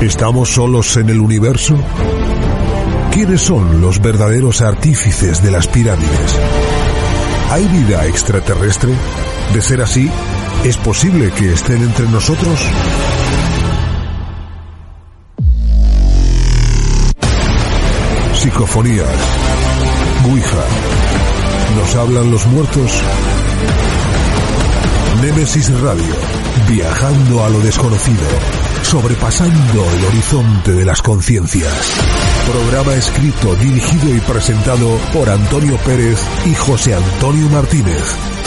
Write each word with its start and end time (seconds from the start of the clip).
¿Estamos 0.00 0.50
solos 0.50 0.96
en 0.96 1.08
el 1.08 1.18
universo? 1.18 1.76
¿Quiénes 3.10 3.40
son 3.40 3.80
los 3.80 4.00
verdaderos 4.00 4.60
artífices 4.60 5.42
de 5.42 5.50
las 5.50 5.66
pirámides? 5.66 6.38
¿Hay 7.50 7.66
vida 7.66 8.06
extraterrestre? 8.06 8.92
De 9.52 9.60
ser 9.60 9.82
así, 9.82 10.08
¿es 10.62 10.76
posible 10.76 11.32
que 11.32 11.52
estén 11.52 11.82
entre 11.82 12.06
nosotros? 12.08 12.60
Psicofonías. 18.34 19.08
Ouija. 20.30 20.64
¿Nos 21.76 21.96
hablan 21.96 22.30
los 22.30 22.46
muertos? 22.46 23.02
Némesis 25.22 25.68
Radio. 25.80 26.14
Viajando 26.68 27.44
a 27.44 27.48
lo 27.48 27.58
desconocido. 27.58 28.67
Sobrepasando 28.90 29.84
el 29.84 30.04
horizonte 30.06 30.72
de 30.72 30.86
las 30.86 31.02
conciencias. 31.02 31.92
Programa 32.50 32.94
escrito, 32.94 33.54
dirigido 33.56 34.16
y 34.16 34.20
presentado 34.20 34.96
por 35.12 35.28
Antonio 35.28 35.76
Pérez 35.84 36.18
y 36.46 36.54
José 36.54 36.94
Antonio 36.94 37.50
Martínez. 37.50 38.37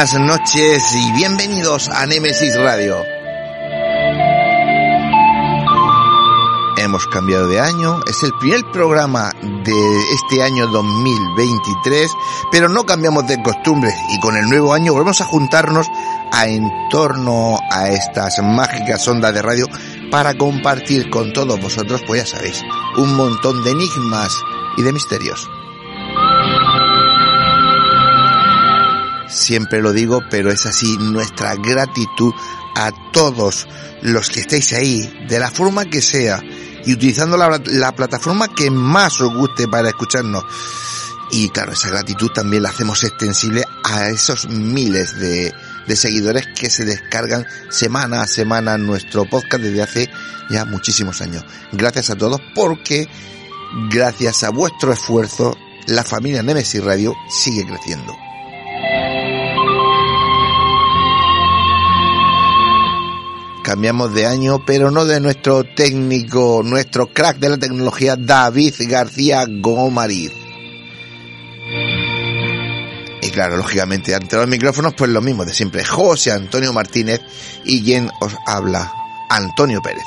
Buenas 0.00 0.18
noches 0.18 0.94
y 0.94 1.12
bienvenidos 1.12 1.90
a 1.90 2.06
Nemesis 2.06 2.58
Radio. 2.58 3.04
Hemos 6.78 7.06
cambiado 7.08 7.46
de 7.48 7.60
año, 7.60 8.00
es 8.08 8.22
el 8.22 8.32
primer 8.40 8.64
programa 8.72 9.30
de 9.42 10.00
este 10.14 10.42
año 10.42 10.68
2023, 10.68 12.10
pero 12.50 12.70
no 12.70 12.86
cambiamos 12.86 13.26
de 13.26 13.42
costumbres 13.42 13.92
y 14.14 14.18
con 14.20 14.38
el 14.38 14.48
nuevo 14.48 14.72
año 14.72 14.94
volvemos 14.94 15.20
a 15.20 15.26
juntarnos 15.26 15.86
a 16.32 16.48
en 16.48 16.66
torno 16.88 17.58
a 17.70 17.90
estas 17.90 18.38
mágicas 18.42 19.06
ondas 19.06 19.34
de 19.34 19.42
radio 19.42 19.66
para 20.10 20.32
compartir 20.32 21.10
con 21.10 21.34
todos 21.34 21.60
vosotros, 21.60 22.00
pues 22.06 22.22
ya 22.22 22.38
sabéis, 22.38 22.62
un 22.96 23.14
montón 23.16 23.62
de 23.64 23.72
enigmas 23.72 24.32
y 24.78 24.82
de 24.82 24.94
misterios. 24.94 25.59
Siempre 29.30 29.80
lo 29.80 29.92
digo, 29.92 30.20
pero 30.30 30.50
es 30.50 30.66
así 30.66 30.96
nuestra 30.98 31.54
gratitud 31.56 32.32
a 32.74 32.90
todos 33.12 33.66
los 34.02 34.28
que 34.30 34.40
estáis 34.40 34.72
ahí, 34.72 35.26
de 35.28 35.38
la 35.38 35.50
forma 35.50 35.84
que 35.84 36.02
sea, 36.02 36.42
y 36.84 36.92
utilizando 36.92 37.36
la, 37.36 37.60
la 37.66 37.92
plataforma 37.92 38.48
que 38.48 38.70
más 38.70 39.20
os 39.20 39.34
guste 39.34 39.68
para 39.68 39.88
escucharnos. 39.88 40.44
Y 41.32 41.48
claro, 41.50 41.72
esa 41.72 41.90
gratitud 41.90 42.30
también 42.30 42.64
la 42.64 42.70
hacemos 42.70 43.04
extensible 43.04 43.64
a 43.84 44.08
esos 44.08 44.48
miles 44.48 45.18
de, 45.18 45.54
de 45.86 45.96
seguidores 45.96 46.46
que 46.58 46.68
se 46.68 46.84
descargan 46.84 47.46
semana 47.68 48.22
a 48.22 48.26
semana 48.26 48.76
nuestro 48.78 49.24
podcast 49.24 49.62
desde 49.62 49.82
hace 49.82 50.10
ya 50.50 50.64
muchísimos 50.64 51.20
años. 51.20 51.44
Gracias 51.72 52.10
a 52.10 52.16
todos 52.16 52.40
porque 52.54 53.08
gracias 53.90 54.42
a 54.42 54.50
vuestro 54.50 54.92
esfuerzo 54.92 55.56
la 55.86 56.04
familia 56.04 56.42
Nemesis 56.42 56.82
Radio 56.82 57.14
sigue 57.28 57.64
creciendo. 57.64 58.29
Cambiamos 63.70 64.12
de 64.12 64.26
año, 64.26 64.64
pero 64.66 64.90
no 64.90 65.04
de 65.04 65.20
nuestro 65.20 65.62
técnico, 65.62 66.60
nuestro 66.64 67.06
crack 67.06 67.38
de 67.38 67.50
la 67.50 67.56
tecnología, 67.56 68.16
David 68.16 68.74
García 68.80 69.46
Gomariz. 69.48 70.32
Y 73.22 73.30
claro, 73.30 73.56
lógicamente, 73.56 74.12
ante 74.12 74.34
los 74.34 74.48
micrófonos, 74.48 74.94
pues 74.94 75.12
lo 75.12 75.20
mismo 75.20 75.44
de 75.44 75.54
siempre, 75.54 75.84
José 75.84 76.32
Antonio 76.32 76.72
Martínez 76.72 77.20
y 77.64 77.84
quien 77.84 78.10
os 78.20 78.36
habla, 78.44 78.92
Antonio 79.28 79.80
Pérez. 79.80 80.02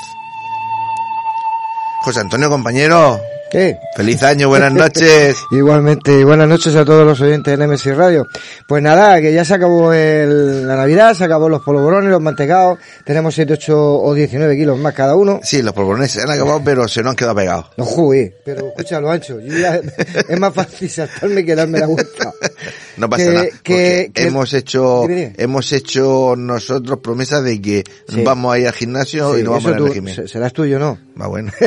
José 2.01 2.19
Antonio, 2.19 2.49
compañero. 2.49 3.21
¿Qué? 3.53 3.77
Feliz 3.95 4.23
año, 4.23 4.47
buenas 4.49 4.73
noches. 4.73 5.37
Igualmente, 5.51 6.19
y 6.19 6.23
buenas 6.23 6.47
noches 6.49 6.75
a 6.75 6.83
todos 6.83 7.05
los 7.05 7.21
oyentes 7.21 7.55
de 7.57 7.67
NMS 7.67 7.85
Radio. 7.95 8.25
Pues 8.67 8.81
nada, 8.81 9.21
que 9.21 9.31
ya 9.31 9.45
se 9.45 9.53
acabó 9.53 9.93
el, 9.93 10.67
la 10.67 10.75
Navidad, 10.75 11.13
se 11.13 11.23
acabó 11.23 11.49
los 11.49 11.61
polvorones, 11.61 12.09
los 12.09 12.19
mantecados, 12.19 12.79
tenemos 13.05 13.35
7, 13.35 13.53
8 13.53 13.79
o 14.01 14.13
19 14.15 14.57
kilos 14.57 14.79
más 14.79 14.95
cada 14.95 15.15
uno. 15.15 15.39
Sí, 15.43 15.61
los 15.61 15.71
polvorones 15.73 16.09
se 16.11 16.23
han 16.23 16.31
acabado, 16.31 16.61
pero 16.65 16.87
se 16.87 17.03
nos 17.03 17.11
han 17.11 17.15
quedado 17.15 17.35
pegados. 17.35 17.65
No 17.77 17.85
jugué, 17.85 18.35
pero 18.43 18.69
escucha 18.69 18.99
lo 18.99 19.11
ancho, 19.11 19.39
yo 19.39 19.55
ya, 19.55 19.79
es 20.29 20.39
más 20.39 20.51
fácil 20.51 20.89
saltarme 20.89 21.45
que 21.45 21.53
darme 21.55 21.77
la 21.79 21.85
vuelta. 21.87 22.33
No 22.97 23.07
pasa 23.09 23.23
Que- 23.25 23.31
nada, 23.31 23.45
que- 23.61 24.11
que- 24.13 24.23
hemos 24.27 24.51
hecho, 24.53 25.05
hemos 25.07 25.71
hecho 25.73 26.33
nosotros 26.35 26.99
promesas 27.03 27.43
de 27.43 27.61
que 27.61 27.83
Sí. 28.09 28.23
vamos 28.23 28.53
a 28.53 28.57
ir 28.59 28.65
al 28.67 28.73
gimnasio 28.73 29.35
y 29.35 29.39
Sí, 29.39 29.43
no 29.43 29.51
vamos 29.51 29.65
eso 29.65 29.73
a 29.73 29.77
tú- 29.77 29.87
régimen. 29.87 30.15
se- 30.15 30.27
serás 30.27 30.53
tuyo, 30.53 30.79
¿no? 30.79 30.97
Va 31.19 31.27
bueno. 31.27 31.51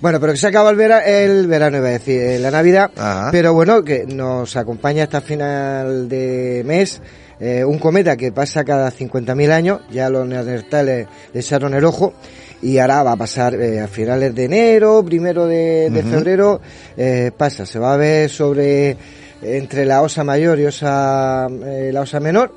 Bueno, 0.00 0.20
pero 0.20 0.32
que 0.32 0.38
se 0.38 0.46
acaba 0.46 0.70
el, 0.70 0.76
vera- 0.76 1.04
el 1.04 1.46
verano, 1.46 1.78
iba 1.78 1.88
a 1.88 1.92
decir, 1.92 2.20
eh, 2.20 2.38
la 2.38 2.50
Navidad, 2.50 2.90
Ajá. 2.96 3.30
pero 3.32 3.52
bueno, 3.54 3.82
que 3.82 4.06
nos 4.06 4.56
acompaña 4.56 5.04
hasta 5.04 5.20
final 5.20 6.08
de 6.08 6.62
mes 6.64 7.00
eh, 7.40 7.64
un 7.64 7.78
cometa 7.78 8.16
que 8.16 8.30
pasa 8.32 8.64
cada 8.64 8.90
50.000 8.92 9.50
años, 9.50 9.80
ya 9.90 10.08
los 10.08 10.26
neandertales 10.26 11.06
le 11.32 11.40
echaron 11.40 11.74
el 11.74 11.84
ojo, 11.84 12.14
y 12.62 12.78
ahora 12.78 13.02
va 13.02 13.12
a 13.12 13.16
pasar 13.16 13.54
eh, 13.54 13.80
a 13.80 13.88
finales 13.88 14.34
de 14.34 14.44
enero, 14.44 15.04
primero 15.04 15.46
de, 15.46 15.90
de 15.90 16.02
febrero, 16.02 16.60
eh, 16.96 17.30
pasa, 17.36 17.66
se 17.66 17.78
va 17.78 17.94
a 17.94 17.96
ver 17.96 18.30
sobre, 18.30 18.96
entre 19.42 19.84
la 19.84 20.02
osa 20.02 20.22
mayor 20.24 20.58
y 20.60 20.66
osa, 20.66 21.48
la 21.50 22.00
osa 22.00 22.20
menor, 22.20 22.54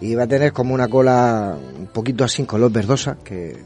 y 0.00 0.14
va 0.14 0.24
a 0.24 0.28
tener 0.28 0.52
como 0.52 0.74
una 0.74 0.88
cola 0.88 1.56
un 1.78 1.86
poquito 1.88 2.24
así, 2.24 2.44
color 2.44 2.70
verdosa, 2.72 3.16
que 3.24 3.56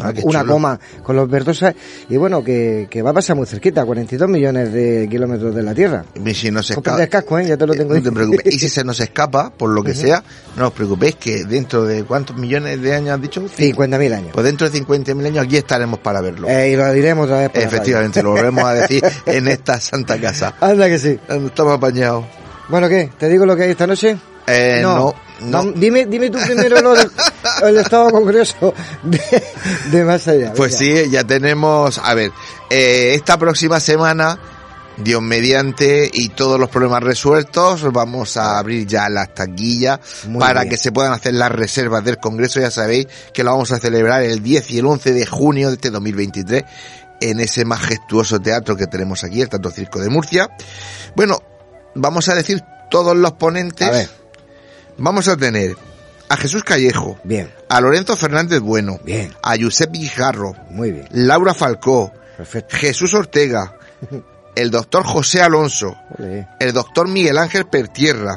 Ah, 0.00 0.12
una 0.22 0.40
chulo. 0.40 0.52
coma 0.54 0.80
con 1.02 1.16
los 1.16 1.28
verdosas 1.30 1.74
y 2.08 2.16
bueno 2.16 2.44
que, 2.44 2.86
que 2.90 3.02
va 3.02 3.10
a 3.10 3.14
pasar 3.14 3.36
muy 3.36 3.46
cerquita 3.46 3.84
42 3.84 4.28
millones 4.28 4.72
de 4.72 5.08
kilómetros 5.10 5.54
de 5.54 5.62
la 5.62 5.74
Tierra 5.74 6.04
Y 6.24 6.34
si 6.34 6.50
no 6.50 6.62
se 6.62 6.74
el 6.74 6.78
escapa, 6.80 7.06
casco, 7.06 7.38
¿eh? 7.38 7.46
ya 7.46 7.56
te 7.56 7.66
lo 7.66 7.74
tengo 7.74 7.94
no 7.94 8.02
te 8.02 8.08
ahí. 8.08 8.14
preocupes. 8.14 8.54
Y 8.54 8.58
si 8.58 8.68
se 8.68 8.84
nos 8.84 9.00
escapa, 9.00 9.50
por 9.50 9.70
lo 9.70 9.82
que 9.82 9.94
sea, 9.94 10.22
no 10.56 10.68
os 10.68 10.72
preocupéis 10.72 11.16
que 11.16 11.44
dentro 11.44 11.84
de 11.84 12.04
cuántos 12.04 12.36
millones 12.36 12.80
de 12.82 12.94
años 12.94 13.10
has 13.16 13.22
dicho? 13.22 13.42
50.000 13.42 14.14
años 14.14 14.30
Pues 14.32 14.44
dentro 14.44 14.68
de 14.68 14.78
50.000 14.80 15.26
años 15.26 15.44
aquí 15.44 15.56
estaremos 15.56 15.98
para 16.00 16.20
verlo. 16.20 16.48
Eh, 16.48 16.70
y 16.70 16.76
lo 16.76 16.92
diremos 16.92 17.24
otra 17.26 17.38
vez 17.38 17.50
por 17.50 17.62
Efectivamente, 17.62 18.22
lo 18.22 18.30
volvemos 18.30 18.64
a 18.64 18.74
decir 18.74 19.02
en 19.26 19.48
esta 19.48 19.80
santa 19.80 20.20
casa. 20.20 20.54
anda 20.60 20.86
que 20.88 20.98
sí 20.98 21.18
Estamos 21.28 21.74
apañados. 21.74 22.24
bueno 22.68 22.88
¿qué? 22.88 23.10
¿te 23.18 23.28
digo 23.28 23.46
lo 23.46 23.56
que 23.56 23.62
hay 23.64 23.70
esta 23.70 23.86
noche? 23.86 24.16
Eh, 24.46 24.80
no, 24.82 24.96
no. 24.96 25.14
Vam- 25.40 25.74
Dime, 25.74 26.06
dime 26.06 26.30
tú 26.30 26.38
primero 26.44 26.80
lo 26.80 26.94
del 26.94 27.10
el 27.64 27.78
estado 27.78 28.10
congreso 28.10 28.74
de, 29.02 29.20
de 29.90 30.04
más 30.04 30.26
allá. 30.28 30.52
Pues 30.54 30.78
venga. 30.78 31.02
sí, 31.04 31.10
ya 31.10 31.24
tenemos, 31.24 31.98
a 31.98 32.14
ver, 32.14 32.30
eh, 32.70 33.12
esta 33.14 33.36
próxima 33.38 33.78
semana, 33.80 34.38
Dios 34.96 35.22
mediante 35.22 36.10
y 36.12 36.30
todos 36.30 36.58
los 36.58 36.68
problemas 36.70 37.02
resueltos, 37.04 37.84
vamos 37.92 38.36
a 38.36 38.58
abrir 38.58 38.86
ya 38.86 39.08
las 39.08 39.32
taquillas 39.32 40.00
Muy 40.26 40.40
para 40.40 40.62
bien. 40.62 40.70
que 40.70 40.76
se 40.76 40.90
puedan 40.92 41.12
hacer 41.12 41.34
las 41.34 41.52
reservas 41.52 42.04
del 42.04 42.18
Congreso. 42.18 42.58
Ya 42.60 42.70
sabéis 42.72 43.06
que 43.32 43.44
lo 43.44 43.52
vamos 43.52 43.70
a 43.70 43.78
celebrar 43.78 44.22
el 44.24 44.42
10 44.42 44.70
y 44.72 44.78
el 44.80 44.86
11 44.86 45.12
de 45.12 45.24
junio 45.26 45.68
de 45.68 45.74
este 45.74 45.90
2023 45.90 46.64
en 47.20 47.40
ese 47.40 47.64
majestuoso 47.64 48.40
teatro 48.40 48.76
que 48.76 48.86
tenemos 48.86 49.22
aquí, 49.24 49.40
el 49.40 49.48
Teatro 49.48 49.70
Circo 49.70 50.00
de 50.00 50.08
Murcia. 50.08 50.48
Bueno, 51.16 51.38
vamos 51.94 52.28
a 52.28 52.34
decir 52.34 52.62
todos 52.90 53.16
los 53.16 53.32
ponentes. 53.32 54.08
Vamos 54.98 55.28
a 55.28 55.36
tener 55.36 55.76
a 56.28 56.36
Jesús 56.36 56.62
Callejo, 56.64 57.18
bien. 57.24 57.50
a 57.68 57.80
Lorenzo 57.80 58.16
Fernández 58.16 58.60
Bueno, 58.60 58.98
Bien. 59.04 59.32
a 59.42 59.54
Josep 59.58 59.92
Guijarro, 59.92 60.54
muy 60.70 60.90
bien. 60.92 61.08
Laura 61.12 61.54
Falcó, 61.54 62.12
perfecto. 62.36 62.76
Jesús 62.76 63.14
Ortega, 63.14 63.78
el 64.54 64.70
doctor 64.70 65.04
José 65.04 65.40
Alonso, 65.40 65.96
el 66.60 66.72
doctor 66.72 67.08
Miguel 67.08 67.38
Ángel 67.38 67.66
Pertierra, 67.66 68.36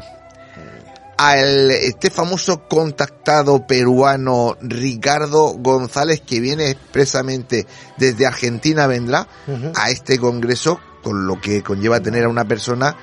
a 1.18 1.38
el- 1.38 1.72
este 1.72 2.10
famoso 2.10 2.68
contactado 2.68 3.68
peruano 3.68 4.56
Ricardo 4.62 5.54
González 5.58 6.22
que 6.22 6.40
viene 6.40 6.70
expresamente 6.72 7.68
desde 7.98 8.26
Argentina 8.26 8.88
vendrá 8.88 9.28
a 9.76 9.90
este 9.92 10.18
congreso 10.18 10.80
con 11.04 11.28
lo 11.28 11.40
que 11.42 11.62
conlleva 11.62 12.00
tener 12.00 12.24
a 12.26 12.30
una 12.30 12.46
persona 12.46 12.96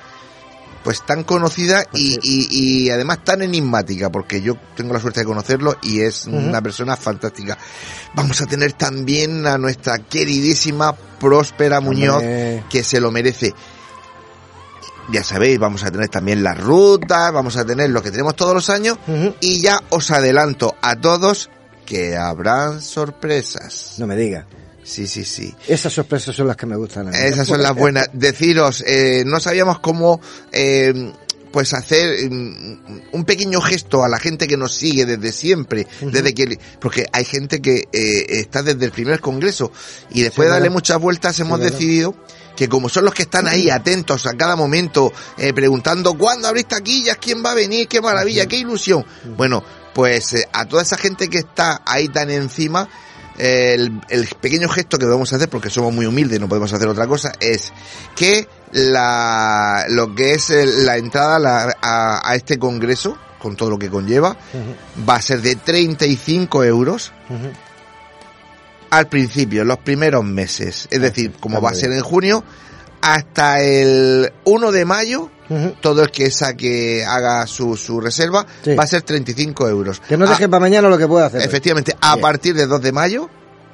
pues 0.83 1.05
tan 1.05 1.23
conocida 1.23 1.83
y, 1.93 2.15
Pues 2.15 2.25
y, 2.25 2.85
y 2.85 2.89
además 2.89 3.23
tan 3.23 3.41
enigmática, 3.41 4.09
porque 4.09 4.41
yo 4.41 4.55
tengo 4.75 4.93
la 4.93 4.99
suerte 4.99 5.21
de 5.21 5.25
conocerlo 5.25 5.77
y 5.81 6.01
es 6.01 6.25
una 6.25 6.61
persona 6.61 6.95
fantástica. 6.95 7.57
Vamos 8.15 8.41
a 8.41 8.45
tener 8.45 8.73
también 8.73 9.45
a 9.45 9.57
nuestra 9.57 9.99
queridísima 9.99 10.93
Próspera 10.93 11.81
Muñoz, 11.81 12.17
Hombre. 12.17 12.63
que 12.69 12.83
se 12.83 12.99
lo 12.99 13.11
merece. 13.11 13.53
Ya 15.11 15.23
sabéis, 15.23 15.57
vamos 15.57 15.83
a 15.83 15.91
tener 15.91 16.07
también 16.07 16.43
las 16.43 16.57
rutas, 16.59 17.33
vamos 17.33 17.57
a 17.57 17.65
tener 17.65 17.89
lo 17.89 18.01
que 18.01 18.11
tenemos 18.11 18.35
todos 18.35 18.53
los 18.53 18.69
años 18.69 18.97
y 19.41 19.59
ya 19.59 19.81
os 19.89 20.11
adelanto 20.11 20.75
a 20.81 20.95
todos 20.95 21.49
que 21.85 22.15
habrán 22.15 22.81
sorpresas. 22.81 23.95
No 23.97 24.05
me 24.05 24.15
diga. 24.15 24.45
Sí, 24.83 25.07
sí, 25.07 25.23
sí. 25.23 25.53
Esas 25.67 25.93
sorpresas 25.93 26.35
son 26.35 26.47
las 26.47 26.57
que 26.57 26.65
me 26.65 26.75
gustan. 26.75 27.07
a 27.07 27.11
mí. 27.11 27.17
Esas 27.17 27.47
son 27.47 27.61
las 27.61 27.75
buenas. 27.75 28.09
Deciros, 28.13 28.83
eh, 28.87 29.23
no 29.25 29.39
sabíamos 29.39 29.79
cómo, 29.79 30.19
eh, 30.51 31.11
pues 31.51 31.73
hacer 31.73 32.29
mm, 32.29 33.01
un 33.11 33.25
pequeño 33.25 33.61
gesto 33.61 34.03
a 34.03 34.09
la 34.09 34.19
gente 34.19 34.47
que 34.47 34.57
nos 34.57 34.73
sigue 34.73 35.05
desde 35.05 35.31
siempre, 35.31 35.87
desde 36.01 36.33
que, 36.33 36.59
porque 36.79 37.05
hay 37.11 37.25
gente 37.25 37.61
que 37.61 37.87
eh, 37.91 38.25
está 38.29 38.63
desde 38.63 38.85
el 38.85 38.91
primer 38.91 39.19
congreso 39.19 39.71
y 40.11 40.21
después 40.21 40.47
de 40.47 40.53
darle 40.53 40.69
muchas 40.69 40.99
vueltas 40.99 41.39
hemos 41.39 41.59
decidido 41.59 42.15
que 42.55 42.67
como 42.67 42.89
son 42.89 43.05
los 43.05 43.13
que 43.13 43.21
están 43.23 43.47
ahí 43.47 43.69
atentos 43.69 44.25
a 44.25 44.33
cada 44.33 44.57
momento, 44.57 45.13
eh, 45.37 45.53
preguntando 45.53 46.17
cuándo 46.17 46.47
abrís 46.49 46.67
taquillas, 46.67 47.17
quién 47.17 47.43
va 47.43 47.51
a 47.51 47.55
venir, 47.55 47.87
qué 47.87 48.01
maravilla, 48.01 48.47
qué 48.47 48.57
ilusión. 48.57 49.05
Bueno, 49.37 49.63
pues 49.93 50.33
eh, 50.33 50.45
a 50.51 50.65
toda 50.65 50.81
esa 50.81 50.97
gente 50.97 51.29
que 51.29 51.37
está 51.37 51.81
ahí 51.85 52.09
tan 52.09 52.29
encima, 52.29 52.89
el, 53.39 53.99
el 54.09 54.27
pequeño 54.39 54.69
gesto 54.69 54.97
que 54.97 55.05
vamos 55.05 55.31
a 55.33 55.37
hacer, 55.37 55.49
porque 55.49 55.69
somos 55.69 55.93
muy 55.93 56.05
humildes, 56.05 56.39
no 56.39 56.47
podemos 56.49 56.71
hacer 56.73 56.87
otra 56.87 57.07
cosa, 57.07 57.31
es 57.39 57.71
que 58.15 58.47
la, 58.71 59.85
lo 59.89 60.13
que 60.13 60.33
es 60.33 60.49
la 60.49 60.97
entrada 60.97 61.37
a, 61.37 61.39
la- 61.39 61.75
a- 61.81 62.29
a 62.29 62.35
este 62.35 62.59
congreso, 62.59 63.17
con 63.39 63.55
todo 63.55 63.69
lo 63.69 63.79
que 63.79 63.89
conlleva, 63.89 64.35
va 65.09 65.15
a 65.15 65.21
ser 65.21 65.41
de 65.41 65.55
35 65.55 66.63
euros 66.65 67.11
al 68.91 69.07
principio, 69.07 69.63
los 69.63 69.77
primeros 69.77 70.23
meses. 70.25 70.87
Es 70.91 70.99
decir, 71.01 71.31
como 71.39 71.55
está 71.55 71.63
va 71.65 71.71
a 71.71 71.75
ser 71.75 71.91
en 71.91 72.01
junio, 72.01 72.43
hasta 73.01 73.61
el 73.61 74.31
1 74.45 74.71
de 74.71 74.85
mayo, 74.85 75.29
todo 75.81 76.03
el 76.03 76.11
que 76.11 76.29
saque, 76.29 77.03
haga 77.03 77.47
su, 77.47 77.75
su 77.75 77.99
reserva, 77.99 78.45
Sí. 78.63 78.75
va 78.75 78.83
a 78.83 78.87
ser 78.87 79.01
35 79.01 79.67
euros. 79.67 79.99
Que 80.07 80.15
no 80.17 80.25
Ah, 80.25 80.29
deje 80.29 80.47
para 80.47 80.59
mañana 80.61 80.89
lo 80.89 80.97
que 80.97 81.07
pueda 81.07 81.25
hacer. 81.27 81.39
hoy. 81.41 81.45
Efectivamente, 81.47 81.95
a 81.99 82.13
Bien. 82.15 82.21
partir 82.21 82.55
de 82.55 82.67
2 82.67 82.81
de 82.81 82.91
mayo, 82.91 83.29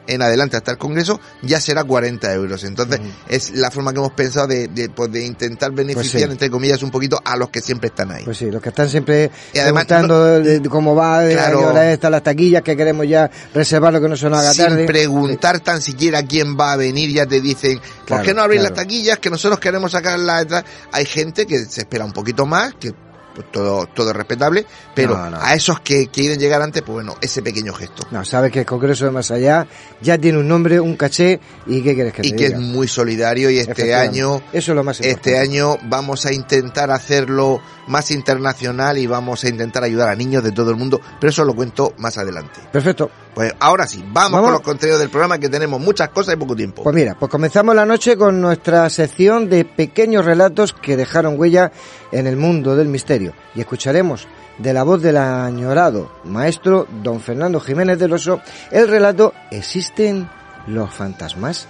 en 0.07 0.21
adelante 0.21 0.57
hasta 0.57 0.71
el 0.71 0.77
Congreso, 0.77 1.19
ya 1.41 1.59
será 1.61 1.83
40 1.83 2.33
euros. 2.33 2.63
Entonces, 2.63 2.99
es 3.27 3.51
la 3.51 3.71
forma 3.71 3.91
que 3.93 3.99
hemos 3.99 4.11
pensado 4.11 4.47
de, 4.47 4.67
de, 4.67 4.89
pues, 4.89 5.11
de 5.11 5.25
intentar 5.25 5.71
beneficiar, 5.71 6.23
sí. 6.27 6.31
entre 6.31 6.49
comillas, 6.49 6.81
un 6.83 6.91
poquito 6.91 7.19
a 7.23 7.35
los 7.37 7.49
que 7.49 7.61
siempre 7.61 7.87
están 7.87 8.11
ahí. 8.11 8.23
Pues 8.23 8.37
sí, 8.37 8.49
los 8.51 8.61
que 8.61 8.69
están 8.69 8.89
siempre 8.89 9.31
Y 9.53 9.59
además, 9.59 9.87
de- 9.87 10.59
de 10.59 10.69
cómo 10.69 10.95
va, 10.95 11.21
de 11.21 11.33
Claro. 11.33 11.57
a 11.57 11.61
qué 11.61 11.67
hora 11.67 11.91
están 11.93 12.11
las 12.11 12.23
taquillas, 12.23 12.61
que 12.61 12.75
queremos 12.77 13.07
ya 13.07 13.29
reservar 13.53 13.93
lo 13.93 14.01
que 14.01 14.09
no 14.09 14.17
se 14.17 14.29
nos 14.29 14.39
haga 14.39 14.53
Sin 14.53 14.65
tarde. 14.65 14.85
preguntar 14.85 15.59
tan 15.59 15.81
siquiera 15.81 16.23
quién 16.23 16.57
va 16.59 16.73
a 16.73 16.75
venir, 16.75 17.09
ya 17.11 17.25
te 17.25 17.41
dicen, 17.41 17.79
¿por 17.79 18.05
Claro, 18.07 18.23
qué 18.23 18.33
no 18.33 18.41
abrís 18.41 18.59
claro. 18.59 18.75
las 18.75 18.83
taquillas? 18.83 19.19
Que 19.19 19.29
nosotros 19.29 19.59
queremos 19.59 19.91
sacar 19.91 20.19
la 20.19 20.39
detrás. 20.39 20.63
Hay 20.91 21.05
gente 21.05 21.45
que 21.45 21.59
se 21.65 21.81
espera 21.81 22.05
un 22.05 22.11
poquito 22.13 22.45
más, 22.45 22.73
que 22.75 22.93
pues, 23.35 23.51
todo, 23.51 23.85
todo 23.87 24.09
es 24.09 24.15
respetable, 24.15 24.65
pero 24.95 25.17
No, 25.17 25.29
no. 25.31 25.37
a 25.41 25.53
esos 25.53 25.81
que 25.81 26.07
quieren 26.07 26.39
llegar 26.39 26.61
antes, 26.61 26.81
pues 26.81 26.93
bueno, 26.93 27.15
ese 27.21 27.41
pequeño 27.41 27.73
gesto. 27.73 28.07
No, 28.11 28.23
sabes 28.23 28.51
que 28.51 28.61
el 28.61 28.65
Congreso 28.65 29.05
de 29.05 29.11
Más 29.11 29.29
Allá 29.29 29.67
ya 30.01 30.17
tiene 30.17 30.39
un 30.39 30.47
nombre, 30.47 30.79
un 30.79 30.95
caché, 30.95 31.39
y 31.67 31.81
¿qué 31.81 31.93
quieres 31.93 32.13
que 32.13 32.21
te 32.21 32.27
Y 32.29 32.31
que 32.33 32.45
es 32.47 32.57
muy 32.57 32.87
solidario 32.87 33.49
y 33.49 33.59
este 33.59 33.93
año 33.93 34.41
Eso 34.53 34.71
es 34.71 34.75
lo 34.75 34.83
más 34.83 34.99
importante. 34.99 35.29
Este 35.29 35.39
año 35.39 35.77
vamos 35.83 36.25
a 36.25 36.33
intentar 36.33 36.89
hacerlo 36.91 37.61
más 37.87 38.09
internacional 38.11 38.97
y 38.97 39.05
vamos 39.05 39.43
a 39.43 39.49
intentar 39.49 39.83
ayudar 39.83 40.09
a 40.09 40.15
niños 40.15 40.43
de 40.43 40.51
todo 40.51 40.71
el 40.71 40.77
mundo, 40.77 41.01
pero 41.19 41.29
eso 41.29 41.43
lo 41.43 41.53
cuento 41.53 41.93
más 41.97 42.17
adelante. 42.17 42.61
Perfecto. 42.71 43.11
Pues 43.35 43.53
ahora 43.59 43.85
sí, 43.85 44.01
vamos, 44.13 44.31
Vamos. 44.31 44.41
con 44.41 44.51
los 44.53 44.61
contenidos 44.61 45.01
del 45.01 45.09
programa 45.09 45.37
que 45.37 45.49
tenemos 45.49 45.79
muchas 45.81 46.07
cosas 46.09 46.35
y 46.35 46.37
poco 46.37 46.55
tiempo. 46.55 46.83
Pues 46.83 46.95
mira, 46.95 47.17
pues 47.19 47.29
comenzamos 47.29 47.75
la 47.75 47.85
noche 47.85 48.15
con 48.15 48.39
nuestra 48.39 48.89
sección 48.89 49.49
de 49.49 49.65
pequeños 49.65 50.23
relatos 50.23 50.71
que 50.71 50.95
dejaron 50.95 51.37
huella 51.37 51.71
en 52.13 52.27
el 52.27 52.37
mundo 52.37 52.77
del 52.77 52.87
misterio. 52.87 53.33
Y 53.53 53.59
escucharemos 53.59 54.25
de 54.57 54.71
la 54.71 54.83
voz 54.83 55.01
del 55.01 55.17
añorado 55.17 56.09
maestro 56.23 56.87
don 57.03 57.19
Fernando 57.19 57.59
Jiménez 57.59 57.99
del 57.99 58.13
Oso 58.13 58.39
el 58.71 58.87
relato 58.87 59.33
¿Existen 59.51 60.29
los 60.67 60.89
fantasmas? 60.91 61.67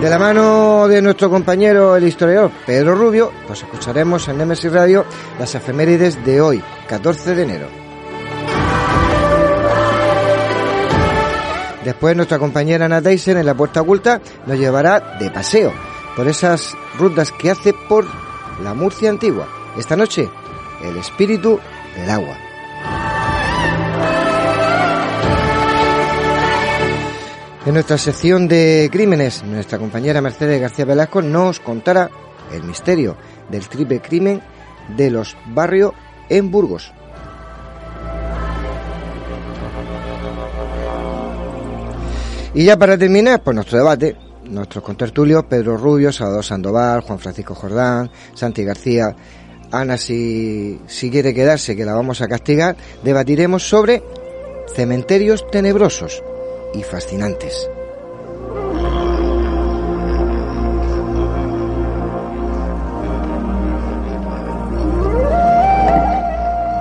De 0.00 0.08
la 0.08 0.18
mano 0.18 0.88
de 0.88 1.02
nuestro 1.02 1.28
compañero 1.28 1.94
el 1.94 2.04
historiador 2.04 2.50
Pedro 2.64 2.94
Rubio, 2.94 3.30
pues 3.46 3.62
escucharemos 3.62 4.26
en 4.28 4.38
Nemesis 4.38 4.72
Radio 4.72 5.04
las 5.38 5.54
efemérides 5.54 6.24
de 6.24 6.40
hoy, 6.40 6.62
14 6.88 7.34
de 7.34 7.42
enero. 7.42 7.66
Después 11.84 12.16
nuestra 12.16 12.38
compañera 12.38 12.86
Ana 12.86 13.02
Tyson 13.02 13.36
en 13.36 13.44
la 13.44 13.54
puerta 13.54 13.82
oculta 13.82 14.22
nos 14.46 14.58
llevará 14.58 15.18
de 15.18 15.30
paseo 15.30 15.70
por 16.16 16.26
esas 16.28 16.74
rutas 16.98 17.30
que 17.32 17.50
hace 17.50 17.74
por 17.74 18.06
la 18.64 18.72
Murcia 18.72 19.10
antigua. 19.10 19.48
Esta 19.76 19.96
noche, 19.96 20.30
el 20.82 20.96
espíritu 20.96 21.60
del 21.94 22.08
agua. 22.08 22.49
En 27.66 27.74
nuestra 27.74 27.98
sección 27.98 28.48
de 28.48 28.88
crímenes, 28.90 29.44
nuestra 29.44 29.78
compañera 29.78 30.22
Mercedes 30.22 30.62
García 30.62 30.86
Velasco 30.86 31.20
nos 31.20 31.60
contará 31.60 32.10
el 32.50 32.62
misterio 32.62 33.18
del 33.50 33.68
triple 33.68 34.00
crimen 34.00 34.40
de 34.96 35.10
los 35.10 35.36
barrios 35.44 35.92
en 36.30 36.50
Burgos. 36.50 36.90
Y 42.54 42.64
ya 42.64 42.78
para 42.78 42.96
terminar, 42.96 43.42
pues 43.42 43.54
nuestro 43.54 43.76
debate, 43.76 44.16
nuestros 44.44 44.82
contertulios, 44.82 45.44
Pedro 45.44 45.76
Rubio, 45.76 46.10
Salvador 46.12 46.44
Sandoval, 46.44 47.02
Juan 47.02 47.18
Francisco 47.18 47.54
Jordán, 47.54 48.10
Santi 48.32 48.64
García, 48.64 49.14
Ana 49.70 49.98
si, 49.98 50.80
si 50.86 51.10
quiere 51.10 51.34
quedarse, 51.34 51.76
que 51.76 51.84
la 51.84 51.92
vamos 51.92 52.22
a 52.22 52.26
castigar, 52.26 52.74
debatiremos 53.04 53.68
sobre 53.68 54.02
cementerios 54.74 55.44
tenebrosos 55.50 56.22
y 56.72 56.82
fascinantes. 56.82 57.68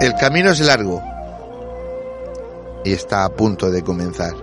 El 0.01 0.15
camino 0.15 0.51
es 0.51 0.61
largo 0.61 1.03
y 2.85 2.93
está 2.93 3.25
a 3.25 3.29
punto 3.29 3.69
de 3.69 3.83
comenzar. 3.83 4.33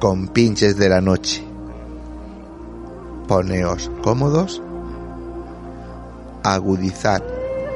Con 0.00 0.28
pinches 0.28 0.76
de 0.76 0.88
la 0.88 1.00
noche. 1.00 1.44
Poneos 3.28 3.90
cómodos. 4.02 4.60
Agudizad 6.42 7.22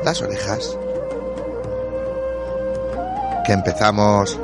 las 0.04 0.20
orejas. 0.20 0.76
Que 3.46 3.52
empezamos. 3.52 4.38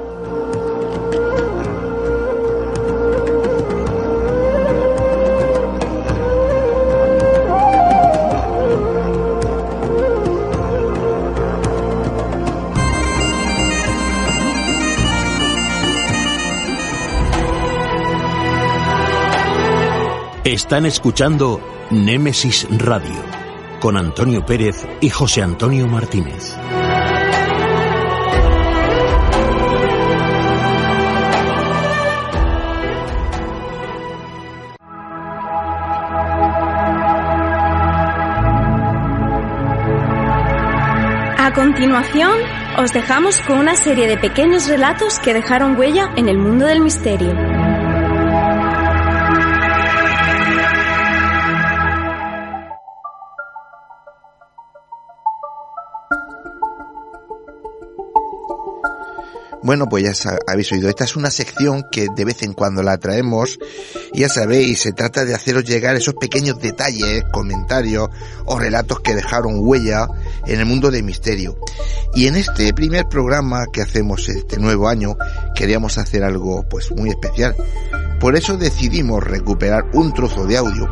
Están 20.58 20.86
escuchando 20.86 21.60
Némesis 21.92 22.66
Radio 22.68 23.22
con 23.78 23.96
Antonio 23.96 24.44
Pérez 24.44 24.88
y 25.00 25.08
José 25.08 25.40
Antonio 25.40 25.86
Martínez. 25.86 26.52
A 41.38 41.52
continuación, 41.54 42.32
os 42.78 42.92
dejamos 42.92 43.40
con 43.42 43.60
una 43.60 43.76
serie 43.76 44.08
de 44.08 44.18
pequeños 44.18 44.66
relatos 44.66 45.20
que 45.20 45.34
dejaron 45.34 45.78
huella 45.78 46.10
en 46.16 46.28
el 46.28 46.36
mundo 46.36 46.66
del 46.66 46.80
misterio. 46.80 47.57
Bueno, 59.68 59.86
pues 59.86 60.02
ya 60.02 60.38
habéis 60.46 60.72
oído, 60.72 60.88
esta 60.88 61.04
es 61.04 61.14
una 61.14 61.30
sección 61.30 61.84
que 61.92 62.06
de 62.16 62.24
vez 62.24 62.42
en 62.42 62.54
cuando 62.54 62.82
la 62.82 62.96
traemos, 62.96 63.58
ya 64.14 64.30
sabéis, 64.30 64.80
se 64.80 64.92
trata 64.92 65.26
de 65.26 65.34
haceros 65.34 65.64
llegar 65.64 65.94
esos 65.94 66.14
pequeños 66.14 66.58
detalles, 66.58 67.24
comentarios 67.30 68.08
o 68.46 68.58
relatos 68.58 69.00
que 69.00 69.14
dejaron 69.14 69.56
huella 69.58 70.08
en 70.46 70.60
el 70.60 70.64
mundo 70.64 70.90
del 70.90 71.02
misterio. 71.02 71.58
Y 72.14 72.28
en 72.28 72.36
este 72.36 72.72
primer 72.72 73.08
programa 73.10 73.66
que 73.70 73.82
hacemos 73.82 74.30
este 74.30 74.56
nuevo 74.56 74.88
año, 74.88 75.18
queríamos 75.54 75.98
hacer 75.98 76.24
algo 76.24 76.66
pues 76.66 76.90
muy 76.90 77.10
especial. 77.10 77.54
Por 78.20 78.36
eso 78.36 78.56
decidimos 78.56 79.22
recuperar 79.22 79.84
un 79.92 80.14
trozo 80.14 80.46
de 80.46 80.56
audio 80.56 80.88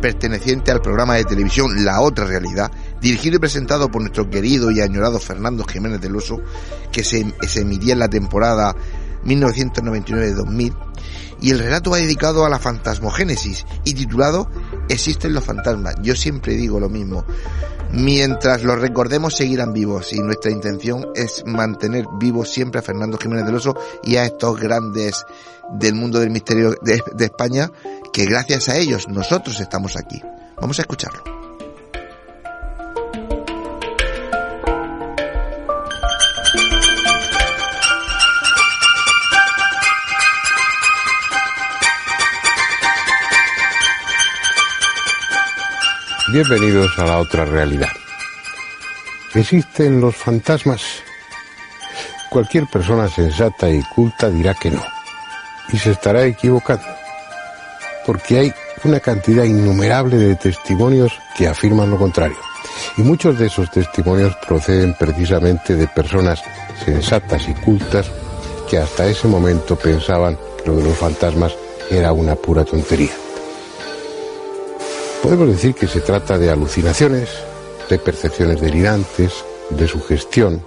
perteneciente 0.00 0.70
al 0.70 0.80
programa 0.80 1.16
de 1.16 1.24
televisión 1.24 1.84
La 1.84 2.00
Otra 2.00 2.24
Realidad, 2.24 2.70
dirigido 3.04 3.36
y 3.36 3.38
presentado 3.38 3.90
por 3.90 4.00
nuestro 4.00 4.30
querido 4.30 4.70
y 4.70 4.80
añorado 4.80 5.20
Fernando 5.20 5.64
Jiménez 5.64 6.00
del 6.00 6.16
Oso, 6.16 6.40
que 6.90 7.04
se, 7.04 7.26
emitía 7.56 7.92
en 7.92 7.98
la 7.98 8.08
temporada 8.08 8.74
1999-2000, 9.26 10.74
y 11.42 11.50
el 11.50 11.58
relato 11.58 11.90
va 11.90 11.98
dedicado 11.98 12.46
a 12.46 12.48
la 12.48 12.58
fantasmogénesis 12.58 13.66
y 13.84 13.92
titulado 13.92 14.48
Existen 14.88 15.34
los 15.34 15.44
fantasmas. 15.44 15.96
Yo 16.00 16.16
siempre 16.16 16.54
digo 16.54 16.80
lo 16.80 16.88
mismo. 16.88 17.26
Mientras 17.92 18.64
los 18.64 18.80
recordemos 18.80 19.36
seguirán 19.36 19.74
vivos 19.74 20.14
y 20.14 20.20
nuestra 20.20 20.50
intención 20.50 21.08
es 21.14 21.44
mantener 21.44 22.06
vivos 22.18 22.48
siempre 22.50 22.78
a 22.78 22.82
Fernando 22.82 23.18
Jiménez 23.18 23.44
del 23.44 23.56
Oso 23.56 23.76
y 24.02 24.16
a 24.16 24.24
estos 24.24 24.58
grandes 24.58 25.26
del 25.74 25.94
mundo 25.94 26.20
del 26.20 26.30
misterio 26.30 26.74
de 26.82 27.24
España 27.24 27.70
que 28.12 28.24
gracias 28.24 28.70
a 28.70 28.78
ellos 28.78 29.08
nosotros 29.08 29.60
estamos 29.60 29.96
aquí. 29.96 30.22
Vamos 30.58 30.78
a 30.78 30.82
escucharlo. 30.82 31.33
Bienvenidos 46.34 46.98
a 46.98 47.04
la 47.04 47.18
otra 47.18 47.44
realidad. 47.44 47.92
¿Existen 49.36 50.00
los 50.00 50.16
fantasmas? 50.16 50.82
Cualquier 52.28 52.66
persona 52.66 53.06
sensata 53.06 53.70
y 53.70 53.80
culta 53.94 54.28
dirá 54.30 54.52
que 54.54 54.72
no, 54.72 54.82
y 55.72 55.78
se 55.78 55.92
estará 55.92 56.26
equivocando, 56.26 56.84
porque 58.04 58.38
hay 58.40 58.52
una 58.82 58.98
cantidad 58.98 59.44
innumerable 59.44 60.16
de 60.16 60.34
testimonios 60.34 61.12
que 61.38 61.46
afirman 61.46 61.88
lo 61.88 61.98
contrario. 61.98 62.38
Y 62.96 63.02
muchos 63.02 63.38
de 63.38 63.46
esos 63.46 63.70
testimonios 63.70 64.34
proceden 64.44 64.96
precisamente 64.98 65.76
de 65.76 65.86
personas 65.86 66.42
sensatas 66.84 67.48
y 67.48 67.54
cultas 67.54 68.10
que 68.68 68.78
hasta 68.78 69.06
ese 69.06 69.28
momento 69.28 69.76
pensaban 69.76 70.36
que 70.58 70.68
lo 70.68 70.78
de 70.78 70.82
los 70.82 70.98
fantasmas 70.98 71.54
era 71.92 72.12
una 72.12 72.34
pura 72.34 72.64
tontería. 72.64 73.23
Podemos 75.24 75.48
decir 75.48 75.74
que 75.74 75.86
se 75.86 76.02
trata 76.02 76.36
de 76.36 76.50
alucinaciones, 76.50 77.30
de 77.88 77.98
percepciones 77.98 78.60
delirantes, 78.60 79.32
de 79.70 79.88
sugestión, 79.88 80.60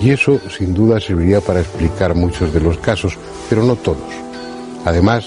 y 0.00 0.10
eso 0.10 0.40
sin 0.50 0.74
duda 0.74 0.98
serviría 0.98 1.40
para 1.40 1.60
explicar 1.60 2.16
muchos 2.16 2.52
de 2.52 2.60
los 2.60 2.76
casos, 2.78 3.16
pero 3.48 3.62
no 3.62 3.76
todos. 3.76 4.12
Además, 4.84 5.26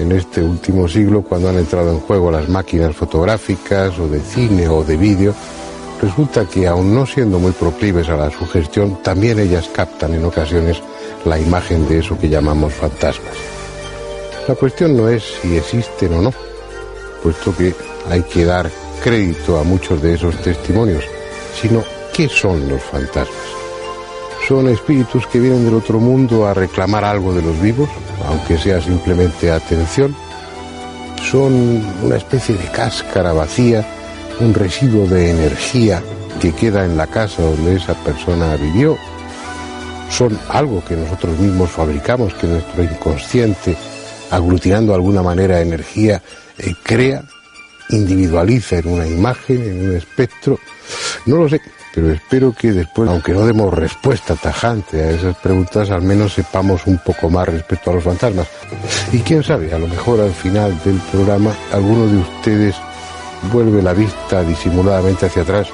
en 0.00 0.10
este 0.10 0.42
último 0.42 0.88
siglo, 0.88 1.22
cuando 1.22 1.50
han 1.50 1.56
entrado 1.56 1.92
en 1.92 2.00
juego 2.00 2.32
las 2.32 2.48
máquinas 2.48 2.96
fotográficas 2.96 3.96
o 4.00 4.08
de 4.08 4.18
cine 4.22 4.68
o 4.68 4.82
de 4.82 4.96
vídeo, 4.96 5.32
resulta 6.02 6.46
que 6.46 6.66
aun 6.66 6.92
no 6.92 7.06
siendo 7.06 7.38
muy 7.38 7.52
proclives 7.52 8.08
a 8.08 8.16
la 8.16 8.32
sugestión, 8.32 9.00
también 9.04 9.38
ellas 9.38 9.70
captan 9.72 10.14
en 10.14 10.24
ocasiones 10.24 10.82
la 11.24 11.38
imagen 11.38 11.88
de 11.88 12.00
eso 12.00 12.18
que 12.18 12.28
llamamos 12.28 12.72
fantasmas. 12.72 13.36
La 14.48 14.56
cuestión 14.56 14.96
no 14.96 15.08
es 15.08 15.22
si 15.42 15.56
existen 15.56 16.14
o 16.14 16.22
no, 16.22 16.47
puesto 17.22 17.54
que 17.56 17.74
hay 18.10 18.22
que 18.22 18.44
dar 18.44 18.70
crédito 19.02 19.58
a 19.58 19.64
muchos 19.64 20.02
de 20.02 20.14
esos 20.14 20.36
testimonios, 20.42 21.04
sino 21.60 21.82
qué 22.12 22.28
son 22.28 22.68
los 22.68 22.82
fantasmas. 22.82 23.58
¿Son 24.46 24.66
espíritus 24.68 25.26
que 25.26 25.40
vienen 25.40 25.64
del 25.64 25.74
otro 25.74 26.00
mundo 26.00 26.46
a 26.46 26.54
reclamar 26.54 27.04
algo 27.04 27.34
de 27.34 27.42
los 27.42 27.60
vivos, 27.60 27.88
aunque 28.26 28.56
sea 28.56 28.80
simplemente 28.80 29.50
atención? 29.50 30.16
¿Son 31.30 31.84
una 32.02 32.16
especie 32.16 32.56
de 32.56 32.64
cáscara 32.70 33.32
vacía, 33.32 33.86
un 34.40 34.54
residuo 34.54 35.06
de 35.06 35.30
energía 35.30 36.02
que 36.40 36.54
queda 36.54 36.84
en 36.84 36.96
la 36.96 37.06
casa 37.06 37.42
donde 37.42 37.76
esa 37.76 37.92
persona 37.92 38.56
vivió? 38.56 38.96
¿Son 40.10 40.38
algo 40.48 40.82
que 40.82 40.96
nosotros 40.96 41.38
mismos 41.38 41.70
fabricamos, 41.70 42.32
que 42.34 42.46
nuestro 42.46 42.82
inconsciente, 42.82 43.76
aglutinando 44.30 44.92
de 44.92 44.96
alguna 44.96 45.22
manera 45.22 45.60
energía, 45.60 46.22
eh, 46.58 46.74
crea, 46.82 47.22
individualiza 47.90 48.78
en 48.78 48.88
una 48.88 49.06
imagen, 49.06 49.62
en 49.62 49.90
un 49.90 49.96
espectro. 49.96 50.58
No 51.26 51.36
lo 51.36 51.48
sé, 51.48 51.60
pero 51.94 52.12
espero 52.12 52.52
que 52.52 52.72
después, 52.72 53.08
aunque 53.08 53.32
no 53.32 53.46
demos 53.46 53.72
respuesta 53.74 54.34
tajante 54.34 55.02
a 55.02 55.10
esas 55.10 55.36
preguntas, 55.36 55.90
al 55.90 56.02
menos 56.02 56.34
sepamos 56.34 56.86
un 56.86 56.98
poco 56.98 57.30
más 57.30 57.48
respecto 57.48 57.90
a 57.90 57.94
los 57.94 58.04
fantasmas. 58.04 58.48
Y 59.12 59.18
quién 59.20 59.42
sabe, 59.42 59.72
a 59.72 59.78
lo 59.78 59.88
mejor 59.88 60.20
al 60.20 60.32
final 60.32 60.78
del 60.84 60.98
programa 61.12 61.54
alguno 61.72 62.06
de 62.06 62.18
ustedes 62.18 62.76
vuelve 63.52 63.82
la 63.82 63.94
vista 63.94 64.42
disimuladamente 64.42 65.26
hacia 65.26 65.42
atrás, 65.42 65.68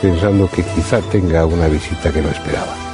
pensando 0.00 0.48
que 0.50 0.62
quizá 0.62 1.00
tenga 1.02 1.46
una 1.46 1.68
visita 1.68 2.10
que 2.10 2.22
no 2.22 2.30
esperaba. 2.30 2.93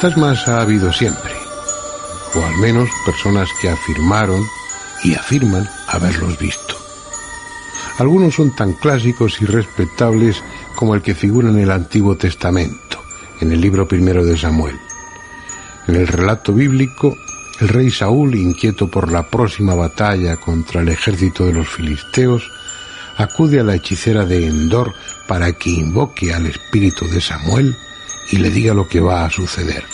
Fantasmas 0.00 0.48
ha 0.48 0.62
habido 0.62 0.90
siempre, 0.94 1.30
o 2.34 2.42
al 2.42 2.56
menos 2.56 2.88
personas 3.04 3.50
que 3.60 3.68
afirmaron 3.68 4.42
y 5.04 5.12
afirman 5.12 5.68
haberlos 5.88 6.38
visto. 6.38 6.74
Algunos 7.98 8.34
son 8.34 8.56
tan 8.56 8.72
clásicos 8.72 9.42
y 9.42 9.44
respetables 9.44 10.42
como 10.74 10.94
el 10.94 11.02
que 11.02 11.14
figura 11.14 11.50
en 11.50 11.58
el 11.58 11.70
Antiguo 11.70 12.16
Testamento, 12.16 12.98
en 13.42 13.52
el 13.52 13.60
libro 13.60 13.86
primero 13.86 14.24
de 14.24 14.38
Samuel. 14.38 14.80
En 15.86 15.96
el 15.96 16.06
relato 16.06 16.54
bíblico, 16.54 17.14
el 17.60 17.68
rey 17.68 17.90
Saúl, 17.90 18.36
inquieto 18.36 18.90
por 18.90 19.12
la 19.12 19.28
próxima 19.28 19.74
batalla 19.74 20.38
contra 20.38 20.80
el 20.80 20.88
ejército 20.88 21.44
de 21.44 21.52
los 21.52 21.68
filisteos, 21.68 22.50
acude 23.18 23.60
a 23.60 23.64
la 23.64 23.74
hechicera 23.74 24.24
de 24.24 24.46
Endor 24.46 24.94
para 25.28 25.52
que 25.52 25.68
invoque 25.68 26.32
al 26.32 26.46
espíritu 26.46 27.06
de 27.06 27.20
Samuel 27.20 27.76
y 28.30 28.36
le 28.38 28.50
diga 28.50 28.74
lo 28.74 28.88
que 28.88 29.00
va 29.00 29.24
a 29.24 29.30
suceder. 29.30 29.84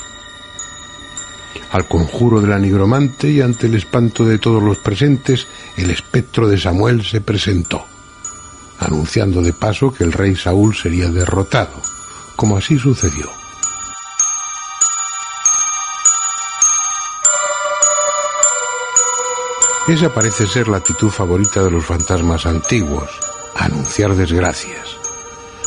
Al 1.70 1.88
conjuro 1.88 2.40
de 2.40 2.48
la 2.48 2.58
nigromante 2.58 3.30
y 3.30 3.40
ante 3.40 3.66
el 3.66 3.74
espanto 3.74 4.24
de 4.24 4.38
todos 4.38 4.62
los 4.62 4.78
presentes, 4.78 5.46
el 5.76 5.90
espectro 5.90 6.48
de 6.48 6.58
Samuel 6.58 7.04
se 7.04 7.20
presentó, 7.20 7.84
anunciando 8.78 9.42
de 9.42 9.52
paso 9.52 9.92
que 9.92 10.04
el 10.04 10.12
rey 10.12 10.36
Saúl 10.36 10.76
sería 10.76 11.08
derrotado, 11.10 11.80
como 12.36 12.56
así 12.56 12.78
sucedió. 12.78 13.30
Esa 19.88 20.12
parece 20.12 20.46
ser 20.46 20.66
la 20.68 20.78
actitud 20.78 21.10
favorita 21.10 21.62
de 21.62 21.70
los 21.70 21.84
fantasmas 21.84 22.44
antiguos, 22.44 23.08
anunciar 23.54 24.14
desgracias 24.16 24.95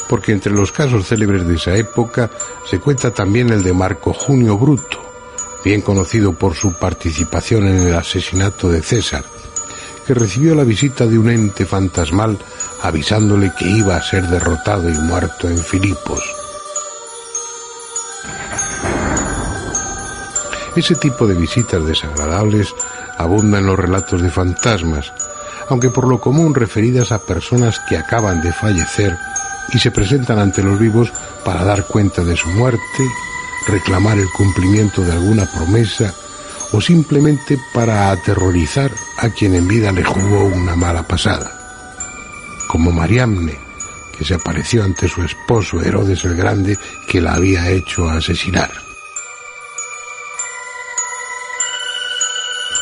porque 0.10 0.32
entre 0.32 0.52
los 0.52 0.72
casos 0.72 1.08
célebres 1.08 1.48
de 1.48 1.56
esa 1.56 1.76
época 1.76 2.32
se 2.68 2.80
cuenta 2.80 3.12
también 3.12 3.52
el 3.52 3.62
de 3.62 3.74
Marco 3.74 4.12
Junio 4.12 4.58
Bruto, 4.58 4.98
bien 5.64 5.82
conocido 5.82 6.34
por 6.34 6.56
su 6.56 6.74
participación 6.74 7.68
en 7.68 7.88
el 7.88 7.96
asesinato 7.96 8.70
de 8.70 8.82
César, 8.82 9.24
que 10.08 10.16
recibió 10.16 10.56
la 10.56 10.64
visita 10.64 11.06
de 11.06 11.20
un 11.20 11.30
ente 11.30 11.64
fantasmal 11.64 12.40
avisándole 12.82 13.52
que 13.58 13.70
iba 13.70 13.96
a 13.96 14.02
ser 14.02 14.28
derrotado 14.28 14.90
y 14.90 14.94
muerto 14.94 15.48
en 15.48 15.60
Filipos. 15.60 16.24
Ese 20.76 20.96
tipo 20.96 21.28
de 21.28 21.36
visitas 21.36 21.86
desagradables 21.86 22.74
abundan 23.16 23.68
los 23.68 23.78
relatos 23.78 24.24
de 24.24 24.32
fantasmas, 24.32 25.14
aunque 25.68 25.90
por 25.92 26.08
lo 26.08 26.20
común 26.20 26.56
referidas 26.56 27.12
a 27.12 27.20
personas 27.20 27.80
que 27.88 27.96
acaban 27.96 28.42
de 28.42 28.52
fallecer 28.52 29.16
y 29.74 29.80
se 29.80 29.92
presentan 29.92 30.40
ante 30.40 30.64
los 30.64 30.80
vivos 30.80 31.12
para 31.44 31.64
dar 31.64 31.86
cuenta 31.86 32.24
de 32.24 32.36
su 32.36 32.50
muerte, 32.50 33.04
reclamar 33.68 34.18
el 34.18 34.30
cumplimiento 34.30 35.02
de 35.02 35.12
alguna 35.12 35.46
promesa 35.46 36.14
o 36.72 36.82
simplemente 36.82 37.58
para 37.74 38.12
aterrorizar 38.12 38.92
a 39.18 39.30
quien 39.30 39.56
en 39.56 39.68
vida 39.68 39.92
le 39.92 40.04
jugó 40.04 40.46
una 40.46 40.76
mala 40.76 41.04
pasada. 41.04 41.52
Como 42.68 42.92
Mariamne, 42.92 43.58
que 44.18 44.26
se 44.26 44.36
apareció 44.36 44.84
ante 44.84 45.08
su 45.08 45.24
esposo 45.24 45.82
Herodes 45.82 46.24
el 46.26 46.36
Grande 46.36 46.78
que 47.08 47.22
la 47.22 47.36
había 47.36 47.70
hecho 47.70 48.10
asesinar. 48.10 48.89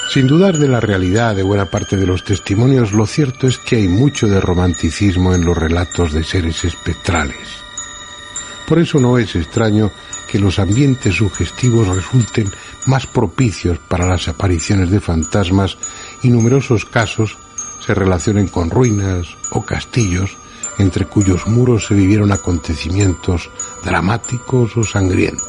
Sin 0.10 0.26
dudar 0.26 0.58
de 0.58 0.70
la 0.70 0.80
realidad 0.80 1.36
de 1.36 1.44
buena 1.44 1.66
parte 1.66 1.98
de 1.98 2.08
los 2.08 2.24
testimonios, 2.24 2.94
lo 2.94 3.06
cierto 3.06 3.46
es 3.46 3.58
que 3.58 3.76
hay 3.76 3.88
mucho 3.90 4.28
de 4.28 4.40
romanticismo 4.40 5.34
en 5.34 5.44
los 5.44 5.58
relatos 5.58 6.14
de 6.14 6.24
seres 6.24 6.64
espectrales. 6.64 7.68
Por 8.68 8.80
eso 8.80 9.00
no 9.00 9.18
es 9.18 9.36
extraño 9.36 9.92
que 10.30 10.40
los 10.40 10.60
ambientes 10.60 11.16
sugestivos 11.16 11.88
resulten 11.88 12.50
más 12.86 13.06
propicios 13.06 13.80
para 13.80 14.06
las 14.06 14.28
apariciones 14.28 14.90
de 14.90 15.02
fantasmas 15.02 15.78
y 16.24 16.30
numerosos 16.30 16.86
casos 16.86 17.38
se 17.86 17.94
relacionen 17.94 18.48
con 18.48 18.70
ruinas 18.70 19.28
o 19.52 19.64
castillos 19.66 20.38
entre 20.78 21.06
cuyos 21.06 21.48
muros 21.48 21.88
se 21.88 21.96
vivieron 21.96 22.32
acontecimientos 22.32 23.50
dramáticos 23.84 24.76
o 24.78 24.84
sangrientos. 24.84 25.47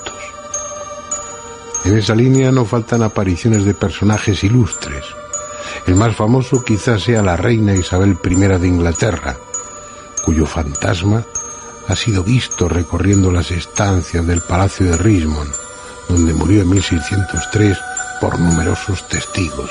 En 1.85 1.97
esa 1.97 2.14
línea 2.14 2.50
no 2.50 2.64
faltan 2.64 3.02
apariciones 3.02 3.64
de 3.64 3.75
personajes 3.75 4.44
ilustres. 4.44 5.04
El 5.87 5.94
más 5.94 6.14
famoso 6.14 6.62
quizás 6.62 7.02
sea 7.02 7.23
la 7.23 7.37
reina 7.37 7.75
Isabel 7.75 8.18
I 8.23 8.35
de 8.35 8.68
Inglaterra, 8.68 9.37
cuyo 10.25 10.47
fantasma 10.47 11.25
ha 11.88 11.97
sido 11.97 12.23
visto 12.23 12.68
recorriendo 12.68 13.32
las 13.32 13.50
estancias 13.50 14.26
del 14.26 14.42
Palacio 14.42 14.87
de 14.87 14.97
Richmond, 14.99 15.50
donde 16.08 16.35
murió 16.35 16.62
en 16.62 16.70
1603 16.70 17.78
por 18.20 18.38
numerosos 18.38 19.08
testigos. 19.08 19.70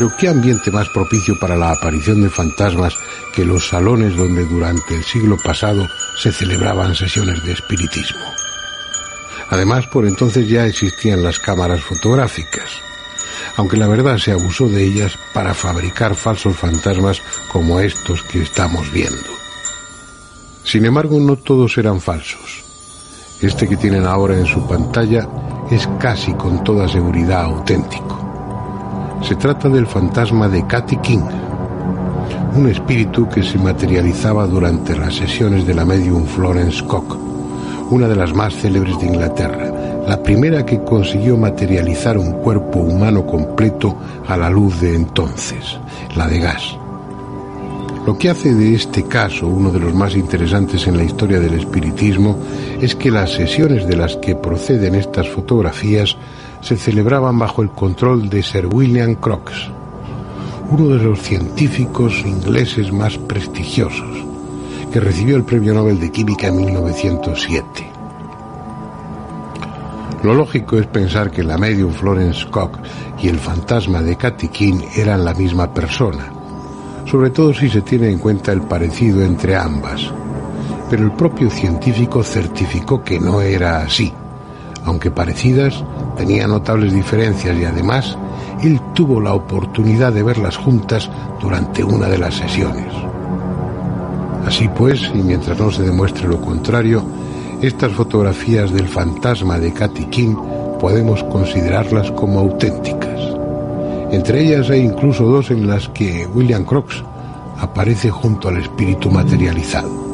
Pero 0.00 0.16
¿qué 0.16 0.28
ambiente 0.28 0.70
más 0.70 0.88
propicio 0.88 1.38
para 1.38 1.58
la 1.58 1.72
aparición 1.72 2.22
de 2.22 2.30
fantasmas 2.30 2.96
que 3.34 3.44
los 3.44 3.68
salones 3.68 4.16
donde 4.16 4.46
durante 4.46 4.94
el 4.94 5.04
siglo 5.04 5.36
pasado 5.36 5.86
se 6.18 6.32
celebraban 6.32 6.94
sesiones 6.94 7.44
de 7.44 7.52
espiritismo? 7.52 8.24
Además, 9.50 9.86
por 9.88 10.06
entonces 10.06 10.48
ya 10.48 10.64
existían 10.64 11.22
las 11.22 11.38
cámaras 11.38 11.82
fotográficas, 11.82 12.70
aunque 13.58 13.76
la 13.76 13.88
verdad 13.88 14.16
se 14.16 14.32
abusó 14.32 14.68
de 14.68 14.82
ellas 14.82 15.18
para 15.34 15.52
fabricar 15.52 16.14
falsos 16.14 16.56
fantasmas 16.56 17.20
como 17.52 17.78
estos 17.78 18.22
que 18.22 18.40
estamos 18.40 18.90
viendo. 18.90 19.28
Sin 20.64 20.86
embargo, 20.86 21.20
no 21.20 21.36
todos 21.36 21.76
eran 21.76 22.00
falsos. 22.00 22.64
Este 23.42 23.68
que 23.68 23.76
tienen 23.76 24.06
ahora 24.06 24.34
en 24.34 24.46
su 24.46 24.66
pantalla 24.66 25.28
es 25.70 25.86
casi 26.00 26.32
con 26.32 26.64
toda 26.64 26.88
seguridad 26.88 27.42
auténtico. 27.42 28.29
Se 29.22 29.36
trata 29.36 29.68
del 29.68 29.86
fantasma 29.86 30.48
de 30.48 30.66
Cathy 30.66 30.96
King, 30.96 31.22
un 32.56 32.68
espíritu 32.68 33.28
que 33.28 33.42
se 33.42 33.58
materializaba 33.58 34.46
durante 34.46 34.96
las 34.96 35.14
sesiones 35.14 35.66
de 35.66 35.74
la 35.74 35.84
medium 35.84 36.24
Florence 36.24 36.82
Cook, 36.84 37.16
una 37.90 38.08
de 38.08 38.16
las 38.16 38.34
más 38.34 38.54
célebres 38.54 38.98
de 38.98 39.06
Inglaterra, 39.06 40.04
la 40.08 40.22
primera 40.22 40.64
que 40.64 40.82
consiguió 40.82 41.36
materializar 41.36 42.18
un 42.18 42.32
cuerpo 42.32 42.80
humano 42.80 43.26
completo 43.26 43.96
a 44.26 44.36
la 44.36 44.50
luz 44.50 44.80
de 44.80 44.94
entonces, 44.94 45.78
la 46.16 46.26
de 46.26 46.40
gas. 46.40 46.76
Lo 48.06 48.16
que 48.16 48.30
hace 48.30 48.54
de 48.54 48.74
este 48.74 49.04
caso 49.04 49.46
uno 49.46 49.70
de 49.70 49.78
los 49.78 49.94
más 49.94 50.16
interesantes 50.16 50.86
en 50.86 50.96
la 50.96 51.04
historia 51.04 51.38
del 51.38 51.54
espiritismo 51.54 52.38
es 52.80 52.96
que 52.96 53.10
las 53.10 53.32
sesiones 53.32 53.86
de 53.86 53.96
las 53.96 54.16
que 54.16 54.34
proceden 54.34 54.94
estas 54.94 55.28
fotografías 55.28 56.16
se 56.60 56.76
celebraban 56.76 57.38
bajo 57.38 57.62
el 57.62 57.70
control 57.70 58.28
de 58.28 58.42
Sir 58.42 58.66
William 58.66 59.14
Crookes, 59.14 59.70
uno 60.70 60.88
de 60.88 61.02
los 61.02 61.20
científicos 61.20 62.22
ingleses 62.24 62.92
más 62.92 63.16
prestigiosos, 63.18 64.24
que 64.92 65.00
recibió 65.00 65.36
el 65.36 65.44
Premio 65.44 65.74
Nobel 65.74 65.98
de 65.98 66.10
Química 66.10 66.48
en 66.48 66.56
1907. 66.56 67.90
Lo 70.22 70.34
lógico 70.34 70.76
es 70.76 70.86
pensar 70.86 71.30
que 71.30 71.42
la 71.42 71.56
medium 71.56 71.92
Florence 71.92 72.46
Cook 72.50 72.78
y 73.18 73.28
el 73.28 73.38
fantasma 73.38 74.02
de 74.02 74.16
Cathy 74.16 74.48
King 74.48 74.80
eran 74.94 75.24
la 75.24 75.32
misma 75.32 75.72
persona, 75.72 76.30
sobre 77.06 77.30
todo 77.30 77.54
si 77.54 77.70
se 77.70 77.80
tiene 77.80 78.10
en 78.10 78.18
cuenta 78.18 78.52
el 78.52 78.60
parecido 78.60 79.22
entre 79.22 79.56
ambas. 79.56 80.12
Pero 80.90 81.04
el 81.04 81.12
propio 81.12 81.48
científico 81.48 82.22
certificó 82.22 83.02
que 83.02 83.18
no 83.18 83.40
era 83.40 83.82
así 83.82 84.12
aunque 84.84 85.10
parecidas, 85.10 85.84
tenía 86.20 86.46
notables 86.46 86.92
diferencias 86.92 87.56
y 87.58 87.64
además 87.64 88.14
él 88.62 88.78
tuvo 88.92 89.22
la 89.22 89.32
oportunidad 89.32 90.12
de 90.12 90.22
verlas 90.22 90.54
juntas 90.54 91.10
durante 91.40 91.82
una 91.82 92.08
de 92.08 92.18
las 92.18 92.34
sesiones. 92.34 92.92
Así 94.44 94.68
pues, 94.68 95.10
y 95.14 95.22
mientras 95.22 95.58
no 95.58 95.70
se 95.70 95.82
demuestre 95.82 96.28
lo 96.28 96.38
contrario, 96.38 97.02
estas 97.62 97.92
fotografías 97.92 98.70
del 98.70 98.86
fantasma 98.86 99.58
de 99.58 99.72
Cathy 99.72 100.04
King 100.06 100.36
podemos 100.78 101.24
considerarlas 101.24 102.10
como 102.10 102.40
auténticas. 102.40 103.18
Entre 104.10 104.44
ellas 104.44 104.68
hay 104.68 104.80
incluso 104.80 105.24
dos 105.24 105.50
en 105.50 105.66
las 105.66 105.88
que 105.88 106.26
William 106.26 106.66
Crookes 106.66 107.02
aparece 107.58 108.10
junto 108.10 108.48
al 108.48 108.58
espíritu 108.58 109.10
materializado. 109.10 110.09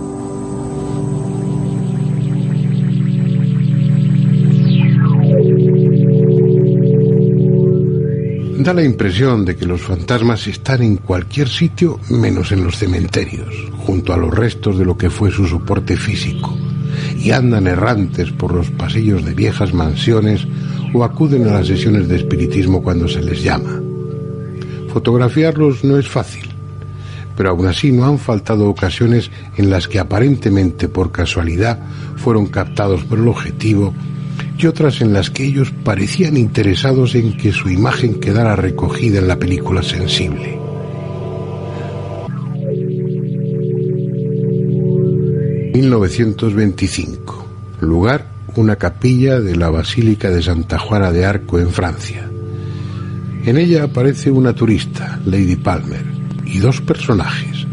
Da 8.66 8.74
la 8.74 8.83
impresión 8.83 9.44
de 9.44 9.55
que 9.55 9.64
los 9.64 9.81
fantasmas 9.81 10.48
están 10.48 10.83
en 10.83 10.96
cualquier 10.96 11.48
sitio 11.48 12.00
menos 12.11 12.50
en 12.50 12.64
los 12.64 12.76
cementerios, 12.76 13.55
junto 13.76 14.12
a 14.12 14.16
los 14.16 14.35
restos 14.35 14.76
de 14.76 14.85
lo 14.85 14.98
que 14.98 15.09
fue 15.09 15.31
su 15.31 15.46
soporte 15.46 15.96
físico, 15.96 16.52
y 17.16 17.31
andan 17.31 17.68
errantes 17.68 18.33
por 18.33 18.52
los 18.52 18.68
pasillos 18.72 19.24
de 19.24 19.35
viejas 19.35 19.72
mansiones 19.72 20.48
o 20.92 21.05
acuden 21.05 21.46
a 21.46 21.52
las 21.52 21.68
sesiones 21.68 22.09
de 22.09 22.16
espiritismo 22.16 22.83
cuando 22.83 23.07
se 23.07 23.22
les 23.22 23.40
llama. 23.40 23.81
Fotografiarlos 24.92 25.85
no 25.85 25.96
es 25.96 26.09
fácil, 26.09 26.48
pero 27.37 27.50
aún 27.50 27.68
así 27.68 27.92
no 27.92 28.05
han 28.05 28.18
faltado 28.18 28.68
ocasiones 28.68 29.31
en 29.57 29.70
las 29.70 29.87
que 29.87 30.00
aparentemente 30.00 30.88
por 30.88 31.12
casualidad 31.12 31.79
fueron 32.16 32.46
captados 32.46 33.05
por 33.05 33.20
el 33.20 33.29
objetivo 33.29 33.94
y 34.58 34.66
otras 34.66 35.00
en 35.00 35.12
las 35.12 35.30
que 35.30 35.44
ellos 35.44 35.72
parecían 35.84 36.36
interesados 36.36 37.14
en 37.14 37.36
que 37.36 37.52
su 37.52 37.68
imagen 37.68 38.20
quedara 38.20 38.56
recogida 38.56 39.18
en 39.18 39.28
la 39.28 39.38
película 39.38 39.82
sensible. 39.82 40.58
...1925... 45.74 47.44
Lugar, 47.80 48.26
una 48.56 48.76
capilla 48.76 49.38
de 49.38 49.54
la 49.54 49.68
Basílica 49.68 50.30
de 50.30 50.42
Santa 50.42 50.78
Juana 50.78 51.12
de 51.12 51.26
Arco 51.26 51.58
en 51.58 51.68
Francia. 51.70 52.26
En 53.44 53.58
ella 53.58 53.84
aparece 53.84 54.30
una 54.30 54.54
turista, 54.54 55.20
Lady 55.26 55.56
Palmer, 55.56 56.04
y 56.46 56.58
dos 56.58 56.80
personajes, 56.80 57.66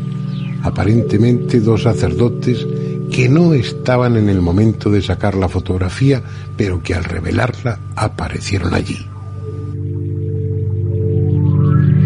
aparentemente 0.61 1.61
dos 1.61 1.83
sacerdotes 1.83 2.67
que 3.13 3.29
no 3.29 3.53
estaban 3.53 4.17
en 4.17 4.27
el 4.27 4.41
momento 4.41 4.89
de 4.89 4.99
sacar 5.03 5.35
la 5.35 5.47
fotografía, 5.47 6.23
pero 6.57 6.81
que 6.81 6.95
al 6.95 7.03
revelarla 7.03 7.77
aparecieron 7.95 8.73
allí. 8.73 9.05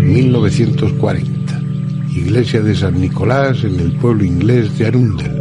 1940. 0.04 1.62
iglesia 2.14 2.60
de 2.62 2.76
San 2.76 3.00
Nicolás 3.00 3.64
en 3.64 3.80
el 3.80 3.94
pueblo 3.94 4.26
inglés 4.26 4.78
de 4.78 4.88
Arundel. 4.88 5.32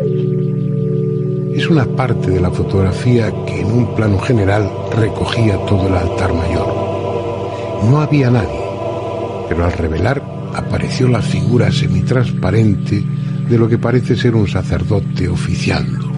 Es 1.57 1.69
una 1.69 1.85
parte 1.85 2.31
de 2.31 2.41
la 2.41 2.53
fotografía 2.53 3.33
que 3.45 3.63
en 3.63 3.73
un 3.73 3.93
plano 3.97 4.21
general 4.21 4.71
recogía 4.97 5.57
todo 5.67 5.89
el 5.89 5.95
altar 5.95 6.33
mayor. 6.33 6.69
No 7.91 8.01
había 8.01 8.31
nadie, 8.31 8.61
pero 9.49 9.65
al 9.65 9.73
revelar 9.73 10.23
apareció 10.55 11.09
la 11.09 11.23
figura 11.23 11.73
semitransparente 11.73 13.03
de 13.49 13.59
lo 13.59 13.69
que 13.69 13.79
parece 13.79 14.17
ser 14.17 14.35
un 14.35 14.49
sacerdote 14.49 15.29
oficiando. 15.29 16.13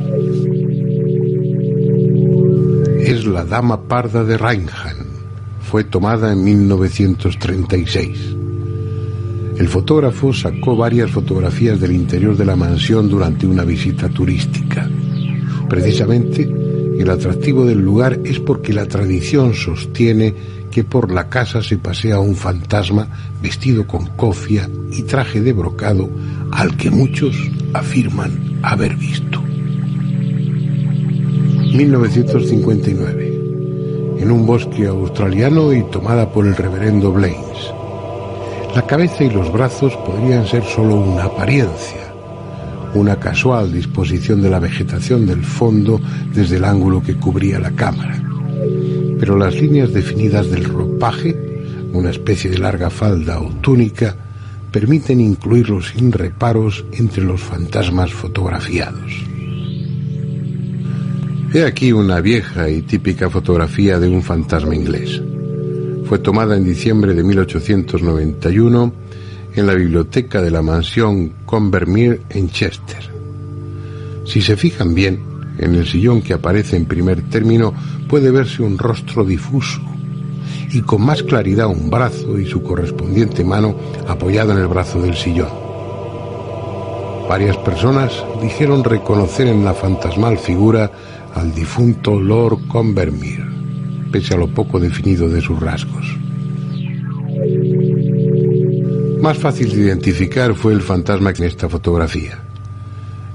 Es 3.01 3.27
la 3.27 3.45
Dama 3.45 3.83
Parda 3.83 4.25
de 4.25 4.37
Reinham. 4.37 4.97
Fue 5.61 5.85
tomada 5.85 6.33
en 6.33 6.45
1936. 6.45 8.37
El 9.59 9.69
fotógrafo 9.69 10.33
sacó 10.33 10.77
varias 10.77 11.11
fotografías 11.11 11.81
del 11.81 11.93
interior 11.93 12.37
de 12.37 12.45
la 12.45 12.57
mansión 12.57 13.09
durante 13.09 13.47
una 13.47 13.64
visita 13.64 14.09
turística. 14.09 14.88
Precisamente, 15.69 16.43
el 16.99 17.11
atractivo 17.11 17.64
del 17.64 17.81
lugar 17.81 18.21
es 18.25 18.41
porque 18.41 18.73
la 18.73 18.87
tradición 18.87 19.55
sostiene 19.55 20.35
que 20.71 20.85
por 20.85 21.11
la 21.11 21.29
casa 21.29 21.62
se 21.62 21.79
pasea 21.79 22.21
un 22.21 22.37
fantasma 22.37 23.09
vestido 23.43 23.87
con 23.87 24.07
cofia 24.07 24.69
y 24.93 25.03
traje 25.03 25.41
de 25.41 25.53
brocado 25.53 26.09
al 26.53 26.77
que 26.77 26.91
muchos 26.91 27.37
afirman 27.75 28.59
haber 28.63 28.97
visto. 28.97 29.43
1959. 31.75 33.41
En 34.21 34.31
un 34.31 34.47
bosque 34.47 34.87
australiano 34.87 35.73
y 35.73 35.83
tomada 35.85 36.33
por 36.33 36.47
el 36.47 36.57
reverendo 36.57 37.13
Blaines. 37.13 37.73
La 38.75 38.87
cabeza 38.87 39.25
y 39.25 39.31
los 39.31 39.53
brazos 39.53 39.95
podrían 39.97 40.47
ser 40.47 40.65
solo 40.65 40.97
una 40.97 41.25
apariencia, 41.25 42.13
una 42.95 43.17
casual 43.17 43.73
disposición 43.73 44.43
de 44.43 44.51
la 44.51 44.59
vegetación 44.59 45.27
del 45.27 45.45
fondo 45.45 46.01
desde 46.35 46.57
el 46.57 46.65
ángulo 46.65 47.03
que 47.03 47.17
cubría 47.17 47.59
la 47.59 47.71
cámara. 47.73 48.23
Pero 49.21 49.37
las 49.37 49.55
líneas 49.55 49.93
definidas 49.93 50.51
del 50.51 50.65
ropaje, 50.65 51.37
una 51.93 52.11
especie 52.11 52.51
de 52.51 52.59
larga 52.59 52.91
falda 52.91 53.41
o 53.41 53.49
túnica, 53.61 54.17
permiten 54.70 55.20
incluirlo 55.20 55.83
sin 55.83 56.12
reparos 56.12 56.85
entre 56.92 57.24
los 57.24 57.40
fantasmas 57.40 58.12
fotografiados. 58.12 59.24
He 61.52 61.64
aquí 61.64 61.92
una 61.92 62.20
vieja 62.20 62.68
y 62.68 62.83
típica 62.83 63.31
fotografía 63.31 63.98
de 63.98 64.09
un 64.09 64.22
fantasma 64.22 64.74
inglés. 64.74 65.22
Fue 66.04 66.18
tomada 66.18 66.57
en 66.57 66.64
diciembre 66.64 67.14
de 67.14 67.24
1891 67.24 68.92
en 69.54 69.66
la 69.66 69.74
biblioteca 69.74 70.42
de 70.42 70.50
la 70.50 70.62
mansión 70.62 71.33
Convermere 71.46 72.20
en 72.28 72.50
Chester. 72.50 73.11
Si 74.26 74.42
se 74.42 74.57
fijan 74.57 74.94
bien, 74.94 75.20
en 75.59 75.74
el 75.74 75.87
sillón 75.87 76.20
que 76.20 76.35
aparece 76.35 76.76
en 76.76 76.85
primer 76.85 77.22
término 77.22 77.72
puede 78.09 78.31
verse 78.31 78.62
un 78.62 78.76
rostro 78.76 79.24
difuso 79.24 79.88
y 80.70 80.83
con 80.83 81.02
más 81.02 81.22
claridad 81.22 81.66
un 81.68 81.90
brazo 81.90 82.38
y 82.38 82.46
su 82.46 82.62
correspondiente 82.62 83.44
mano 83.44 83.74
apoyado 84.07 84.52
en 84.52 84.59
el 84.59 84.66
brazo 84.66 85.00
del 85.00 85.16
sillón. 85.16 85.48
Varias 87.28 87.57
personas 87.59 88.24
dijeron 88.40 88.85
reconocer 88.85 89.48
en 89.48 89.64
la 89.64 89.74
fantasmal 89.74 90.38
figura 90.38 90.90
al 91.35 91.54
difunto 91.54 92.18
Lord 92.18 92.66
Convermere, 92.66 93.44
pese 94.11 94.35
a 94.35 94.38
lo 94.38 94.48
poco 94.48 94.81
definido 94.81 95.28
de 95.28 95.40
sus 95.40 95.61
rasgos. 95.61 96.07
Más 99.20 99.37
fácil 99.37 99.70
de 99.70 99.83
identificar 99.83 100.54
fue 100.54 100.72
el 100.72 100.81
fantasma 100.81 101.33
que 101.33 101.42
en 101.42 101.48
esta 101.48 101.68
fotografía. 101.68 102.38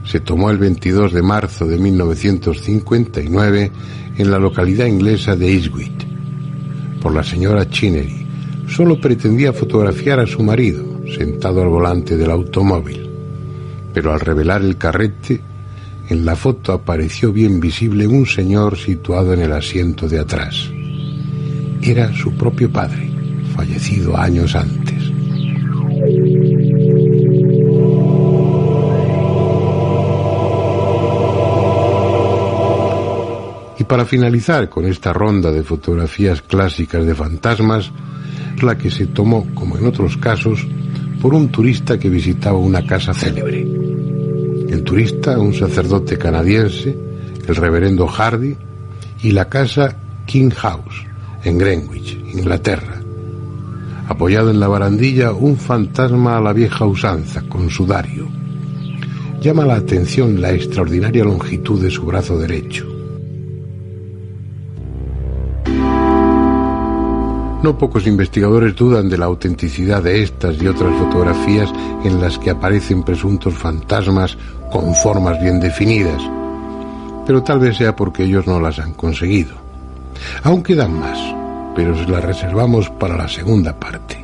Se 0.05 0.19
tomó 0.19 0.49
el 0.49 0.57
22 0.57 1.13
de 1.13 1.21
marzo 1.21 1.65
de 1.65 1.77
1959 1.77 3.71
en 4.17 4.31
la 4.31 4.39
localidad 4.39 4.85
inglesa 4.85 5.35
de 5.35 5.53
Eastwich 5.53 6.02
por 7.03 7.13
la 7.13 7.21
señora 7.21 7.69
Chinnery. 7.69 8.25
Solo 8.69 8.99
pretendía 8.99 9.51
fotografiar 9.51 10.21
a 10.21 10.25
su 10.25 10.41
marido, 10.41 10.85
sentado 11.17 11.61
al 11.61 11.67
volante 11.67 12.15
del 12.15 12.31
automóvil. 12.31 13.09
Pero 13.93 14.13
al 14.13 14.21
revelar 14.21 14.61
el 14.61 14.77
carrete, 14.77 15.41
en 16.07 16.25
la 16.25 16.37
foto 16.37 16.71
apareció 16.71 17.33
bien 17.33 17.59
visible 17.59 18.07
un 18.07 18.25
señor 18.25 18.77
situado 18.77 19.33
en 19.33 19.41
el 19.41 19.51
asiento 19.51 20.07
de 20.07 20.19
atrás. 20.19 20.69
Era 21.81 22.13
su 22.15 22.31
propio 22.35 22.71
padre, 22.71 23.11
fallecido 23.53 24.17
años 24.17 24.55
antes. 24.55 24.82
Y 33.77 33.83
para 33.86 34.05
finalizar 34.05 34.69
con 34.69 34.86
esta 34.86 35.13
ronda 35.13 35.51
de 35.51 35.63
fotografías 35.63 36.41
clásicas 36.41 37.05
de 37.05 37.15
fantasmas, 37.15 37.91
la 38.62 38.77
que 38.77 38.91
se 38.91 39.07
tomó, 39.07 39.47
como 39.53 39.77
en 39.77 39.86
otros 39.86 40.17
casos, 40.17 40.65
por 41.21 41.33
un 41.33 41.49
turista 41.49 41.97
que 41.97 42.09
visitaba 42.09 42.57
una 42.57 42.86
casa 42.86 43.13
célebre. 43.13 43.62
El 43.62 44.83
turista, 44.83 45.39
un 45.39 45.53
sacerdote 45.53 46.17
canadiense, 46.17 46.95
el 47.47 47.55
reverendo 47.55 48.07
Hardy, 48.07 48.55
y 49.21 49.31
la 49.31 49.49
casa 49.49 49.95
King 50.25 50.49
House, 50.51 51.05
en 51.43 51.57
Greenwich, 51.57 52.17
Inglaterra. 52.33 53.01
Apoyado 54.07 54.51
en 54.51 54.59
la 54.59 54.67
barandilla, 54.67 55.31
un 55.31 55.57
fantasma 55.57 56.38
a 56.38 56.41
la 56.41 56.53
vieja 56.53 56.86
usanza, 56.86 57.41
con 57.47 57.69
sudario. 57.69 58.27
Llama 59.41 59.65
la 59.65 59.75
atención 59.75 60.41
la 60.41 60.51
extraordinaria 60.51 61.23
longitud 61.23 61.81
de 61.81 61.89
su 61.89 62.05
brazo 62.05 62.38
derecho. 62.38 62.92
No 67.63 67.78
pocos 67.78 68.06
investigadores 68.06 68.76
dudan 68.76 69.08
de 69.08 69.17
la 69.17 69.26
autenticidad 69.26 70.04
de 70.04 70.21
estas 70.21 70.62
y 70.62 70.67
otras 70.67 70.93
fotografías 70.97 71.71
en 72.04 72.19
las 72.19 72.38
que 72.38 72.49
aparecen 72.49 73.04
presuntos 73.04 73.54
fantasmas 73.54 74.38
con 74.69 74.93
formas 74.93 75.41
bien 75.41 75.62
definidas, 75.62 76.21
pero 77.26 77.41
tal 77.41 77.60
vez 77.60 77.78
sea 77.78 77.95
porque 77.95 78.26
ellos 78.26 78.45
no 78.47 78.60
las 78.60 78.80
han 78.80 78.93
conseguido. 78.93 79.56
Aún 80.43 80.62
quedan 80.62 80.99
más, 80.99 81.17
pero 81.73 81.95
se 81.95 82.06
las 82.10 82.26
reservamos 82.26 82.89
para 82.89 83.15
la 83.15 83.30
segunda 83.30 83.73
parte. 83.80 84.23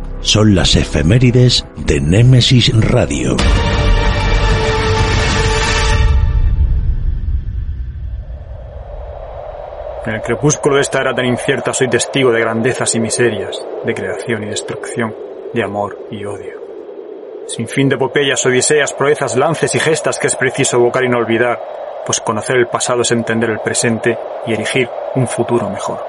son 0.21 0.55
las 0.55 0.75
efemérides 0.75 1.65
de 1.77 1.99
Némesis 1.99 2.71
Radio. 2.79 3.35
En 10.05 10.13
el 10.15 10.21
crepúsculo 10.21 10.75
de 10.75 10.81
esta 10.81 11.01
era 11.01 11.13
tan 11.13 11.25
incierta 11.25 11.73
soy 11.73 11.89
testigo 11.89 12.31
de 12.31 12.39
grandezas 12.39 12.95
y 12.95 12.99
miserias, 12.99 13.63
de 13.85 13.93
creación 13.93 14.43
y 14.43 14.47
destrucción, 14.47 15.15
de 15.53 15.63
amor 15.63 16.07
y 16.09 16.25
odio. 16.25 16.59
Sin 17.47 17.67
fin 17.67 17.89
de 17.89 17.95
epopeyas, 17.95 18.45
odiseas, 18.45 18.93
proezas, 18.93 19.35
lances 19.35 19.73
y 19.75 19.79
gestas 19.79 20.17
que 20.17 20.27
es 20.27 20.35
preciso 20.35 20.77
evocar 20.77 21.03
y 21.03 21.09
no 21.09 21.17
olvidar, 21.17 21.59
pues 22.05 22.19
conocer 22.19 22.57
el 22.57 22.67
pasado 22.67 23.01
es 23.01 23.11
entender 23.11 23.49
el 23.49 23.59
presente 23.59 24.17
y 24.45 24.53
erigir 24.53 24.89
un 25.15 25.27
futuro 25.27 25.69
mejor. 25.69 26.03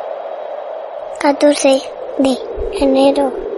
14 1.21 1.83
de 2.19 2.39
enero 2.81 3.52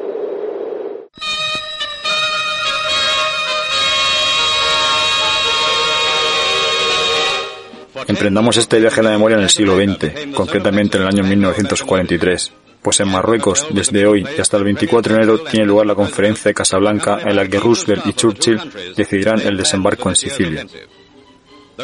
Emprendamos 8.06 8.56
este 8.56 8.80
viaje 8.80 9.00
a 9.00 9.02
la 9.04 9.10
memoria 9.10 9.36
en 9.36 9.44
el 9.44 9.50
siglo 9.50 9.76
XX, 9.76 10.34
concretamente 10.34 10.96
en 10.96 11.02
el 11.04 11.08
año 11.08 11.24
1943, 11.24 12.52
pues 12.82 13.00
en 13.00 13.08
Marruecos, 13.08 13.66
desde 13.70 14.06
hoy 14.06 14.26
y 14.36 14.40
hasta 14.40 14.58
el 14.58 14.64
24 14.64 15.14
de 15.14 15.22
enero, 15.22 15.38
tiene 15.38 15.66
lugar 15.66 15.86
la 15.86 15.94
conferencia 15.94 16.50
de 16.50 16.54
Casablanca 16.54 17.18
en 17.24 17.36
la 17.36 17.48
que 17.48 17.58
Roosevelt 17.58 18.06
y 18.06 18.12
Churchill 18.12 18.60
decidirán 18.96 19.40
el 19.40 19.56
desembarco 19.56 20.10
en 20.10 20.16
Sicilia. 20.16 20.66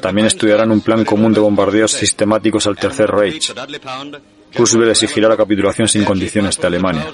También 0.00 0.26
estudiarán 0.26 0.70
un 0.70 0.83
plan 0.83 1.04
común 1.04 1.33
de 1.33 1.40
bombardeos 1.40 1.92
sistemáticos 1.92 2.66
al 2.66 2.76
Tercer 2.76 3.11
Reich. 3.11 3.52
Roosevelt 4.54 4.90
exigirá 4.90 5.28
la 5.28 5.37
capitulación 5.37 5.88
sin 5.88 6.04
condiciones 6.04 6.59
de 6.59 6.66
Alemania. 6.66 7.06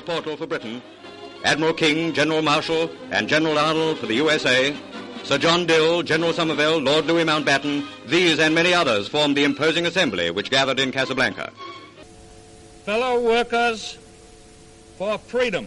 Sir 5.26 5.38
John 5.38 5.66
Dill, 5.66 6.04
General 6.04 6.32
Somerville, 6.32 6.80
Lord 6.80 7.06
Louis 7.06 7.24
Mountbatten, 7.24 7.84
these 8.06 8.38
and 8.38 8.54
many 8.54 8.72
others 8.72 9.08
formed 9.08 9.36
the 9.36 9.42
imposing 9.42 9.84
assembly 9.84 10.30
which 10.30 10.50
gathered 10.50 10.78
in 10.78 10.92
Casablanca. 10.92 11.50
Fellow 12.84 13.20
workers 13.20 13.98
for 14.96 15.18
freedom. 15.18 15.66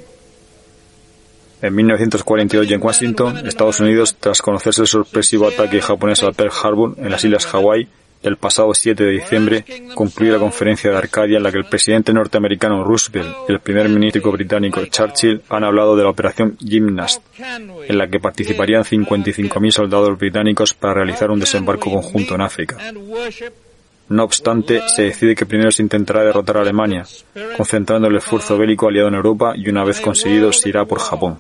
En 1.62 1.76
1948 1.76 2.74
en 2.74 2.82
Washington, 2.82 3.46
Estados 3.46 3.82
Unidos, 3.82 4.16
tras 4.18 4.42
conocerse 4.42 4.84
el 4.84 4.88
sorpresivo 4.88 5.50
ataque 5.50 5.82
japonés 5.82 6.24
a 6.24 6.32
Pearl 6.32 6.54
Harbor 6.64 6.96
en 6.98 7.12
las 7.12 7.26
Islas 7.26 7.46
Hawái, 7.46 7.90
el 8.22 8.38
pasado 8.38 8.74
7 8.74 9.04
de 9.04 9.12
diciembre 9.12 9.66
concluyó 9.96 10.34
la 10.34 10.40
conferencia 10.40 10.90
de 10.90 10.98
Arcadia 10.98 11.38
en 11.38 11.44
la 11.44 11.52
que 11.52 11.58
el 11.58 11.66
presidente 11.66 12.14
norteamericano 12.14 12.84
Roosevelt 12.84 13.30
y 13.48 13.52
el 13.52 13.60
primer 13.60 13.88
ministro 13.90 14.32
británico 14.32 14.86
Churchill 14.86 15.42
han 15.50 15.64
hablado 15.64 15.96
de 15.96 16.04
la 16.04 16.10
operación 16.10 16.58
Gymnast, 16.60 17.22
en 17.40 17.98
la 17.98 18.08
que 18.08 18.20
participarían 18.20 18.84
55.000 18.84 19.72
soldados 19.72 20.18
británicos 20.18 20.74
para 20.74 20.96
realizar 20.96 21.32
un 21.32 21.40
desembarco 21.40 21.92
conjunto 21.92 22.36
en 22.36 22.42
África. 22.42 22.78
No 24.10 24.24
obstante, 24.24 24.82
se 24.88 25.04
decide 25.04 25.36
que 25.36 25.46
primero 25.46 25.72
se 25.72 25.84
intentará 25.84 26.24
derrotar 26.24 26.58
a 26.58 26.62
Alemania, 26.62 27.06
concentrando 27.56 28.08
el 28.08 28.18
esfuerzo 28.18 28.58
bélico 28.58 28.88
aliado 28.88 29.08
en 29.08 29.16
Europa 29.16 29.54
y 29.56 29.70
una 29.70 29.84
vez 29.84 30.02
conseguido 30.02 30.52
se 30.52 30.70
irá 30.70 30.84
por 30.86 31.00
Japón. 31.00 31.38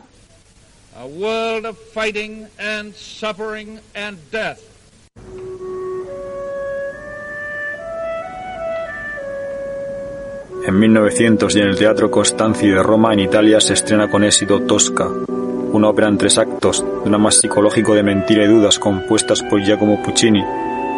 En 10.65 10.78
1900 10.78 11.56
y 11.56 11.60
en 11.60 11.67
el 11.67 11.78
Teatro 11.78 12.12
Costanzi 12.12 12.67
de 12.67 12.84
Roma, 12.84 13.13
en 13.13 13.19
Italia, 13.19 13.62
se 13.62 13.74
estrena 13.74 14.10
con 14.10 14.24
éxito 14.24 14.62
Tosca, 14.62 15.08
una 15.08 15.89
ópera 15.89 16.08
en 16.08 16.17
tres 16.17 16.38
actos, 16.38 16.84
más 17.06 17.39
psicológico 17.39 17.95
de 17.95 18.04
mentira 18.04 18.43
y 18.43 18.48
dudas, 18.48 18.78
compuestas 18.78 19.41
por 19.43 19.62
Giacomo 19.62 20.04
Puccini, 20.04 20.43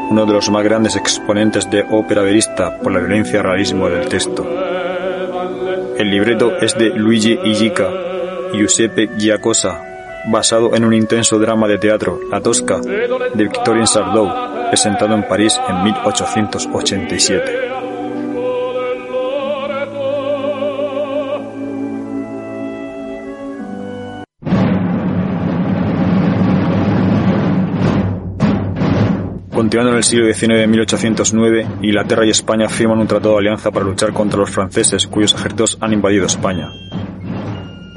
uno 0.10 0.26
de 0.26 0.34
los 0.34 0.50
más 0.50 0.64
grandes 0.64 0.96
exponentes 0.96 1.70
de 1.70 1.86
ópera 1.90 2.22
verista 2.22 2.80
por 2.80 2.92
la 2.92 3.00
violencia 3.00 3.42
realismo 3.42 3.88
del 3.88 4.10
texto. 4.10 4.46
El 5.98 6.10
libreto 6.10 6.58
es 6.58 6.78
de 6.78 6.90
Luigi 6.90 7.40
Illica 7.44 7.88
y 8.54 8.58
Giuseppe 8.58 9.10
Giacosa, 9.18 9.80
basado 10.26 10.76
en 10.76 10.84
un 10.84 10.94
intenso 10.94 11.38
drama 11.40 11.68
de 11.68 11.78
teatro, 11.78 12.20
La 12.30 12.42
Tosca, 12.42 12.80
de 12.80 13.44
Victorien 13.44 13.88
Sardou, 13.88 14.30
presentado 14.70 15.14
en 15.14 15.28
París 15.28 15.60
en 15.70 15.84
1887. 15.84 17.61
Continuando 29.72 29.94
en 29.94 29.98
el 30.00 30.04
siglo 30.04 30.34
XIX 30.34 30.48
de 30.50 30.68
1809, 30.68 31.68
Inglaterra 31.82 32.26
y 32.26 32.30
España 32.30 32.68
firman 32.68 33.00
un 33.00 33.08
tratado 33.08 33.36
de 33.36 33.40
alianza 33.40 33.72
para 33.72 33.86
luchar 33.86 34.12
contra 34.12 34.38
los 34.38 34.50
franceses 34.50 35.08
cuyos 35.08 35.34
ejércitos 35.34 35.78
han 35.80 35.94
invadido 35.94 36.26
España. 36.26 36.70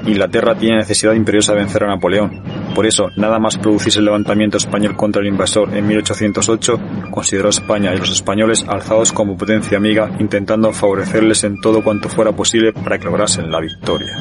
Inglaterra 0.05 0.55
tiene 0.55 0.77
necesidad 0.77 1.11
imperiosa 1.11 1.51
de 1.51 1.59
vencer 1.59 1.83
a 1.83 1.87
Napoleón. 1.87 2.41
Por 2.73 2.85
eso, 2.85 3.09
nada 3.17 3.39
más 3.39 3.57
producirse 3.57 3.99
el 3.99 4.05
levantamiento 4.05 4.55
español 4.55 4.95
contra 4.95 5.21
el 5.21 5.27
invasor 5.27 5.75
en 5.75 5.85
1808, 5.85 6.79
consideró 7.11 7.47
a 7.47 7.49
España 7.49 7.93
y 7.93 7.97
los 7.97 8.09
españoles 8.09 8.63
alzados 8.65 9.11
como 9.11 9.35
potencia 9.35 9.77
amiga, 9.77 10.09
intentando 10.17 10.71
favorecerles 10.71 11.43
en 11.43 11.59
todo 11.59 11.83
cuanto 11.83 12.07
fuera 12.07 12.31
posible 12.31 12.71
para 12.71 12.99
que 12.99 13.03
lograsen 13.03 13.51
la 13.51 13.59
victoria. 13.59 14.15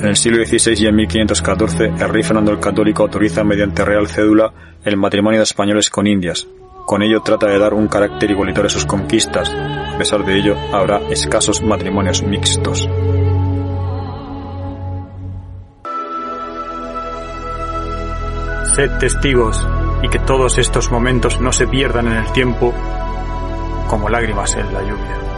En 0.00 0.06
el 0.06 0.16
siglo 0.16 0.44
XVI 0.44 0.74
y 0.84 0.86
en 0.86 0.94
1514, 0.94 1.86
el 1.86 2.08
rey 2.08 2.22
Fernando 2.22 2.52
el 2.52 2.60
Católico 2.60 3.02
autoriza 3.02 3.42
mediante 3.42 3.84
real 3.84 4.06
cédula 4.06 4.52
el 4.84 4.96
matrimonio 4.96 5.40
de 5.40 5.44
españoles 5.44 5.90
con 5.90 6.06
indias. 6.06 6.46
Con 6.86 7.02
ello 7.02 7.20
trata 7.20 7.48
de 7.48 7.58
dar 7.58 7.74
un 7.74 7.88
carácter 7.88 8.30
igualitario 8.30 8.68
a 8.68 8.70
sus 8.70 8.86
conquistas. 8.86 9.50
A 9.50 9.98
pesar 9.98 10.24
de 10.24 10.38
ello, 10.38 10.56
habrá 10.72 11.00
escasos 11.10 11.62
matrimonios 11.62 12.22
mixtos. 12.22 12.88
Sed 18.76 18.90
testigos 19.00 19.66
y 20.04 20.08
que 20.08 20.20
todos 20.20 20.58
estos 20.58 20.92
momentos 20.92 21.40
no 21.40 21.52
se 21.52 21.66
pierdan 21.66 22.06
en 22.06 22.18
el 22.18 22.32
tiempo 22.32 22.72
como 23.88 24.08
lágrimas 24.08 24.54
en 24.54 24.72
la 24.72 24.80
lluvia. 24.82 25.37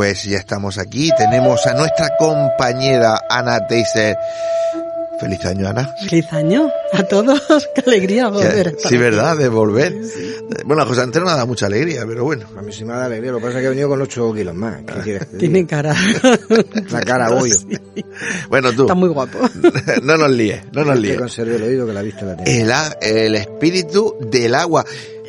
Pues 0.00 0.24
ya 0.24 0.38
estamos 0.38 0.78
aquí, 0.78 1.10
tenemos 1.14 1.66
a 1.66 1.74
nuestra 1.74 2.16
compañera 2.18 3.20
Ana 3.28 3.66
Teiser. 3.66 4.16
Feliz 5.20 5.44
año, 5.44 5.68
Ana. 5.68 5.94
Feliz 6.08 6.32
año 6.32 6.70
a 6.94 7.02
todos. 7.02 7.42
Qué 7.74 7.82
alegría 7.86 8.28
volver. 8.28 8.76
Sí, 8.78 8.86
aquí. 8.86 8.96
¿verdad? 8.96 9.36
De 9.36 9.48
volver. 9.50 9.94
Bueno, 10.64 10.84
a 10.84 10.86
José 10.86 11.02
Antonio 11.02 11.28
no 11.28 11.36
da 11.36 11.44
mucha 11.44 11.66
alegría, 11.66 12.04
pero 12.08 12.24
bueno. 12.24 12.46
A 12.56 12.62
mí 12.62 12.72
sí 12.72 12.82
me 12.86 12.94
da 12.94 13.04
alegría, 13.04 13.30
lo 13.32 13.40
que 13.40 13.44
pasa 13.44 13.58
es 13.58 13.60
que 13.60 13.66
he 13.66 13.68
venido 13.68 13.90
con 13.90 14.00
8 14.00 14.32
kilos 14.32 14.54
más. 14.54 14.76
¿Qué 14.86 15.00
quieres 15.02 15.26
que 15.28 15.36
Tiene 15.36 15.66
cara. 15.66 15.94
La 16.90 17.02
cara. 17.02 17.28
Sí. 17.44 17.76
Bueno, 18.48 18.72
tú. 18.72 18.82
Está 18.84 18.94
muy 18.94 19.10
guapo. 19.10 19.38
no 20.02 20.16
nos 20.16 20.30
líes, 20.30 20.62
no 20.72 20.82
nos 20.82 20.94
Que 20.94 21.00
líes. 21.02 21.18
conserve 21.18 21.56
el 21.56 21.62
oído 21.64 21.86
que 21.86 21.92
la 21.92 22.00
vista 22.00 22.24
la. 22.24 22.42
El, 22.44 22.72
a- 22.72 22.96
el 23.02 23.34
espíritu 23.34 24.16
del 24.30 24.54
agua. 24.54 24.82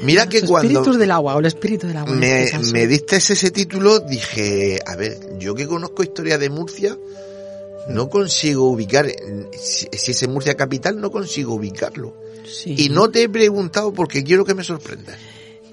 Mira 0.04 0.28
que 0.28 0.42
Los 0.42 0.50
cuando 0.50 0.70
espíritus 0.70 1.00
del 1.00 1.12
agua 1.12 1.36
o 1.36 1.40
el 1.40 1.46
espíritu 1.46 1.88
del 1.88 1.98
agua. 1.98 2.14
me, 2.14 2.44
este 2.44 2.60
me 2.72 2.88
diste 2.88 3.18
ese 3.18 3.52
título, 3.52 4.00
dije, 4.00 4.80
a 4.86 4.96
ver, 4.96 5.18
yo 5.40 5.56
que 5.56 5.68
conozco 5.68 6.04
historia 6.04 6.38
de 6.38 6.50
Murcia, 6.50 6.98
no 7.90 8.10
consigo 8.10 8.70
ubicar, 8.70 9.08
si, 9.60 9.88
si 9.92 10.12
es 10.12 10.24
en 10.24 10.32
Murcia 10.32 10.56
capital, 10.56 11.00
no 11.00 11.12
consigo 11.12 11.56
ubicarlo. 11.56 12.16
Sí. 12.46 12.76
Y 12.78 12.90
no 12.90 13.10
te 13.10 13.24
he 13.24 13.30
preguntado 13.30 13.94
porque 13.94 14.24
quiero 14.24 14.46
que 14.46 14.56
me 14.56 14.64
sorprendas. 14.64 15.18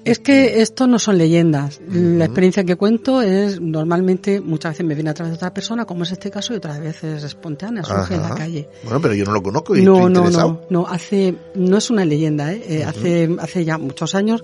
Es 0.05 0.19
que 0.19 0.61
esto 0.61 0.87
no 0.87 0.97
son 0.97 1.17
leyendas. 1.17 1.79
La 1.87 2.25
experiencia 2.25 2.63
que 2.63 2.75
cuento 2.75 3.21
es 3.21 3.59
normalmente, 3.59 4.41
muchas 4.41 4.73
veces 4.73 4.85
me 4.85 4.95
viene 4.95 5.09
a 5.09 5.13
través 5.13 5.31
de 5.31 5.35
otra 5.35 5.53
persona, 5.53 5.85
como 5.85 6.03
es 6.03 6.11
este 6.11 6.31
caso, 6.31 6.53
y 6.53 6.57
otras 6.57 6.79
veces 6.79 7.23
espontánea, 7.23 7.83
surge 7.83 8.15
en 8.15 8.21
la 8.21 8.35
calle. 8.35 8.69
Bueno, 8.83 9.01
pero 9.01 9.13
yo 9.13 9.25
no 9.25 9.33
lo 9.33 9.43
conozco 9.43 9.75
y 9.75 9.81
No, 9.81 10.07
estoy 10.07 10.13
no, 10.13 10.29
no, 10.29 10.61
no, 10.69 10.87
hace, 10.87 11.35
no 11.55 11.77
es 11.77 11.89
una 11.89 12.05
leyenda, 12.05 12.53
¿eh? 12.53 12.63
Eh, 12.67 12.83
hace, 12.83 13.29
hace 13.39 13.65
ya 13.65 13.77
muchos 13.77 14.15
años 14.15 14.43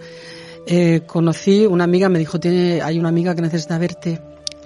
eh, 0.68 1.02
conocí 1.06 1.66
una 1.66 1.84
amiga, 1.84 2.10
me 2.10 2.20
dijo, 2.20 2.40
tiene, 2.40 2.82
hay 2.82 3.00
una 3.00 3.10
amiga 3.10 3.36
que 3.36 3.42
necesita 3.42 3.78
verte 3.78 4.20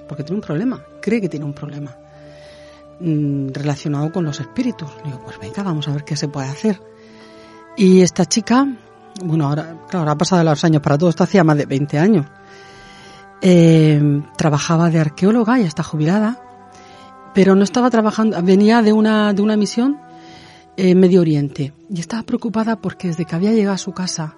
porque 0.08 0.24
tiene 0.24 0.38
un 0.38 0.42
problema, 0.42 0.84
cree 1.02 1.22
que 1.22 1.30
tiene 1.30 1.46
un 1.46 1.54
problema 1.54 1.96
mm, 3.00 3.50
relacionado 3.50 4.12
con 4.12 4.26
los 4.26 4.40
espíritus. 4.40 4.90
Digo, 5.06 5.22
pues 5.24 5.38
venga, 5.40 5.62
vamos 5.62 5.88
a 5.88 5.92
ver 5.92 6.04
qué 6.04 6.16
se 6.16 6.28
puede 6.28 6.48
hacer. 6.48 6.82
Y 7.78 8.02
esta 8.02 8.26
chica, 8.26 8.68
bueno, 9.24 9.48
ahora, 9.48 9.76
claro, 9.88 10.00
ahora 10.00 10.12
ha 10.12 10.18
pasado 10.18 10.44
los 10.44 10.64
años 10.64 10.82
para 10.82 10.98
todo, 10.98 11.10
esto 11.10 11.24
hacía 11.24 11.44
más 11.44 11.58
de 11.58 11.66
20 11.66 12.00
años. 12.00 12.26
Eh, 13.42 14.22
trabajaba 14.38 14.90
de 14.90 15.00
arqueóloga, 15.00 15.58
ya 15.58 15.68
está 15.68 15.84
jubilada, 15.84 16.42
pero 17.34 17.56
no 17.56 17.64
estaba 17.64 17.90
trabajando, 17.90 18.42
venía 18.44 18.82
de 18.82 18.92
una, 18.92 19.34
de 19.34 19.42
una 19.42 19.56
misión 19.56 19.98
en 20.76 21.00
Medio 21.00 21.22
Oriente 21.22 21.74
y 21.90 22.00
estaba 22.00 22.24
preocupada 22.24 22.78
porque 22.78 23.08
desde 23.08 23.26
que 23.26 23.36
había 23.36 23.52
llegado 23.52 23.76
a 23.76 23.78
su 23.78 23.94
casa, 23.94 24.36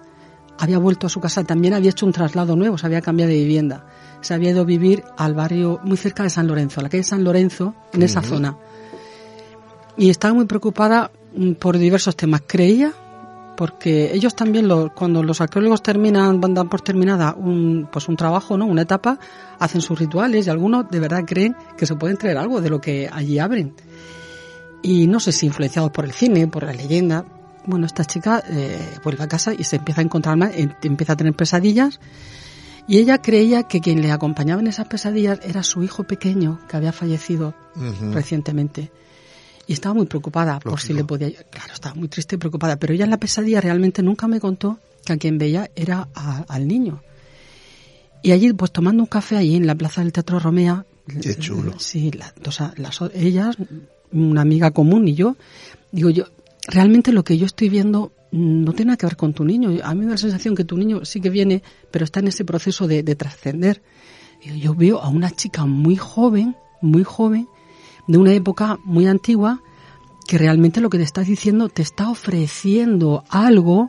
había 0.58 0.78
vuelto 0.78 1.06
a 1.06 1.10
su 1.10 1.20
casa, 1.20 1.42
también 1.44 1.74
había 1.74 1.90
hecho 1.90 2.06
un 2.06 2.12
traslado 2.12 2.54
nuevo, 2.54 2.78
se 2.78 2.86
había 2.86 3.00
cambiado 3.00 3.30
de 3.32 3.38
vivienda, 3.38 3.86
se 4.20 4.34
había 4.34 4.50
ido 4.50 4.62
a 4.62 4.64
vivir 4.64 5.02
al 5.16 5.34
barrio 5.34 5.80
muy 5.82 5.96
cerca 5.96 6.22
de 6.22 6.30
San 6.30 6.46
Lorenzo, 6.46 6.80
a 6.80 6.84
la 6.84 6.88
calle 6.88 7.02
San 7.02 7.24
Lorenzo, 7.24 7.74
en 7.92 8.02
esa 8.02 8.22
zona. 8.22 8.56
Y 9.96 10.10
estaba 10.10 10.34
muy 10.34 10.46
preocupada 10.46 11.10
mm, 11.36 11.52
por 11.54 11.78
diversos 11.78 12.16
temas. 12.16 12.42
Creía 12.46 12.92
porque 13.62 14.12
ellos 14.12 14.34
también 14.34 14.68
cuando 14.92 15.22
los 15.22 15.40
arqueólogos 15.40 15.84
terminan 15.84 16.40
dan 16.40 16.68
por 16.68 16.80
terminada 16.80 17.32
un 17.38 17.88
pues 17.92 18.08
un 18.08 18.16
trabajo 18.16 18.58
no 18.58 18.66
una 18.66 18.82
etapa 18.82 19.20
hacen 19.60 19.80
sus 19.80 19.96
rituales 19.96 20.48
y 20.48 20.50
algunos 20.50 20.90
de 20.90 20.98
verdad 20.98 21.22
creen 21.24 21.54
que 21.78 21.86
se 21.86 21.94
pueden 21.94 22.16
traer 22.16 22.38
algo 22.38 22.60
de 22.60 22.68
lo 22.68 22.80
que 22.80 23.08
allí 23.12 23.38
abren. 23.38 23.76
Y 24.82 25.06
no 25.06 25.20
sé 25.20 25.30
si 25.30 25.46
influenciados 25.46 25.92
por 25.92 26.04
el 26.04 26.10
cine 26.10 26.48
por 26.48 26.64
la 26.64 26.72
leyenda. 26.72 27.24
Bueno 27.64 27.86
esta 27.86 28.04
chica 28.04 28.42
eh, 28.50 28.98
vuelve 29.04 29.22
a 29.22 29.28
casa 29.28 29.54
y 29.54 29.62
se 29.62 29.76
empieza 29.76 30.00
a 30.00 30.04
encontrar 30.06 30.36
mal, 30.36 30.50
empieza 30.82 31.12
a 31.12 31.16
tener 31.16 31.34
pesadillas. 31.34 32.00
Y 32.88 32.98
ella 32.98 33.18
creía 33.18 33.62
que 33.68 33.80
quien 33.80 34.02
le 34.02 34.10
acompañaba 34.10 34.60
en 34.60 34.66
esas 34.66 34.88
pesadillas 34.88 35.38
era 35.44 35.62
su 35.62 35.84
hijo 35.84 36.02
pequeño 36.02 36.58
que 36.66 36.76
había 36.76 36.90
fallecido 36.90 37.54
recientemente 38.10 38.90
y 39.66 39.72
estaba 39.72 39.94
muy 39.94 40.06
preocupada 40.06 40.58
por 40.60 40.80
si 40.80 40.92
le 40.92 41.04
podía. 41.04 41.30
Claro, 41.50 41.72
estaba 41.72 41.94
muy 41.94 42.08
triste 42.08 42.36
y 42.36 42.38
preocupada, 42.38 42.76
pero 42.76 42.94
ella 42.94 43.04
en 43.04 43.10
la 43.10 43.18
pesadilla 43.18 43.60
realmente 43.60 44.02
nunca 44.02 44.26
me 44.28 44.40
contó 44.40 44.78
que 45.04 45.12
a 45.12 45.16
quien 45.16 45.38
veía 45.38 45.70
era 45.74 46.08
al 46.14 46.66
niño. 46.66 47.02
Y 48.22 48.32
allí, 48.32 48.52
pues 48.52 48.70
tomando 48.70 49.02
un 49.02 49.08
café 49.08 49.36
allí 49.36 49.56
en 49.56 49.66
la 49.66 49.74
plaza 49.74 50.00
del 50.00 50.12
Teatro 50.12 50.38
Romea. 50.38 50.86
Qué 51.20 51.34
chulo. 51.34 51.74
Sí, 51.78 52.12
las, 52.12 53.00
ellas, 53.14 53.56
una 54.12 54.42
amiga 54.42 54.70
común 54.70 55.08
y 55.08 55.14
yo, 55.14 55.36
digo 55.90 56.10
yo, 56.10 56.24
realmente 56.68 57.12
lo 57.12 57.24
que 57.24 57.36
yo 57.36 57.46
estoy 57.46 57.68
viendo 57.68 58.12
no 58.30 58.72
tiene 58.72 58.90
nada 58.90 58.96
que 58.96 59.06
ver 59.06 59.16
con 59.16 59.34
tu 59.34 59.44
niño. 59.44 59.70
A 59.82 59.94
mí 59.94 60.00
me 60.00 60.06
da 60.06 60.12
la 60.12 60.18
sensación 60.18 60.54
que 60.54 60.64
tu 60.64 60.76
niño 60.76 61.04
sí 61.04 61.20
que 61.20 61.30
viene, 61.30 61.62
pero 61.90 62.04
está 62.04 62.20
en 62.20 62.28
ese 62.28 62.44
proceso 62.44 62.86
de, 62.86 63.02
de 63.02 63.16
trascender. 63.16 63.82
Yo 64.42 64.74
veo 64.74 65.00
a 65.00 65.08
una 65.08 65.30
chica 65.30 65.66
muy 65.66 65.96
joven, 65.96 66.56
muy 66.80 67.04
joven, 67.04 67.48
de 68.12 68.18
una 68.18 68.34
época 68.34 68.78
muy 68.84 69.06
antigua 69.06 69.62
que 70.26 70.36
realmente 70.36 70.82
lo 70.82 70.90
que 70.90 70.98
te 70.98 71.04
está 71.04 71.22
diciendo 71.22 71.70
te 71.70 71.80
está 71.80 72.10
ofreciendo 72.10 73.24
algo 73.30 73.88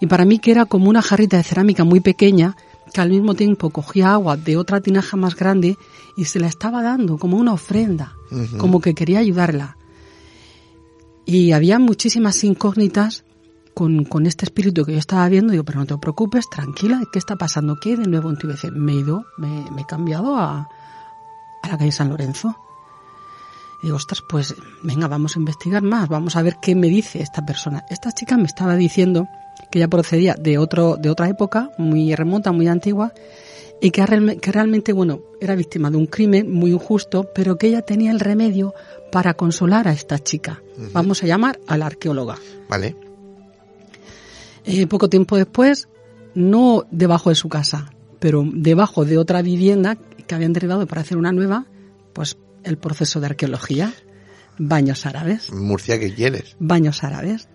y 0.00 0.06
para 0.06 0.26
mí 0.26 0.38
que 0.38 0.50
era 0.50 0.66
como 0.66 0.90
una 0.90 1.00
jarrita 1.00 1.38
de 1.38 1.44
cerámica 1.44 1.82
muy 1.82 2.00
pequeña 2.00 2.58
que 2.92 3.00
al 3.00 3.08
mismo 3.08 3.32
tiempo 3.32 3.70
cogía 3.70 4.12
agua 4.12 4.36
de 4.36 4.58
otra 4.58 4.82
tinaja 4.82 5.16
más 5.16 5.34
grande 5.34 5.78
y 6.14 6.26
se 6.26 6.40
la 6.40 6.46
estaba 6.46 6.82
dando 6.82 7.16
como 7.16 7.38
una 7.38 7.54
ofrenda, 7.54 8.12
como 8.58 8.82
que 8.82 8.94
quería 8.94 9.20
ayudarla. 9.20 9.78
Y 11.24 11.52
había 11.52 11.78
muchísimas 11.78 12.44
incógnitas 12.44 13.24
con, 13.72 14.04
con, 14.04 14.26
este 14.26 14.44
espíritu 14.44 14.84
que 14.84 14.92
yo 14.92 14.98
estaba 14.98 15.26
viendo. 15.28 15.52
Digo, 15.52 15.64
pero 15.64 15.80
no 15.80 15.86
te 15.86 15.96
preocupes, 15.96 16.48
tranquila, 16.50 17.02
¿qué 17.10 17.18
está 17.18 17.36
pasando? 17.36 17.80
¿Qué 17.80 17.96
de 17.96 18.06
nuevo 18.06 18.30
en 18.30 18.36
tu 18.36 18.46
Me 18.74 18.92
he 18.92 18.96
ido, 18.96 19.24
me, 19.38 19.68
me 19.72 19.82
he 19.82 19.86
cambiado 19.86 20.36
a, 20.36 20.68
a 21.62 21.68
la 21.68 21.78
calle 21.78 21.90
San 21.90 22.10
Lorenzo 22.10 22.54
digo, 23.84 23.96
ostras, 23.96 24.22
pues 24.28 24.54
venga, 24.82 25.06
vamos 25.08 25.36
a 25.36 25.38
investigar 25.38 25.82
más, 25.82 26.08
vamos 26.08 26.36
a 26.36 26.42
ver 26.42 26.56
qué 26.60 26.74
me 26.74 26.88
dice 26.88 27.20
esta 27.20 27.44
persona. 27.44 27.84
Esta 27.90 28.12
chica 28.12 28.36
me 28.36 28.44
estaba 28.44 28.76
diciendo 28.76 29.28
que 29.70 29.78
ella 29.78 29.88
procedía 29.88 30.34
de 30.34 30.58
otro, 30.58 30.96
de 30.96 31.10
otra 31.10 31.28
época, 31.28 31.70
muy 31.78 32.14
remota, 32.14 32.52
muy 32.52 32.66
antigua, 32.66 33.12
y 33.80 33.90
que, 33.90 34.38
que 34.40 34.52
realmente, 34.52 34.92
bueno, 34.92 35.20
era 35.40 35.54
víctima 35.54 35.90
de 35.90 35.98
un 35.98 36.06
crimen 36.06 36.50
muy 36.50 36.72
injusto, 36.72 37.28
pero 37.34 37.58
que 37.58 37.68
ella 37.68 37.82
tenía 37.82 38.10
el 38.10 38.20
remedio 38.20 38.72
para 39.12 39.34
consolar 39.34 39.86
a 39.86 39.92
esta 39.92 40.18
chica. 40.18 40.62
Vamos 40.92 41.22
a 41.22 41.26
llamar 41.26 41.60
a 41.66 41.76
la 41.76 41.86
arqueóloga. 41.86 42.36
Vale. 42.68 42.96
Eh, 44.64 44.86
poco 44.86 45.08
tiempo 45.08 45.36
después, 45.36 45.88
no 46.34 46.84
debajo 46.90 47.28
de 47.28 47.36
su 47.36 47.48
casa, 47.48 47.92
pero 48.18 48.44
debajo 48.50 49.04
de 49.04 49.18
otra 49.18 49.42
vivienda 49.42 49.96
que 50.26 50.34
habían 50.34 50.54
derribado 50.54 50.86
para 50.86 51.02
hacer 51.02 51.18
una 51.18 51.32
nueva, 51.32 51.66
pues 52.14 52.38
el 52.64 52.78
proceso 52.78 53.20
de 53.20 53.26
arqueología. 53.26 53.92
Baños 54.58 55.06
árabes. 55.06 55.52
Murcia, 55.52 55.98
¿qué 55.98 56.12
quieres? 56.14 56.56
Baños 56.58 57.02
árabes. 57.02 57.48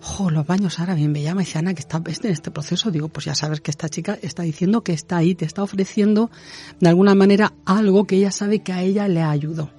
Jo, 0.00 0.30
los 0.30 0.46
baños 0.46 0.78
árabes. 0.80 1.08
Me 1.08 1.22
llama 1.22 1.42
y 1.42 1.46
dice, 1.46 1.58
Ana, 1.58 1.74
que 1.74 1.80
está 1.80 2.02
en 2.06 2.30
este 2.30 2.50
proceso. 2.50 2.90
Digo, 2.90 3.08
pues 3.08 3.26
ya 3.26 3.34
sabes 3.34 3.60
que 3.60 3.70
esta 3.70 3.88
chica 3.88 4.18
está 4.20 4.42
diciendo 4.42 4.82
que 4.82 4.92
está 4.92 5.16
ahí, 5.16 5.34
te 5.34 5.44
está 5.44 5.62
ofreciendo 5.62 6.30
de 6.78 6.88
alguna 6.88 7.14
manera 7.14 7.54
algo 7.64 8.04
que 8.04 8.16
ella 8.16 8.30
sabe 8.30 8.60
que 8.60 8.72
a 8.72 8.82
ella 8.82 9.08
le 9.08 9.22
ayudó. 9.22 9.70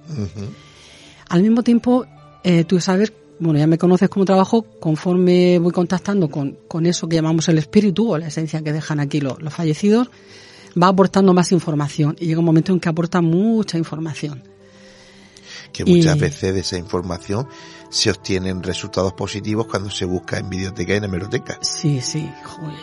Al 1.28 1.42
mismo 1.42 1.62
tiempo, 1.62 2.06
eh, 2.42 2.64
tú 2.64 2.80
sabes, 2.80 3.12
bueno, 3.38 3.58
ya 3.58 3.66
me 3.66 3.78
conoces 3.78 4.08
como 4.08 4.24
trabajo, 4.24 4.62
conforme 4.80 5.58
voy 5.58 5.72
contactando 5.72 6.28
con, 6.28 6.58
con 6.68 6.86
eso 6.86 7.08
que 7.08 7.16
llamamos 7.16 7.48
el 7.48 7.58
espíritu 7.58 8.10
o 8.10 8.18
la 8.18 8.26
esencia 8.26 8.62
que 8.62 8.72
dejan 8.72 9.00
aquí 9.00 9.20
los, 9.20 9.40
los 9.40 9.54
fallecidos, 9.54 10.10
va 10.80 10.88
aportando 10.88 11.32
más 11.32 11.52
información 11.52 12.16
y 12.18 12.26
llega 12.26 12.40
un 12.40 12.46
momento 12.46 12.72
en 12.72 12.80
que 12.80 12.88
aporta 12.88 13.20
mucha 13.20 13.78
información 13.78 14.42
que 15.76 15.84
muchas 15.84 16.18
veces 16.18 16.54
de 16.54 16.60
esa 16.60 16.78
información 16.78 17.46
se 17.90 18.10
obtienen 18.10 18.62
resultados 18.62 19.12
positivos 19.12 19.66
cuando 19.66 19.90
se 19.90 20.04
busca 20.04 20.38
en 20.38 20.48
biblioteca 20.48 20.94
y 20.94 20.96
en 20.96 21.04
hemeroteca. 21.04 21.58
Sí, 21.60 22.00
sí, 22.00 22.30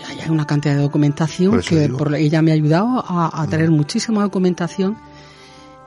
hay 0.07 0.29
una 0.29 0.45
cantidad 0.45 0.75
de 0.75 0.81
documentación 0.81 1.59
que 1.61 1.89
por 1.89 2.13
ella 2.15 2.41
me 2.41 2.51
ha 2.51 2.53
ayudado 2.53 3.03
a, 3.07 3.45
traer 3.49 3.71
mm. 3.71 3.73
muchísima 3.73 4.21
documentación, 4.21 4.97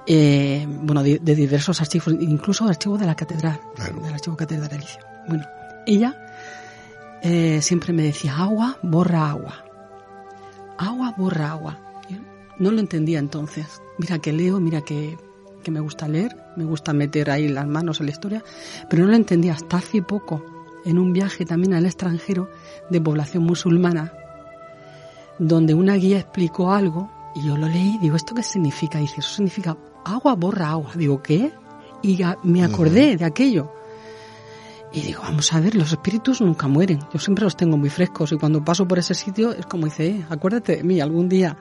eh, 0.07 0.67
bueno, 0.83 1.03
de, 1.03 1.19
diversos 1.19 1.81
archivos, 1.81 2.09
incluso 2.21 2.67
archivos 2.67 2.99
de 2.99 3.07
la 3.07 3.15
catedral, 3.15 3.61
del 4.03 4.13
archivo 4.13 4.37
catedralicio. 4.37 5.01
Bueno, 5.29 5.45
ella 5.87 6.17
eh, 7.23 7.61
siempre 7.63 7.93
me 7.93 8.03
decía 8.03 8.37
agua 8.37 8.79
borra 8.83 9.31
agua, 9.31 9.65
agua 10.77 11.15
borra 11.17 11.53
agua. 11.53 11.79
Yo 12.09 12.19
no 12.59 12.73
lo 12.73 12.81
entendía 12.81 13.21
entonces. 13.21 13.81
Mira 13.99 14.19
que 14.19 14.33
leo, 14.33 14.61
mira 14.61 14.83
que 14.83 15.17
que 15.67 15.73
me 15.73 15.81
gusta 15.81 16.07
leer, 16.07 16.37
me 16.55 16.63
gusta 16.63 16.93
meter 16.93 17.29
ahí 17.29 17.49
las 17.49 17.67
manos 17.67 17.99
en 17.99 18.07
la 18.07 18.13
historia, 18.13 18.45
pero 18.89 19.03
no 19.03 19.11
lo 19.11 19.17
entendía 19.17 19.53
hasta 19.53 19.79
hace 19.79 20.01
poco, 20.01 20.45
en 20.85 20.97
un 20.97 21.13
viaje 21.13 21.45
también 21.45 21.75
al 21.75 21.87
extranjero 21.87 22.49
de 22.89 23.01
población 23.01 23.43
musulmana, 23.43 24.13
donde 25.41 25.75
una 25.75 25.97
guía 25.97 26.21
explicó 26.21 26.73
algo 26.73 27.11
y 27.35 27.43
yo 27.43 27.57
lo 27.57 27.67
leí, 27.67 27.99
digo, 27.99 28.15
¿esto 28.15 28.33
qué 28.33 28.45
significa? 28.45 29.01
Dice, 29.01 29.17
eso 29.19 29.29
significa 29.29 29.77
agua 30.05 30.37
borra 30.37 30.71
agua. 30.71 30.93
Digo, 30.95 31.21
¿qué? 31.21 31.53
Y 32.01 32.21
me 32.45 32.63
acordé 32.63 33.17
de 33.17 33.25
aquello. 33.25 33.73
Y 34.93 35.01
digo, 35.01 35.23
vamos 35.23 35.53
a 35.53 35.59
ver, 35.59 35.75
los 35.75 35.91
espíritus 35.91 36.41
nunca 36.43 36.69
mueren. 36.69 37.01
Yo 37.13 37.19
siempre 37.19 37.43
los 37.43 37.57
tengo 37.57 37.77
muy 37.77 37.91
frescos 37.91 38.31
y 38.31 38.37
cuando 38.37 38.65
paso 38.65 38.87
por 38.87 39.01
ese 39.01 39.15
sitio 39.15 39.53
es 39.53 39.67
como 39.67 39.87
dice, 39.87 40.07
eh, 40.07 40.27
acuérdate 40.31 40.77
de 40.77 40.85
mí, 40.85 41.01
algún 41.01 41.29
día 41.29 41.57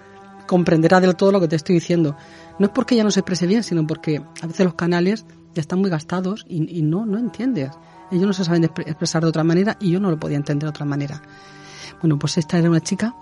comprenderá 0.47 0.99
del 0.99 1.15
todo 1.15 1.31
lo 1.31 1.39
que 1.39 1.47
te 1.47 1.55
estoy 1.55 1.75
diciendo. 1.75 2.15
No 2.59 2.67
es 2.67 2.71
porque 2.71 2.95
ya 2.95 3.03
no 3.03 3.11
se 3.11 3.21
exprese 3.21 3.47
bien, 3.47 3.63
sino 3.63 3.85
porque 3.85 4.21
a 4.41 4.47
veces 4.47 4.65
los 4.65 4.75
canales 4.75 5.25
ya 5.53 5.61
están 5.61 5.79
muy 5.79 5.89
gastados 5.89 6.45
y, 6.47 6.81
no, 6.81 7.05
no 7.05 7.17
entiendes. 7.17 7.71
Ellos 8.11 8.27
no 8.27 8.33
se 8.33 8.43
saben 8.43 8.63
expresar 8.63 9.23
de 9.23 9.29
otra 9.29 9.43
manera 9.43 9.77
y 9.79 9.91
yo 9.91 9.99
no 9.99 10.11
lo 10.11 10.19
podía 10.19 10.37
entender 10.37 10.67
de 10.67 10.69
otra 10.69 10.85
manera. 10.85 11.21
Bueno, 12.01 12.19
pues 12.19 12.37
esta 12.37 12.57
era 12.57 12.69
una 12.69 12.81
chica 12.81 13.15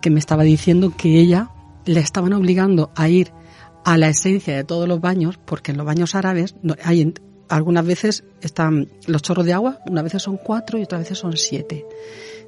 que 0.00 0.10
me 0.10 0.18
estaba 0.18 0.44
diciendo 0.44 0.92
que 0.96 1.20
ella 1.20 1.50
le 1.84 2.00
estaban 2.00 2.32
obligando 2.32 2.90
a 2.94 3.08
ir 3.08 3.32
a 3.84 3.96
la 3.98 4.08
esencia 4.08 4.54
de 4.54 4.64
todos 4.64 4.86
los 4.88 5.00
baños, 5.00 5.38
porque 5.44 5.72
en 5.72 5.78
los 5.78 5.86
baños 5.86 6.14
árabes 6.14 6.54
hay 6.84 7.14
algunas 7.48 7.84
veces 7.84 8.24
están 8.40 8.88
los 9.06 9.22
chorros 9.22 9.46
de 9.46 9.54
agua, 9.54 9.78
unas 9.86 10.04
veces 10.04 10.22
son 10.22 10.36
cuatro 10.36 10.78
y 10.78 10.82
otras 10.82 11.02
veces 11.02 11.18
son 11.18 11.36
siete. 11.36 11.86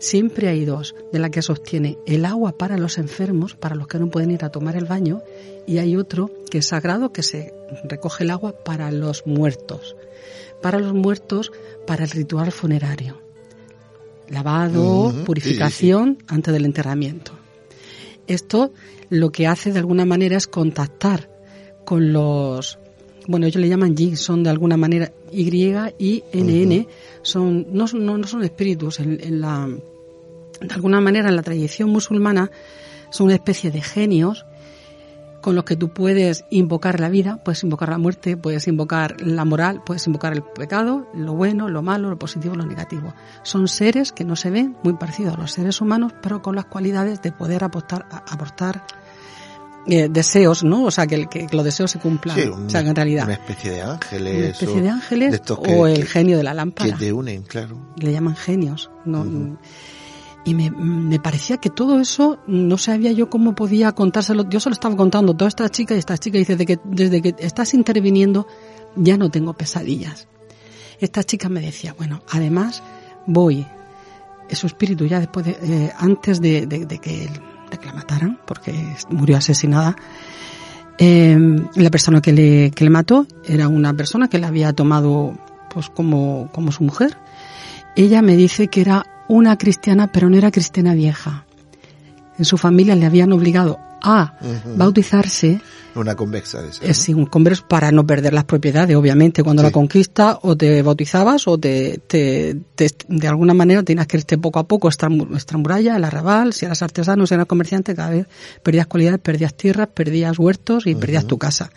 Siempre 0.00 0.48
hay 0.48 0.64
dos, 0.64 0.94
de 1.12 1.18
la 1.18 1.28
que 1.30 1.42
sostiene 1.42 1.98
el 2.06 2.24
agua 2.24 2.56
para 2.56 2.78
los 2.78 2.96
enfermos, 2.96 3.54
para 3.54 3.74
los 3.74 3.86
que 3.86 3.98
no 3.98 4.08
pueden 4.08 4.30
ir 4.30 4.46
a 4.46 4.48
tomar 4.48 4.74
el 4.74 4.86
baño, 4.86 5.20
y 5.66 5.76
hay 5.76 5.94
otro 5.94 6.30
que 6.50 6.58
es 6.58 6.68
sagrado, 6.68 7.12
que 7.12 7.22
se 7.22 7.52
recoge 7.84 8.24
el 8.24 8.30
agua 8.30 8.52
para 8.64 8.90
los 8.92 9.26
muertos. 9.26 9.94
Para 10.62 10.78
los 10.78 10.94
muertos, 10.94 11.52
para 11.86 12.04
el 12.04 12.10
ritual 12.10 12.50
funerario. 12.50 13.20
Lavado, 14.30 15.12
purificación 15.26 16.16
antes 16.28 16.54
del 16.54 16.64
enterramiento. 16.64 17.32
Esto 18.26 18.72
lo 19.10 19.30
que 19.30 19.46
hace 19.46 19.70
de 19.70 19.80
alguna 19.80 20.06
manera 20.06 20.38
es 20.38 20.46
contactar 20.46 21.28
con 21.84 22.14
los 22.14 22.78
bueno, 23.26 23.46
ellos 23.46 23.60
le 23.60 23.68
llaman 23.68 23.94
Yin, 23.94 24.16
son 24.16 24.42
de 24.42 24.50
alguna 24.50 24.76
manera 24.76 25.12
Y 25.30 25.48
y 25.98 26.24
NN, 26.32 26.86
son, 27.22 27.66
no, 27.72 27.86
no, 27.92 28.18
no 28.18 28.26
son 28.26 28.42
espíritus 28.42 28.98
en, 28.98 29.40
la, 29.40 29.68
de 30.60 30.74
alguna 30.74 31.00
manera 31.00 31.28
en 31.28 31.36
la 31.36 31.42
tradición 31.42 31.90
musulmana 31.90 32.50
son 33.10 33.26
una 33.26 33.34
especie 33.34 33.70
de 33.70 33.82
genios 33.82 34.46
con 35.40 35.54
los 35.54 35.64
que 35.64 35.76
tú 35.76 35.88
puedes 35.88 36.44
invocar 36.50 37.00
la 37.00 37.08
vida, 37.08 37.40
puedes 37.42 37.62
invocar 37.62 37.88
la 37.88 37.98
muerte, 37.98 38.36
puedes 38.36 38.68
invocar 38.68 39.20
la 39.20 39.44
moral, 39.44 39.82
puedes 39.84 40.06
invocar 40.06 40.32
el 40.32 40.42
pecado, 40.42 41.06
lo 41.14 41.34
bueno, 41.34 41.68
lo 41.68 41.82
malo, 41.82 42.10
lo 42.10 42.18
positivo, 42.18 42.54
lo 42.54 42.66
negativo. 42.66 43.14
Son 43.42 43.68
seres 43.68 44.12
que 44.12 44.24
no 44.24 44.36
se 44.36 44.50
ven 44.50 44.76
muy 44.82 44.94
parecidos 44.94 45.34
a 45.34 45.38
los 45.38 45.52
seres 45.52 45.80
humanos, 45.80 46.12
pero 46.20 46.42
con 46.42 46.56
las 46.56 46.66
cualidades 46.66 47.22
de 47.22 47.32
poder 47.32 47.64
aportar, 47.64 48.06
aportar 48.10 48.84
eh, 49.86 50.08
deseos, 50.10 50.62
¿no? 50.62 50.84
O 50.84 50.90
sea, 50.90 51.06
que, 51.06 51.26
que, 51.26 51.46
los 51.52 51.64
deseos 51.64 51.90
se 51.90 51.98
cumplan. 51.98 52.38
o 52.52 52.68
sea, 52.68 52.82
que 52.82 52.90
en 52.90 52.96
realidad. 52.96 53.24
Una 53.24 53.34
especie 53.34 53.70
de 53.70 53.82
ángeles. 53.82 54.36
Una 54.36 54.46
especie 54.48 54.82
de 54.82 54.88
ángeles 54.90 55.42
o 55.48 55.86
el 55.86 56.04
genio 56.04 56.36
de 56.36 56.42
la 56.42 56.54
lámpara. 56.54 56.92
Que 56.92 57.06
te 57.06 57.12
unen, 57.12 57.42
claro. 57.42 57.78
Le 57.96 58.12
llaman 58.12 58.36
genios. 58.36 58.90
¿no? 59.06 59.24
Y 60.44 60.54
me, 60.54 61.20
parecía 61.20 61.58
que 61.58 61.68
todo 61.68 62.00
eso 62.00 62.38
no 62.46 62.78
sabía 62.78 63.12
yo 63.12 63.28
cómo 63.28 63.54
podía 63.54 63.92
contárselo. 63.92 64.48
Yo 64.48 64.58
se 64.58 64.70
lo 64.70 64.72
estaba 64.72 64.96
contando 64.96 65.34
toda 65.34 65.48
esta 65.48 65.68
chica 65.68 65.94
y 65.94 65.98
esta 65.98 66.16
chica 66.16 66.38
dice 66.38 66.56
de 66.56 66.66
que 66.66 66.78
desde 66.84 67.20
que 67.20 67.34
estás 67.38 67.74
interviniendo 67.74 68.46
ya 68.96 69.18
no 69.18 69.30
tengo 69.30 69.52
pesadillas. 69.52 70.28
Esta 70.98 71.24
chica 71.24 71.48
me 71.48 71.60
decía, 71.60 71.94
bueno, 71.96 72.22
además 72.30 72.82
voy, 73.26 73.66
su 74.50 74.66
espíritu 74.66 75.06
ya 75.06 75.20
después 75.20 75.46
de, 75.46 75.58
eh, 75.62 75.92
antes 75.98 76.40
de, 76.40 76.66
que, 76.68 76.86
de 76.86 76.98
que 77.78 77.86
la 77.86 77.92
mataran, 77.92 78.38
porque 78.46 78.74
murió 79.10 79.36
asesinada, 79.36 79.96
eh, 80.98 81.38
la 81.76 81.90
persona 81.90 82.20
que 82.20 82.32
le, 82.32 82.70
que 82.72 82.84
le 82.84 82.90
mató 82.90 83.26
era 83.46 83.68
una 83.68 83.94
persona 83.94 84.28
que 84.28 84.38
la 84.38 84.48
había 84.48 84.72
tomado 84.74 85.34
pues 85.72 85.88
como, 85.88 86.50
como 86.52 86.72
su 86.72 86.84
mujer. 86.84 87.16
Ella 87.96 88.20
me 88.20 88.36
dice 88.36 88.68
que 88.68 88.82
era 88.82 89.06
una 89.30 89.56
cristiana, 89.56 90.10
pero 90.10 90.28
no 90.28 90.36
era 90.36 90.50
cristiana 90.50 90.92
vieja. 90.92 91.44
En 92.36 92.44
su 92.44 92.58
familia 92.58 92.96
le 92.96 93.06
habían 93.06 93.32
obligado 93.32 93.78
a 94.02 94.34
bautizarse. 94.76 95.60
Una 95.94 96.16
convexa 96.16 96.62
de 96.62 96.70
Es 96.82 97.08
un 97.10 97.26
converso 97.26 97.64
para 97.68 97.92
no 97.92 98.04
perder 98.04 98.32
las 98.32 98.44
propiedades, 98.44 98.96
obviamente. 98.96 99.44
Cuando 99.44 99.62
la 99.62 99.70
conquista 99.70 100.40
o 100.42 100.56
te 100.56 100.82
bautizabas 100.82 101.46
o 101.46 101.58
te, 101.58 102.00
te, 102.08 102.56
de 103.08 103.28
alguna 103.28 103.54
manera 103.54 103.84
tenías 103.84 104.08
que 104.08 104.16
irte 104.16 104.36
poco 104.36 104.58
a 104.58 104.66
poco 104.66 104.88
nuestra 105.28 105.58
muralla, 105.58 105.96
el 105.96 106.02
arrabal, 106.02 106.52
si 106.52 106.64
eras 106.64 106.82
artesano, 106.82 107.24
si 107.24 107.34
eras 107.34 107.46
comerciante, 107.46 107.94
cada 107.94 108.10
vez 108.10 108.26
perdías 108.64 108.88
cualidades, 108.88 109.20
perdías 109.20 109.54
tierras, 109.54 109.88
perdías 109.94 110.36
huertos 110.40 110.88
y 110.88 110.96
perdías 110.96 111.26
tu 111.26 111.38
casa. 111.38 111.70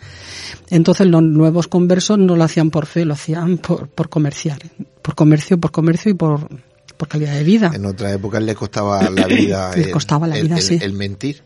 Entonces 0.70 1.06
los 1.06 1.22
nuevos 1.22 1.68
conversos 1.68 2.18
no 2.18 2.34
lo 2.34 2.42
hacían 2.42 2.70
por 2.70 2.86
fe, 2.86 3.04
lo 3.04 3.14
hacían 3.14 3.58
por, 3.58 3.88
por 3.88 4.08
comerciar, 4.08 4.58
por 5.02 5.14
comercio, 5.14 5.58
por 5.58 5.70
comercio 5.70 6.10
y 6.10 6.14
por 6.14 6.48
por 6.96 7.08
calidad 7.08 7.34
de 7.34 7.44
vida. 7.44 7.72
En 7.74 7.86
otras 7.86 8.14
épocas 8.14 8.42
le 8.42 8.54
costaba 8.54 9.08
la 9.10 9.26
vida. 9.26 9.74
le 9.76 9.90
costaba 9.90 10.26
la 10.26 10.36
vida, 10.36 10.56
el, 10.56 10.62
sí. 10.62 10.78
El 10.80 10.92
mentir. 10.92 11.42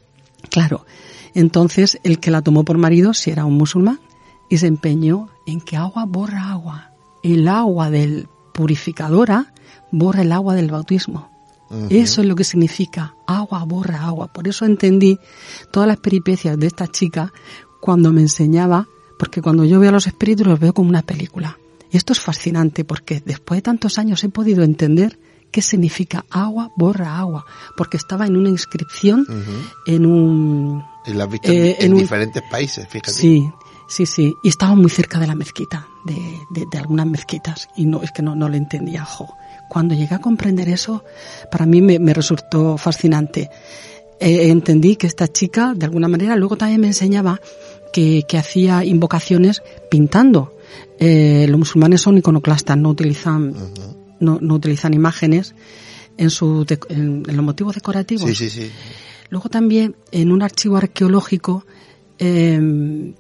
Claro. 0.51 0.87
Entonces, 1.35 1.99
el 2.03 2.21
que 2.21 2.31
la 2.31 2.43
tomó 2.43 2.65
por 2.65 2.79
marido, 2.79 3.15
si 3.15 3.31
era 3.31 3.45
un 3.45 3.55
musulmán, 3.55 4.01
y 4.49 4.59
se 4.59 4.67
empeñó 4.67 5.29
en 5.47 5.61
que 5.61 5.77
agua 5.77 6.05
borra 6.07 6.51
agua. 6.51 6.93
El 7.23 7.49
agua 7.49 7.91
del 7.91 8.29
purificadora 8.53 9.53
borra 9.91 10.23
el 10.23 10.33
agua 10.33 10.55
del 10.55 10.71
bautismo. 10.71 11.31
Eso 11.91 12.23
es 12.23 12.27
lo 12.27 12.35
que 12.35 12.45
significa 12.45 13.15
agua 13.27 13.63
borra 13.65 14.03
agua. 14.05 14.33
Por 14.33 14.49
eso 14.49 14.65
entendí 14.65 15.19
todas 15.71 15.87
las 15.87 15.99
peripecias 15.99 16.59
de 16.59 16.67
esta 16.67 16.87
chica 16.87 17.31
cuando 17.81 18.11
me 18.11 18.23
enseñaba, 18.23 18.89
porque 19.19 19.43
cuando 19.43 19.67
yo 19.67 19.79
veo 19.79 19.91
a 19.91 19.93
los 19.93 20.07
espíritus 20.07 20.47
los 20.47 20.59
veo 20.59 20.73
como 20.73 20.89
una 20.89 21.03
película. 21.03 21.59
Y 21.91 21.99
esto 21.99 22.15
es 22.15 22.21
fascinante 22.21 22.85
porque 22.85 23.21
después 23.25 23.59
de 23.59 23.63
tantos 23.63 23.99
años 23.99 24.25
he 24.25 24.31
podido 24.31 24.65
entender 24.65 25.19
qué 25.51 25.63
significa 25.63 26.25
agua 26.31 26.71
borra 26.77 27.19
agua, 27.19 27.45
porque 27.77 27.97
estaba 27.97 28.27
en 28.27 28.37
una 28.37 28.49
inscripción 28.49 29.27
en 29.87 30.07
un... 30.07 30.83
Y 31.07 31.13
la 31.13 31.25
has 31.25 31.31
visto 31.31 31.51
eh, 31.51 31.77
en, 31.81 31.93
en 31.93 31.99
diferentes 31.99 32.43
países, 32.51 32.87
fíjate. 32.89 33.13
Sí, 33.13 33.49
sí, 33.89 34.07
sí. 34.07 34.35
Y 34.43 34.49
estaba 34.49 34.75
muy 34.75 34.91
cerca 34.91 35.19
de 35.19 35.27
la 35.27 35.35
mezquita, 35.35 35.87
de, 36.05 36.15
de, 36.51 36.67
de 36.71 36.79
algunas 36.79 37.07
mezquitas, 37.07 37.69
y 37.77 37.87
no 37.87 38.03
es 38.03 38.13
que 38.13 38.23
no, 38.23 38.35
no 38.35 38.49
lo 38.49 38.57
entendía. 38.57 39.05
Jo. 39.05 39.27
Cuando 39.71 39.95
llegué 39.95 40.15
a 40.15 40.21
comprender 40.21 40.69
eso, 40.69 41.05
para 41.51 41.67
mí 41.67 41.81
me, 41.83 41.99
me 41.99 42.15
resultó 42.15 42.77
fascinante. 42.77 43.51
Eh, 44.21 44.49
entendí 44.49 44.97
que 44.97 45.07
esta 45.07 45.29
chica, 45.29 45.75
de 45.75 45.87
alguna 45.87 46.09
manera, 46.09 46.37
luego 46.37 46.57
también 46.57 46.81
me 46.81 46.89
enseñaba 46.89 47.41
que, 47.93 48.25
que 48.29 48.37
hacía 48.37 48.85
invocaciones 48.85 49.63
pintando. 49.91 50.57
Eh, 50.99 51.47
los 51.49 51.59
musulmanes 51.59 52.01
son 52.01 52.19
iconoclastas, 52.19 52.77
no 52.77 52.91
utilizan 52.91 53.55
no, 54.21 54.39
no 54.41 54.55
utilizan 54.55 54.95
imágenes 54.95 55.55
en, 56.17 56.31
su 56.31 56.67
en, 56.89 57.23
los 57.25 57.45
motivos 57.45 57.75
decorativos. 57.75 58.29
Sí, 58.29 58.35
sí, 58.35 58.51
sí. 58.51 58.71
Luego 59.31 59.49
también 59.49 59.97
en 60.11 60.33
un 60.33 60.43
archivo 60.43 60.77
arqueológico 60.77 61.65
eh, 62.19 62.55
en, 62.55 63.15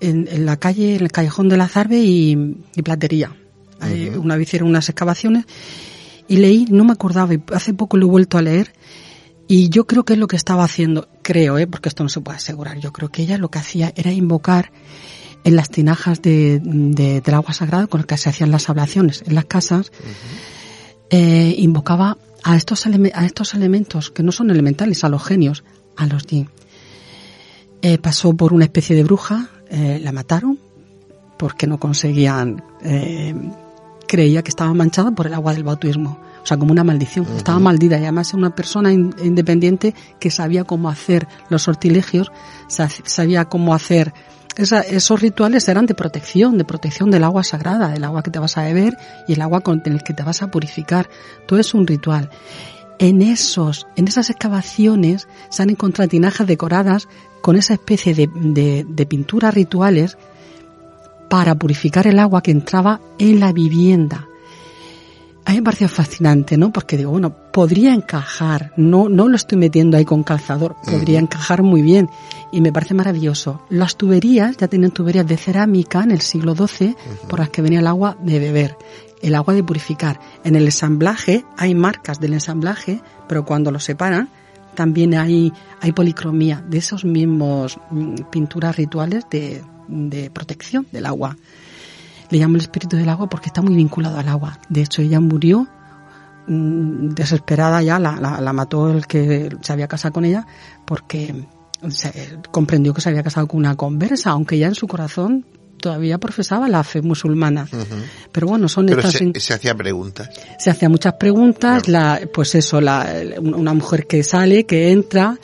en, 0.00 0.46
la 0.46 0.56
calle, 0.56 0.96
en 0.96 1.02
el 1.02 1.12
callejón 1.12 1.48
de 1.48 1.56
la 1.56 1.68
Zarbe 1.68 1.98
y, 1.98 2.56
y 2.74 2.82
Platería. 2.82 3.36
Uh 3.80 3.84
-huh. 3.84 4.18
Una 4.18 4.36
vez 4.36 4.48
hicieron 4.48 4.68
unas 4.68 4.88
excavaciones 4.88 5.44
y 6.30 6.36
leí, 6.36 6.64
no 6.70 6.84
me 6.84 6.92
acordaba, 6.92 7.34
y 7.34 7.42
hace 7.52 7.74
poco 7.74 7.96
lo 7.96 8.06
he 8.06 8.08
vuelto 8.08 8.38
a 8.38 8.42
leer, 8.42 8.72
y 9.48 9.68
yo 9.68 9.84
creo 9.84 10.04
que 10.04 10.12
es 10.12 10.18
lo 10.18 10.28
que 10.28 10.36
estaba 10.36 10.62
haciendo, 10.62 11.08
creo, 11.22 11.58
¿eh? 11.58 11.66
porque 11.66 11.88
esto 11.88 12.04
no 12.04 12.08
se 12.08 12.20
puede 12.20 12.36
asegurar, 12.36 12.78
yo 12.78 12.92
creo 12.92 13.08
que 13.08 13.22
ella 13.22 13.36
lo 13.36 13.50
que 13.50 13.58
hacía 13.58 13.92
era 13.96 14.12
invocar 14.12 14.70
en 15.44 15.56
las 15.56 15.70
tinajas 15.70 16.20
de, 16.22 16.60
de, 16.62 17.20
del 17.20 17.34
agua 17.34 17.52
sagrada 17.52 17.86
con 17.86 18.00
las 18.00 18.06
que 18.06 18.16
se 18.16 18.28
hacían 18.28 18.50
las 18.50 18.68
ablaciones 18.68 19.22
en 19.26 19.34
las 19.34 19.46
casas, 19.46 19.90
uh 19.90 19.92
-huh. 19.92 21.08
eh, 21.10 21.54
invocaba 21.58 22.18
a 22.42 22.56
estos, 22.56 22.86
a 22.86 23.24
estos 23.26 23.54
elementos 23.54 24.10
que 24.10 24.22
no 24.22 24.32
son 24.32 24.50
elementales, 24.50 25.04
a 25.04 25.08
los 25.08 25.22
genios, 25.24 25.64
a 25.96 26.06
los 26.06 26.26
yin. 26.26 26.48
Eh, 27.82 27.98
pasó 27.98 28.34
por 28.34 28.52
una 28.52 28.64
especie 28.64 28.94
de 28.96 29.04
bruja, 29.04 29.48
eh, 29.70 29.98
la 30.02 30.12
mataron 30.12 30.58
porque 31.38 31.66
no 31.66 31.78
conseguían, 31.78 32.62
creía 34.06 34.42
que 34.42 34.50
estaba 34.50 34.74
manchada 34.74 35.10
por 35.12 35.26
el 35.26 35.32
agua 35.34 35.54
del 35.54 35.64
bautismo. 35.64 36.18
O 36.42 36.46
sea, 36.46 36.56
como 36.56 36.72
una 36.72 36.84
maldición. 36.84 37.26
Uh 37.26 37.30
-huh. 37.30 37.36
Estaba 37.36 37.58
maldita 37.58 37.96
y 37.98 38.02
además 38.02 38.28
era 38.30 38.38
una 38.38 38.54
persona 38.54 38.92
in, 38.92 39.14
independiente 39.22 39.94
que 40.18 40.30
sabía 40.30 40.64
cómo 40.64 40.88
hacer 40.90 41.28
los 41.48 41.62
sortilegios, 41.62 42.30
sabía 42.68 43.44
cómo 43.46 43.74
hacer 43.74 44.12
esa, 44.62 44.80
esos 44.80 45.20
rituales 45.20 45.68
eran 45.68 45.86
de 45.86 45.94
protección, 45.94 46.58
de 46.58 46.64
protección 46.64 47.10
del 47.10 47.24
agua 47.24 47.44
sagrada, 47.44 47.88
del 47.88 48.04
agua 48.04 48.22
que 48.22 48.30
te 48.30 48.38
vas 48.38 48.56
a 48.56 48.62
beber 48.62 48.96
y 49.26 49.34
el 49.34 49.42
agua 49.42 49.60
con 49.60 49.82
el 49.84 50.02
que 50.02 50.14
te 50.14 50.22
vas 50.22 50.42
a 50.42 50.50
purificar. 50.50 51.08
Todo 51.46 51.58
es 51.58 51.74
un 51.74 51.86
ritual. 51.86 52.30
En 52.98 53.22
esos, 53.22 53.86
en 53.96 54.08
esas 54.08 54.28
excavaciones 54.28 55.26
se 55.48 55.62
han 55.62 55.70
encontrado 55.70 56.08
tinajas 56.08 56.46
decoradas 56.46 57.08
con 57.40 57.56
esa 57.56 57.72
especie 57.72 58.14
de, 58.14 59.06
pinturas 59.08 59.54
rituales 59.54 60.18
para 61.30 61.54
purificar 61.54 62.06
el 62.06 62.18
agua 62.18 62.42
que 62.42 62.50
entraba 62.50 63.00
en 63.18 63.40
la 63.40 63.52
vivienda. 63.52 64.26
A 65.44 65.52
mí 65.52 65.56
me 65.56 65.62
pareció 65.62 65.88
fascinante, 65.88 66.56
¿no? 66.56 66.72
Porque 66.72 66.96
digo, 66.96 67.10
bueno, 67.10 67.34
podría 67.52 67.94
encajar, 67.94 68.72
no, 68.76 69.08
no 69.08 69.28
lo 69.28 69.36
estoy 69.36 69.58
metiendo 69.58 69.96
ahí 69.96 70.04
con 70.04 70.22
calzador, 70.22 70.76
podría 70.84 71.18
uh 71.18 71.22
-huh. 71.22 71.24
encajar 71.24 71.62
muy 71.62 71.82
bien 71.82 72.08
y 72.52 72.60
me 72.60 72.72
parece 72.72 72.94
maravilloso. 72.94 73.62
Las 73.70 73.96
tuberías 73.96 74.56
ya 74.58 74.68
tienen 74.68 74.90
tuberías 74.90 75.26
de 75.26 75.36
cerámica 75.36 76.02
en 76.02 76.10
el 76.10 76.20
siglo 76.20 76.54
XII 76.54 76.88
uh 76.88 76.92
-huh. 76.92 77.28
por 77.28 77.38
las 77.38 77.48
que 77.48 77.62
venía 77.62 77.80
el 77.80 77.86
agua 77.86 78.16
de 78.22 78.38
beber, 78.38 78.76
el 79.22 79.34
agua 79.34 79.54
de 79.54 79.64
purificar. 79.64 80.20
En 80.44 80.56
el 80.56 80.64
ensamblaje 80.64 81.44
hay 81.56 81.74
marcas 81.74 82.20
del 82.20 82.34
ensamblaje, 82.34 83.00
pero 83.26 83.44
cuando 83.44 83.70
lo 83.70 83.80
separan 83.80 84.28
también 84.74 85.14
hay, 85.14 85.52
hay 85.80 85.92
policromía 85.92 86.62
de 86.68 86.78
esos 86.78 87.04
mismos 87.04 87.78
mm, 87.90 88.14
pinturas 88.30 88.76
rituales 88.76 89.24
de, 89.30 89.62
de 89.88 90.30
protección 90.30 90.86
del 90.92 91.06
agua 91.06 91.36
le 92.30 92.38
llamo 92.38 92.54
el 92.56 92.62
espíritu 92.62 92.96
del 92.96 93.08
agua 93.08 93.28
porque 93.28 93.46
está 93.48 93.62
muy 93.62 93.74
vinculado 93.74 94.18
al 94.18 94.28
agua. 94.28 94.58
De 94.68 94.82
hecho, 94.82 95.02
ella 95.02 95.20
murió 95.20 95.68
mmm, 96.46 97.10
desesperada 97.10 97.82
ya, 97.82 97.98
la, 97.98 98.16
la, 98.16 98.40
la, 98.40 98.52
mató 98.52 98.90
el 98.90 99.06
que 99.06 99.50
se 99.60 99.72
había 99.72 99.88
casado 99.88 100.12
con 100.12 100.24
ella 100.24 100.46
porque 100.84 101.46
se, 101.88 102.38
comprendió 102.50 102.94
que 102.94 103.00
se 103.00 103.08
había 103.08 103.22
casado 103.22 103.46
con 103.48 103.58
una 103.58 103.76
conversa, 103.76 104.30
aunque 104.30 104.58
ya 104.58 104.68
en 104.68 104.74
su 104.74 104.86
corazón 104.86 105.44
todavía 105.80 106.18
profesaba 106.18 106.68
la 106.68 106.84
fe 106.84 107.02
musulmana. 107.02 107.66
Uh 107.72 107.76
-huh. 107.76 108.04
Pero 108.32 108.46
bueno, 108.48 108.68
son 108.68 108.86
Pero 108.86 109.00
estas... 109.00 109.14
Se, 109.14 109.40
se, 109.40 109.54
hacía 109.54 109.74
preguntas. 109.74 110.28
Se 110.58 110.70
hacía 110.70 110.88
muchas 110.88 111.14
preguntas, 111.14 111.82
claro. 111.84 112.20
la, 112.20 112.26
pues 112.32 112.54
eso, 112.54 112.80
la, 112.80 113.08
una 113.40 113.72
mujer 113.72 114.06
que 114.06 114.22
sale, 114.22 114.66
que 114.66 114.92
entra, 114.92 115.38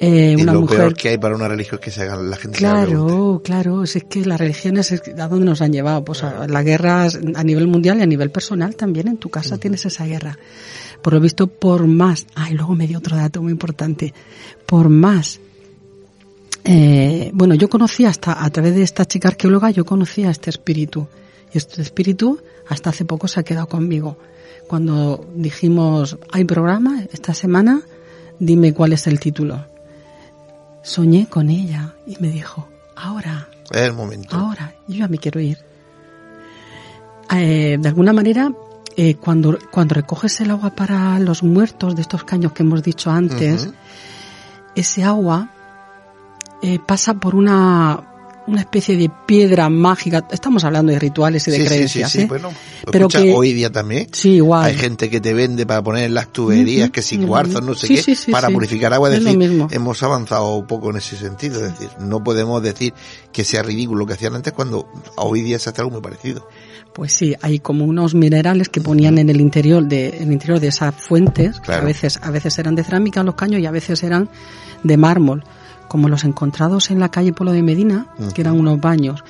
eh, 0.00 0.36
una 0.40 0.52
lo 0.52 0.62
mujer... 0.62 0.78
peor 0.78 0.94
que 0.94 1.08
hay 1.10 1.18
para 1.18 1.36
una 1.36 1.48
religión 1.48 1.78
es 1.80 1.84
que 1.84 1.90
se 1.90 2.02
haga 2.02 2.16
la 2.16 2.36
gente 2.36 2.58
claro 2.58 3.40
claro 3.44 3.84
es 3.84 3.96
que 4.08 4.24
las 4.24 4.38
religiones 4.38 4.92
es 4.92 5.02
a 5.18 5.28
dónde 5.28 5.46
nos 5.46 5.60
han 5.60 5.72
llevado 5.72 6.04
pues 6.04 6.24
a 6.24 6.46
las 6.48 6.64
guerras 6.64 7.18
a 7.34 7.44
nivel 7.44 7.68
mundial 7.68 7.98
y 7.98 8.02
a 8.02 8.06
nivel 8.06 8.30
personal 8.30 8.74
también 8.76 9.08
en 9.08 9.18
tu 9.18 9.28
casa 9.28 9.54
uh 9.54 9.58
-huh. 9.58 9.60
tienes 9.60 9.86
esa 9.86 10.04
guerra 10.04 10.38
por 11.02 11.12
lo 11.14 11.20
visto 11.20 11.46
por 11.46 11.86
más 11.86 12.26
ay 12.34 12.52
ah, 12.52 12.54
luego 12.56 12.74
me 12.74 12.86
dio 12.86 12.98
otro 12.98 13.16
dato 13.16 13.42
muy 13.42 13.52
importante 13.52 14.12
por 14.66 14.88
más 14.88 15.40
eh, 16.64 17.30
bueno 17.34 17.54
yo 17.54 17.68
conocí 17.68 18.04
hasta 18.04 18.44
a 18.44 18.50
través 18.50 18.74
de 18.74 18.82
esta 18.82 19.04
chica 19.04 19.28
arqueóloga 19.28 19.70
yo 19.70 19.84
conocía 19.84 20.28
a 20.28 20.30
este 20.30 20.50
espíritu 20.50 21.06
Y 21.54 21.58
este 21.58 21.82
espíritu 21.82 22.40
hasta 22.68 22.90
hace 22.90 23.04
poco 23.04 23.28
se 23.28 23.40
ha 23.40 23.44
quedado 23.44 23.68
conmigo. 23.68 24.18
Cuando 24.66 25.24
dijimos, 25.36 26.18
hay 26.32 26.44
programa 26.44 27.04
esta 27.12 27.32
semana, 27.32 27.82
dime 28.40 28.74
cuál 28.74 28.92
es 28.92 29.06
el 29.06 29.20
título. 29.20 29.64
Soñé 30.84 31.26
con 31.26 31.48
ella 31.48 31.94
y 32.06 32.16
me 32.20 32.28
dijo, 32.28 32.68
ahora. 32.94 33.48
Es 33.70 33.80
el 33.80 33.94
momento. 33.94 34.36
Ahora, 34.36 34.74
yo 34.86 34.96
ya 34.96 35.08
me 35.08 35.16
quiero 35.18 35.40
ir. 35.40 35.58
Eh, 37.30 37.78
de 37.80 37.88
alguna 37.88 38.12
manera, 38.12 38.52
eh, 38.94 39.14
cuando, 39.16 39.58
cuando 39.70 39.94
recoges 39.94 40.40
el 40.42 40.50
agua 40.50 40.70
para 40.70 41.18
los 41.18 41.42
muertos 41.42 41.96
de 41.96 42.02
estos 42.02 42.24
caños 42.24 42.52
que 42.52 42.62
hemos 42.62 42.82
dicho 42.82 43.10
antes, 43.10 43.70
ese 44.76 45.04
agua 45.04 45.50
eh, 46.62 46.78
pasa 46.86 47.14
por 47.14 47.34
una 47.34 48.13
una 48.46 48.60
especie 48.60 48.96
de 48.96 49.10
piedra 49.26 49.68
mágica. 49.70 50.26
Estamos 50.30 50.64
hablando 50.64 50.92
de 50.92 50.98
rituales 50.98 51.46
y 51.48 51.52
de 51.52 51.64
creencias. 51.64 52.10
Sí, 52.10 52.18
sí, 52.18 52.22
sí, 52.22 52.28
bueno, 52.28 52.52
pero 52.90 53.08
que, 53.08 53.32
hoy 53.32 53.52
día 53.52 53.70
también. 53.70 54.08
Sí, 54.12 54.32
igual. 54.32 54.66
Hay 54.66 54.76
gente 54.76 55.08
que 55.08 55.20
te 55.20 55.32
vende 55.32 55.66
para 55.66 55.82
poner 55.82 56.04
en 56.04 56.14
las 56.14 56.28
tuberías, 56.28 56.90
que 56.90 57.02
si 57.02 57.18
cuarzos, 57.18 57.62
no 57.62 57.74
sé 57.74 57.88
qué, 57.88 58.16
para 58.30 58.50
purificar 58.50 58.92
agua. 58.92 59.14
Es 59.14 59.24
decir, 59.24 59.66
hemos 59.70 60.02
avanzado 60.02 60.54
un 60.56 60.66
poco 60.66 60.90
en 60.90 60.96
ese 60.96 61.16
sentido. 61.16 61.64
Es 61.64 61.72
decir, 61.72 61.90
no 62.00 62.22
podemos 62.22 62.62
decir 62.62 62.92
que 63.32 63.44
sea 63.44 63.62
ridículo 63.62 64.00
lo 64.00 64.06
que 64.06 64.14
hacían 64.14 64.34
antes 64.34 64.52
cuando 64.52 64.88
hoy 65.16 65.42
día 65.42 65.58
se 65.58 65.70
hace 65.70 65.80
algo 65.80 65.92
muy 65.92 66.02
parecido. 66.02 66.48
Pues 66.92 67.12
sí, 67.12 67.34
hay 67.40 67.58
como 67.58 67.84
unos 67.84 68.14
minerales 68.14 68.68
que 68.68 68.80
ponían 68.80 69.18
en 69.18 69.28
el 69.28 69.40
interior 69.40 69.84
de, 69.84 70.10
en 70.10 70.28
el 70.28 70.32
interior 70.32 70.60
de 70.60 70.68
esas 70.68 70.94
fuentes. 70.94 71.60
A 71.66 71.80
veces, 71.80 72.20
a 72.22 72.30
veces 72.30 72.58
eran 72.58 72.76
de 72.76 72.84
cerámica 72.84 73.22
los 73.24 73.34
caños 73.34 73.60
y 73.60 73.66
a 73.66 73.72
veces 73.72 74.02
eran 74.02 74.28
de 74.82 74.96
mármol 74.96 75.42
como 75.94 76.08
los 76.08 76.24
encontrados 76.24 76.90
en 76.90 76.98
la 76.98 77.08
calle 77.08 77.32
Polo 77.32 77.52
de 77.52 77.62
Medina, 77.62 78.08
que 78.34 78.40
eran 78.40 78.58
unos 78.58 78.80
baños 78.80 79.22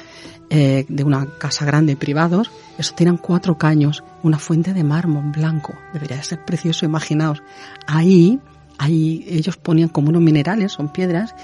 eh, 0.48 0.86
de 0.88 1.04
una 1.04 1.26
casa 1.38 1.66
grande 1.66 1.94
privados, 1.94 2.50
eso 2.78 2.94
tenían 2.94 3.18
cuatro 3.18 3.58
caños, 3.58 4.02
una 4.22 4.38
fuente 4.38 4.72
de 4.72 4.82
mármol 4.82 5.30
blanco, 5.30 5.74
debería 5.92 6.22
ser 6.22 6.42
precioso, 6.42 6.86
imaginaos. 6.86 7.42
Ahí, 7.86 8.40
ahí 8.78 9.26
ellos 9.28 9.58
ponían 9.58 9.90
como 9.90 10.08
unos 10.08 10.22
minerales, 10.22 10.72
son 10.72 10.90
piedras, 10.90 11.34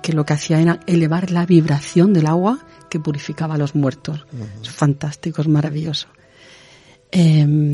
que 0.00 0.14
lo 0.14 0.24
que 0.24 0.32
hacía 0.32 0.58
era 0.58 0.80
elevar 0.86 1.30
la 1.30 1.44
vibración 1.44 2.14
del 2.14 2.24
agua 2.24 2.58
que 2.88 2.98
purificaba 2.98 3.56
a 3.56 3.58
los 3.58 3.74
muertos. 3.74 4.24
Es 4.62 4.70
fantástico, 4.70 5.42
es 5.42 5.48
maravilloso. 5.48 6.08
Eh, 7.10 7.70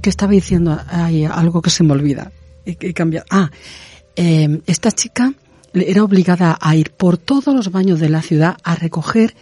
¿Qué 0.00 0.08
estaba 0.08 0.32
diciendo? 0.32 0.80
Hay 0.88 1.26
algo 1.26 1.60
que 1.60 1.68
se 1.68 1.84
me 1.84 1.92
olvida. 1.92 2.32
He, 2.64 2.74
he 2.80 2.94
cambiado. 2.94 3.26
Ah, 3.28 3.50
eh, 4.16 4.62
esta 4.66 4.90
chica 4.92 5.34
era 5.82 6.04
obligada 6.04 6.56
a 6.60 6.76
ir 6.76 6.90
por 6.90 7.18
todos 7.18 7.54
los 7.54 7.70
baños 7.70 8.00
de 8.00 8.08
la 8.08 8.22
ciudad 8.22 8.56
a 8.62 8.74
recoger 8.74 9.34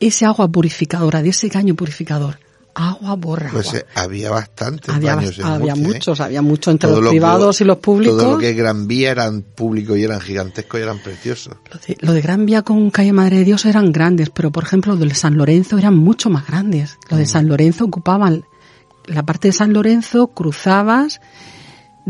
ese 0.00 0.24
agua 0.24 0.48
purificadora, 0.48 1.22
de 1.22 1.30
ese 1.30 1.50
caño 1.50 1.74
purificador. 1.74 2.38
Agua 2.72 3.16
borra. 3.16 3.50
Pues 3.52 3.74
eh, 3.74 3.84
había 3.96 4.30
bastantes 4.30 4.88
había, 4.88 5.16
baños 5.16 5.38
en 5.38 5.44
Había 5.44 5.72
¿eh? 5.72 5.76
muchos, 5.76 6.20
había 6.20 6.40
muchos 6.40 6.72
entre 6.72 6.88
los 6.90 7.10
privados 7.10 7.60
y 7.60 7.64
los 7.64 7.78
públicos. 7.78 8.16
Todo 8.16 8.32
lo 8.34 8.38
que 8.38 8.54
Gran 8.54 8.86
Vía 8.86 9.10
eran 9.10 9.42
públicos 9.42 9.98
y 9.98 10.04
eran 10.04 10.20
gigantescos 10.20 10.78
y 10.78 10.82
eran 10.84 10.98
preciosos. 11.00 11.56
Lo 11.98 12.12
de, 12.12 12.20
Gran 12.20 12.46
Vía 12.46 12.62
con 12.62 12.90
Calle 12.90 13.12
Madre 13.12 13.38
de 13.38 13.44
Dios 13.44 13.66
eran 13.66 13.90
grandes, 13.90 14.30
pero 14.30 14.52
por 14.52 14.62
ejemplo 14.62 14.94
los 14.94 15.08
de 15.08 15.14
San 15.14 15.36
Lorenzo 15.36 15.78
eran 15.78 15.96
mucho 15.96 16.30
más 16.30 16.46
grandes. 16.46 16.96
Los 17.10 17.18
de 17.18 17.26
San 17.26 17.48
Lorenzo 17.48 17.84
ocupaban 17.84 18.44
la 19.06 19.24
parte 19.24 19.48
de 19.48 19.52
San 19.52 19.72
Lorenzo, 19.72 20.28
cruzabas 20.28 21.20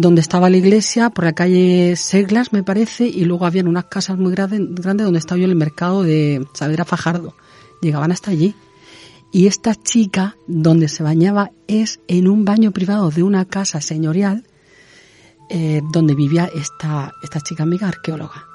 donde 0.01 0.23
estaba 0.23 0.49
la 0.49 0.57
iglesia, 0.57 1.11
por 1.11 1.25
la 1.25 1.35
calle 1.35 1.95
Seglas, 1.97 2.53
me 2.53 2.63
parece, 2.63 3.07
y 3.07 3.25
luego 3.25 3.45
habían 3.45 3.69
unas 3.69 3.85
casas 3.85 4.19
muy 4.19 4.33
grandes, 4.33 4.61
donde 4.75 5.19
estaba 5.19 5.39
yo 5.39 5.45
el 5.45 5.55
mercado 5.55 6.03
de 6.03 6.47
Saavedra 6.55 6.85
Fajardo. 6.85 7.35
Llegaban 7.83 8.11
hasta 8.11 8.31
allí. 8.31 8.55
Y 9.31 9.47
esta 9.47 9.75
chica, 9.75 10.37
donde 10.47 10.89
se 10.89 11.03
bañaba, 11.03 11.51
es 11.69 12.01
en 12.09 12.29
un 12.29 12.45
baño 12.45 12.73
privado 12.73 13.11
de 13.11 13.23
una 13.23 13.45
casa 13.45 13.81
señorial, 13.81 14.45
eh, 15.51 15.83
donde 15.93 16.15
vivía 16.15 16.49
esta, 16.55 17.13
esta 17.23 17.41
chica 17.41 17.65
amiga 17.65 17.89
arqueóloga. 17.89 18.47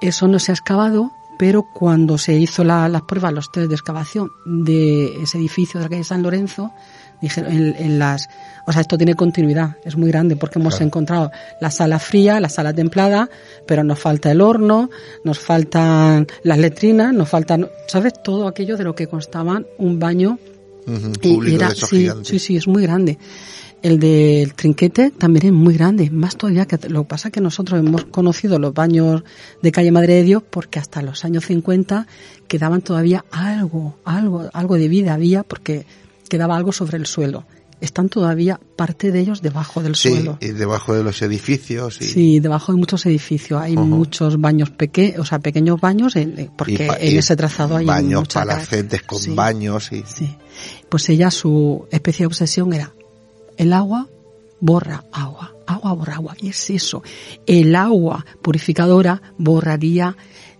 Eso 0.00 0.26
no 0.26 0.38
se 0.38 0.52
ha 0.52 0.54
excavado, 0.54 1.12
pero 1.38 1.66
cuando 1.74 2.16
se 2.16 2.34
hizo 2.34 2.64
la, 2.64 2.88
las 2.88 3.02
pruebas, 3.02 3.32
los 3.32 3.52
test 3.52 3.68
de 3.68 3.74
excavación 3.74 4.30
de 4.46 5.22
ese 5.22 5.36
edificio 5.38 5.78
de 5.78 5.84
la 5.84 5.90
calle 5.90 6.04
San 6.04 6.22
Lorenzo, 6.22 6.72
dijeron 7.20 7.52
en, 7.52 7.98
las 7.98 8.28
o 8.66 8.72
sea 8.72 8.82
esto 8.82 8.96
tiene 8.96 9.14
continuidad 9.14 9.76
es 9.84 9.96
muy 9.96 10.08
grande 10.08 10.36
porque 10.36 10.58
hemos 10.58 10.80
encontrado 10.80 11.30
la 11.60 11.70
sala 11.70 11.98
fría 11.98 12.40
la 12.40 12.48
sala 12.48 12.72
templada 12.72 13.28
pero 13.66 13.84
nos 13.84 13.98
falta 13.98 14.30
el 14.30 14.40
horno 14.40 14.90
nos 15.24 15.38
faltan 15.38 16.26
las 16.42 16.58
letrinas 16.58 17.12
nos 17.12 17.28
faltan 17.28 17.68
sabes 17.88 18.14
todo 18.22 18.48
aquello 18.48 18.76
de 18.76 18.84
lo 18.84 18.94
que 18.94 19.06
constaban 19.06 19.66
un 19.78 19.98
baño 19.98 20.38
y 21.22 21.54
era, 21.54 21.74
sí, 21.74 22.08
sí 22.22 22.38
sí 22.38 22.56
es 22.56 22.68
muy 22.68 22.82
grande. 22.82 23.18
El 23.82 24.00
del 24.00 24.54
trinquete 24.54 25.10
también 25.10 25.46
es 25.46 25.52
muy 25.52 25.74
grande, 25.74 26.10
más 26.10 26.36
todavía 26.36 26.66
que 26.66 26.88
lo 26.88 27.02
que 27.02 27.08
pasa 27.08 27.30
que 27.30 27.40
nosotros 27.40 27.78
hemos 27.78 28.06
conocido 28.06 28.58
los 28.58 28.72
baños 28.72 29.22
de 29.62 29.72
calle 29.72 29.92
Madre 29.92 30.14
de 30.14 30.22
Dios 30.22 30.42
porque 30.48 30.78
hasta 30.78 31.02
los 31.02 31.24
años 31.24 31.44
50 31.44 32.06
quedaban 32.48 32.80
todavía 32.82 33.24
algo, 33.30 33.98
algo, 34.04 34.48
algo 34.52 34.76
de 34.76 34.88
vida 34.88 35.14
había 35.14 35.42
porque 35.42 35.86
quedaba 36.28 36.56
algo 36.56 36.72
sobre 36.72 36.96
el 36.96 37.06
suelo. 37.06 37.44
Están 37.80 38.08
todavía 38.08 38.58
parte 38.76 39.12
de 39.12 39.20
ellos 39.20 39.42
debajo 39.42 39.82
del 39.82 39.96
suelo. 39.96 40.38
y 40.40 40.48
debajo 40.48 40.94
de 40.94 41.02
los 41.02 41.20
edificios. 41.20 41.96
Sí, 42.00 42.40
debajo 42.40 42.72
de 42.72 42.78
muchos 42.78 43.04
edificios. 43.04 43.60
Hay 43.60 43.76
muchos 43.76 44.40
baños 44.40 44.70
pequeños, 44.70 45.20
o 45.20 45.24
sea, 45.26 45.40
pequeños 45.40 45.78
baños, 45.78 46.14
porque 46.56 46.88
en 47.00 47.18
ese 47.18 47.36
trazado 47.36 47.76
hay 47.76 47.84
baños, 47.84 48.28
palacetes 48.28 49.02
con 49.02 49.36
baños. 49.36 49.92
Y... 49.92 50.04
Sí. 50.06 50.34
Pues 50.88 51.08
ella, 51.10 51.30
su 51.30 51.86
especie 51.90 52.22
de 52.22 52.28
obsesión 52.28 52.72
era 52.72 52.92
el 53.58 53.74
agua 53.74 54.08
borra 54.60 55.04
agua, 55.12 55.54
agua 55.66 55.92
borra 55.92 56.14
agua. 56.14 56.34
Y 56.40 56.48
es 56.48 56.70
eso. 56.70 57.02
El 57.46 57.74
agua 57.74 58.24
purificadora 58.42 59.20
borraría 59.38 60.16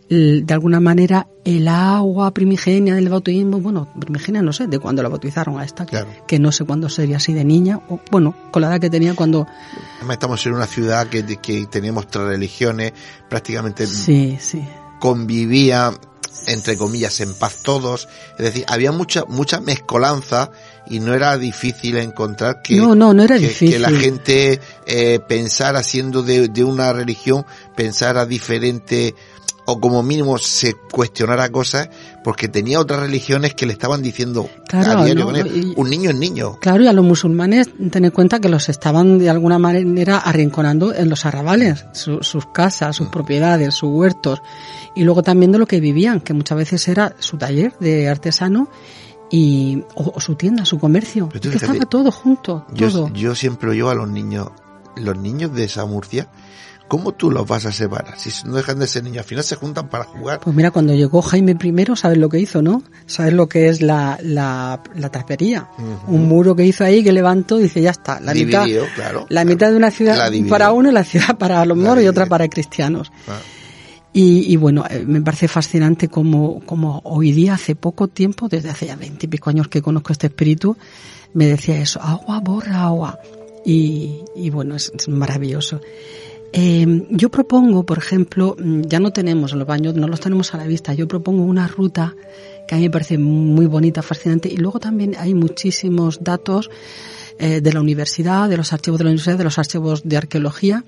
de 0.09 0.54
alguna 0.54 0.78
manera 0.78 1.26
el 1.44 1.66
agua 1.66 2.32
primigenia 2.32 2.94
del 2.94 3.09
bautismo, 3.09 3.61
bueno, 3.61 3.88
primigenia 3.98 4.42
no 4.42 4.52
sé, 4.52 4.66
de 4.66 4.78
cuando 4.78 5.02
la 5.02 5.09
bautizaron 5.09 5.59
a 5.59 5.64
esta, 5.64 5.86
que 6.26 6.38
no 6.38 6.52
sé 6.52 6.64
cuándo 6.64 6.88
sería 6.88 7.16
así 7.16 7.32
de 7.32 7.44
niña, 7.44 7.80
o 7.88 8.00
bueno, 8.11 8.34
con 8.52 8.62
la 8.62 8.68
edad 8.68 8.80
que 8.80 8.90
tenía 8.90 9.14
cuando... 9.14 9.46
Estamos 10.09 10.44
en 10.46 10.54
una 10.54 10.66
ciudad 10.66 11.09
que, 11.09 11.24
que 11.38 11.66
teníamos 11.66 12.09
tres 12.09 12.24
religiones, 12.26 12.92
prácticamente 13.28 13.86
sí, 13.86 14.38
sí. 14.40 14.64
convivía, 15.00 15.92
entre 16.46 16.76
comillas, 16.76 17.20
en 17.20 17.34
paz 17.34 17.62
todos, 17.62 18.09
es 18.38 18.44
decir, 18.44 18.64
había 18.68 18.92
mucha, 18.92 19.24
mucha 19.26 19.61
mezcolanza 19.61 20.50
y 20.88 21.00
no 21.00 21.14
era 21.14 21.36
difícil 21.36 21.96
encontrar 21.96 22.62
que, 22.62 22.76
no, 22.76 22.94
no, 22.94 23.12
no 23.12 23.24
era 23.24 23.36
difícil. 23.36 23.72
que 23.72 23.78
la 23.80 23.90
gente 23.90 24.61
eh, 24.86 25.18
pensara, 25.28 25.82
siendo 25.82 26.22
de, 26.22 26.48
de 26.48 26.62
una 26.62 26.92
religión, 26.92 27.44
pensara 27.74 28.24
diferente 28.24 29.14
o 29.66 29.80
como 29.80 30.02
mínimo 30.02 30.38
se 30.38 30.74
cuestionara 30.74 31.50
cosas 31.50 31.90
porque 32.24 32.48
tenía 32.48 32.80
otras 32.80 33.00
religiones 33.00 33.54
que 33.54 33.66
le 33.66 33.72
estaban 33.72 34.02
diciendo 34.02 34.48
a 34.72 35.04
diario 35.04 35.28
un 35.76 35.90
niño 35.90 36.10
es 36.10 36.16
niño. 36.16 36.58
Claro, 36.60 36.82
y 36.82 36.86
a 36.86 36.92
los 36.92 37.04
musulmanes 37.04 37.68
ten 37.90 38.04
en 38.04 38.10
cuenta 38.10 38.40
que 38.40 38.48
los 38.48 38.68
estaban 38.68 39.18
de 39.18 39.28
alguna 39.28 39.58
manera 39.58 40.18
arrinconando 40.18 40.94
en 40.94 41.10
los 41.10 41.26
arrabales, 41.26 41.84
sus 41.92 42.46
casas, 42.52 42.96
sus 42.96 43.08
mm. 43.08 43.10
propiedades, 43.10 43.74
sus 43.74 43.90
huertos 43.90 44.40
y 44.94 45.04
luego 45.04 45.22
también 45.22 45.52
de 45.52 45.58
lo 45.58 45.66
que 45.66 45.80
vivían, 45.80 46.20
que 46.20 46.32
muchas 46.32 46.56
veces 46.58 46.88
era 46.88 47.14
su 47.18 47.36
taller 47.36 47.74
de 47.80 48.08
artesano 48.08 48.68
y 49.30 49.82
o, 49.94 50.20
su 50.20 50.36
tienda, 50.36 50.64
su 50.64 50.78
comercio, 50.78 51.28
que 51.28 51.48
estaba 51.48 51.84
todo 51.86 52.12
junto. 52.12 52.64
Yo, 52.72 53.10
yo 53.12 53.34
siempre 53.34 53.70
oigo 53.70 53.90
a 53.90 53.94
los 53.94 54.08
niños, 54.08 54.48
los 54.96 55.18
niños 55.18 55.52
de 55.52 55.64
esa 55.64 55.84
Murcia 55.84 56.28
¿Cómo 56.89 57.12
tú 57.12 57.32
los 57.32 57.49
vas 57.49 57.66
a 57.66 57.72
separar? 57.72 58.16
Si 58.16 58.30
no 58.47 58.55
dejan 58.55 58.78
de 58.78 58.87
ser 58.87 59.03
niños, 59.03 59.18
al 59.18 59.24
final 59.24 59.43
se 59.43 59.57
juntan 59.57 59.89
para 59.89 60.05
jugar. 60.05 60.39
Pues 60.41 60.55
mira, 60.55 60.70
cuando 60.70 60.95
llegó 60.95 61.20
Jaime 61.20 61.57
I, 61.61 61.97
¿sabes 61.97 62.18
lo 62.18 62.28
que 62.28 62.39
hizo, 62.39 62.62
no? 62.62 62.82
¿Sabes 63.07 63.32
lo 63.32 63.49
que 63.49 63.68
es 63.68 63.82
la, 63.82 64.18
la, 64.22 64.80
la 64.95 65.11
trapería? 65.11 65.68
Un 66.07 66.28
muro 66.28 66.55
que 66.55 66.64
hizo 66.64 66.84
ahí, 66.84 67.03
que 67.03 67.11
levantó, 67.11 67.57
dice, 67.57 67.82
ya 67.82 67.91
está, 67.91 68.20
la 68.20 68.34
mitad, 68.34 68.66
la 69.28 69.45
mitad 69.45 69.70
de 69.70 69.76
una 69.76 69.91
ciudad 69.91 70.30
para 70.49 70.70
uno, 70.72 70.93
la 70.93 71.03
ciudad 71.03 71.37
para 71.39 71.64
los 71.64 71.76
moros 71.76 72.05
y 72.05 72.09
otra 72.09 72.26
para 72.26 72.47
cristianos. 72.49 73.11
Ah. 73.26 73.39
Y, 74.12 74.51
y, 74.51 74.57
bueno, 74.57 74.84
eh, 74.89 75.05
me 75.07 75.20
parece 75.20 75.49
fascinante 75.49 76.09
como, 76.09 76.61
como 76.61 77.03
hoy 77.05 77.32
día, 77.32 77.55
hace 77.55 77.74
poco 77.74 78.09
tiempo, 78.09 78.49
desde 78.49 78.70
hace 78.70 78.87
ya 78.87 78.97
veintipico 78.97 79.51
años 79.51 79.68
que 79.68 79.82
conozco 79.82 80.12
este 80.12 80.28
espíritu, 80.28 80.76
me 81.34 81.47
decía 81.47 81.78
eso, 81.78 82.01
agua 82.01 82.41
borra 82.41 82.84
agua. 82.84 83.18
Y, 83.64 84.20
y 84.37 84.49
bueno, 84.51 84.76
es 84.76 85.09
maravilloso. 85.09 85.80
Eh, 86.59 87.07
yo 87.11 87.28
propongo, 87.28 87.84
por 87.84 87.98
ejemplo, 87.98 88.57
mm, 88.59 88.82
ya 88.88 88.98
no 88.98 89.12
tenemos 89.12 89.52
los 89.52 89.66
baños, 89.66 89.94
no 89.94 90.09
los 90.09 90.20
tenemos 90.20 90.54
a 90.54 90.57
la 90.57 90.66
vista, 90.66 90.94
yo 90.94 91.07
propongo 91.07 91.42
una 91.44 91.68
ruta 91.68 92.14
que 92.66 92.74
a 92.74 92.78
mí 92.78 92.84
me 92.84 92.90
parece 92.90 93.18
muy 93.18 93.66
bonita, 93.66 94.00
fascinante, 94.00 94.48
y 94.48 94.57
luego 94.57 94.80
también 94.80 95.14
hay 95.18 95.34
muchísimos 95.34 96.24
datos 96.24 96.70
eh, 97.38 97.61
de 97.61 97.72
la 97.74 97.80
universidad, 97.82 98.48
de 98.48 98.57
los 98.57 98.72
archivos 98.72 98.96
de 98.96 99.04
la 99.04 99.11
universidad, 99.11 99.36
de 99.36 99.44
los 99.44 99.59
archivos 99.59 100.02
de 100.02 100.16
arqueología, 100.16 100.82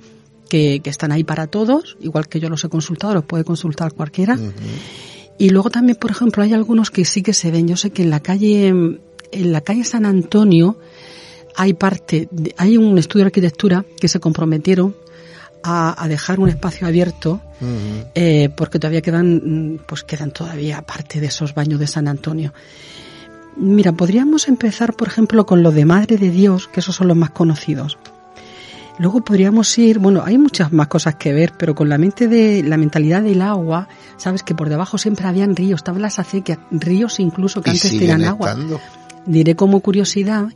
que, 0.49 0.81
que, 0.83 0.89
están 0.89 1.13
ahí 1.13 1.23
para 1.23 1.49
todos, 1.49 1.99
igual 2.01 2.29
que 2.29 2.41
yo 2.41 2.49
los 2.49 2.65
he 2.65 2.71
consultado, 2.71 3.13
los 3.13 3.25
puede 3.25 3.45
consultar 3.45 3.93
cualquiera. 3.93 4.39
Y 5.37 5.51
luego 5.51 5.69
también, 5.69 5.99
por 6.01 6.11
ejemplo, 6.11 6.43
hay 6.43 6.55
algunos 6.55 6.91
que 6.91 7.05
sí 7.05 7.23
que 7.23 7.35
se 7.35 7.51
ven. 7.51 7.69
Yo 7.69 7.77
sé 7.77 7.91
que 7.91 8.03
en 8.03 8.09
la 8.09 8.21
calle 8.21 8.69
en 8.69 9.53
la 9.53 9.61
calle 9.61 9.85
San 9.85 10.07
Antonio 10.07 10.79
hay 11.55 11.75
parte, 11.75 12.29
hay 12.57 12.77
un 12.77 12.99
estudio 12.99 13.25
de 13.25 13.29
arquitectura 13.29 13.85
que 14.01 14.09
se 14.09 14.21
comprometieron 14.21 14.95
a, 15.63 16.07
dejar 16.09 16.41
un 16.41 16.49
espacio 16.49 16.87
abierto 16.87 17.41
eh, 18.15 18.49
porque 18.57 18.79
todavía 18.79 19.03
quedan, 19.03 19.81
pues 19.87 20.05
quedan 20.05 20.31
todavía 20.31 20.83
parte 20.83 21.21
de 21.21 21.27
esos 21.27 21.55
baños 21.55 21.81
de 21.81 21.87
San 21.87 22.09
Antonio. 22.09 22.53
Mira, 23.57 23.93
podríamos 23.93 24.47
empezar, 24.49 24.95
por 24.95 25.09
ejemplo, 25.09 25.45
con 25.45 25.63
lo 25.63 25.73
de 25.73 25.85
Madre 25.85 26.17
de 26.17 26.31
Dios, 26.31 26.69
que 26.69 26.81
esos 26.81 26.95
son 26.95 27.09
los 27.09 27.17
más 27.17 27.31
conocidos. 27.31 27.99
Luego 28.99 29.21
podríamos 29.25 29.77
ir, 29.79 29.99
bueno, 29.99 30.23
hay 30.25 30.39
muchas 30.39 30.73
más 30.73 30.89
cosas 30.89 31.15
que 31.17 31.33
ver, 31.33 31.53
pero 31.57 31.75
con 31.75 31.89
la 31.89 31.99
mente 31.99 32.27
de 32.27 32.63
la 32.65 32.77
mentalidad 32.77 33.23
del 33.23 33.43
agua, 33.43 33.89
sabes 34.17 34.43
que 34.43 34.55
por 34.55 34.69
debajo 34.69 34.99
siempre 34.99 35.27
habían 35.27 35.55
ríos, 35.55 35.81
estaban 35.81 36.03
las 36.03 36.19
acequias, 36.19 36.59
ríos 36.71 37.21
incluso 37.21 37.63
que 37.63 37.71
antes 37.71 37.91
tenían 37.91 38.25
agua. 38.25 38.57
Diré 39.25 39.55
como 39.55 39.81
curiosidad 39.81 40.49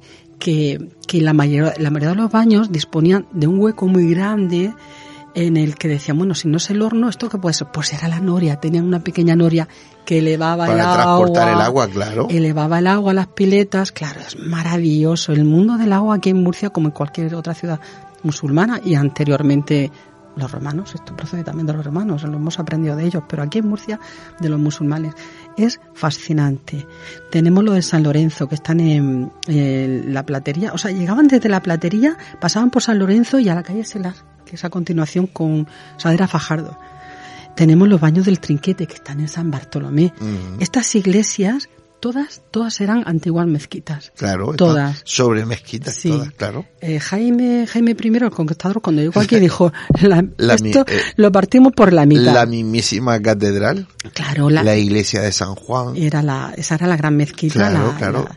que, 0.43 0.89
que 1.07 1.21
la, 1.21 1.33
mayor, 1.33 1.73
la 1.79 1.91
mayoría 1.91 2.17
de 2.17 2.23
los 2.23 2.33
baños 2.33 2.73
disponían 2.73 3.29
de 3.31 3.47
un 3.47 3.61
hueco 3.61 3.87
muy 3.87 4.13
grande 4.13 4.75
en 5.35 5.57
el 5.57 5.77
que 5.77 5.87
decían, 5.87 6.19
bueno, 6.19 6.35
si 6.35 6.49
no 6.49 6.57
es 6.57 6.69
el 6.69 6.83
horno, 6.83 7.09
¿esto 7.09 7.29
qué 7.29 7.39
puede 7.39 7.55
ser? 7.55 7.69
Pues 7.73 7.93
era 7.93 8.09
la 8.09 8.19
noria, 8.19 8.57
tenían 8.57 8.85
una 8.85 9.05
pequeña 9.05 9.37
noria 9.37 9.69
que 10.05 10.19
elevaba 10.19 10.67
el 10.67 10.81
agua. 10.81 10.97
transportar 10.97 11.49
el 11.55 11.61
agua, 11.61 11.87
claro. 11.87 12.27
Elevaba 12.29 12.81
el 12.81 12.89
agua 12.89 13.13
a 13.13 13.15
las 13.15 13.29
piletas, 13.29 13.93
claro, 13.93 14.21
es 14.21 14.37
maravilloso. 14.37 15.33
El 15.33 15.45
mundo 15.45 15.79
del 15.79 15.93
agua 15.93 16.17
aquí 16.17 16.31
en 16.31 16.43
Murcia, 16.43 16.71
como 16.71 16.89
en 16.89 16.93
cualquier 16.93 17.33
otra 17.37 17.55
ciudad 17.55 17.79
musulmana 18.25 18.81
y 18.85 18.97
anteriormente 18.97 19.93
los 20.35 20.51
romanos, 20.51 20.93
esto 20.95 21.15
procede 21.15 21.45
también 21.45 21.69
de 21.69 21.75
los 21.75 21.85
romanos, 21.85 22.25
lo 22.25 22.37
hemos 22.37 22.59
aprendido 22.59 22.97
de 22.97 23.05
ellos, 23.05 23.23
pero 23.29 23.45
aquí 23.45 23.59
en 23.59 23.69
Murcia 23.69 24.01
de 24.41 24.49
los 24.49 24.59
musulmanes. 24.59 25.15
Es 25.57 25.81
fascinante. 25.95 26.87
Tenemos 27.31 27.65
lo 27.65 27.73
de 27.73 27.83
San 27.83 28.03
Lorenzo, 28.03 28.49
que 28.49 28.55
están 28.55 28.81
en, 28.81 29.31
la 30.13 30.25
platería, 30.25 30.73
o 30.73 30.79
sea, 30.79 30.91
llegaban 30.91 31.29
desde 31.29 31.49
la 31.49 31.63
platería, 31.63 32.17
pasaban 32.41 32.71
por 32.71 32.83
San 32.83 32.99
Lorenzo 32.99 33.39
y 33.39 33.49
a 33.49 33.55
la 33.55 33.63
calle 33.63 33.85
Selas, 33.85 34.25
que 34.45 34.57
es 34.57 34.65
a 34.65 34.71
continuación 34.71 35.27
con 35.27 35.67
Sadera 35.97 36.27
Fajardo. 36.27 36.79
Tenemos 37.57 37.89
los 37.89 38.01
baños 38.01 38.25
del 38.25 38.41
Trinquete, 38.41 38.87
que 38.87 38.95
están 38.95 39.21
en 39.21 39.29
San 39.29 39.51
Bartolomé. 39.51 40.13
Estas 40.59 40.95
iglesias 40.95 41.69
todas, 42.03 42.43
todas 42.51 42.81
eran 42.81 43.05
antiguas 43.07 43.47
mezquitas. 43.47 44.11
Claro, 44.17 44.55
todas. 44.55 45.03
Sobre 45.05 45.47
mezquitas, 45.47 45.97
todas, 46.03 46.33
claro. 46.33 46.67
Eh, 46.81 46.99
Jaime, 46.99 47.65
Jaime 47.69 47.93
I, 47.93 48.09
el 48.09 48.31
conquistador, 48.33 48.83
cuando 48.83 49.03
llegó 49.03 49.21
aquí 49.21 49.37
dijo, 49.41 49.73
esto 50.37 50.85
eh, 50.89 51.01
lo 51.15 51.31
partimos 51.31 51.73
por 51.73 51.93
la 51.93 52.05
mitad. 52.05 52.35
La 52.35 52.45
mismísima 52.45 53.23
catedral. 53.23 53.87
Claro, 54.15 54.51
la, 54.51 54.77
iglesia 54.77 55.23
de 55.23 55.31
San 55.31 55.55
Juan. 55.55 55.97
Era 55.97 56.23
la, 56.23 56.53
esa 56.57 56.75
era 56.75 56.89
la 56.89 56.97
gran 56.97 57.17
mezquita. 57.17 57.55
Claro, 57.55 57.95
claro. 57.97 58.29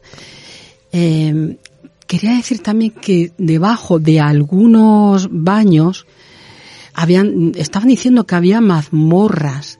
Eh, 0.92 1.58
quería 2.06 2.34
decir 2.34 2.62
también 2.62 2.92
que 2.92 3.32
debajo 3.40 3.98
de 3.98 4.20
algunos 4.20 5.28
baños 5.32 6.06
habían, 6.94 7.54
estaban 7.56 7.88
diciendo 7.88 8.28
que 8.28 8.36
había 8.36 8.62
mazmorras 8.62 9.80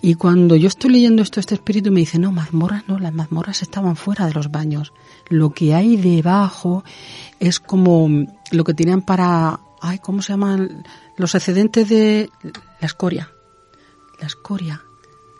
y 0.00 0.14
cuando 0.14 0.56
yo 0.56 0.68
estoy 0.68 0.90
leyendo 0.90 1.22
esto, 1.22 1.40
este 1.40 1.54
espíritu 1.54 1.90
me 1.90 2.00
dice, 2.00 2.18
no, 2.18 2.32
mazmorras 2.32 2.84
no, 2.88 2.98
las 2.98 3.12
mazmorras 3.12 3.62
estaban 3.62 3.96
fuera 3.96 4.26
de 4.26 4.32
los 4.32 4.50
baños. 4.50 4.92
Lo 5.28 5.50
que 5.50 5.74
hay 5.74 5.96
debajo 5.96 6.84
es 7.40 7.60
como 7.60 8.08
lo 8.50 8.64
que 8.64 8.74
tenían 8.74 9.02
para, 9.02 9.60
ay, 9.80 9.98
¿cómo 9.98 10.22
se 10.22 10.32
llaman? 10.32 10.84
Los 11.16 11.34
excedentes 11.34 11.88
de 11.88 12.30
la 12.80 12.86
escoria. 12.86 13.30
La 14.20 14.26
escoria. 14.26 14.82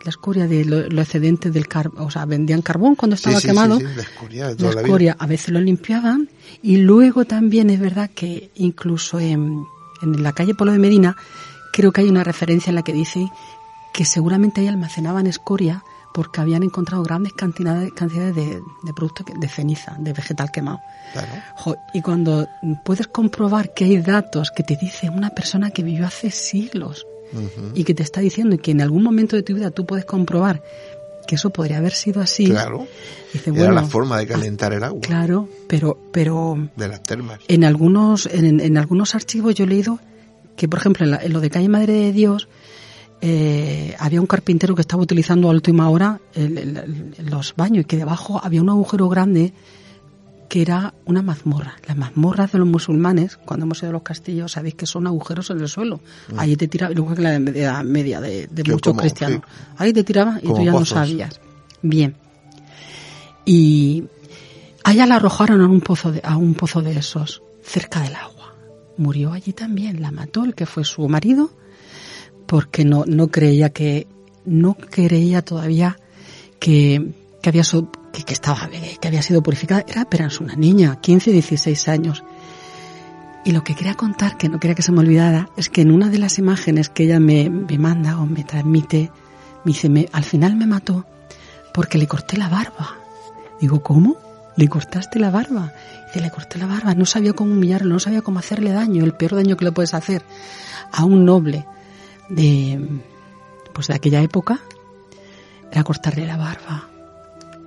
La 0.05 0.11
escoria 0.11 0.47
de 0.47 0.65
los 0.65 1.07
excedentes 1.07 1.53
del 1.53 1.67
carbón, 1.67 2.07
o 2.07 2.11
sea, 2.11 2.25
vendían 2.25 2.63
carbón 2.63 2.95
cuando 2.95 3.17
estaba 3.17 3.41
quemado. 3.41 3.81
la 3.81 4.03
escoria, 4.03 4.55
la 4.57 4.71
escoria 4.71 5.17
a 5.19 5.27
veces 5.27 5.51
lo 5.51 5.61
limpiaban 5.61 6.31
y 6.63 6.77
luego 6.77 7.25
también 7.25 7.69
es 7.69 7.81
verdad 7.81 8.09
que 8.15 8.53
incluso 8.55 9.19
en, 9.19 9.65
en 10.01 10.23
la 10.23 10.33
calle 10.33 10.55
Polo 10.55 10.71
de 10.71 10.79
Medina 10.79 11.17
creo 11.73 11.93
que 11.93 12.01
hay 12.01 12.09
una 12.09 12.25
referencia 12.25 12.71
en 12.71 12.77
la 12.77 12.83
que 12.83 12.93
dice 12.93 13.29
que 13.93 14.05
seguramente 14.05 14.61
ahí 14.61 14.69
almacenaban 14.69 15.27
escoria 15.27 15.85
porque 16.13 16.41
habían 16.41 16.63
encontrado 16.63 17.03
grandes 17.03 17.33
cantidades, 17.33 17.93
cantidades 17.93 18.35
de, 18.35 18.63
de 18.83 18.93
productos 18.95 19.27
de 19.39 19.49
ceniza, 19.49 19.97
de 19.99 20.13
vegetal 20.13 20.51
quemado. 20.51 20.81
y 21.95 22.03
cuando 22.03 22.49
puedes 22.85 23.07
comprobar 23.07 23.73
que 23.73 23.85
hay 23.85 23.99
datos 23.99 24.51
que 24.51 24.63
te 24.63 24.77
dice 24.77 25.11
una 25.11 25.31
persona 25.31 25.71
que 25.71 25.83
vivió 25.83 26.07
hace 26.07 26.31
siglos 26.31 27.07
y 27.75 27.85
que 27.85 27.95
te 27.95 28.03
está 28.03 28.21
diciendo 28.21 28.57
y 28.57 28.59
que 28.59 28.71
en 28.71 28.81
algún 28.81 29.03
momento 29.03 29.37
de 29.37 29.43
tu 29.43 29.55
vida 29.55 29.71
tú 29.71 29.87
puedes 29.87 30.07
comprobar 30.07 30.63
que 31.27 31.35
eso 31.35 31.51
podría 31.51 31.77
haber 31.77 31.93
sido 31.93 32.23
así. 32.23 32.47
Claro. 32.47 32.87
Era 33.45 33.71
la 33.71 33.85
forma 33.85 34.17
de 34.19 34.27
calentar 34.27 34.73
el 34.73 34.83
agua. 34.83 35.03
Claro, 35.03 35.47
pero 35.69 35.99
pero 36.11 36.57
de 36.75 36.89
las 36.89 37.03
termas. 37.03 37.41
En 37.49 37.65
algunos 37.65 38.25
en, 38.27 38.61
en 38.61 38.79
algunos 38.79 39.15
archivos 39.15 39.55
yo 39.55 39.65
he 39.65 39.69
leído 39.69 39.99
que 40.57 40.69
por 40.69 40.79
ejemplo 40.79 41.07
en, 41.07 41.15
en 41.21 41.33
lo 41.33 41.41
de 41.41 41.51
calle 41.51 41.69
Madre 41.69 41.93
de 41.93 42.13
Dios 42.13 42.49
eh, 43.21 43.97
había 43.99 44.21
un 44.21 44.27
carpintero 44.27 44.75
que 44.75 44.83
estaba 44.83 45.03
utilizando 45.03 45.49
a 45.49 45.53
última 45.53 45.89
hora 45.91 46.21
los 47.19 47.55
baños 47.57 47.83
y 47.83 47.85
que 47.85 47.97
debajo 47.97 48.41
había 48.43 48.63
un 48.63 48.71
agujero 48.71 49.09
grande 49.09 49.53
que 50.49 50.63
era 50.63 50.95
una 51.05 51.23
mazmorra. 51.23 51.77
Las 51.87 51.97
mazmorras 51.97 52.53
de 52.53 52.59
los 52.59 52.67
musulmanes, 52.67 53.37
cuando 53.37 53.67
hemos 53.67 53.81
ido 53.81 53.91
a 53.91 53.93
los 53.93 54.03
castillos, 54.03 54.53
sabéis 54.53 54.75
que 54.75 54.87
son 54.87 55.07
agujeros 55.07 55.51
en 55.51 55.61
el 55.61 55.69
suelo. 55.69 56.01
Mm. 56.33 56.39
Ahí 56.39 56.57
te 56.57 56.69
tiraba, 56.69 56.93
igual 56.93 57.17
que 57.17 57.23
la 57.23 57.39
media, 57.39 57.83
media 57.83 58.21
de, 58.21 58.49
muchos 58.67 58.97
cristianos. 58.97 59.43
Ahí 59.77 59.93
te 59.93 60.05
tiraba 60.05 60.39
y 60.43 60.47
tú 60.47 60.65
ya 60.65 60.73
no 60.73 60.85
sabías. 60.85 61.41
Bien. 61.83 62.15
Y 63.45 64.05
allá 64.85 65.07
la 65.07 65.17
arrojaron 65.17 65.61
a 65.61 65.67
un 65.67 65.81
pozo 65.81 66.13
de, 66.13 66.21
a 66.25 66.37
un 66.37 66.55
pozo 66.55 66.81
de 66.81 66.93
esos, 66.99 67.43
cerca 67.63 68.01
del 68.01 68.15
agua. 68.15 68.55
Murió 68.97 69.33
allí 69.33 69.53
también, 69.53 70.01
la 70.01 70.11
mató 70.11 70.45
el 70.45 70.55
que 70.55 70.67
fue 70.67 70.85
su 70.85 71.07
marido 71.09 71.51
porque 72.49 72.87
no, 72.87 73.05
no 73.07 73.29
creía 73.29 73.69
que, 73.69 74.09
no 74.47 74.75
creía 74.75 75.43
todavía 75.43 75.99
que, 76.59 77.13
que 77.43 77.49
había, 77.51 77.63
que, 78.25 78.33
estaba, 78.33 78.71
que 79.01 79.07
había 79.07 79.21
sido 79.21 79.43
purificada. 79.43 79.85
Era 79.87 80.03
apenas 80.03 80.41
una 80.41 80.57
niña, 80.57 80.99
15, 80.99 81.31
16 81.31 81.89
años. 81.89 82.25
Y 83.45 83.53
lo 83.53 83.63
que 83.63 83.75
quería 83.75 83.95
contar, 83.95 84.39
que 84.39 84.49
no 84.49 84.59
quería 84.59 84.75
que 84.75 84.83
se 84.83 84.93
me 84.93 85.01
olvidara, 85.01 85.51
es 85.59 85.69
que 85.69 85.83
en 85.83 85.93
una 85.93 86.09
de 86.09 86.17
las 86.17 86.39
imágenes 86.39 86.89
que 86.89 87.05
ella 87.05 87.21
me, 87.21 87.51
me 87.51 87.77
manda 87.77 88.19
o 88.19 88.25
me 88.25 88.45
transmite, 88.45 89.11
me 89.65 89.73
dice, 89.73 89.91
me, 89.91 90.09
al 90.13 90.25
final 90.25 90.57
me 90.57 90.67
mató 90.67 91.05
porque 91.75 91.99
le 91.99 92.07
corté 92.07 92.39
la 92.39 92.49
barba. 92.49 92.97
Digo, 93.61 93.83
¿cómo? 93.83 94.17
¿Le 94.57 94.69
cortaste 94.69 95.19
la 95.19 95.31
barba? 95.31 95.75
Dice, 96.07 96.23
le 96.23 96.31
corté 96.31 96.59
la 96.59 96.67
barba, 96.67 96.95
no 96.95 97.05
sabía 97.05 97.35
cómo 97.35 97.53
humillarlo, 97.53 97.93
no 97.93 98.01
sabía 98.01 98.23
cómo 98.23 98.39
hacerle 98.39 98.73
daño, 98.73 99.05
el 99.05 99.13
peor 99.13 99.35
daño 99.35 99.59
que 99.59 99.67
le 99.67 99.73
puedes 99.73 99.93
hacer 99.93 100.23
a 100.91 101.05
un 101.05 101.27
noble 101.27 101.67
de, 102.29 103.01
pues 103.73 103.89
de 103.89 103.95
aquella 103.95 104.23
época 104.23 104.61
era 105.71 105.85
cortarle 105.85 106.27
la 106.27 106.37
barba. 106.37 106.89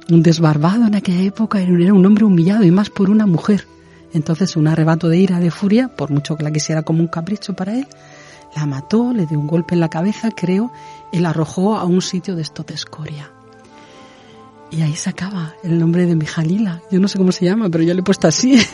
Un 0.10 0.24
desbarbado 0.24 0.88
en 0.88 0.96
aquella 0.96 1.22
época 1.22 1.62
era 1.62 1.94
un 1.94 2.06
hombre 2.06 2.26
humillado 2.26 2.64
y 2.64 2.72
más 2.72 2.90
por 2.90 3.10
una 3.10 3.26
mujer. 3.26 3.68
Entonces 4.14 4.56
un 4.56 4.68
arrebato 4.68 5.08
de 5.08 5.18
ira, 5.18 5.40
de 5.40 5.52
furia, 5.52 5.88
por 5.88 6.12
mucho 6.12 6.36
que 6.36 6.44
la 6.44 6.52
quisiera 6.52 6.84
como 6.84 7.00
un 7.00 7.08
capricho 7.08 7.54
para 7.54 7.74
él, 7.74 7.88
la 8.56 8.66
mató, 8.66 9.14
le 9.14 9.26
dio 9.26 9.40
un 9.40 9.48
golpe 9.48 9.76
en 9.76 9.80
la 9.80 9.90
cabeza, 9.90 10.32
creo, 10.32 10.72
y 11.12 11.20
la 11.20 11.30
arrojó 11.30 11.78
a 11.78 11.86
un 11.86 12.02
sitio 12.02 12.36
de 12.36 12.42
esto 12.42 12.64
de 12.64 12.74
escoria. 12.74 13.32
Y 14.70 14.82
ahí 14.82 14.96
se 14.96 15.10
acaba 15.10 15.54
el 15.64 15.80
nombre 15.80 16.06
de 16.06 16.16
mi 16.16 16.26
Jalila. 16.26 16.82
Yo 16.90 17.00
no 17.00 17.08
sé 17.08 17.18
cómo 17.18 17.32
se 17.32 17.46
llama, 17.46 17.70
pero 17.70 17.84
yo 17.84 17.94
le 17.94 18.00
he 18.02 18.04
puesto 18.04 18.28
así. 18.28 18.58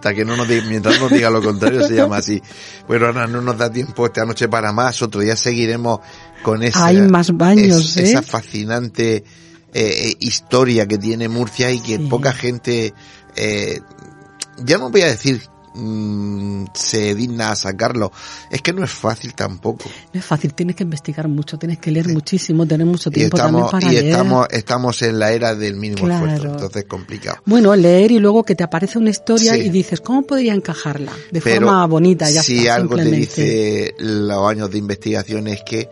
hasta 0.00 0.14
que 0.14 0.24
no 0.24 0.34
nos 0.34 0.48
diga, 0.48 0.64
mientras 0.66 0.98
nos 0.98 1.10
diga 1.10 1.28
lo 1.28 1.42
contrario, 1.42 1.86
se 1.86 1.94
llama 1.94 2.16
así. 2.16 2.42
Bueno, 2.88 3.06
ahora 3.06 3.26
no 3.26 3.42
nos 3.42 3.58
da 3.58 3.70
tiempo 3.70 4.06
esta 4.06 4.24
noche 4.24 4.48
para 4.48 4.72
más. 4.72 5.02
Otro 5.02 5.20
día 5.20 5.36
seguiremos 5.36 6.00
con 6.42 6.62
esa, 6.62 6.86
Hay 6.86 7.02
más 7.02 7.36
baños, 7.36 7.98
¿eh? 7.98 8.04
esa 8.04 8.22
fascinante 8.22 9.16
eh, 9.16 9.24
eh, 9.74 10.16
historia 10.20 10.88
que 10.88 10.96
tiene 10.96 11.28
Murcia 11.28 11.70
y 11.70 11.80
que 11.80 11.98
poca 11.98 12.32
gente, 12.32 12.94
eh, 13.36 13.80
ya 14.64 14.78
no 14.78 14.88
voy 14.88 15.02
a 15.02 15.08
decir 15.08 15.42
Mm, 15.72 16.64
se 16.74 17.14
digna 17.14 17.52
a 17.52 17.56
sacarlo. 17.56 18.10
Es 18.50 18.60
que 18.60 18.72
no 18.72 18.82
es 18.82 18.90
fácil 18.90 19.34
tampoco. 19.34 19.84
No 20.12 20.18
es 20.18 20.26
fácil, 20.26 20.52
tienes 20.52 20.74
que 20.74 20.82
investigar 20.82 21.28
mucho, 21.28 21.58
tienes 21.58 21.78
que 21.78 21.92
leer 21.92 22.08
muchísimo, 22.08 22.66
tener 22.66 22.86
mucho 22.86 23.10
tiempo 23.10 23.36
estamos, 23.36 23.70
también 23.70 23.92
para 23.92 24.04
y 24.04 24.08
estamos, 24.10 24.46
estamos 24.50 25.02
en 25.02 25.18
la 25.18 25.32
era 25.32 25.54
del 25.54 25.76
mínimo 25.76 26.08
esfuerzo, 26.08 26.48
entonces 26.48 26.82
es 26.82 26.88
complicado. 26.88 27.38
Bueno, 27.46 27.74
leer 27.76 28.10
y 28.10 28.18
luego 28.18 28.42
que 28.42 28.56
te 28.56 28.64
aparece 28.64 28.98
una 28.98 29.10
historia 29.10 29.56
y 29.56 29.70
dices, 29.70 30.00
¿cómo 30.00 30.22
podría 30.22 30.54
encajarla? 30.54 31.12
De 31.30 31.40
forma 31.40 31.86
bonita, 31.86 32.28
ya 32.28 32.42
Si 32.42 32.66
algo 32.66 32.96
te 32.96 33.04
dice 33.04 33.94
los 33.98 34.50
años 34.50 34.70
de 34.70 34.78
investigación 34.78 35.46
es 35.46 35.62
que 35.62 35.88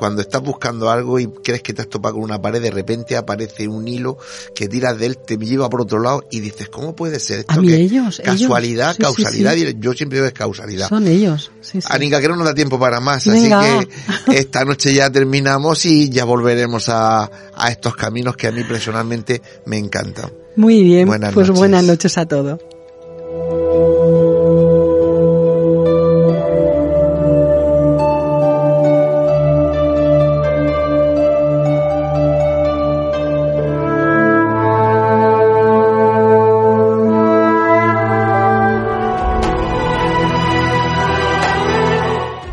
cuando 0.00 0.22
estás 0.22 0.40
buscando 0.40 0.88
algo 0.88 1.18
y 1.20 1.26
crees 1.26 1.62
que 1.62 1.74
te 1.74 1.82
has 1.82 1.88
topado 1.88 2.14
con 2.14 2.24
una 2.24 2.40
pared, 2.40 2.62
de 2.62 2.70
repente 2.70 3.18
aparece 3.18 3.68
un 3.68 3.86
hilo 3.86 4.16
que 4.54 4.66
tiras 4.66 4.98
de 4.98 5.04
él, 5.04 5.18
te 5.18 5.36
lleva 5.36 5.68
por 5.68 5.82
otro 5.82 6.00
lado 6.00 6.24
y 6.30 6.40
dices, 6.40 6.70
¿cómo 6.70 6.96
puede 6.96 7.20
ser 7.20 7.40
esto? 7.40 7.52
A 7.52 7.56
mí 7.58 7.70
ellos, 7.70 8.22
casualidad, 8.24 8.96
causalidad, 8.98 9.54
yo 9.78 9.92
siempre 9.92 10.16
digo 10.16 10.26
es 10.26 10.32
causalidad. 10.32 10.88
Son 10.88 11.06
ellos, 11.06 11.52
sí, 11.60 11.80
Anica, 11.90 12.18
que 12.18 12.28
no 12.28 12.36
nos 12.36 12.46
da 12.46 12.54
tiempo 12.54 12.78
para 12.78 12.98
más, 13.00 13.26
así 13.26 13.50
que 13.50 14.38
esta 14.38 14.64
noche 14.64 14.94
ya 14.94 15.10
terminamos 15.10 15.84
y 15.84 16.08
ya 16.08 16.24
volveremos 16.24 16.88
a, 16.88 17.30
a 17.54 17.68
estos 17.70 17.94
caminos 17.94 18.38
que 18.38 18.46
a 18.46 18.52
mí 18.52 18.64
personalmente 18.64 19.42
me 19.66 19.76
encantan. 19.76 20.32
Muy 20.56 20.82
bien, 20.82 21.10
pues 21.34 21.50
buenas 21.50 21.84
noches 21.84 22.16
a 22.16 22.24
todos. 22.24 22.58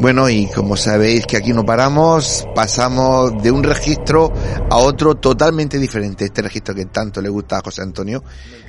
Bueno, 0.00 0.30
y 0.30 0.46
como 0.46 0.78
sabéis 0.78 1.26
que 1.26 1.36
aquí 1.36 1.52
no 1.52 1.66
paramos, 1.66 2.48
pasamos 2.54 3.42
de 3.42 3.50
un 3.50 3.62
registro 3.62 4.32
a 4.70 4.78
otro 4.78 5.16
totalmente 5.16 5.78
diferente. 5.78 6.24
Este 6.24 6.40
registro 6.40 6.74
que 6.74 6.86
tanto 6.86 7.20
le 7.20 7.28
gusta 7.28 7.58
a 7.58 7.60
José 7.62 7.82
Antonio, 7.82 8.24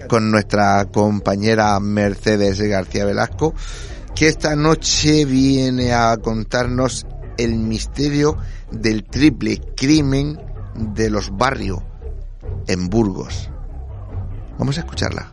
con 0.09 0.29
nuestra 0.29 0.83
compañera 0.91 1.79
Mercedes 1.79 2.59
García 2.59 3.05
Velasco, 3.05 3.53
que 4.13 4.27
esta 4.27 4.57
noche 4.57 5.23
viene 5.23 5.93
a 5.93 6.17
contarnos 6.17 7.07
el 7.37 7.55
misterio 7.55 8.37
del 8.69 9.05
triple 9.05 9.61
crimen 9.73 10.37
de 10.75 11.09
los 11.09 11.31
barrios 11.37 11.79
en 12.67 12.89
Burgos. 12.89 13.49
Vamos 14.59 14.77
a 14.77 14.81
escucharla. 14.81 15.31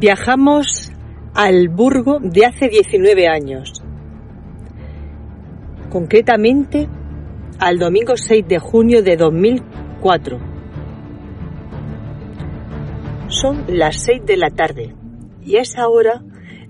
Viajamos 0.00 0.92
al 1.34 1.68
Burgo 1.68 2.20
de 2.20 2.46
hace 2.46 2.68
19 2.68 3.26
años, 3.26 3.82
concretamente 5.90 6.88
al 7.58 7.80
domingo 7.80 8.16
6 8.16 8.46
de 8.46 8.60
junio 8.60 9.02
de 9.02 9.16
2004. 9.16 10.38
Son 13.26 13.64
las 13.66 14.00
6 14.04 14.24
de 14.24 14.36
la 14.36 14.50
tarde 14.50 14.94
y 15.44 15.56
a 15.56 15.62
esa 15.62 15.88
hora 15.88 16.22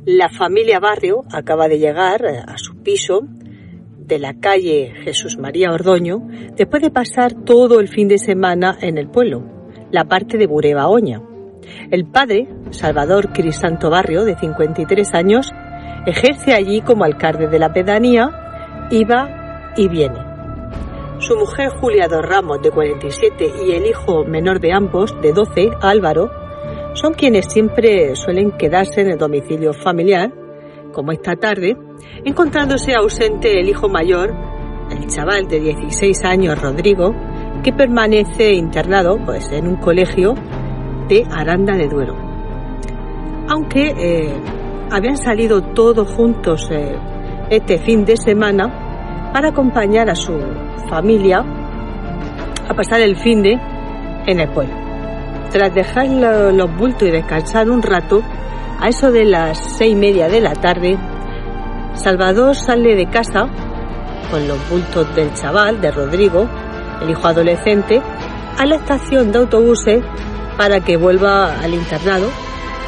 la 0.06 0.30
familia 0.30 0.80
Barrio 0.80 1.24
acaba 1.30 1.68
de 1.68 1.78
llegar 1.78 2.24
a 2.24 2.56
su 2.56 2.82
piso 2.82 3.26
de 3.98 4.18
la 4.18 4.40
calle 4.40 4.94
Jesús 5.04 5.36
María 5.36 5.70
Ordoño 5.70 6.26
después 6.56 6.80
de 6.80 6.90
pasar 6.90 7.34
todo 7.44 7.80
el 7.80 7.88
fin 7.88 8.08
de 8.08 8.16
semana 8.16 8.78
en 8.80 8.96
el 8.96 9.10
pueblo, 9.10 9.44
la 9.90 10.06
parte 10.06 10.38
de 10.38 10.46
Bureba 10.46 10.88
Oña. 10.88 11.27
El 11.90 12.06
padre, 12.06 12.48
Salvador 12.70 13.32
Crisanto 13.32 13.90
Barrio, 13.90 14.24
de 14.24 14.36
53 14.36 15.14
años, 15.14 15.52
ejerce 16.06 16.54
allí 16.54 16.80
como 16.80 17.04
alcalde 17.04 17.48
de 17.48 17.58
la 17.58 17.72
pedanía 17.72 18.30
va 19.04 19.72
y 19.76 19.88
viene. 19.88 20.18
Su 21.18 21.36
mujer 21.36 21.70
Julia 21.70 22.08
dos 22.08 22.24
Ramos, 22.24 22.62
de 22.62 22.70
47, 22.70 23.52
y 23.66 23.72
el 23.72 23.86
hijo 23.86 24.24
menor 24.24 24.60
de 24.60 24.72
ambos, 24.72 25.14
de 25.20 25.32
12, 25.32 25.70
Álvaro, 25.80 26.30
son 26.94 27.12
quienes 27.12 27.46
siempre 27.46 28.14
suelen 28.16 28.52
quedarse 28.52 29.00
en 29.00 29.10
el 29.10 29.18
domicilio 29.18 29.72
familiar, 29.72 30.32
como 30.92 31.12
esta 31.12 31.36
tarde, 31.36 31.76
encontrándose 32.24 32.94
ausente 32.94 33.60
el 33.60 33.68
hijo 33.68 33.88
mayor, 33.88 34.32
el 34.90 35.06
chaval 35.08 35.48
de 35.48 35.60
16 35.60 36.24
años, 36.24 36.60
Rodrigo, 36.60 37.14
que 37.62 37.72
permanece 37.72 38.52
internado 38.52 39.18
pues, 39.24 39.50
en 39.52 39.66
un 39.66 39.76
colegio 39.76 40.34
de 41.08 41.26
Aranda 41.30 41.74
de 41.74 41.88
Duero. 41.88 42.14
Aunque 43.48 43.94
eh, 43.96 44.34
habían 44.90 45.16
salido 45.16 45.62
todos 45.62 46.10
juntos 46.12 46.68
eh, 46.70 46.96
este 47.50 47.78
fin 47.78 48.04
de 48.04 48.16
semana 48.16 49.30
para 49.32 49.48
acompañar 49.48 50.10
a 50.10 50.14
su 50.14 50.38
familia 50.88 51.44
a 52.68 52.74
pasar 52.74 53.00
el 53.00 53.16
fin 53.16 53.42
de 53.42 53.58
en 54.26 54.40
el 54.40 54.48
pueblo. 54.50 54.74
Tras 55.50 55.74
dejar 55.74 56.08
los 56.08 56.76
bultos 56.76 57.08
y 57.08 57.10
descansar 57.10 57.70
un 57.70 57.82
rato, 57.82 58.22
a 58.80 58.88
eso 58.88 59.10
de 59.10 59.24
las 59.24 59.58
seis 59.58 59.92
y 59.92 59.96
media 59.96 60.28
de 60.28 60.40
la 60.40 60.52
tarde, 60.52 60.98
Salvador 61.94 62.54
sale 62.54 62.94
de 62.94 63.06
casa 63.08 63.48
con 64.30 64.46
los 64.46 64.68
bultos 64.68 65.14
del 65.16 65.32
chaval, 65.32 65.80
de 65.80 65.90
Rodrigo, 65.90 66.46
el 67.00 67.10
hijo 67.10 67.26
adolescente, 67.26 68.02
a 68.58 68.66
la 68.66 68.76
estación 68.76 69.32
de 69.32 69.38
autobuses 69.38 70.04
para 70.58 70.80
que 70.80 70.96
vuelva 70.96 71.58
al 71.60 71.72
internado, 71.72 72.28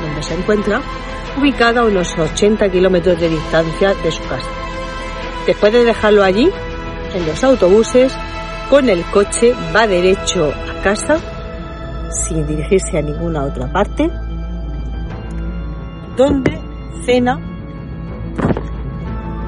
donde 0.03 0.23
se 0.23 0.35
encuentra, 0.35 0.83
ubicada 1.39 1.83
a 1.83 1.85
unos 1.85 2.19
80 2.19 2.69
kilómetros 2.69 3.19
de 3.21 3.29
distancia 3.29 3.95
de 3.95 4.11
su 4.11 4.23
casa. 4.25 4.49
Después 5.47 5.73
de 5.73 5.85
dejarlo 5.85 6.25
allí, 6.25 6.51
en 7.15 7.27
los 7.27 7.43
autobuses, 7.45 8.13
con 8.69 8.89
el 8.89 9.05
coche 9.05 9.55
va 9.75 9.87
derecho 9.87 10.53
a 10.53 10.83
casa, 10.83 11.19
sin 12.11 12.47
dirigirse 12.47 12.99
a 12.99 13.03
ninguna 13.03 13.45
otra 13.45 13.73
parte, 13.73 14.11
donde 16.17 16.61
cena 17.05 17.39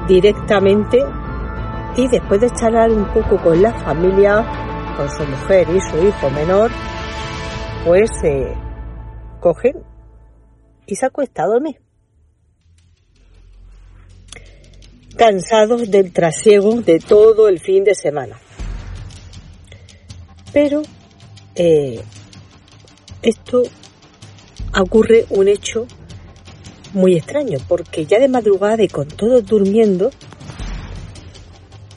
directamente 0.07 1.03
y 1.95 2.07
después 2.07 2.39
de 2.41 2.49
charlar 2.51 2.89
un 2.89 3.05
poco 3.05 3.37
con 3.37 3.61
la 3.61 3.73
familia, 3.73 4.45
con 4.97 5.09
su 5.09 5.23
mujer 5.25 5.67
y 5.75 5.79
su 5.81 6.07
hijo 6.07 6.29
menor, 6.31 6.71
pues 7.83 8.09
se 8.21 8.47
cogen 9.41 9.83
y 10.85 10.95
se 10.95 11.05
acuesta 11.05 11.43
a 11.43 11.47
dormir. 11.47 11.81
Cansados 15.17 15.91
del 15.91 16.11
trasiego 16.13 16.81
de 16.81 16.99
todo 16.99 17.49
el 17.49 17.59
fin 17.59 17.83
de 17.83 17.93
semana. 17.93 18.39
Pero 20.53 20.81
eh, 21.55 22.01
esto 23.21 23.63
ocurre 24.79 25.25
un 25.29 25.47
hecho 25.47 25.85
muy 26.93 27.15
extraño, 27.15 27.59
porque 27.67 28.05
ya 28.05 28.19
de 28.19 28.27
madrugada 28.27 28.81
y 28.83 28.87
con 28.87 29.07
todos 29.07 29.45
durmiendo, 29.45 30.09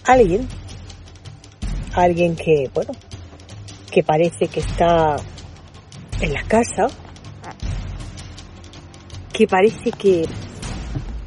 alguien, 0.05 0.49
alguien 1.95 2.35
que, 2.35 2.71
bueno, 2.75 2.93
que 3.91 4.03
parece 4.03 4.49
que 4.49 4.61
está 4.61 5.17
en 6.21 6.33
la 6.33 6.43
casa 6.45 6.89
que 9.33 9.47
parece 9.47 9.93
que 9.93 10.27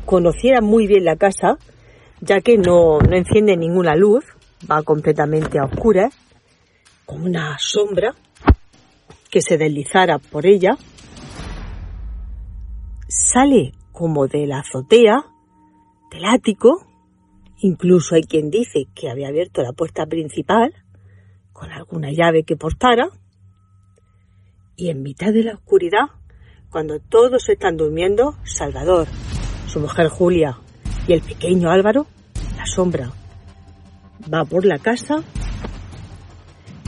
conociera 0.05 0.61
muy 0.61 0.87
bien 0.87 1.05
la 1.05 1.15
casa, 1.15 1.59
ya 2.21 2.41
que 2.41 2.57
no, 2.57 2.99
no 2.99 3.15
enciende 3.15 3.55
ninguna 3.55 3.95
luz, 3.95 4.25
va 4.69 4.81
completamente 4.81 5.59
a 5.59 5.65
oscuras, 5.65 6.13
con 7.05 7.21
una 7.21 7.55
sombra 7.59 8.15
que 9.29 9.41
se 9.41 9.57
deslizara 9.57 10.17
por 10.17 10.47
ella, 10.47 10.75
sale 13.07 13.73
como 13.91 14.27
de 14.27 14.47
la 14.47 14.59
azotea, 14.59 15.25
del 16.11 16.25
ático, 16.25 16.87
incluso 17.59 18.15
hay 18.15 18.23
quien 18.23 18.49
dice 18.49 18.85
que 18.95 19.11
había 19.11 19.27
abierto 19.27 19.61
la 19.61 19.73
puerta 19.73 20.07
principal 20.07 20.73
con 21.53 21.71
alguna 21.71 22.09
llave 22.11 22.43
que 22.43 22.55
portara, 22.55 23.09
y 24.79 24.89
en 24.89 25.03
mitad 25.03 25.33
de 25.33 25.43
la 25.43 25.55
oscuridad, 25.55 26.05
cuando 26.69 26.99
todos 26.99 27.49
están 27.49 27.75
durmiendo, 27.75 28.35
Salvador, 28.45 29.07
su 29.67 29.81
mujer 29.81 30.07
Julia 30.07 30.57
y 31.05 31.13
el 31.13 31.21
pequeño 31.21 31.69
Álvaro, 31.69 32.07
la 32.55 32.65
sombra 32.65 33.11
va 34.33 34.45
por 34.45 34.65
la 34.65 34.79
casa 34.79 35.21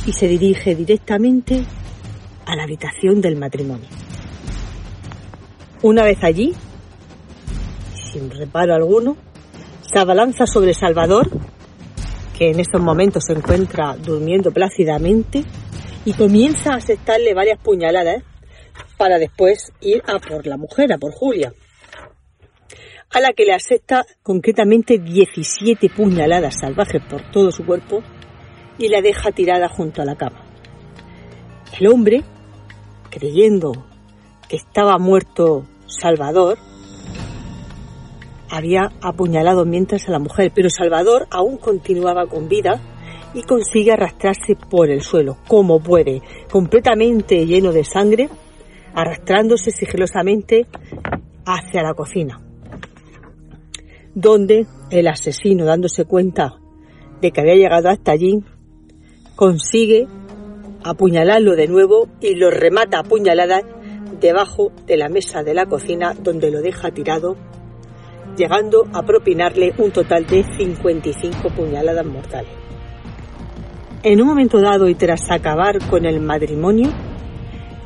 y 0.06 0.14
se 0.14 0.28
dirige 0.30 0.74
directamente 0.74 1.66
a 2.46 2.56
la 2.56 2.64
habitación 2.64 3.20
del 3.20 3.36
matrimonio. 3.36 3.90
Una 5.82 6.04
vez 6.04 6.24
allí, 6.24 6.54
sin 7.94 8.32
reparo 8.32 8.74
alguno, 8.74 9.18
se 9.82 10.00
abalanza 10.00 10.46
sobre 10.48 10.74
Salvador, 10.74 11.30
que 12.38 12.52
en 12.52 12.62
estos 12.62 12.82
momentos 12.82 13.26
se 13.26 13.34
encuentra 13.34 13.98
durmiendo 13.98 14.52
plácidamente, 14.52 15.44
y 16.06 16.14
comienza 16.14 16.74
a 16.74 16.78
aceptarle 16.78 17.34
varias 17.34 17.60
puñaladas 17.60 18.24
para 18.98 19.20
después 19.20 19.72
ir 19.82 20.02
a 20.08 20.20
por 20.20 20.48
la 20.48 20.58
mujer, 20.58 20.94
a 20.94 20.98
por 20.98 21.12
Julia, 21.12 21.54
a 23.12 23.20
la 23.20 23.34
que 23.34 23.46
le 23.46 23.54
acepta 23.54 24.06
concretamente 24.24 24.98
17 24.98 25.90
puñaladas 25.90 26.60
salvajes 26.60 27.02
por 27.10 27.30
todo 27.32 27.52
su 27.52 27.66
cuerpo 27.66 28.02
y 28.78 28.90
la 28.90 29.02
deja 29.02 29.32
tirada 29.32 29.68
junto 29.70 30.02
a 30.02 30.06
la 30.06 30.16
cama. 30.16 30.46
El 31.80 31.88
hombre, 31.88 32.24
creyendo 33.10 33.72
que 34.48 34.56
estaba 34.56 34.98
muerto 34.98 35.66
Salvador, 35.88 36.58
había 38.50 38.92
apuñalado 39.02 39.66
mientras 39.66 40.08
a 40.08 40.12
la 40.12 40.20
mujer, 40.20 40.52
pero 40.54 40.70
Salvador 40.70 41.28
aún 41.32 41.58
continuaba 41.58 42.28
con 42.28 42.50
vida 42.50 42.82
y 43.34 43.44
consigue 43.44 43.92
arrastrarse 43.92 44.56
por 44.56 44.90
el 44.90 45.02
suelo, 45.02 45.38
como 45.48 45.80
puede, 45.80 46.22
completamente 46.52 47.46
lleno 47.46 47.72
de 47.72 47.84
sangre, 47.84 48.30
arrastrándose 48.94 49.72
sigilosamente 49.72 50.68
hacia 51.46 51.84
la 51.84 51.94
cocina, 51.94 52.42
donde 54.14 54.66
el 54.90 55.08
asesino, 55.08 55.66
dándose 55.66 56.06
cuenta 56.06 56.60
de 57.22 57.32
que 57.32 57.42
había 57.42 57.56
llegado 57.56 57.90
hasta 57.90 58.12
allí, 58.12 58.44
consigue 59.36 60.08
apuñalarlo 60.84 61.56
de 61.56 61.68
nuevo 61.68 62.08
y 62.20 62.36
lo 62.36 62.50
remata 62.50 63.00
a 63.00 63.04
puñaladas 63.04 63.64
debajo 64.20 64.72
de 64.88 64.98
la 64.98 65.10
mesa 65.10 65.44
de 65.44 65.54
la 65.54 65.66
cocina 65.66 66.14
donde 66.14 66.52
lo 66.52 66.62
deja 66.62 66.92
tirado, 66.92 67.38
llegando 68.38 68.88
a 68.94 69.04
propinarle 69.04 69.74
un 69.78 69.92
total 69.92 70.26
de 70.26 70.44
55 70.58 71.50
puñaladas 71.56 72.06
mortales. 72.06 72.61
En 74.04 74.20
un 74.20 74.28
momento 74.28 74.60
dado 74.60 74.90
y 74.90 74.96
tras 74.96 75.30
acabar 75.30 75.78
con 75.88 76.08
el 76.08 76.20
matrimonio, 76.20 76.90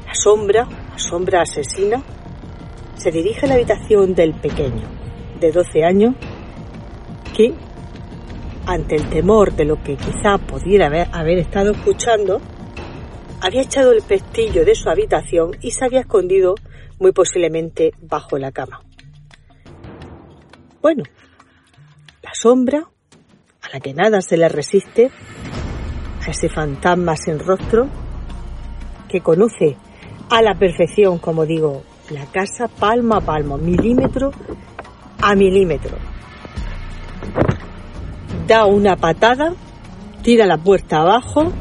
la 0.06 0.16
sombra, 0.16 0.66
la 0.90 0.98
sombra 0.98 1.42
asesina, 1.42 2.02
se 2.96 3.12
dirige 3.12 3.46
a 3.46 3.50
la 3.50 3.56
habitación 3.56 4.16
del 4.16 4.34
pequeño, 4.34 4.88
de 5.42 5.52
12 5.52 5.84
años, 5.84 6.16
que 7.36 7.54
ante 8.66 8.96
el 8.96 9.10
temor 9.10 9.52
de 9.58 9.66
lo 9.66 9.84
que 9.84 9.98
quizá 9.98 10.38
pudiera 10.38 10.88
haber, 11.12 11.38
estado 11.38 11.72
escuchando, 11.72 12.40
había 13.42 13.64
echado 13.64 13.92
el 13.92 14.02
pestillo 14.02 14.64
de 14.64 14.74
su 14.74 14.90
habitación 14.90 15.52
y 15.60 15.72
se 15.72 15.84
había 15.84 16.00
escondido 16.00 16.56
muy 16.98 17.12
posiblemente 17.12 17.92
bajo 18.02 18.38
la 18.38 18.54
cama. 18.54 18.82
Bueno, 20.82 21.04
la 22.24 22.34
sombra, 22.34 22.88
a 23.62 23.70
la 23.74 23.82
que 23.82 23.94
nada 23.94 24.22
se 24.22 24.38
le 24.38 24.48
resiste, 24.48 25.12
a 26.26 26.32
ese 26.32 26.50
fantasma 26.50 27.16
sin 27.16 27.40
rostro, 27.40 27.88
que 29.08 29.22
conoce 29.22 29.78
a 30.30 30.42
la 30.42 30.56
perfección, 30.56 31.20
como 31.20 31.46
digo, 31.46 31.84
la 32.10 32.26
casa 32.26 32.68
palmo 32.68 33.16
a 33.16 33.22
palmo, 33.22 33.58
milímetro 33.58 34.32
a 35.22 35.36
milímetro. 35.36 35.98
Da 38.48 38.66
una 38.66 38.96
patada, 38.96 39.54
tira 40.22 40.46
la 40.46 40.58
puerta 40.58 41.02
abajo 41.02 41.52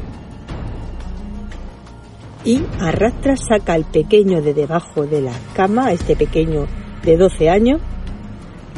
y 2.43 2.61
arrastra, 2.79 3.35
saca 3.37 3.73
al 3.73 3.85
pequeño 3.85 4.41
de 4.41 4.53
debajo 4.53 5.05
de 5.05 5.21
la 5.21 5.33
cama, 5.55 5.91
este 5.91 6.15
pequeño 6.15 6.67
de 7.03 7.17
12 7.17 7.49
años, 7.49 7.81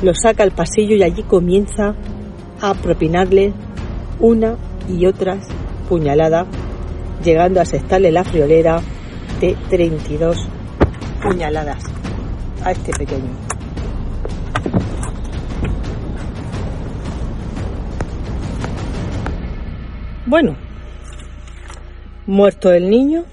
lo 0.01 0.13
saca 0.13 0.43
al 0.43 0.51
pasillo 0.51 0.95
y 0.95 1.03
allí 1.03 1.23
comienza 1.23 1.95
a 2.61 2.73
propinarle 2.75 3.53
una 4.19 4.57
y 4.87 5.05
otras 5.05 5.47
puñaladas, 5.87 6.47
llegando 7.23 7.59
a 7.59 7.63
asestarle 7.63 8.11
la 8.11 8.23
friolera 8.23 8.81
de 9.39 9.55
32 9.69 10.37
puñaladas 11.21 11.83
a 12.63 12.71
este 12.71 12.91
pequeño. 12.93 13.31
Bueno, 20.25 20.57
muerto 22.25 22.71
el 22.73 22.89
niño 22.89 23.23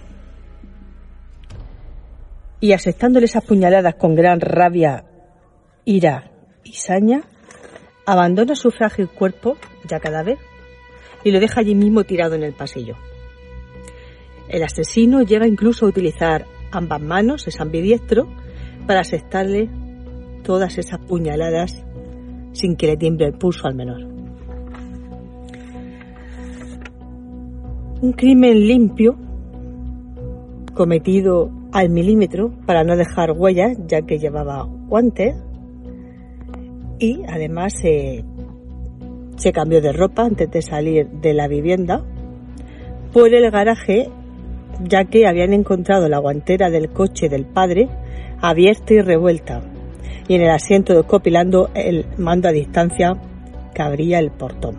y 2.60 2.72
aceptándole 2.72 3.26
esas 3.26 3.44
puñaladas 3.44 3.96
con 3.96 4.14
gran 4.14 4.40
rabia, 4.40 5.04
ira 5.84 6.30
y 6.62 6.74
saña, 6.74 7.22
abandona 8.06 8.54
su 8.54 8.70
frágil 8.70 9.08
cuerpo, 9.08 9.56
ya 9.88 9.98
cadáver, 9.98 10.38
y 11.24 11.30
lo 11.30 11.40
deja 11.40 11.60
allí 11.60 11.74
mismo 11.74 12.04
tirado 12.04 12.34
en 12.34 12.42
el 12.44 12.52
pasillo. 12.52 12.96
El 14.48 14.62
asesino 14.62 15.22
llega 15.22 15.46
incluso 15.46 15.86
a 15.86 15.88
utilizar 15.88 16.44
ambas 16.70 17.00
manos, 17.00 17.48
es 17.48 17.60
ambidiestro, 17.60 18.28
para 18.86 19.00
asestarle 19.00 19.68
todas 20.42 20.78
esas 20.78 21.00
puñaladas 21.00 21.82
sin 22.52 22.76
que 22.76 22.86
le 22.86 22.96
tiemble 22.96 23.26
el 23.26 23.32
pulso 23.32 23.66
al 23.66 23.74
menor. 23.74 24.14
un 28.04 28.12
crimen 28.12 28.60
limpio 28.68 29.16
cometido 30.74 31.50
al 31.72 31.88
milímetro 31.88 32.52
para 32.66 32.84
no 32.84 32.96
dejar 32.96 33.32
huellas 33.32 33.78
ya 33.86 34.02
que 34.02 34.18
llevaba 34.18 34.64
guantes 34.64 35.34
y 36.98 37.22
además 37.26 37.72
se 39.36 39.52
cambió 39.52 39.80
de 39.80 39.92
ropa 39.92 40.24
antes 40.24 40.50
de 40.50 40.62
salir 40.62 41.08
de 41.08 41.34
la 41.34 41.48
vivienda 41.48 42.04
por 43.12 43.34
el 43.34 43.50
garaje 43.50 44.08
ya 44.82 45.04
que 45.04 45.26
habían 45.26 45.52
encontrado 45.52 46.08
la 46.08 46.18
guantera 46.18 46.70
del 46.70 46.90
coche 46.90 47.28
del 47.28 47.46
padre 47.46 47.88
abierta 48.40 48.94
y 48.94 49.00
revuelta 49.00 49.62
y 50.28 50.34
en 50.34 50.42
el 50.42 50.50
asiento 50.50 50.94
descopilando 50.94 51.70
el 51.74 52.06
mando 52.18 52.48
a 52.48 52.52
distancia 52.52 53.12
que 53.74 53.82
abría 53.82 54.18
el 54.18 54.30
portón. 54.30 54.78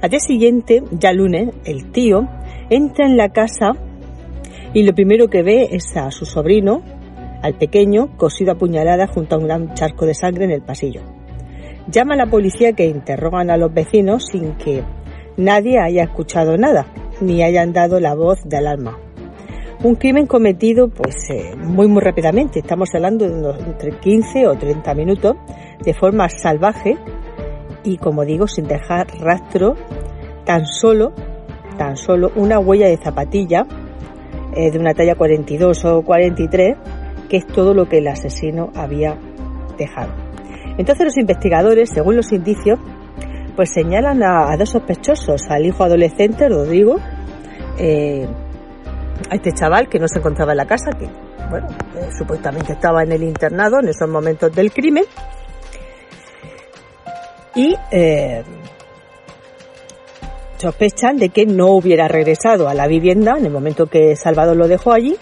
Al 0.00 0.08
día 0.08 0.20
siguiente, 0.20 0.82
ya 0.92 1.12
lunes, 1.12 1.50
el 1.64 1.90
tío 1.92 2.26
entra 2.70 3.06
en 3.06 3.16
la 3.16 3.28
casa 3.28 3.72
y 4.72 4.82
lo 4.84 4.94
primero 4.94 5.28
que 5.28 5.42
ve 5.42 5.68
es 5.72 5.94
a 5.96 6.10
su 6.10 6.24
sobrino, 6.24 6.82
al 7.42 7.54
pequeño, 7.54 8.16
cosido 8.16 8.52
a 8.52 8.54
puñalada 8.54 9.08
junto 9.08 9.34
a 9.34 9.38
un 9.38 9.44
gran 9.44 9.74
charco 9.74 10.06
de 10.06 10.14
sangre 10.14 10.44
en 10.44 10.52
el 10.52 10.62
pasillo. 10.62 11.19
Llama 11.88 12.14
a 12.14 12.18
la 12.18 12.26
policía 12.26 12.72
que 12.72 12.86
interrogan 12.86 13.50
a 13.50 13.56
los 13.56 13.72
vecinos 13.72 14.26
sin 14.30 14.54
que 14.56 14.82
nadie 15.36 15.78
haya 15.80 16.04
escuchado 16.04 16.56
nada, 16.56 16.86
ni 17.20 17.42
hayan 17.42 17.72
dado 17.72 18.00
la 18.00 18.14
voz 18.14 18.38
de 18.44 18.56
alarma. 18.56 18.98
Un 19.82 19.94
crimen 19.94 20.26
cometido 20.26 20.88
pues 20.88 21.16
eh, 21.30 21.56
muy 21.56 21.88
muy 21.88 22.02
rápidamente, 22.02 22.60
estamos 22.60 22.94
hablando 22.94 23.26
de 23.26 23.60
entre 23.60 23.92
15 23.92 24.46
o 24.46 24.56
30 24.56 24.94
minutos, 24.94 25.36
de 25.82 25.94
forma 25.94 26.28
salvaje, 26.28 26.98
y 27.82 27.96
como 27.96 28.24
digo 28.26 28.46
sin 28.46 28.68
dejar 28.68 29.06
rastro, 29.18 29.74
tan 30.44 30.66
solo, 30.66 31.12
tan 31.78 31.96
solo 31.96 32.30
una 32.36 32.58
huella 32.58 32.88
de 32.88 32.98
zapatilla 32.98 33.66
eh, 34.54 34.70
de 34.70 34.78
una 34.78 34.92
talla 34.92 35.14
42 35.14 35.84
o 35.86 36.02
43, 36.02 36.76
que 37.30 37.36
es 37.38 37.46
todo 37.46 37.72
lo 37.72 37.88
que 37.88 37.98
el 37.98 38.08
asesino 38.08 38.70
había 38.74 39.16
dejado. 39.78 40.29
Entonces 40.78 41.04
los 41.04 41.16
investigadores, 41.18 41.90
según 41.92 42.16
los 42.16 42.32
indicios, 42.32 42.78
pues 43.56 43.70
señalan 43.72 44.22
a, 44.22 44.56
dos 44.56 44.70
sospechosos, 44.70 45.42
al 45.50 45.66
hijo 45.66 45.84
adolescente, 45.84 46.48
Rodrigo, 46.48 46.96
eh, 47.78 48.26
a 49.30 49.34
este 49.34 49.52
chaval 49.52 49.88
que 49.88 49.98
no 49.98 50.08
se 50.08 50.18
encontraba 50.18 50.52
en 50.52 50.58
la 50.58 50.66
casa, 50.66 50.90
que 50.98 51.08
bueno, 51.50 51.66
eh, 51.96 52.08
supuestamente 52.16 52.72
estaba 52.72 53.02
en 53.02 53.12
el 53.12 53.22
internado 53.22 53.80
en 53.80 53.88
esos 53.88 54.08
momentos 54.08 54.52
del 54.52 54.72
crimen, 54.72 55.04
y 57.54 57.76
eh, 57.90 58.42
sospechan 60.56 61.16
de 61.16 61.30
que 61.30 61.46
no 61.46 61.68
hubiera 61.68 62.08
regresado 62.08 62.68
a 62.68 62.74
la 62.74 62.86
vivienda 62.86 63.36
en 63.36 63.46
el 63.46 63.52
momento 63.52 63.86
que 63.86 64.16
Salvador 64.16 64.56
lo 64.56 64.68
dejó 64.68 64.92
allí 64.92 65.16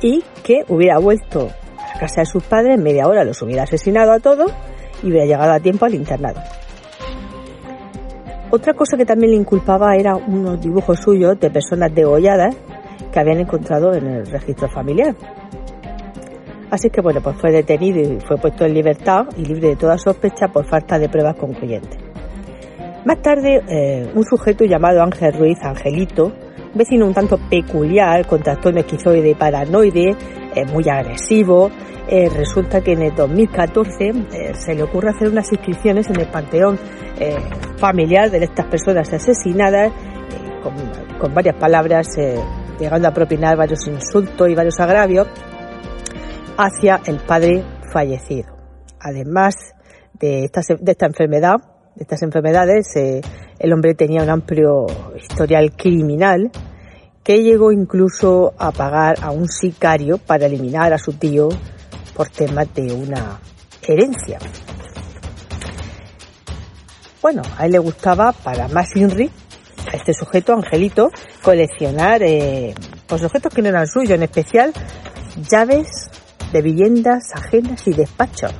y 0.00 0.22
que 0.42 0.64
hubiera 0.68 0.98
vuelto 0.98 1.50
a 1.78 1.98
casa 1.98 2.20
de 2.20 2.26
sus 2.26 2.42
padres, 2.44 2.78
media 2.78 3.06
hora 3.06 3.24
los 3.24 3.40
hubiera 3.42 3.62
asesinado 3.62 4.12
a 4.12 4.20
todos 4.20 4.52
y 5.04 5.10
hubiera 5.10 5.26
llegado 5.26 5.52
a 5.52 5.60
tiempo 5.60 5.84
al 5.84 5.94
internado. 5.94 6.40
Otra 8.50 8.72
cosa 8.72 8.96
que 8.96 9.04
también 9.04 9.32
le 9.32 9.38
inculpaba 9.38 9.96
era 9.96 10.16
unos 10.16 10.60
dibujos 10.60 11.00
suyos 11.00 11.38
de 11.38 11.50
personas 11.50 11.94
degolladas 11.94 12.56
que 13.12 13.20
habían 13.20 13.40
encontrado 13.40 13.92
en 13.94 14.06
el 14.06 14.26
registro 14.26 14.68
familiar. 14.68 15.14
Así 16.70 16.90
que 16.90 17.00
bueno, 17.00 17.20
pues 17.20 17.36
fue 17.36 17.52
detenido 17.52 18.00
y 18.00 18.18
fue 18.20 18.36
puesto 18.36 18.64
en 18.64 18.74
libertad 18.74 19.26
y 19.36 19.44
libre 19.44 19.68
de 19.68 19.76
toda 19.76 19.98
sospecha 19.98 20.48
por 20.48 20.66
falta 20.66 20.98
de 20.98 21.08
pruebas 21.08 21.36
concluyentes. 21.36 21.98
Más 23.04 23.20
tarde, 23.20 23.62
eh, 23.68 24.10
un 24.14 24.24
sujeto 24.24 24.64
llamado 24.64 25.02
Ángel 25.02 25.34
Ruiz 25.34 25.58
Angelito, 25.62 26.26
un 26.26 26.78
vecino 26.78 27.06
un 27.06 27.12
tanto 27.12 27.38
peculiar, 27.50 28.26
con 28.26 28.42
trastorno 28.42 28.80
esquizoide 28.80 29.30
y 29.30 29.34
paranoide, 29.34 30.16
eh, 30.54 30.64
muy 30.66 30.88
agresivo, 30.88 31.70
eh, 32.08 32.28
resulta 32.28 32.80
que 32.80 32.92
en 32.92 33.02
el 33.02 33.14
2014 33.14 34.54
se 34.54 34.74
le 34.74 34.82
ocurre 34.82 35.10
hacer 35.10 35.28
unas 35.28 35.50
inscripciones 35.52 36.08
en 36.10 36.20
el 36.20 36.28
panteón 36.28 36.78
familiar 37.78 38.30
de 38.30 38.44
estas 38.44 38.66
personas 38.66 39.12
asesinadas, 39.12 39.92
con, 40.62 40.74
con, 41.18 41.32
varias 41.32 41.54
palabras, 41.56 42.08
llegando 42.78 43.08
a 43.08 43.12
propinar 43.12 43.56
varios 43.56 43.86
insultos 43.86 44.48
y 44.48 44.54
varios 44.54 44.80
agravios 44.80 45.28
hacia 46.56 47.00
el 47.06 47.18
padre 47.18 47.64
fallecido. 47.92 48.56
Además 49.00 49.54
de 50.14 50.44
esta, 50.44 50.60
de 50.80 50.92
esta 50.92 51.06
enfermedad, 51.06 51.56
de 51.94 52.02
estas 52.02 52.22
enfermedades, 52.22 52.94
eh, 52.96 53.20
el 53.58 53.72
hombre 53.72 53.94
tenía 53.94 54.22
un 54.22 54.30
amplio 54.30 54.86
historial 55.16 55.72
criminal 55.76 56.50
que 57.24 57.42
llegó 57.42 57.72
incluso 57.72 58.52
a 58.58 58.70
pagar 58.70 59.16
a 59.22 59.30
un 59.30 59.48
sicario 59.48 60.18
para 60.18 60.46
eliminar 60.46 60.92
a 60.92 60.98
su 60.98 61.14
tío 61.14 61.48
por 62.14 62.28
temas 62.28 62.72
de 62.74 62.92
una 62.92 63.40
herencia. 63.82 64.38
Bueno, 67.22 67.40
a 67.56 67.64
él 67.64 67.72
le 67.72 67.78
gustaba, 67.78 68.32
para 68.32 68.68
más 68.68 68.94
Inri, 68.94 69.30
a 69.90 69.96
este 69.96 70.12
sujeto, 70.12 70.52
Angelito, 70.52 71.10
coleccionar 71.42 72.22
eh, 72.22 72.74
pues 73.06 73.24
objetos 73.24 73.54
que 73.54 73.62
no 73.62 73.70
eran 73.70 73.86
suyos, 73.86 74.10
en 74.10 74.24
especial 74.24 74.72
llaves 75.50 75.88
de 76.52 76.60
viviendas 76.60 77.22
ajenas 77.34 77.86
y 77.86 77.94
despachos, 77.94 78.52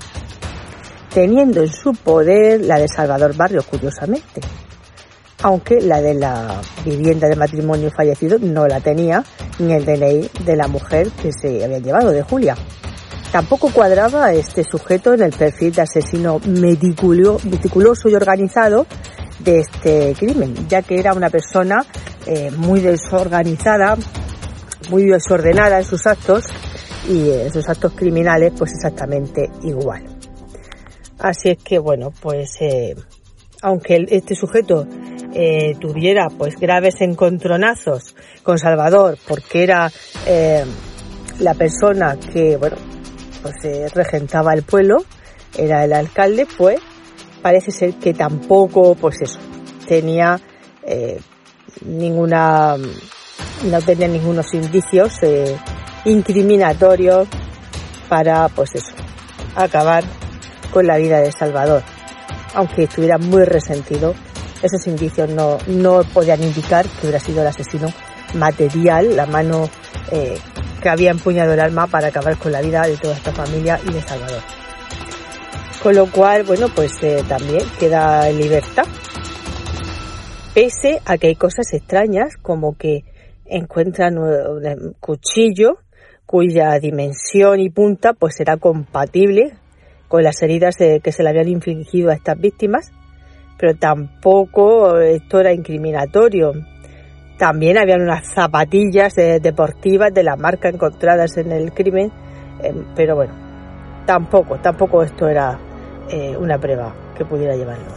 teniendo 1.12 1.60
en 1.60 1.70
su 1.70 1.92
poder 1.92 2.62
la 2.62 2.78
de 2.78 2.88
Salvador 2.88 3.36
Barrio, 3.36 3.62
curiosamente, 3.62 4.40
aunque 5.44 5.78
la 5.82 6.00
de 6.00 6.14
la 6.14 6.62
vivienda 6.86 7.28
de 7.28 7.36
matrimonio 7.36 7.90
fallecido 7.90 8.38
no 8.38 8.66
la 8.66 8.80
tenía, 8.80 9.22
ni 9.58 9.74
el 9.74 9.84
DNI 9.84 10.30
de 10.42 10.56
la 10.56 10.68
mujer 10.68 11.10
que 11.10 11.32
se 11.38 11.62
había 11.62 11.80
llevado, 11.80 12.12
de 12.12 12.22
Julia. 12.22 12.56
Tampoco 13.30 13.70
cuadraba 13.70 14.32
este 14.32 14.64
sujeto 14.64 15.12
en 15.12 15.20
el 15.20 15.32
perfil 15.32 15.74
de 15.74 15.82
asesino 15.82 16.40
meticuloso 16.46 18.08
y 18.08 18.14
organizado 18.14 18.86
de 19.40 19.60
este 19.60 20.14
crimen, 20.18 20.66
ya 20.66 20.80
que 20.80 20.98
era 20.98 21.12
una 21.12 21.28
persona 21.28 21.84
eh, 22.24 22.50
muy 22.56 22.80
desorganizada, 22.80 23.98
muy 24.88 25.04
desordenada 25.04 25.76
en 25.76 25.84
sus 25.84 26.06
actos 26.06 26.46
y 27.06 27.28
en 27.28 27.52
sus 27.52 27.68
actos 27.68 27.92
criminales 27.92 28.54
pues 28.56 28.72
exactamente 28.72 29.50
igual. 29.62 30.04
Así 31.18 31.50
es 31.50 31.58
que 31.58 31.78
bueno, 31.78 32.14
pues 32.22 32.56
eh, 32.60 32.94
aunque 33.64 34.06
este 34.08 34.34
sujeto 34.34 34.86
eh, 35.32 35.74
tuviera 35.80 36.28
pues 36.28 36.56
graves 36.56 37.00
encontronazos 37.00 38.14
con 38.42 38.58
Salvador 38.58 39.18
porque 39.26 39.64
era 39.64 39.90
eh, 40.26 40.64
la 41.40 41.54
persona 41.54 42.16
que 42.16 42.56
bueno 42.56 42.76
pues 43.42 43.92
regentaba 43.92 44.54
el 44.54 44.62
pueblo, 44.62 45.04
era 45.58 45.84
el 45.84 45.92
alcalde, 45.92 46.46
pues 46.56 46.80
parece 47.42 47.72
ser 47.72 47.94
que 47.94 48.14
tampoco 48.14 48.94
pues 48.94 49.20
eso 49.20 49.38
tenía 49.86 50.40
ninguna 51.84 52.76
no 52.76 53.82
tenía 53.82 54.08
ningunos 54.08 54.54
indicios 54.54 55.20
incriminatorio 56.04 57.26
para, 58.08 58.48
pues 58.48 58.74
eso, 58.74 58.92
acabar 59.56 60.04
con 60.72 60.86
la 60.86 60.96
vida 60.96 61.20
de 61.20 61.32
Salvador. 61.32 61.82
Aunque 62.54 62.84
estuviera 62.84 63.18
muy 63.18 63.44
resentido, 63.44 64.14
esos 64.62 64.86
indicios 64.86 65.28
no, 65.30 65.58
no 65.66 66.02
podían 66.04 66.42
indicar 66.42 66.86
que 66.86 67.02
hubiera 67.02 67.20
sido 67.20 67.42
el 67.42 67.48
asesino 67.48 67.88
material, 68.34 69.16
la 69.16 69.26
mano 69.26 69.68
eh, 70.10 70.38
que 70.80 70.88
había 70.88 71.10
empuñado 71.10 71.52
el 71.52 71.60
arma 71.60 71.86
para 71.86 72.08
acabar 72.08 72.36
con 72.36 72.52
la 72.52 72.60
vida 72.60 72.82
de 72.82 72.96
toda 72.96 73.14
esta 73.14 73.32
familia 73.32 73.80
y 73.88 73.92
de 73.92 74.00
Salvador. 74.00 74.42
Con 75.82 75.94
lo 75.94 76.10
cual, 76.10 76.44
bueno, 76.44 76.68
pues 76.74 76.92
eh, 77.02 77.22
también 77.28 77.62
queda 77.78 78.28
en 78.28 78.38
libertad. 78.38 78.84
Pese 80.54 81.00
a 81.04 81.18
que 81.18 81.26
hay 81.26 81.34
cosas 81.34 81.72
extrañas, 81.72 82.36
como 82.40 82.76
que 82.76 83.04
encuentran 83.44 84.16
un 84.18 84.96
cuchillo 85.00 85.78
cuya 86.26 86.78
dimensión 86.78 87.60
y 87.60 87.68
punta 87.68 88.14
pues 88.14 88.36
será 88.36 88.56
compatible 88.56 89.54
con 90.08 90.22
las 90.22 90.40
heridas 90.42 90.76
que 90.76 91.12
se 91.12 91.22
le 91.22 91.28
habían 91.28 91.48
infligido 91.48 92.10
a 92.10 92.14
estas 92.14 92.38
víctimas, 92.38 92.92
pero 93.58 93.74
tampoco 93.74 94.98
esto 94.98 95.40
era 95.40 95.52
incriminatorio. 95.52 96.52
También 97.38 97.78
habían 97.78 98.02
unas 98.02 98.32
zapatillas 98.32 99.14
deportivas 99.16 100.12
de 100.14 100.22
la 100.22 100.36
marca 100.36 100.68
encontradas 100.68 101.36
en 101.36 101.52
el 101.52 101.72
crimen, 101.72 102.12
em, 102.62 102.84
pero 102.94 103.16
bueno, 103.16 103.34
tampoco, 104.06 104.58
tampoco 104.58 105.02
esto 105.02 105.28
era 105.28 105.58
eh, 106.10 106.36
una 106.36 106.58
prueba 106.58 106.94
que 107.16 107.24
pudiera 107.24 107.56
llevarlo. 107.56 107.92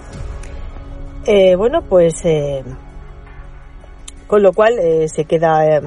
Eh, 1.25 1.55
bueno, 1.55 1.81
pues 1.81 2.13
eh, 2.23 2.63
con 4.25 4.41
lo 4.41 4.53
cual 4.53 4.75
se 5.07 5.25
queda 5.25 5.81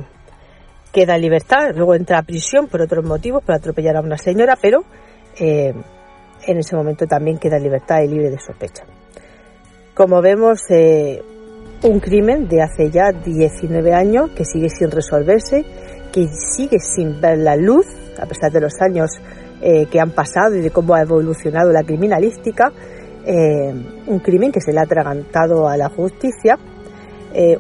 queda 0.93 1.17
en 1.17 1.23
libertad, 1.23 1.73
luego 1.75 1.95
entra 1.95 2.19
a 2.19 2.23
prisión 2.23 2.67
por 2.67 2.83
otros 2.83 3.05
motivos, 3.05 3.43
por 3.45 3.55
atropellar 3.55 3.97
a 3.97 4.01
una 4.01 4.19
señora, 4.19 4.57
pero 4.61 4.85
eh, 5.39 5.75
en 6.47 6.59
ese 6.59 6.77
momento 6.77 7.07
también 7.07 7.39
queda 7.39 7.59
libertad 7.59 8.03
y 8.03 8.09
libre 8.09 8.31
de 8.31 8.39
sospecha. 8.39 8.85
Como 9.95 10.23
vemos, 10.23 10.63
eh, 10.71 11.23
un 11.83 12.01
crimen 12.01 12.49
de 12.49 12.63
hace 12.63 12.91
ya 12.91 13.13
19 13.13 13.95
años 13.95 14.31
que 14.31 14.45
sigue 14.45 14.69
sin 14.69 14.91
resolverse, 14.91 15.65
que 16.13 16.27
sigue 16.29 16.79
sin 16.79 17.21
ver 17.21 17.39
la 17.39 17.57
luz, 17.57 17.87
a 18.21 18.27
pesar 18.27 18.51
de 18.53 18.61
los 18.61 18.81
años 18.81 19.11
eh, 19.61 19.87
que 19.87 20.01
han 20.01 20.11
pasado 20.11 20.57
y 20.57 20.61
de 20.61 20.71
cómo 20.71 20.95
ha 20.95 21.03
evolucionado 21.03 21.73
la 21.73 21.83
criminalística, 21.83 22.73
un 24.07 24.19
crimen 24.21 24.51
que 24.51 24.63
se 24.63 24.73
le 24.73 24.81
ha 24.81 24.85
atragantado 24.85 25.69
a 25.69 25.77
la 25.77 25.91
justicia, 25.91 26.59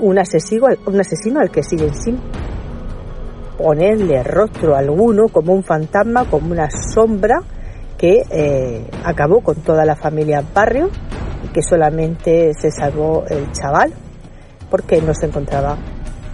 un, 0.00 0.18
asesino, 0.18 0.66
un 0.86 0.98
asesino 0.98 1.38
al 1.38 1.50
que 1.50 1.62
siguen 1.62 1.94
sin 1.94 2.18
ponerle 3.60 4.22
rostro 4.22 4.74
alguno 4.74 5.28
como 5.28 5.52
un 5.52 5.62
fantasma, 5.62 6.24
como 6.24 6.52
una 6.52 6.68
sombra 6.70 7.42
que 8.00 8.22
eh, 8.30 8.90
acabó 9.04 9.42
con 9.42 9.56
toda 9.56 9.84
la 9.84 9.94
familia 9.94 10.42
barrio 10.54 10.88
y 11.44 11.48
que 11.48 11.60
solamente 11.60 12.54
se 12.54 12.70
salvó 12.70 13.26
el 13.28 13.52
chaval 13.52 13.92
porque 14.70 15.02
no 15.02 15.12
se 15.12 15.26
encontraba 15.26 15.76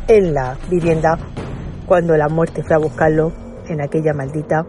en 0.07 0.33
la 0.33 0.57
vivienda 0.71 1.19
cuando 1.85 2.17
la 2.17 2.29
muerte 2.29 2.62
fue 2.62 2.77
a 2.77 2.79
buscarlo 2.79 3.33
en 3.67 3.81
aquella 3.81 4.14
maldita 4.14 4.64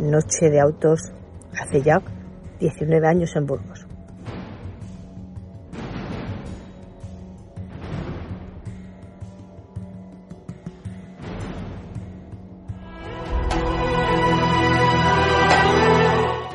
noche 0.00 0.48
de 0.48 0.58
autos 0.58 1.12
hace 1.60 1.82
ya 1.82 2.00
19 2.60 3.06
años 3.06 3.36
en 3.36 3.44
Burgos. 3.44 3.81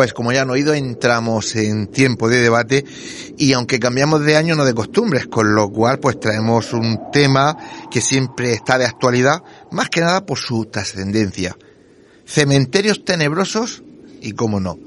Pues 0.00 0.14
como 0.14 0.32
ya 0.32 0.40
han 0.40 0.48
oído, 0.48 0.72
entramos 0.72 1.54
en 1.56 1.88
tiempo 1.88 2.30
de 2.30 2.40
debate 2.40 2.86
y 3.36 3.52
aunque 3.52 3.78
cambiamos 3.78 4.24
de 4.24 4.34
año 4.34 4.54
no 4.54 4.64
de 4.64 4.72
costumbres, 4.72 5.26
con 5.26 5.54
lo 5.54 5.68
cual 5.68 5.98
pues 5.98 6.18
traemos 6.18 6.72
un 6.72 7.10
tema 7.12 7.54
que 7.90 8.00
siempre 8.00 8.54
está 8.54 8.78
de 8.78 8.86
actualidad, 8.86 9.42
más 9.70 9.90
que 9.90 10.00
nada 10.00 10.24
por 10.24 10.38
su 10.38 10.64
trascendencia. 10.64 11.54
cementerios 12.24 13.04
tenebrosos 13.04 13.82
y, 14.22 14.32
como 14.32 14.58
no, 14.58 14.78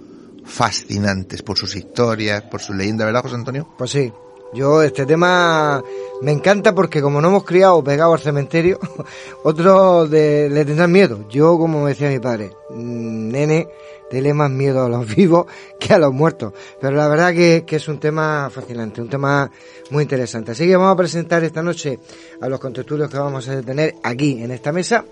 fascinantes 0.46 1.44
por 1.44 1.60
sus 1.60 1.76
historias, 1.76 2.42
por 2.42 2.60
sus 2.60 2.76
leyendas, 2.76 3.06
¿verdad, 3.06 3.22
José 3.22 3.36
Antonio? 3.36 3.72
Pues 3.78 3.92
sí. 3.92 4.12
Yo 4.54 4.84
este 4.84 5.06
tema 5.06 5.84
me 6.22 6.32
encanta 6.32 6.76
porque 6.76 7.02
como 7.02 7.20
no 7.22 7.30
hemos 7.30 7.44
criado 7.44 7.84
pegado 7.84 8.14
al 8.14 8.20
cementerio, 8.20 8.80
otros 9.44 10.10
le 10.10 10.66
tendrán 10.66 10.92
miedo. 10.92 11.28
Yo, 11.30 11.58
como 11.58 11.88
decía 11.88 12.10
mi 12.10 12.20
padre, 12.20 12.52
mm, 12.70 13.30
nene, 13.30 13.68
dele 14.12 14.34
más 14.34 14.52
miedo 14.52 14.86
a 14.86 14.90
los 14.90 15.08
vivos 15.16 15.48
que 15.80 15.94
a 15.94 15.98
los 15.98 16.14
muertos. 16.14 16.54
Pero 16.80 16.96
la 16.96 17.08
verdad 17.08 17.34
que, 17.34 17.66
es 17.68 17.88
un 17.88 18.00
tema 18.00 18.50
fascinante, 18.54 19.02
un 19.02 19.10
tema 19.10 19.50
muy 19.90 20.04
interesante. 20.04 20.52
Así 20.52 20.68
que 20.68 20.78
vamos 20.78 20.94
a 20.94 20.98
presentar 20.98 21.44
esta 21.44 21.64
noche 21.64 22.00
a 22.40 22.48
los 22.48 22.60
contertulios 22.60 23.10
que 23.10 23.18
vamos 23.18 23.48
a 23.50 23.62
tener 23.62 23.96
aquí 24.04 24.44
en 24.44 24.52
esta 24.52 24.72
mesa 24.72 25.04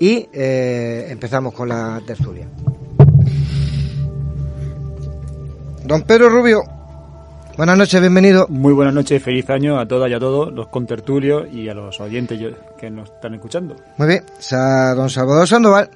y 0.00 0.26
eh, 0.32 1.06
empezamos 1.10 1.52
con 1.52 1.68
la 1.68 2.00
tertulia. 2.06 2.48
Don 5.84 6.02
Pedro 6.02 6.28
Rubio, 6.30 6.64
buenas 7.56 7.78
noches, 7.78 8.00
bienvenido. 8.00 8.46
Muy 8.48 8.72
buenas 8.72 8.94
noches, 8.94 9.22
feliz 9.22 9.48
año 9.50 9.78
a 9.78 9.86
todas 9.86 10.10
y 10.10 10.14
a 10.14 10.18
todos 10.18 10.52
los 10.52 10.68
contertulios 10.68 11.46
y 11.52 11.68
a 11.68 11.74
los 11.74 11.98
oyentes 12.00 12.38
que 12.78 12.90
nos 12.90 13.10
están 13.10 13.34
escuchando. 13.34 13.76
Muy 13.96 14.08
bien, 14.08 14.24
don 14.96 15.10
Salvador 15.10 15.48
Sandoval. 15.48 15.90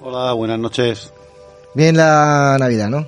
Hola, 0.00 0.32
buenas 0.32 0.58
noches. 0.58 1.12
Bien 1.74 1.96
la 1.96 2.56
Navidad, 2.58 2.90
¿no? 2.90 3.06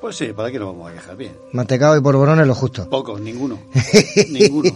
Pues 0.00 0.16
sí, 0.16 0.32
¿para 0.32 0.50
qué 0.50 0.58
nos 0.58 0.68
vamos 0.68 0.90
a 0.90 0.94
quejar? 0.94 1.14
Bien. 1.14 1.32
Mantecado 1.52 1.94
y 1.94 2.00
porborones 2.00 2.46
lo 2.46 2.54
justo. 2.54 2.88
Pocos, 2.88 3.20
ninguno. 3.20 3.58
ninguno. 4.30 4.70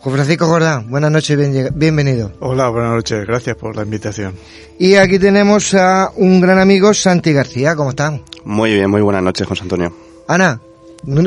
Juan 0.00 0.14
Francisco 0.14 0.46
Jordán, 0.46 0.88
buenas 0.88 1.10
noches 1.10 1.36
bienvenido. 1.74 2.30
Hola, 2.38 2.68
buenas 2.68 2.92
noches, 2.92 3.26
gracias 3.26 3.56
por 3.56 3.74
la 3.74 3.82
invitación. 3.82 4.34
Y 4.78 4.94
aquí 4.94 5.18
tenemos 5.18 5.74
a 5.74 6.12
un 6.14 6.40
gran 6.40 6.60
amigo, 6.60 6.94
Santi 6.94 7.32
García, 7.32 7.74
¿cómo 7.74 7.90
están? 7.90 8.22
Muy 8.44 8.72
bien, 8.72 8.88
muy 8.88 9.00
buenas 9.00 9.24
noches, 9.24 9.48
José 9.48 9.62
Antonio. 9.62 9.92
Ana, 10.28 10.60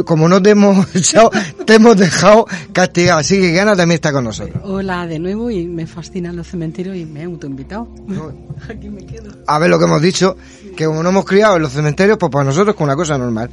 como 0.05 0.29
no 0.29 0.41
te 0.41 0.51
hemos 0.51 0.95
echado, 0.95 1.31
te 1.65 1.75
hemos 1.75 1.97
dejado 1.97 2.45
castigado, 2.71 3.19
así 3.19 3.39
que 3.39 3.59
Ana 3.59 3.75
también 3.75 3.95
está 3.95 4.11
con 4.11 4.23
nosotros. 4.23 4.61
Hola 4.63 5.05
de 5.07 5.19
nuevo 5.19 5.51
y 5.51 5.65
me 5.67 5.85
fascinan 5.85 6.35
los 6.35 6.47
cementerios 6.47 6.95
y 6.95 7.05
me 7.05 7.21
he 7.21 7.23
autoinvitado. 7.25 7.87
Aquí 8.69 8.89
me 8.89 9.05
quedo. 9.05 9.31
A 9.47 9.59
ver 9.59 9.69
lo 9.69 9.77
que 9.77 9.85
hemos 9.85 10.01
dicho, 10.01 10.37
que 10.75 10.85
como 10.85 11.03
no 11.03 11.09
hemos 11.09 11.25
criado 11.25 11.57
en 11.57 11.63
los 11.63 11.73
cementerios, 11.73 12.17
pues 12.17 12.31
para 12.31 12.45
nosotros 12.45 12.75
es 12.75 12.81
una 12.81 12.95
cosa 12.95 13.17
normal. 13.17 13.49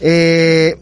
Eh, 0.00 0.76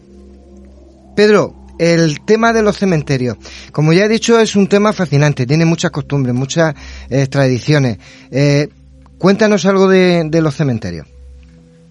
Pedro, 1.15 1.55
el 1.77 2.21
tema 2.21 2.53
de 2.53 2.61
los 2.61 2.77
cementerios, 2.77 3.37
como 3.71 3.93
ya 3.93 4.05
he 4.05 4.09
dicho, 4.09 4.39
es 4.39 4.55
un 4.55 4.67
tema 4.67 4.93
fascinante, 4.93 5.45
tiene 5.45 5.65
muchas 5.65 5.91
costumbres, 5.91 6.35
muchas 6.35 6.75
eh, 7.09 7.27
tradiciones. 7.27 7.97
Eh, 8.29 8.69
cuéntanos 9.17 9.65
algo 9.65 9.87
de, 9.87 10.23
de 10.25 10.41
los 10.41 10.55
cementerios. 10.55 11.07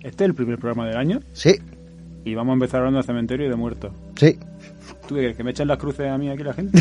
¿Este 0.02 0.24
es 0.24 0.28
el 0.28 0.34
primer 0.34 0.58
programa 0.58 0.86
del 0.86 0.96
año? 0.96 1.20
Sí. 1.32 1.60
Y 2.30 2.34
vamos 2.36 2.52
a 2.52 2.54
empezar 2.54 2.78
hablando 2.78 2.98
de 3.00 3.06
cementerio 3.06 3.46
y 3.46 3.48
de 3.48 3.56
muertos. 3.56 3.90
Sí. 4.14 4.38
¿Tú 5.08 5.16
qué 5.16 5.34
¿Que 5.34 5.42
me 5.42 5.50
echan 5.50 5.66
las 5.66 5.78
cruces 5.78 6.08
a 6.08 6.16
mí 6.16 6.30
aquí 6.30 6.44
la 6.44 6.54
gente? 6.54 6.80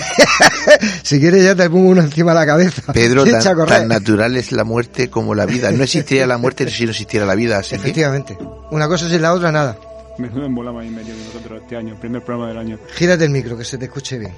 si 1.04 1.20
quieres 1.20 1.44
ya 1.44 1.56
te 1.56 1.68
pongo 1.72 1.90
uno 1.90 2.02
encima 2.02 2.34
de 2.34 2.40
la 2.40 2.46
cabeza. 2.46 2.94
Pedro, 2.94 3.24
tan, 3.26 3.88
natural 3.88 4.38
es 4.38 4.52
la 4.52 4.64
muerte 4.64 5.10
como 5.10 5.34
la 5.34 5.48
vida. 5.48 5.72
No 5.72 5.84
existiría 5.84 6.28
la 6.28 6.38
muerte 6.38 6.70
si 6.70 6.84
no 6.84 6.92
existiera 6.92 7.26
la 7.26 7.34
vida. 7.34 7.60
Efectivamente. 7.62 8.38
Una 8.70 8.88
cosa 8.88 9.10
sin 9.10 9.24
la 9.24 9.34
otra, 9.34 9.52
nada. 9.52 9.76
Me 10.20 10.28
ahí 10.28 10.88
en 10.88 10.96
medio 10.96 11.16
de 11.16 11.24
nosotros 11.24 11.62
este 11.64 11.78
año, 11.78 11.96
primer 12.00 12.24
programa 12.24 12.50
del 12.50 12.60
año. 12.60 12.78
Gírate 12.94 13.24
el 13.24 13.32
micro, 13.32 13.58
que 13.58 13.64
se 13.64 13.80
te 13.80 13.86
escuche 13.86 14.20
bien. 14.20 14.34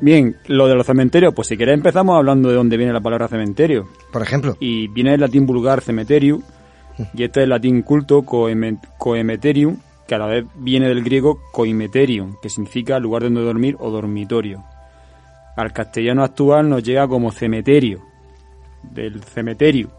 Bien, 0.00 0.36
lo 0.46 0.68
de 0.68 0.76
los 0.76 0.86
cementerios, 0.86 1.34
pues 1.34 1.48
si 1.48 1.56
querés 1.56 1.74
empezamos 1.74 2.16
hablando 2.16 2.50
de 2.50 2.54
dónde 2.54 2.76
viene 2.76 2.92
la 2.92 3.00
palabra 3.00 3.26
cementerio. 3.26 3.88
Por 4.12 4.22
ejemplo. 4.22 4.56
Y 4.60 4.86
viene 4.88 5.12
del 5.12 5.20
latín 5.20 5.44
vulgar 5.44 5.80
cementerio, 5.80 6.40
y 7.14 7.24
este 7.24 7.40
es 7.40 7.44
el 7.44 7.50
latín 7.50 7.82
culto 7.82 8.22
coemeterium, 8.22 9.76
que 10.06 10.14
a 10.14 10.18
la 10.18 10.26
vez 10.26 10.44
viene 10.56 10.88
del 10.88 11.02
griego 11.02 11.40
coimeterium, 11.52 12.36
que 12.40 12.48
significa 12.48 12.98
lugar 12.98 13.22
donde 13.22 13.42
dormir 13.42 13.76
o 13.78 13.90
dormitorio. 13.90 14.64
Al 15.56 15.72
castellano 15.72 16.24
actual 16.24 16.68
nos 16.68 16.82
llega 16.82 17.06
como 17.08 17.30
cementerio, 17.30 18.02
del 18.82 19.22
cementerio, 19.22 19.90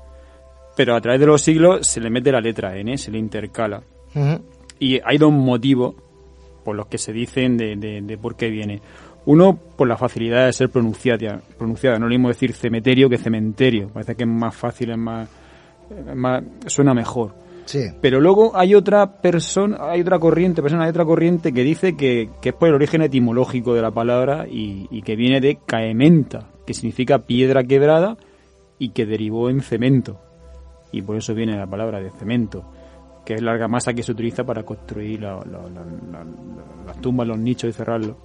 pero 0.76 0.96
a 0.96 1.02
través 1.02 1.20
de 1.20 1.26
los 1.26 1.42
siglos 1.42 1.88
se 1.88 2.02
le 2.02 2.10
mete 2.10 2.32
la 2.32 2.42
letra 2.42 2.78
N, 2.78 2.98
se 2.98 3.12
le 3.12 3.18
intercala. 3.18 3.82
Y 4.80 5.00
hay 5.04 5.18
dos 5.18 5.32
motivos 5.32 5.96
por 6.64 6.76
los 6.76 6.88
que 6.88 6.98
se 6.98 7.14
dicen 7.14 7.58
de, 7.58 7.76
de, 7.76 8.18
por 8.18 8.36
qué 8.36 8.50
viene. 8.50 8.82
Uno, 9.26 9.58
por 9.76 9.88
la 9.88 9.98
facilidad 9.98 10.46
de 10.46 10.54
ser 10.54 10.70
pronunciada. 10.70 11.42
pronunciada. 11.58 11.98
No 11.98 12.08
le 12.08 12.18
mismo 12.18 12.28
decir 12.30 12.54
cementerio 12.54 13.10
que 13.10 13.18
cementerio. 13.18 13.90
Parece 13.90 14.16
que 14.16 14.24
es 14.24 14.30
más 14.30 14.56
fácil, 14.56 14.92
es 14.92 14.98
más 14.98 15.30
suena 16.68 16.94
mejor. 16.94 17.34
Sí. 17.66 17.88
Pero 18.00 18.20
luego 18.20 18.56
hay 18.56 18.76
otra 18.76 19.22
persona, 19.22 19.78
hay 19.90 20.02
otra 20.02 20.20
corriente, 20.20 20.62
persona, 20.62 20.84
hay 20.84 20.92
otra 20.92 21.06
corriente 21.06 21.52
que 21.52 21.64
dice 21.64 21.96
que, 21.96 22.30
es 22.42 22.54
por 22.54 22.70
el 22.70 22.76
origen 22.76 23.02
etimológico 23.02 23.74
de 23.74 23.82
la 23.82 23.92
palabra 23.92 24.46
y, 24.48 25.02
que 25.02 25.16
viene 25.16 25.42
de 25.42 25.58
caementa, 25.66 26.50
que 26.66 26.74
significa 26.74 27.20
piedra 27.20 27.64
quebrada 27.64 28.18
y 28.78 28.90
que 28.90 29.06
derivó 29.06 29.50
en 29.50 29.62
cemento. 29.62 30.20
Y 30.92 31.02
por 31.02 31.18
eso 31.18 31.34
viene 31.34 31.58
la 31.58 31.68
palabra 31.68 32.00
de 32.00 32.12
cemento, 32.12 32.64
que 33.26 33.34
es 33.34 33.42
la 33.42 33.52
argamasa 33.52 33.94
que 33.94 34.04
se 34.04 34.12
utiliza 34.12 34.44
para 34.44 34.64
construir 34.64 35.22
las 35.22 35.42
tumbas, 37.02 37.28
los 37.28 37.40
nichos 37.40 37.72
y 37.72 37.74
cerrarlos. 37.74 38.16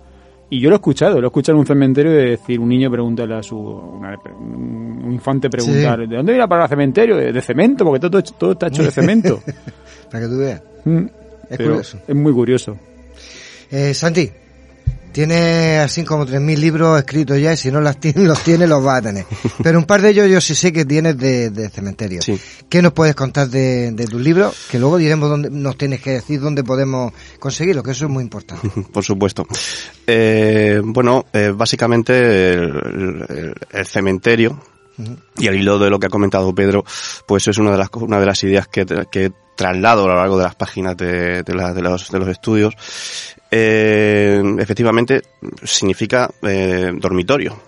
Y 0.53 0.59
yo 0.59 0.69
lo 0.69 0.75
he 0.75 0.79
escuchado, 0.79 1.21
lo 1.21 1.29
he 1.29 1.31
escuchado 1.31 1.57
en 1.57 1.61
un 1.61 1.67
cementerio 1.67 2.11
de 2.11 2.31
decir, 2.31 2.59
un 2.59 2.69
niño 2.69 2.91
preguntarle 2.91 3.37
a 3.37 3.43
su, 3.43 3.57
un 3.57 5.09
infante 5.13 5.49
preguntar, 5.49 6.09
¿de 6.09 6.17
dónde 6.17 6.33
viene 6.33 6.49
para 6.49 6.65
el 6.65 6.69
cementerio? 6.69 7.17
De, 7.17 7.41
cemento, 7.41 7.85
porque 7.85 8.01
todo, 8.01 8.21
todo 8.23 8.53
está 8.53 8.67
hecho 8.67 8.83
de 8.83 8.91
cemento. 8.91 9.41
para 10.11 10.25
que 10.25 10.29
tú 10.29 10.39
veas. 10.39 10.63
Mm. 10.85 11.07
es 11.51 11.57
curioso. 11.57 11.99
Es 12.07 12.17
muy 12.17 12.33
curioso. 12.33 12.77
Eh, 13.71 13.95
Santi, 13.95 14.29
tiene 15.13 15.79
así 15.79 16.05
como 16.05 16.27
3.000 16.27 16.57
libros 16.59 16.99
escritos 16.99 17.41
ya 17.41 17.53
y 17.53 17.57
si 17.57 17.71
no 17.71 17.81
los 17.81 17.99
tiene, 17.99 18.23
los 18.27 18.43
tiene, 18.43 18.67
los 18.67 18.85
va 18.85 18.97
a 18.97 19.03
tener. 19.03 19.27
Pero 19.63 19.79
un 19.79 19.85
par 19.85 20.03
de 20.03 20.11
ellos 20.11 20.29
yo 20.29 20.41
sí 20.41 20.55
sé 20.55 20.73
que 20.73 20.85
tienes 20.85 21.17
de, 21.19 21.71
cementerio. 21.71 22.21
¿Qué 22.69 22.83
nos 22.83 22.93
puedes 22.93 23.15
contar 23.15 23.49
de, 23.49 24.07
tus 24.11 24.21
libros? 24.21 24.67
Que 24.71 24.79
luego 24.79 24.99
diremos 24.99 25.29
dónde 25.29 25.51
nos 25.51 25.77
tienes 25.77 26.01
que 26.01 26.13
decir 26.13 26.41
dónde 26.41 26.65
podemos 26.65 27.13
conseguirlo, 27.39 27.83
que 27.83 27.93
eso 27.93 28.07
es 28.07 28.11
muy 28.11 28.23
importante. 28.23 28.69
Por 28.93 29.05
supuesto. 29.05 29.47
Eh, 30.07 30.81
bueno, 30.85 31.27
eh, 31.33 31.53
básicamente 31.55 32.53
el, 32.53 33.55
cementerio 33.85 34.61
y 35.37 35.49
al 35.49 35.57
hilo 35.57 35.79
de 35.79 35.91
lo 35.91 35.99
que 35.99 36.07
ha 36.07 36.11
comentado 36.11 36.55
Pedro, 36.55 36.85
pues 37.27 37.47
es 37.49 37.59
una 37.59 37.73
de 37.73 37.79
las, 37.79 37.89
una 37.95 38.19
de 38.21 38.27
las 38.27 38.43
ideas 38.45 38.69
que, 38.69 38.87
que 39.11 39.33
traslado 39.57 40.05
a 40.05 40.09
lo 40.09 40.15
largo 40.15 40.39
de 40.39 40.45
las 40.45 40.55
páginas 40.55 40.97
de, 40.97 41.43
de, 41.43 41.43
de, 41.43 41.83
los, 41.83 42.11
de 42.11 42.19
los 42.19 42.29
estudios 42.29 42.75
eh, 43.51 44.43
efectivamente 44.59 45.23
significa 45.65 46.31
eh, 46.43 46.93
dormitorio. 46.95 47.61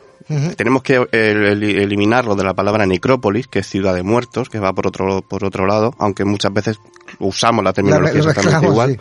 Tenemos 0.56 0.82
que 0.82 1.06
eliminarlo 1.12 2.34
de 2.34 2.44
la 2.44 2.54
palabra 2.54 2.86
necrópolis, 2.86 3.48
que 3.48 3.58
es 3.58 3.66
ciudad 3.66 3.94
de 3.94 4.02
muertos, 4.02 4.48
que 4.48 4.58
va 4.58 4.72
por 4.72 4.86
otro, 4.86 5.20
por 5.20 5.44
otro 5.44 5.66
lado, 5.66 5.94
aunque 5.98 6.24
muchas 6.24 6.54
veces 6.54 6.78
usamos 7.18 7.62
la 7.62 7.74
terminología 7.74 8.20
exactamente 8.20 8.66
igual. 8.66 8.98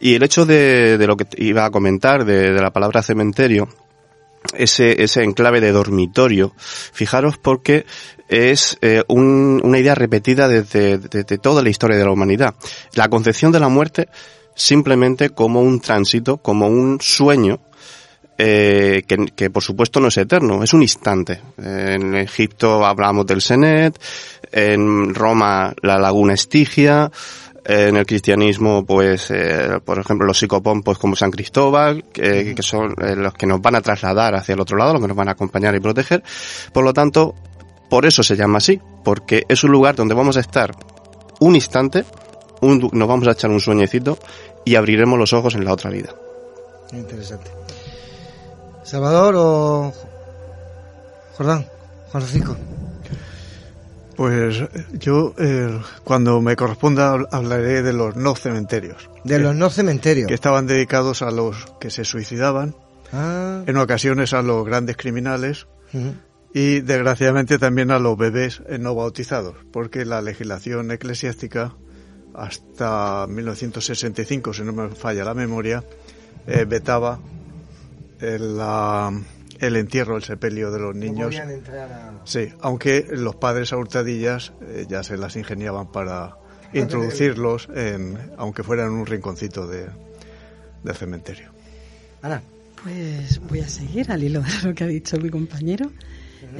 Y 0.00 0.14
el 0.14 0.22
hecho 0.24 0.46
de, 0.46 0.98
de, 0.98 1.06
lo 1.06 1.16
que 1.16 1.26
iba 1.36 1.66
a 1.66 1.70
comentar, 1.70 2.24
de, 2.24 2.52
de 2.52 2.60
la 2.60 2.72
palabra 2.72 3.02
cementerio, 3.02 3.68
ese, 4.54 5.02
ese 5.02 5.22
enclave 5.22 5.60
de 5.60 5.72
dormitorio, 5.72 6.52
fijaros 6.56 7.38
porque 7.38 7.86
es 8.28 8.78
eh, 8.80 9.02
un, 9.08 9.60
una 9.64 9.78
idea 9.78 9.94
repetida 9.94 10.48
desde, 10.48 10.98
desde 10.98 11.38
toda 11.38 11.62
la 11.62 11.70
historia 11.70 11.96
de 11.96 12.04
la 12.04 12.12
humanidad. 12.12 12.54
La 12.94 13.08
concepción 13.08 13.52
de 13.52 13.60
la 13.60 13.68
muerte 13.68 14.08
simplemente 14.54 15.30
como 15.30 15.62
un 15.62 15.80
tránsito, 15.80 16.38
como 16.38 16.68
un 16.68 17.00
sueño 17.00 17.60
eh, 18.38 19.04
que, 19.06 19.26
que, 19.36 19.50
por 19.50 19.62
supuesto 19.62 20.00
no 20.00 20.08
es 20.08 20.16
eterno, 20.16 20.62
es 20.62 20.72
un 20.72 20.82
instante. 20.82 21.40
En 21.58 22.14
Egipto 22.14 22.86
hablamos 22.86 23.26
del 23.26 23.42
Senet, 23.42 24.00
en 24.50 25.14
Roma 25.14 25.74
la 25.82 25.98
laguna 25.98 26.34
Estigia, 26.34 27.10
en 27.64 27.96
el 27.96 28.06
cristianismo, 28.06 28.84
pues, 28.84 29.30
eh, 29.30 29.80
por 29.84 29.98
ejemplo, 29.98 30.26
los 30.26 30.38
psicopompos 30.38 30.98
como 30.98 31.16
San 31.16 31.30
Cristóbal, 31.30 32.04
que, 32.12 32.54
que 32.54 32.62
son 32.62 32.94
eh, 33.00 33.16
los 33.16 33.34
que 33.34 33.46
nos 33.46 33.60
van 33.60 33.74
a 33.74 33.80
trasladar 33.80 34.34
hacia 34.34 34.54
el 34.54 34.60
otro 34.60 34.76
lado, 34.76 34.94
los 34.94 35.02
que 35.02 35.08
nos 35.08 35.16
van 35.16 35.28
a 35.28 35.32
acompañar 35.32 35.74
y 35.74 35.80
proteger. 35.80 36.22
Por 36.72 36.84
lo 36.84 36.92
tanto, 36.92 37.34
por 37.88 38.06
eso 38.06 38.22
se 38.22 38.36
llama 38.36 38.58
así, 38.58 38.80
porque 39.04 39.44
es 39.48 39.64
un 39.64 39.72
lugar 39.72 39.94
donde 39.94 40.14
vamos 40.14 40.36
a 40.36 40.40
estar 40.40 40.72
un 41.40 41.54
instante, 41.54 42.04
nos 42.62 43.08
vamos 43.08 43.26
a 43.28 43.32
echar 43.32 43.50
un 43.50 43.60
sueñecito 43.60 44.18
y 44.64 44.76
abriremos 44.76 45.18
los 45.18 45.32
ojos 45.32 45.54
en 45.54 45.64
la 45.64 45.72
otra 45.72 45.90
vida. 45.90 46.14
Interesante. 46.92 47.50
¿Salvador 48.84 49.34
o 49.36 49.92
Jordán? 51.36 51.66
Juan 52.10 52.22
Francisco. 52.22 52.56
Pues 54.20 54.62
yo, 54.92 55.34
eh, 55.38 55.80
cuando 56.04 56.42
me 56.42 56.54
corresponda, 56.54 57.26
hablaré 57.30 57.80
de 57.80 57.94
los 57.94 58.16
no 58.16 58.36
cementerios. 58.36 59.08
De 59.24 59.38
los 59.38 59.56
no 59.56 59.70
cementerios. 59.70 60.28
Que 60.28 60.34
estaban 60.34 60.66
dedicados 60.66 61.22
a 61.22 61.30
los 61.30 61.64
que 61.80 61.88
se 61.88 62.04
suicidaban, 62.04 62.74
ah. 63.14 63.62
en 63.66 63.78
ocasiones 63.78 64.34
a 64.34 64.42
los 64.42 64.66
grandes 64.66 64.98
criminales, 64.98 65.68
y 66.52 66.80
desgraciadamente 66.80 67.58
también 67.58 67.90
a 67.90 67.98
los 67.98 68.18
bebés 68.18 68.60
no 68.78 68.94
bautizados, 68.94 69.56
porque 69.72 70.04
la 70.04 70.20
legislación 70.20 70.90
eclesiástica 70.90 71.72
hasta 72.34 73.26
1965, 73.26 74.52
si 74.52 74.62
no 74.64 74.74
me 74.74 74.90
falla 74.90 75.24
la 75.24 75.32
memoria, 75.32 75.82
eh, 76.46 76.66
vetaba 76.68 77.18
el, 78.20 78.60
el, 79.60 79.76
entierro, 79.76 80.16
el 80.16 80.22
sepelio 80.22 80.70
de 80.70 80.80
los 80.80 80.94
niños. 80.94 81.34
Sí, 82.24 82.48
aunque 82.60 83.06
los 83.10 83.36
padres 83.36 83.72
a 83.72 83.76
hurtadillas 83.76 84.52
eh, 84.62 84.86
ya 84.88 85.02
se 85.02 85.16
las 85.16 85.36
ingeniaban 85.36 85.92
para 85.92 86.36
introducirlos, 86.72 87.68
en, 87.74 88.18
aunque 88.36 88.62
fuera 88.62 88.84
en 88.84 88.90
un 88.90 89.06
rinconcito 89.06 89.66
de, 89.66 89.86
del 90.82 90.96
cementerio. 90.96 91.50
Ana. 92.22 92.42
Pues 92.82 93.40
voy 93.46 93.60
a 93.60 93.68
seguir 93.68 94.10
al 94.10 94.22
hilo 94.22 94.40
de 94.40 94.68
lo 94.68 94.74
que 94.74 94.84
ha 94.84 94.86
dicho 94.86 95.18
mi 95.18 95.28
compañero. 95.28 95.90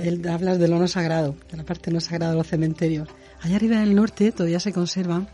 Él 0.02 0.26
habla 0.28 0.58
de 0.58 0.68
lo 0.68 0.78
no 0.78 0.86
sagrado, 0.86 1.34
de 1.50 1.56
la 1.56 1.64
parte 1.64 1.90
no 1.90 2.00
sagrada 2.00 2.32
de 2.32 2.38
los 2.38 2.46
cementerios. 2.46 3.08
Allá 3.40 3.56
arriba 3.56 3.76
en 3.76 3.82
el 3.82 3.94
norte 3.94 4.30
todavía 4.30 4.60
se 4.60 4.72
conservan 4.72 5.28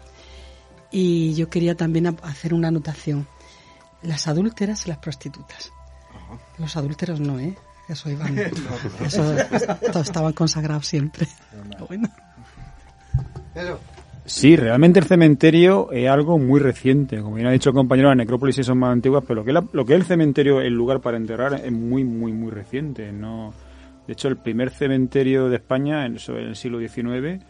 y 0.92 1.34
yo 1.34 1.50
quería 1.50 1.74
también 1.74 2.06
hacer 2.22 2.54
una 2.54 2.68
anotación. 2.68 3.26
Las 4.02 4.28
adúlteras 4.28 4.86
y 4.86 4.90
las 4.90 4.98
prostitutas. 4.98 5.72
Los 6.58 6.76
adúlteros 6.76 7.20
no, 7.20 7.38
¿eh? 7.38 7.56
Eso 7.88 8.10
iban. 8.10 8.36
eso, 9.04 9.34
estaban 10.00 10.32
consagrados 10.32 10.86
siempre. 10.86 11.26
Bueno. 11.88 12.08
Sí, 14.24 14.56
realmente 14.56 14.98
el 14.98 15.06
cementerio 15.06 15.90
es 15.92 16.08
algo 16.08 16.38
muy 16.38 16.58
reciente. 16.58 17.20
Como 17.20 17.36
bien 17.36 17.46
ha 17.46 17.52
dicho 17.52 17.70
el 17.70 17.76
compañero, 17.76 18.08
las 18.08 18.16
necrópolis 18.16 18.56
son 18.56 18.78
más 18.78 18.92
antiguas, 18.92 19.22
pero 19.26 19.42
lo 19.42 19.44
que, 19.44 19.52
lo 19.52 19.84
que 19.86 19.94
es 19.94 20.00
el 20.00 20.04
cementerio, 20.04 20.60
el 20.60 20.74
lugar 20.74 21.00
para 21.00 21.16
enterrar, 21.16 21.54
es 21.54 21.72
muy, 21.72 22.02
muy, 22.02 22.32
muy 22.32 22.50
reciente. 22.50 23.12
No, 23.12 23.54
de 24.06 24.12
hecho, 24.12 24.28
el 24.28 24.36
primer 24.36 24.70
cementerio 24.70 25.48
de 25.48 25.56
España 25.56 26.06
en, 26.06 26.16
en 26.28 26.36
el 26.48 26.56
siglo 26.56 26.80
XIX 26.80 27.40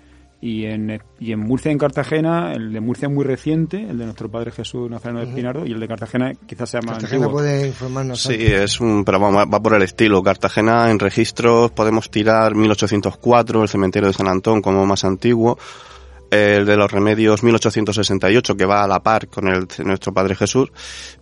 y 0.46 0.64
en, 0.64 1.02
y 1.18 1.32
en 1.32 1.40
Murcia 1.40 1.70
y 1.70 1.72
en 1.72 1.78
Cartagena, 1.78 2.52
el 2.52 2.72
de 2.72 2.80
Murcia 2.80 3.08
es 3.08 3.12
muy 3.12 3.24
reciente, 3.24 3.82
el 3.82 3.98
de 3.98 4.04
nuestro 4.04 4.30
padre 4.30 4.52
Jesús 4.52 4.88
Nazareno 4.88 5.18
de 5.18 5.26
Espinardo, 5.26 5.66
y 5.66 5.72
el 5.72 5.80
de 5.80 5.88
Cartagena 5.88 6.32
quizás 6.46 6.70
sea 6.70 6.80
más 6.82 6.98
Cartagena 6.98 7.28
puede 7.28 7.66
informarnos. 7.66 8.22
Sí, 8.22 8.36
es 8.38 8.80
un, 8.80 9.04
pero 9.04 9.18
va, 9.18 9.44
va, 9.44 9.60
por 9.60 9.74
el 9.74 9.82
estilo. 9.82 10.22
Cartagena 10.22 10.88
en 10.88 11.00
registros 11.00 11.72
podemos 11.72 12.12
tirar 12.12 12.54
1804, 12.54 13.62
el 13.62 13.68
cementerio 13.68 14.06
de 14.06 14.12
San 14.12 14.28
Antón 14.28 14.62
como 14.62 14.86
más 14.86 15.04
antiguo, 15.04 15.58
el 16.36 16.66
de 16.66 16.76
los 16.76 16.90
remedios 16.90 17.42
1868 17.42 18.56
que 18.56 18.64
va 18.64 18.84
a 18.84 18.88
la 18.88 19.02
par 19.02 19.28
con 19.28 19.48
el 19.48 19.66
de 19.66 19.84
nuestro 19.84 20.12
Padre 20.12 20.34
Jesús, 20.34 20.70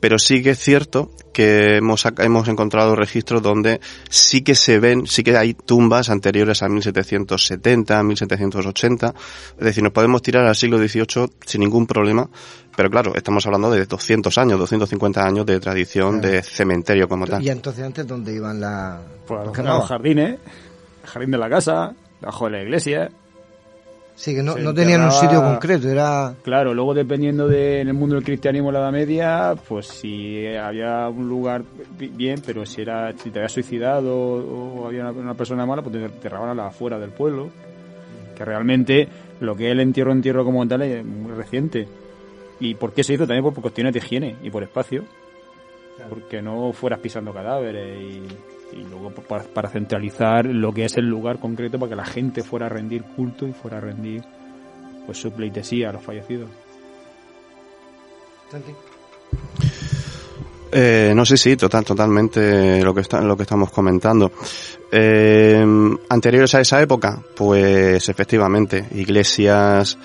pero 0.00 0.18
sí 0.18 0.42
que 0.42 0.50
es 0.50 0.58
cierto 0.58 1.10
que 1.32 1.76
hemos, 1.76 2.04
hemos 2.18 2.48
encontrado 2.48 2.94
registros 2.96 3.42
donde 3.42 3.80
sí 4.08 4.42
que 4.42 4.54
se 4.54 4.78
ven, 4.78 5.06
sí 5.06 5.22
que 5.22 5.36
hay 5.36 5.54
tumbas 5.54 6.10
anteriores 6.10 6.62
a 6.62 6.68
1770, 6.68 8.02
1780, 8.02 9.14
es 9.58 9.64
decir, 9.64 9.82
nos 9.82 9.92
podemos 9.92 10.22
tirar 10.22 10.46
al 10.46 10.56
siglo 10.56 10.78
XVIII 10.78 11.28
sin 11.44 11.60
ningún 11.60 11.86
problema, 11.86 12.28
pero 12.76 12.90
claro, 12.90 13.14
estamos 13.14 13.44
hablando 13.46 13.70
de 13.70 13.86
200 13.86 14.36
años, 14.38 14.58
250 14.58 15.24
años 15.24 15.46
de 15.46 15.60
tradición 15.60 16.20
de 16.20 16.42
cementerio 16.42 17.08
como 17.08 17.26
tal. 17.26 17.42
¿Y 17.42 17.50
entonces 17.50 17.84
antes 17.84 18.06
dónde 18.06 18.34
iban 18.34 18.60
la... 18.60 19.00
Pues 19.26 19.46
los 19.56 19.86
jardines, 19.86 20.38
el 21.02 21.08
jardín 21.08 21.30
de 21.30 21.38
la 21.38 21.48
casa, 21.48 21.94
debajo 22.20 22.46
de 22.46 22.50
la 22.50 22.62
iglesia, 22.62 23.10
Sí, 24.16 24.34
que 24.34 24.42
no, 24.42 24.56
no 24.56 24.72
tenían 24.72 25.02
un 25.02 25.10
sitio 25.10 25.42
concreto, 25.42 25.88
era... 25.88 26.34
Claro, 26.42 26.72
luego 26.72 26.94
dependiendo 26.94 27.48
de 27.48 27.80
en 27.80 27.88
el 27.88 27.94
mundo 27.94 28.14
del 28.14 28.24
cristianismo 28.24 28.70
la 28.70 28.78
Edad 28.78 28.92
Media, 28.92 29.54
pues 29.68 29.88
si 29.88 30.46
había 30.46 31.08
un 31.08 31.28
lugar 31.28 31.64
bien, 31.98 32.40
pero 32.46 32.64
si 32.64 32.82
era 32.82 33.12
si 33.12 33.30
te 33.30 33.40
habías 33.40 33.52
suicidado 33.52 34.14
o, 34.16 34.86
había 34.86 35.10
una, 35.10 35.34
persona 35.34 35.66
mala, 35.66 35.82
pues 35.82 35.96
te 35.96 36.04
enterraban 36.04 36.58
a 36.60 36.66
afuera 36.68 36.98
del 36.98 37.10
pueblo. 37.10 37.50
Que 38.36 38.44
realmente 38.44 39.08
lo 39.40 39.56
que 39.56 39.66
es 39.66 39.72
el 39.72 39.80
entierro 39.80 40.12
entierro 40.12 40.44
como 40.44 40.66
tal 40.66 40.82
es 40.82 41.04
muy 41.04 41.32
reciente. 41.32 41.88
¿Y 42.60 42.74
por 42.74 42.92
qué 42.92 43.02
se 43.02 43.14
hizo? 43.14 43.26
También 43.26 43.44
por 43.44 43.60
cuestiones 43.60 43.92
de 43.92 43.98
higiene 43.98 44.36
y 44.42 44.50
por 44.50 44.62
espacio. 44.62 45.04
Porque 46.08 46.40
no 46.40 46.72
fueras 46.72 47.00
pisando 47.00 47.32
cadáveres 47.32 48.00
y 48.00 48.22
y 48.74 48.84
luego 48.84 49.10
para, 49.10 49.68
centralizar 49.68 50.46
lo 50.46 50.72
que 50.72 50.84
es 50.84 50.96
el 50.96 51.06
lugar 51.06 51.38
concreto 51.38 51.78
para 51.78 51.90
que 51.90 51.96
la 51.96 52.04
gente 52.04 52.42
fuera 52.42 52.66
a 52.66 52.68
rendir 52.68 53.02
culto 53.02 53.46
y 53.46 53.52
fuera 53.52 53.78
a 53.78 53.80
rendir 53.80 54.22
pues 55.06 55.18
su 55.18 55.30
pleitesía 55.32 55.90
a 55.90 55.92
los 55.92 56.02
fallecidos. 56.02 56.50
Eh, 60.72 61.12
no 61.14 61.24
sé, 61.24 61.36
sí, 61.36 61.56
total, 61.56 61.84
totalmente 61.84 62.82
lo 62.82 62.94
que 62.94 63.02
está, 63.02 63.20
lo 63.20 63.36
que 63.36 63.44
estamos 63.44 63.70
comentando. 63.70 64.32
Eh, 64.90 65.64
anteriores 66.08 66.54
a 66.54 66.60
esa 66.60 66.80
época, 66.82 67.22
pues 67.36 68.08
efectivamente, 68.08 68.84
iglesias, 68.92 69.96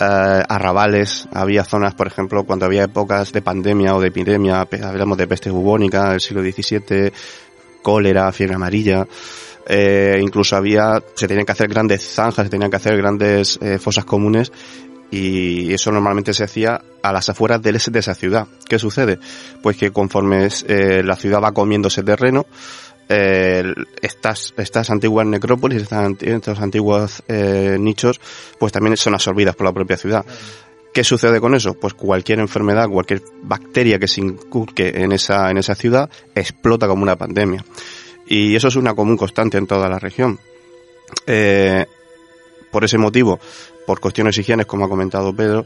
eh, 0.00 0.42
arrabales, 0.48 1.28
había 1.32 1.64
zonas, 1.64 1.94
por 1.94 2.06
ejemplo, 2.06 2.44
cuando 2.44 2.66
había 2.66 2.84
épocas 2.84 3.32
de 3.32 3.42
pandemia 3.42 3.96
o 3.96 4.00
de 4.00 4.08
epidemia, 4.08 4.66
hablamos 4.82 5.18
de 5.18 5.26
peste 5.26 5.50
bubónica 5.50 6.10
del 6.10 6.20
siglo 6.20 6.42
XVII, 6.42 7.12
cólera, 7.88 8.30
fiebre 8.32 8.56
amarilla. 8.56 9.06
Eh, 9.66 10.18
incluso 10.20 10.56
había, 10.56 11.02
se 11.14 11.26
tenían 11.26 11.46
que 11.46 11.52
hacer 11.52 11.68
grandes 11.68 12.02
zanjas, 12.06 12.44
se 12.44 12.50
tenían 12.50 12.70
que 12.70 12.76
hacer 12.76 12.98
grandes 12.98 13.58
eh, 13.62 13.78
fosas 13.78 14.04
comunes 14.04 14.52
y 15.10 15.72
eso 15.72 15.90
normalmente 15.90 16.34
se 16.34 16.44
hacía 16.44 16.82
a 17.02 17.12
las 17.14 17.30
afueras 17.30 17.62
de 17.62 17.70
esa 17.74 18.14
ciudad. 18.14 18.46
¿Qué 18.68 18.78
sucede? 18.78 19.18
Pues 19.62 19.78
que 19.78 19.90
conforme 19.90 20.48
eh, 20.66 21.02
la 21.02 21.16
ciudad 21.16 21.40
va 21.42 21.52
comiendo 21.52 21.88
ese 21.88 22.02
terreno, 22.02 22.44
estas, 23.08 24.52
estas 24.58 24.90
antiguas 24.90 25.26
necrópolis, 25.26 25.80
estos 25.80 26.60
antiguos 26.60 27.22
nichos, 27.78 28.20
pues 28.58 28.70
también 28.70 28.98
son 28.98 29.14
absorbidas 29.14 29.56
por 29.56 29.64
la 29.64 29.72
propia 29.72 29.96
ciudad. 29.96 30.26
¿Qué 30.98 31.04
sucede 31.04 31.40
con 31.40 31.54
eso? 31.54 31.74
Pues 31.74 31.94
cualquier 31.94 32.40
enfermedad, 32.40 32.88
cualquier 32.88 33.22
bacteria 33.44 34.00
que 34.00 34.08
se 34.08 34.20
inculque 34.20 34.88
en 34.96 35.12
esa, 35.12 35.48
en 35.48 35.56
esa 35.56 35.76
ciudad 35.76 36.10
explota 36.34 36.88
como 36.88 37.04
una 37.04 37.14
pandemia. 37.14 37.64
Y 38.26 38.56
eso 38.56 38.66
es 38.66 38.74
una 38.74 38.94
común 38.94 39.16
constante 39.16 39.58
en 39.58 39.68
toda 39.68 39.88
la 39.88 40.00
región. 40.00 40.40
Eh, 41.24 41.86
por 42.72 42.82
ese 42.82 42.98
motivo, 42.98 43.38
por 43.86 44.00
cuestiones 44.00 44.36
higiénicas, 44.38 44.66
como 44.66 44.86
ha 44.86 44.88
comentado 44.88 45.32
Pedro, 45.32 45.64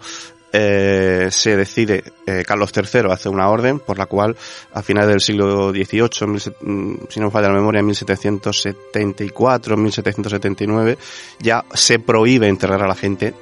eh, 0.53 1.29
se 1.31 1.57
decide, 1.57 2.05
eh, 2.27 2.45
Carlos 2.47 2.71
III 2.77 3.11
hace 3.11 3.31
una 3.31 3.49
orden 3.49 3.79
por 3.79 3.97
la 3.97 4.05
cual 4.05 4.37
a 4.75 4.83
finales 4.83 5.09
del 5.09 5.23
siglo 5.23 5.71
XVIII, 5.71 6.53
mm, 6.61 6.95
si 7.09 7.21
no 7.21 7.27
me 7.29 7.33
falla 7.33 7.49
la 7.49 7.55
memoria, 7.55 7.79
en 7.79 7.87
1774, 7.87 9.79
1779, 9.79 10.99
ya 11.41 11.65
se 11.73 12.01
prohíbe 12.01 12.49
enterrar 12.49 12.83
a 12.83 12.87
la 12.87 12.95
gente 12.95 13.33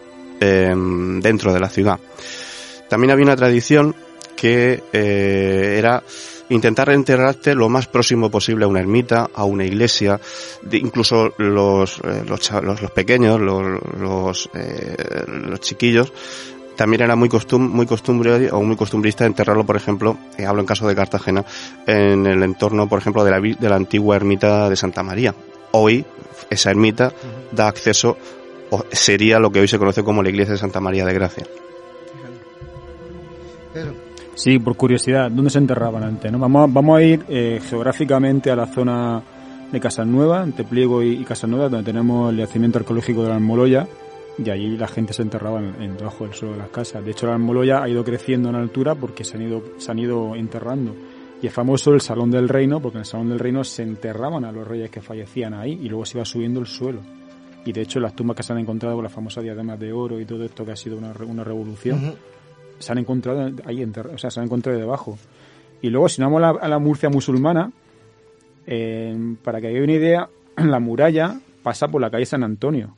Em, 0.43 1.21
dentro 1.21 1.53
de 1.53 1.61
la 1.61 1.69
ciudad. 1.69 2.01
También 2.89 3.11
había 3.11 3.27
una 3.27 3.37
tradición 3.37 3.95
que 4.35 4.83
eh, 4.91 5.77
era 5.79 6.03
intentar 6.49 6.89
enterrarte 6.89 7.55
lo 7.55 7.69
más 7.69 7.89
próximo 7.89 8.31
posible 8.31 8.65
a 8.65 8.69
una 8.69 8.81
ermita, 8.81 9.29
a 9.35 9.45
una 9.45 9.67
iglesia, 9.67 10.19
incluso 10.73 11.35
los, 11.37 11.99
eh, 11.99 12.25
los, 12.27 12.51
los, 12.63 12.91
pequeños, 12.93 13.39
los, 13.39 13.83
los, 13.99 14.49
eh, 14.55 14.97
los, 15.27 15.61
chiquillos, 15.61 16.11
también 16.75 17.03
era 17.03 17.17
muy 17.17 17.29
costum 17.29 17.61
muy 17.61 17.85
costumbre 17.85 18.51
o 18.51 18.63
muy 18.63 18.77
costumbrista 18.77 19.27
enterrarlo, 19.27 19.67
por 19.67 19.77
ejemplo, 19.77 20.17
hablo 20.49 20.63
en 20.63 20.67
caso 20.67 20.89
de 20.89 20.97
Cartagena, 20.97 21.45
en 21.87 22.27
el 22.27 22.43
entorno, 22.43 22.89
por 22.89 22.99
ejemplo, 22.99 23.25
de 23.25 23.31
la, 23.31 23.41
de 23.41 23.69
la 23.69 23.77
antigua 23.77 24.17
ermita 24.17 24.71
de 24.71 24.77
Santa 24.77 25.03
María. 25.03 25.35
Hoy 25.73 26.07
esa 26.49 26.71
ermita 26.71 27.13
da 27.53 27.69
acceso 27.69 28.17
sería 28.93 29.39
lo 29.39 29.51
que 29.51 29.61
hoy 29.61 29.69
se 29.69 29.79
conoce 29.79 30.03
como 30.03 30.23
la 30.23 30.29
iglesia 30.29 30.53
de 30.53 30.59
Santa 30.59 30.81
María 30.81 31.05
de 31.05 31.15
Gracia. 31.15 31.45
Sí, 34.35 34.59
por 34.59 34.77
curiosidad, 34.77 35.31
¿dónde 35.31 35.51
se 35.51 35.59
enterraban 35.59 36.03
antes? 36.03 36.31
No? 36.33 36.39
Vamos, 36.39 36.73
vamos 36.73 36.99
a 36.99 37.03
ir 37.03 37.25
eh, 37.29 37.61
geográficamente 37.69 38.51
a 38.51 38.57
la 38.57 38.67
zona 38.67 39.23
de 39.71 39.81
Casanueva, 39.81 40.43
entre 40.43 40.65
Pliego 40.65 41.03
y, 41.03 41.23
Casanueva, 41.25 41.69
donde 41.69 41.85
tenemos 41.85 42.33
el 42.33 42.39
yacimiento 42.39 42.79
arqueológico 42.79 43.23
de 43.23 43.29
la 43.29 43.37
Almoloya, 43.37 43.87
y 44.43 44.49
allí 44.49 44.77
la 44.77 44.89
gente 44.89 45.13
se 45.13 45.23
enterraba 45.23 45.61
en, 45.61 45.97
debajo 45.97 46.25
del 46.25 46.35
suelo 46.35 46.55
de 46.55 46.61
las 46.61 46.71
casas. 46.71 47.05
De 47.05 47.11
hecho, 47.11 47.27
la 47.27 47.35
Almoloya 47.35 47.83
ha 47.83 47.89
ido 47.89 48.03
creciendo 48.03 48.49
en 48.49 48.55
altura 48.55 48.95
porque 48.95 49.25
se 49.25 49.37
han 49.37 49.43
ido, 49.43 49.63
se 49.77 49.91
han 49.91 49.99
ido 49.99 50.35
enterrando. 50.35 50.95
Y 51.43 51.47
es 51.47 51.53
famoso 51.53 51.93
el 51.93 52.01
Salón 52.01 52.31
del 52.31 52.49
Reino, 52.49 52.81
porque 52.81 52.99
en 52.99 53.01
el 53.01 53.07
Salón 53.07 53.29
del 53.29 53.39
Reino 53.39 53.63
se 53.63 53.83
enterraban 53.83 54.45
a 54.45 54.53
los 54.53 54.67
reyes 54.67 54.91
que 54.91 55.01
fallecían 55.01 55.55
ahí 55.55 55.79
y 55.83 55.89
luego 55.89 56.07
se 56.07 56.19
iba 56.19 56.25
subiendo 56.25 56.61
el 56.61 56.67
suelo 56.67 57.01
y 57.65 57.73
de 57.73 57.83
hecho 57.83 58.01
las 58.01 58.15
tumbas 58.15 58.37
que 58.37 58.43
se 58.43 58.53
han 58.53 58.59
encontrado 58.59 58.95
con 58.97 59.05
las 59.05 59.13
famosas 59.13 59.45
diademas 59.45 59.79
de 59.79 59.93
oro 59.93 60.21
y 60.21 60.25
todo 60.25 60.45
esto 60.45 60.65
que 60.65 60.73
ha 60.73 60.77
sido 60.77 60.97
una, 60.97 61.13
una 61.27 61.45
revolución, 61.45 62.15
se 62.79 62.93
han 62.93 62.99
encontrado 62.99 63.51
ahí, 63.67 63.85
o 63.85 64.19
sea, 64.19 64.31
se 64.31 64.41
han 64.41 64.47
encontrado 64.47 64.79
debajo. 64.79 65.19
Y 65.83 65.91
luego, 65.91 66.09
si 66.09 66.21
no 66.21 66.31
vamos 66.31 66.61
a 66.61 66.69
la, 66.69 66.79
Murcia 66.79 67.09
musulmana, 67.09 67.71
eh, 68.67 69.35
para 69.43 69.61
que 69.61 69.69
haya 69.69 69.83
una 69.83 69.93
idea, 69.93 70.29
la 70.57 70.81
muralla 70.81 71.41
pasa 71.63 71.89
por 71.89 72.01
la 72.01 72.11
calle 72.11 72.27
San 72.27 72.43
Antonio. 72.43 72.97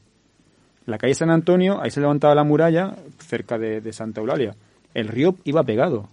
La 0.86 0.98
calle 0.98 1.14
San 1.14 1.30
Antonio, 1.30 1.80
ahí 1.80 1.90
se 1.90 2.00
levantaba 2.00 2.34
la 2.34 2.44
muralla, 2.44 2.96
cerca 3.18 3.58
de, 3.58 3.92
Santa 3.92 4.20
Eulalia. 4.20 4.56
El 4.94 5.08
río 5.08 5.36
iba 5.44 5.62
pegado. 5.62 6.08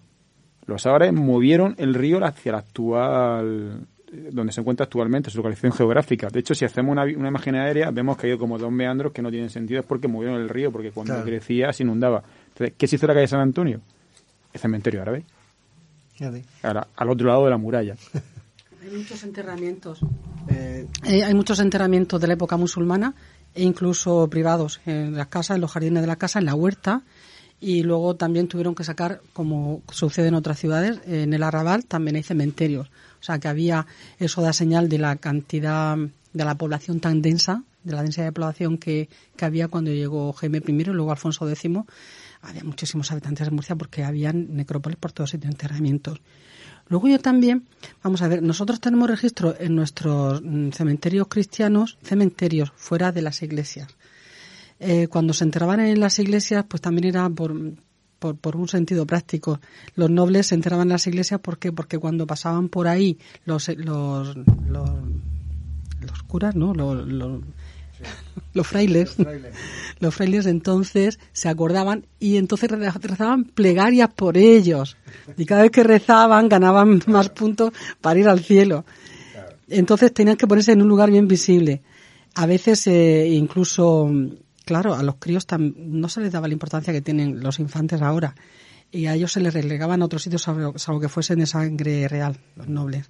Los 0.65 0.85
árabes 0.85 1.13
movieron 1.13 1.75
el 1.79 1.95
río 1.95 2.23
hacia 2.23 2.51
la 2.51 2.57
actual 2.59 3.87
donde 4.11 4.51
se 4.51 4.61
encuentra 4.61 4.85
actualmente, 4.85 5.29
su 5.29 5.37
localización 5.37 5.73
geográfica. 5.73 6.29
De 6.29 6.39
hecho, 6.39 6.55
si 6.55 6.65
hacemos 6.65 6.91
una, 6.91 7.03
una 7.03 7.27
imagen 7.29 7.55
aérea, 7.55 7.91
vemos 7.91 8.17
que 8.17 8.31
hay 8.31 8.37
como 8.37 8.57
dos 8.57 8.71
meandros 8.71 9.13
que 9.13 9.21
no 9.21 9.29
tienen 9.29 9.49
sentido, 9.49 9.79
es 9.79 9.85
porque 9.85 10.07
movieron 10.07 10.39
el 10.41 10.49
río, 10.49 10.71
porque 10.71 10.91
cuando 10.91 11.23
crecía 11.23 11.71
se 11.73 11.83
inundaba. 11.83 12.23
Entonces, 12.49 12.75
¿qué 12.77 12.87
se 12.87 12.95
hizo 12.95 13.07
la 13.07 13.13
calle 13.13 13.27
San 13.27 13.41
Antonio? 13.41 13.81
El 14.53 14.59
cementerio 14.59 15.01
árabe. 15.01 15.25
Ahora, 16.63 16.87
al 16.95 17.09
otro 17.09 17.27
lado 17.27 17.45
de 17.45 17.49
la 17.49 17.57
muralla. 17.57 17.95
Hay 18.81 18.97
muchos 18.97 19.23
enterramientos. 19.23 19.99
Eh, 20.47 20.87
hay 21.03 21.33
muchos 21.33 21.59
enterramientos 21.59 22.19
de 22.19 22.27
la 22.27 22.33
época 22.33 22.55
musulmana 22.55 23.13
e 23.53 23.63
incluso 23.63 24.29
privados 24.29 24.79
en 24.85 25.17
las 25.17 25.27
casas, 25.27 25.55
en 25.55 25.61
los 25.61 25.71
jardines 25.71 26.01
de 26.01 26.07
la 26.07 26.15
casa, 26.15 26.39
en 26.39 26.45
la 26.45 26.55
huerta. 26.55 27.03
Y 27.59 27.83
luego 27.83 28.15
también 28.15 28.47
tuvieron 28.47 28.73
que 28.73 28.85
sacar, 28.85 29.21
como 29.33 29.81
sucede 29.91 30.29
en 30.29 30.33
otras 30.33 30.59
ciudades, 30.59 31.01
en 31.05 31.33
el 31.33 31.43
arrabal 31.43 31.85
también 31.85 32.15
hay 32.15 32.23
cementerios. 32.23 32.89
O 33.19 33.23
sea 33.23 33.39
que 33.39 33.47
había, 33.47 33.85
eso 34.17 34.41
da 34.41 34.53
señal 34.53 34.89
de 34.89 34.97
la 34.97 35.15
cantidad 35.17 35.97
de 35.97 36.45
la 36.45 36.55
población 36.55 36.99
tan 36.99 37.21
densa, 37.21 37.63
de 37.83 37.93
la 37.93 38.03
densidad 38.03 38.25
de 38.25 38.31
población 38.31 38.77
que, 38.77 39.09
que 39.35 39.45
había 39.45 39.67
cuando 39.67 39.91
llegó 39.91 40.33
Jaime 40.33 40.61
I 40.65 40.71
y 40.71 40.83
luego 40.85 41.11
Alfonso 41.11 41.49
X. 41.49 41.71
Había 42.41 42.63
muchísimos 42.63 43.11
habitantes 43.11 43.47
de 43.47 43.51
Murcia 43.51 43.75
porque 43.75 44.03
habían 44.03 44.55
necrópolis 44.55 44.97
por 44.97 45.11
todos 45.11 45.31
sitios, 45.31 45.51
enterramientos. 45.51 46.21
Luego 46.87 47.07
yo 47.07 47.19
también, 47.19 47.67
vamos 48.03 48.21
a 48.21 48.27
ver, 48.27 48.41
nosotros 48.41 48.79
tenemos 48.79 49.09
registro 49.09 49.55
en 49.59 49.75
nuestros 49.75 50.41
mm, 50.41 50.69
cementerios 50.69 51.27
cristianos, 51.27 51.97
cementerios 52.01 52.71
fuera 52.75 53.11
de 53.11 53.21
las 53.21 53.43
iglesias. 53.43 53.89
Eh, 54.79 55.07
cuando 55.07 55.33
se 55.33 55.43
enterraban 55.43 55.81
en 55.81 55.99
las 55.99 56.17
iglesias, 56.19 56.65
pues 56.67 56.81
también 56.81 57.05
era 57.05 57.29
por, 57.29 57.53
por, 58.19 58.55
un 58.55 58.67
sentido 58.67 59.05
práctico. 59.05 59.59
Los 59.95 60.09
nobles 60.09 60.47
se 60.47 60.55
enterraban 60.55 60.87
en 60.87 60.93
las 60.93 61.07
iglesias 61.07 61.39
¿por 61.39 61.57
porque 61.57 61.97
cuando 61.97 62.27
pasaban 62.27 62.69
por 62.69 62.87
ahí 62.87 63.17
los, 63.45 63.69
los, 63.69 64.35
los, 64.67 64.89
los 66.01 66.23
curas, 66.27 66.55
¿no? 66.55 66.73
Los, 66.73 67.07
los, 67.07 67.41
los 68.53 68.67
frailes, 68.67 69.15
los 69.99 70.15
frailes. 70.15 70.45
entonces 70.45 71.19
se 71.33 71.49
acordaban 71.49 72.05
y 72.19 72.37
entonces 72.37 72.69
rezaban 72.69 73.45
plegarias 73.45 74.09
por 74.13 74.37
ellos. 74.37 74.97
Y 75.37 75.45
cada 75.45 75.63
vez 75.63 75.71
que 75.71 75.83
rezaban 75.83 76.49
ganaban 76.49 77.01
más 77.07 77.29
puntos 77.29 77.71
para 78.01 78.19
ir 78.19 78.27
al 78.27 78.39
cielo. 78.39 78.85
Entonces 79.67 80.13
tenían 80.13 80.37
que 80.37 80.47
ponerse 80.47 80.71
en 80.71 80.81
un 80.81 80.87
lugar 80.87 81.11
bien 81.11 81.27
visible. 81.27 81.81
A 82.35 82.45
veces 82.45 82.87
eh, 82.87 83.27
incluso, 83.29 84.09
claro, 84.69 84.93
a 84.93 85.01
los 85.01 85.15
críos 85.15 85.47
no 85.57 86.09
se 86.09 86.21
les 86.21 86.31
daba 86.31 86.47
la 86.47 86.53
importancia 86.53 86.93
que 86.93 87.01
tienen 87.01 87.41
los 87.41 87.57
infantes 87.59 88.03
ahora. 88.03 88.35
Y 88.91 89.07
a 89.07 89.15
ellos 89.15 89.31
se 89.31 89.39
les 89.39 89.51
relegaban 89.51 90.03
a 90.03 90.05
otros 90.05 90.21
sitios 90.21 90.43
salvo, 90.43 90.77
salvo 90.77 91.01
que 91.01 91.09
fuesen 91.09 91.39
de 91.39 91.47
sangre 91.47 92.07
real, 92.07 92.39
los 92.55 92.67
nobles. 92.67 93.09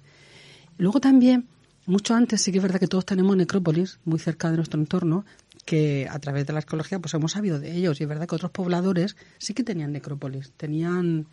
Luego 0.78 1.00
también 1.00 1.48
mucho 1.84 2.14
antes 2.14 2.40
sí 2.40 2.50
que 2.50 2.58
es 2.58 2.62
verdad 2.62 2.80
que 2.80 2.86
todos 2.86 3.04
tenemos 3.04 3.36
necrópolis 3.36 4.00
muy 4.06 4.18
cerca 4.18 4.50
de 4.50 4.56
nuestro 4.56 4.80
entorno, 4.80 5.26
que 5.66 6.08
a 6.10 6.18
través 6.18 6.46
de 6.46 6.54
la 6.54 6.60
arqueología 6.60 6.98
pues 6.98 7.12
hemos 7.12 7.32
sabido 7.32 7.60
de 7.60 7.76
ellos 7.76 8.00
y 8.00 8.04
es 8.04 8.08
verdad 8.08 8.26
que 8.26 8.36
otros 8.36 8.52
pobladores 8.52 9.16
sí 9.36 9.52
que 9.52 9.62
tenían 9.62 9.92
necrópolis, 9.92 10.52
tenían 10.56 11.26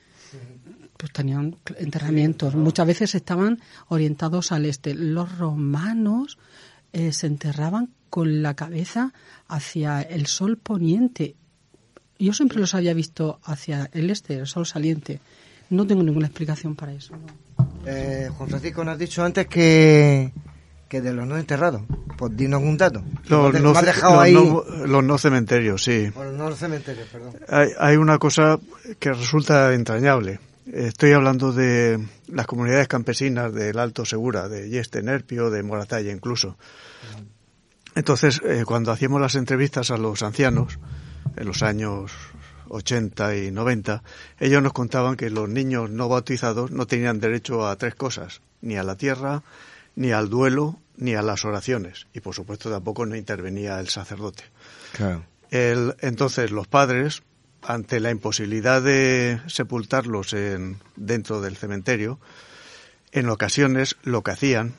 pues 0.98 1.14
tenían 1.14 1.56
enterramientos, 1.78 2.54
muchas 2.56 2.86
veces 2.86 3.16
estaban 3.16 3.62
orientados 3.88 4.52
al 4.52 4.66
este. 4.66 4.94
Los 4.94 5.38
romanos 5.38 6.38
eh, 6.92 7.14
se 7.14 7.28
enterraban 7.28 7.94
con 8.10 8.42
la 8.42 8.56
cabeza 8.56 9.14
hacia 9.48 10.02
el 10.02 10.28
sol 10.28 10.58
poniente. 10.58 11.36
Yo 12.20 12.34
siempre 12.34 12.60
los 12.60 12.74
había 12.74 12.94
visto 12.94 13.40
hacia 13.44 13.90
el 13.94 14.10
este, 14.10 14.36
el 14.36 14.48
sol 14.48 14.66
saliente. 14.66 15.20
No 15.70 15.86
tengo 15.86 16.04
ninguna 16.04 16.28
explicación 16.28 16.76
para 16.76 16.94
eso. 16.94 17.14
Eh, 17.86 18.30
Juan 18.38 18.50
Francisco, 18.50 18.84
nos 18.84 18.94
has 18.94 19.00
dicho 19.00 19.24
antes 19.24 19.48
que, 19.48 20.32
que 20.88 21.02
de 21.02 21.14
los 21.14 21.28
no 21.28 21.38
enterrados. 21.38 21.84
Pues 22.18 22.36
dinos 22.36 22.62
un 22.62 22.78
dato. 22.78 23.04
Los, 23.28 23.54
no, 23.54 23.74
los, 24.86 25.04
no, 25.04 25.18
cementerios, 25.18 25.84
sí. 25.84 26.10
Los 26.16 26.34
no 26.34 26.56
cementerios, 26.56 27.08
perdón. 27.10 27.36
Hay, 27.48 27.70
hay 27.78 27.98
una 27.98 28.18
cosa 28.18 28.60
que 29.00 29.14
resulta 29.14 29.74
entrañable. 29.74 30.40
Estoy 30.74 31.14
hablando 31.14 31.54
de 31.54 32.00
las 32.28 32.46
comunidades 32.46 32.88
campesinas 32.88 33.54
del 33.54 33.80
Alto 33.80 34.04
Segura, 34.04 34.50
de 34.50 34.70
Yeste, 34.70 35.02
Nerpio, 35.02 35.50
de 35.50 35.64
Moratalla 35.64 36.12
incluso. 36.12 36.58
Entonces, 37.98 38.40
eh, 38.46 38.64
cuando 38.64 38.92
hacíamos 38.92 39.20
las 39.20 39.34
entrevistas 39.34 39.90
a 39.90 39.98
los 39.98 40.22
ancianos, 40.22 40.78
en 41.36 41.48
los 41.48 41.64
años 41.64 42.12
80 42.70 43.36
y 43.38 43.50
90, 43.50 44.04
ellos 44.40 44.62
nos 44.62 44.74
contaban 44.74 45.16
que 45.16 45.32
los 45.32 45.50
niños 45.50 45.90
no 45.90 46.08
bautizados 46.08 46.70
no 46.70 46.86
tenían 46.86 47.20
derecho 47.20 47.68
a 47.68 47.76
tres 47.76 47.96
cosas, 47.96 48.42
ni 48.62 48.78
a 48.78 48.84
la 48.84 48.98
tierra, 48.98 49.42
ni 49.96 50.12
al 50.12 50.30
duelo, 50.30 50.80
ni 50.96 51.16
a 51.16 51.24
las 51.24 51.44
oraciones. 51.44 52.06
Y 52.14 52.20
por 52.20 52.36
supuesto 52.36 52.70
tampoco 52.70 53.08
no 53.08 53.16
intervenía 53.16 53.80
el 53.80 53.88
sacerdote. 53.88 54.44
El, 55.50 55.96
entonces 56.02 56.52
los 56.52 56.68
padres, 56.68 57.24
ante 57.64 58.00
la 58.00 58.12
imposibilidad 58.12 58.80
de 58.80 59.42
sepultarlos 59.48 60.34
en, 60.34 60.78
dentro 60.96 61.42
del 61.42 61.58
cementerio, 61.58 62.20
en 63.12 63.28
ocasiones 63.30 63.96
lo 64.04 64.22
que 64.22 64.32
hacían 64.32 64.76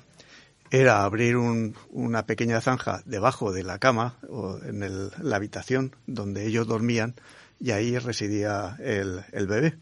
era 0.70 1.05
abrir 1.05 1.36
una 1.36 2.27
pequeña 2.27 2.61
zanja 2.61 3.03
debajo 3.05 3.53
de 3.53 3.62
la 3.62 3.78
cama 3.78 4.16
o 4.28 4.59
en 4.62 5.11
la 5.20 5.36
habitación 5.36 5.97
donde 6.07 6.47
ellos 6.47 6.66
dormían 6.66 7.15
y 7.61 7.73
ahí 7.73 7.99
residía 7.99 8.77
el, 8.81 9.24
el 9.32 9.47
bebé. 9.47 9.77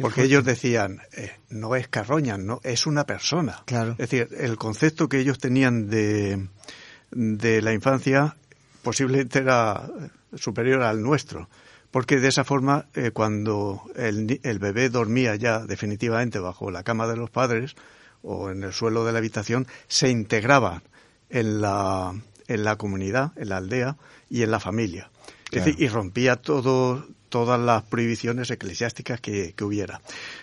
Porque 0.00 0.24
ellos 0.24 0.44
decían, 0.44 1.00
eh, 1.16 1.32
no 1.48 1.74
es 1.74 1.88
carroña, 1.88 2.36
no, 2.36 2.60
es 2.64 2.86
una 2.86 3.06
persona. 3.06 3.62
Claro. 3.64 3.92
Es 3.92 4.10
decir, 4.10 4.28
el 4.38 4.56
concepto 4.56 5.08
que 5.08 5.20
ellos 5.20 5.38
tenían 5.38 5.88
de, 5.88 6.48
de 7.10 7.62
la 7.62 7.72
infancia 7.72 8.36
posiblemente 8.82 9.38
era 9.38 9.88
superior 10.34 10.82
al 10.82 11.02
nuestro. 11.02 11.48
Porque 11.90 12.20
de 12.20 12.28
esa 12.28 12.44
forma, 12.44 12.86
eh, 12.94 13.10
cuando 13.10 13.82
el, 13.94 14.38
el 14.42 14.58
bebé 14.58 14.90
dormía 14.90 15.34
ya 15.36 15.60
definitivamente 15.60 16.38
bajo 16.38 16.70
la 16.70 16.82
cama 16.82 17.06
de 17.06 17.16
los 17.16 17.30
padres 17.30 17.74
o 18.22 18.50
en 18.50 18.62
el 18.62 18.72
suelo 18.72 19.04
de 19.04 19.12
la 19.12 19.18
habitación, 19.18 19.66
se 19.88 20.10
integraba 20.10 20.82
en 21.30 21.60
la, 21.60 22.14
en 22.48 22.64
la 22.64 22.76
comunidad, 22.76 23.32
en 23.36 23.48
la 23.48 23.58
aldea 23.58 23.96
y 24.30 24.42
en 24.42 24.50
la 24.50 24.60
familia 24.60 25.10
y 25.52 25.88
rompía 25.88 26.36
todo, 26.36 27.06
todas 27.28 27.60
las 27.60 27.82
prohibiciones 27.84 28.50
eclesiásticas 28.50 29.20
que, 29.20 29.54
hubiera. 29.62 30.00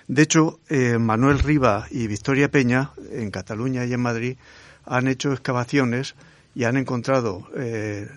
De 0.08 0.22
hecho, 0.22 0.60
eh, 0.70 0.98
Manuel 0.98 1.40
Riva 1.40 1.88
y 1.92 2.08
Victoria 2.08 2.50
Peña, 2.50 2.92
en 3.12 3.32
Cataluña 3.32 3.86
y 3.86 3.94
en 3.94 4.02
Madrid, 4.02 4.38
han 4.86 5.08
hecho 5.08 5.32
excavaciones 5.32 6.16
y 6.56 6.66
han 6.66 6.78
encontrado 6.78 7.48
eh, 7.56 8.08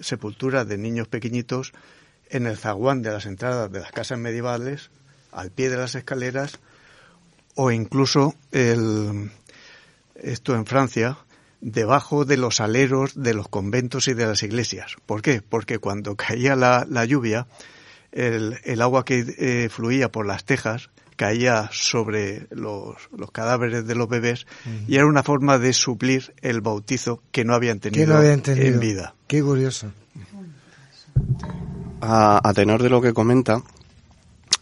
sepulturas 0.00 0.66
de 0.66 0.78
niños 0.78 1.08
pequeñitos 1.08 1.72
en 2.30 2.46
el 2.46 2.56
zaguán 2.56 3.02
de 3.02 3.10
las 3.10 3.26
entradas 3.26 3.70
de 3.70 3.80
las 3.80 3.92
casas 3.92 4.18
medievales, 4.18 4.90
al 5.32 5.50
pie 5.50 5.68
de 5.68 5.76
las 5.76 5.94
escaleras, 5.94 6.58
o 7.54 7.70
incluso 7.70 8.34
el, 8.52 9.30
esto 10.14 10.54
en 10.54 10.66
Francia, 10.66 11.18
debajo 11.60 12.24
de 12.24 12.36
los 12.36 12.60
aleros 12.60 13.12
de 13.14 13.34
los 13.34 13.48
conventos 13.48 14.08
y 14.08 14.14
de 14.14 14.26
las 14.26 14.42
iglesias. 14.42 14.96
¿Por 15.06 15.22
qué? 15.22 15.42
Porque 15.42 15.78
cuando 15.78 16.16
caía 16.16 16.56
la, 16.56 17.04
lluvia, 17.04 17.46
el, 18.12 18.58
el, 18.64 18.82
agua 18.82 19.04
que 19.04 19.24
eh, 19.38 19.68
fluía 19.70 20.10
por 20.10 20.26
las 20.26 20.44
tejas 20.44 20.90
caía 21.16 21.70
sobre 21.72 22.46
los, 22.50 22.96
los 23.16 23.30
cadáveres 23.30 23.86
de 23.86 23.94
los 23.94 24.08
bebés 24.08 24.46
y 24.88 24.96
era 24.96 25.06
una 25.06 25.22
forma 25.22 25.58
de 25.58 25.72
suplir 25.72 26.34
el 26.42 26.60
bautizo 26.60 27.22
que 27.30 27.44
no 27.44 27.54
habían 27.54 27.78
tenido, 27.78 28.20
en 28.22 28.80
vida. 28.80 29.14
Qué 29.26 29.42
curioso. 29.42 29.92
A, 32.00 32.40
a 32.46 32.52
tenor 32.52 32.82
de 32.82 32.90
lo 32.90 33.00
que 33.00 33.12
comenta, 33.12 33.62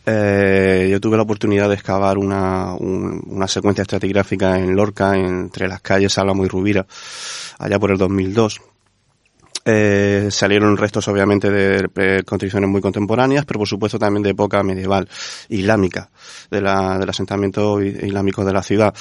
eh, 0.04 0.88
yo 0.90 1.00
tuve 1.00 1.16
la 1.16 1.22
oportunidad 1.22 1.68
de 1.68 1.74
excavar 1.74 2.18
una, 2.18 2.74
una 2.74 3.46
secuencia 3.46 3.82
estratigráfica 3.82 4.58
en 4.58 4.74
Lorca, 4.74 5.16
entre 5.16 5.68
las 5.68 5.80
calles 5.80 6.18
Álamo 6.18 6.44
y 6.44 6.48
Rubira, 6.48 6.86
allá 7.58 7.78
por 7.78 7.90
el 7.90 7.98
2002. 7.98 8.60
Eh, 9.64 10.26
salieron 10.32 10.76
restos 10.76 11.06
obviamente 11.06 11.48
de, 11.48 12.24
construcciones 12.24 12.68
muy 12.68 12.80
contemporáneas, 12.80 13.44
pero 13.44 13.58
por 13.58 13.68
supuesto 13.68 13.96
también 13.96 14.24
de 14.24 14.30
época 14.30 14.62
medieval, 14.64 15.08
islámica, 15.48 16.10
de 16.50 16.60
la, 16.60 16.98
del 16.98 17.08
asentamiento 17.08 17.80
islámico 17.80 18.44
de 18.44 18.52
la 18.52 18.62
ciudad. 18.62 18.92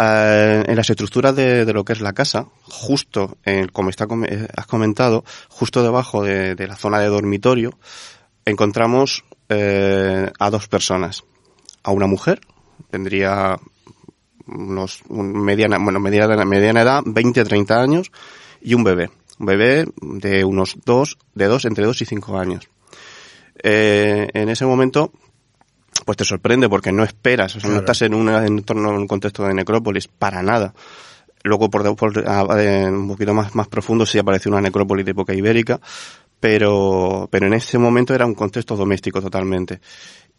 Eh, 0.00 0.62
en 0.68 0.76
las 0.76 0.88
estructuras 0.88 1.34
de, 1.34 1.64
de, 1.64 1.72
lo 1.72 1.84
que 1.84 1.94
es 1.94 2.00
la 2.00 2.12
casa, 2.12 2.46
justo, 2.62 3.38
como 3.72 3.90
está, 3.90 4.06
has 4.56 4.66
comentado, 4.66 5.24
justo 5.48 5.82
debajo 5.82 6.22
de, 6.22 6.54
de 6.54 6.68
la 6.68 6.76
zona 6.76 7.00
de 7.00 7.08
dormitorio, 7.08 7.76
encontramos 8.48 9.24
eh, 9.48 10.30
a 10.38 10.50
dos 10.50 10.68
personas. 10.68 11.24
A 11.82 11.92
una 11.92 12.06
mujer, 12.06 12.40
tendría 12.90 13.58
unos 14.46 15.02
mediana, 15.08 15.78
bueno, 15.78 16.00
mediana, 16.00 16.44
mediana 16.44 16.82
edad, 16.82 17.02
20, 17.04 17.44
30 17.44 17.80
años, 17.80 18.10
y 18.60 18.74
un 18.74 18.84
bebé. 18.84 19.10
Un 19.38 19.46
bebé 19.46 19.86
de 20.00 20.44
unos 20.44 20.76
dos, 20.84 21.16
de 21.34 21.46
dos, 21.46 21.64
entre 21.64 21.84
dos 21.86 22.00
y 22.02 22.06
cinco 22.06 22.38
años. 22.38 22.68
Eh, 23.62 24.28
en 24.34 24.48
ese 24.48 24.66
momento, 24.66 25.12
pues 26.04 26.16
te 26.16 26.24
sorprende 26.24 26.68
porque 26.68 26.92
no 26.92 27.04
esperas, 27.04 27.56
o 27.56 27.60
sea, 27.60 27.70
no 27.70 27.76
estás 27.80 28.02
en, 28.02 28.14
una, 28.14 28.46
en 28.46 28.62
torno 28.62 28.90
a 28.90 28.92
un 28.94 29.06
contexto 29.06 29.44
de 29.44 29.54
necrópolis 29.54 30.08
para 30.08 30.42
nada. 30.42 30.74
Luego, 31.44 31.70
por, 31.70 31.94
por- 31.96 32.24
a- 32.28 32.46
eh, 32.62 32.86
un 32.90 33.08
poquito 33.08 33.32
más, 33.34 33.54
más 33.54 33.68
profundo, 33.68 34.04
sí 34.06 34.18
apareció 34.18 34.50
una 34.50 34.60
necrópolis 34.60 35.04
de 35.04 35.12
época 35.12 35.34
ibérica, 35.34 35.80
pero, 36.40 37.28
pero 37.30 37.46
en 37.46 37.54
ese 37.54 37.78
momento 37.78 38.14
era 38.14 38.26
un 38.26 38.34
contexto 38.34 38.76
doméstico 38.76 39.20
totalmente. 39.20 39.80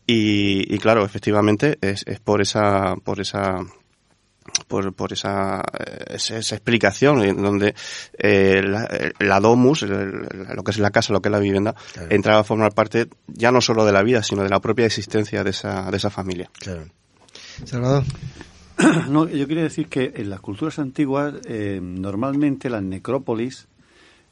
Y, 0.05 0.73
y 0.73 0.77
claro, 0.79 1.05
efectivamente, 1.05 1.77
es, 1.81 2.03
es 2.07 2.19
por 2.19 2.41
esa, 2.41 2.95
por 3.03 3.19
esa, 3.21 3.59
por, 4.67 4.91
por 4.93 5.13
esa, 5.13 5.61
eh, 5.79 6.15
esa, 6.15 6.37
esa 6.37 6.55
explicación 6.55 7.21
en 7.23 7.41
donde 7.41 7.75
eh, 8.17 8.61
la, 8.63 8.87
la 9.19 9.39
domus, 9.39 9.83
el- 9.83 10.27
lo 10.55 10.63
que 10.63 10.71
es 10.71 10.79
la 10.79 10.89
casa, 10.89 11.13
lo 11.13 11.21
que 11.21 11.29
es 11.29 11.31
la 11.33 11.39
vivienda, 11.39 11.75
entraba 12.09 12.39
a 12.39 12.43
formar 12.43 12.73
parte 12.73 13.07
ya 13.27 13.51
no 13.51 13.61
solo 13.61 13.85
de 13.85 13.91
la 13.91 14.01
vida, 14.01 14.23
sino 14.23 14.41
de 14.41 14.49
la 14.49 14.59
propia 14.59 14.85
existencia 14.87 15.43
de 15.43 15.51
esa, 15.51 15.91
de 15.91 15.97
esa 15.97 16.09
familia. 16.09 16.49
Claro. 16.59 16.85
Salvador. 17.65 18.03
No, 19.09 19.27
yo 19.27 19.45
quería 19.45 19.63
decir 19.63 19.89
que 19.89 20.13
en 20.15 20.29
las 20.29 20.39
culturas 20.39 20.79
antiguas 20.79 21.33
eh, 21.45 21.81
normalmente 21.83 22.69
las 22.69 22.81
necrópolis 22.81 23.67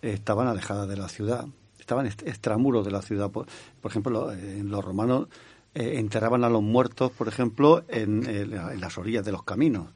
eh, 0.02 0.12
estaban 0.14 0.48
alejadas 0.48 0.88
de 0.88 0.96
la 0.96 1.10
ciudad, 1.10 1.46
estaban 1.88 2.06
est- 2.06 2.28
extramuros 2.28 2.84
de 2.86 2.92
la 2.92 3.02
ciudad. 3.02 3.32
Por, 3.32 3.46
por 3.82 3.90
ejemplo, 3.92 4.12
lo- 4.12 4.34
eh, 4.34 4.62
los 4.64 4.84
romanos 4.84 5.28
eh, 5.74 5.94
enterraban 6.00 6.44
a 6.44 6.50
los 6.50 6.62
muertos, 6.62 7.12
por 7.12 7.28
ejemplo, 7.30 7.84
en 7.88 8.52
las 8.82 8.98
orillas 8.98 9.24
de 9.26 9.32
los 9.32 9.44
caminos. 9.44 9.88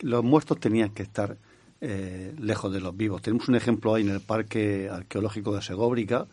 Los 0.00 0.22
muertos 0.22 0.60
tenían 0.60 0.90
que 0.90 1.02
estar 1.04 1.36
eh, 1.80 2.34
lejos 2.38 2.72
de 2.72 2.80
los 2.80 2.94
vivos. 2.96 3.22
Tenemos 3.22 3.48
un 3.48 3.54
ejemplo 3.54 3.94
ahí 3.94 4.02
en 4.02 4.10
el 4.10 4.20
Parque 4.20 4.88
Arqueológico 4.92 5.54
de 5.54 5.62
Segóbrica, 5.62 6.26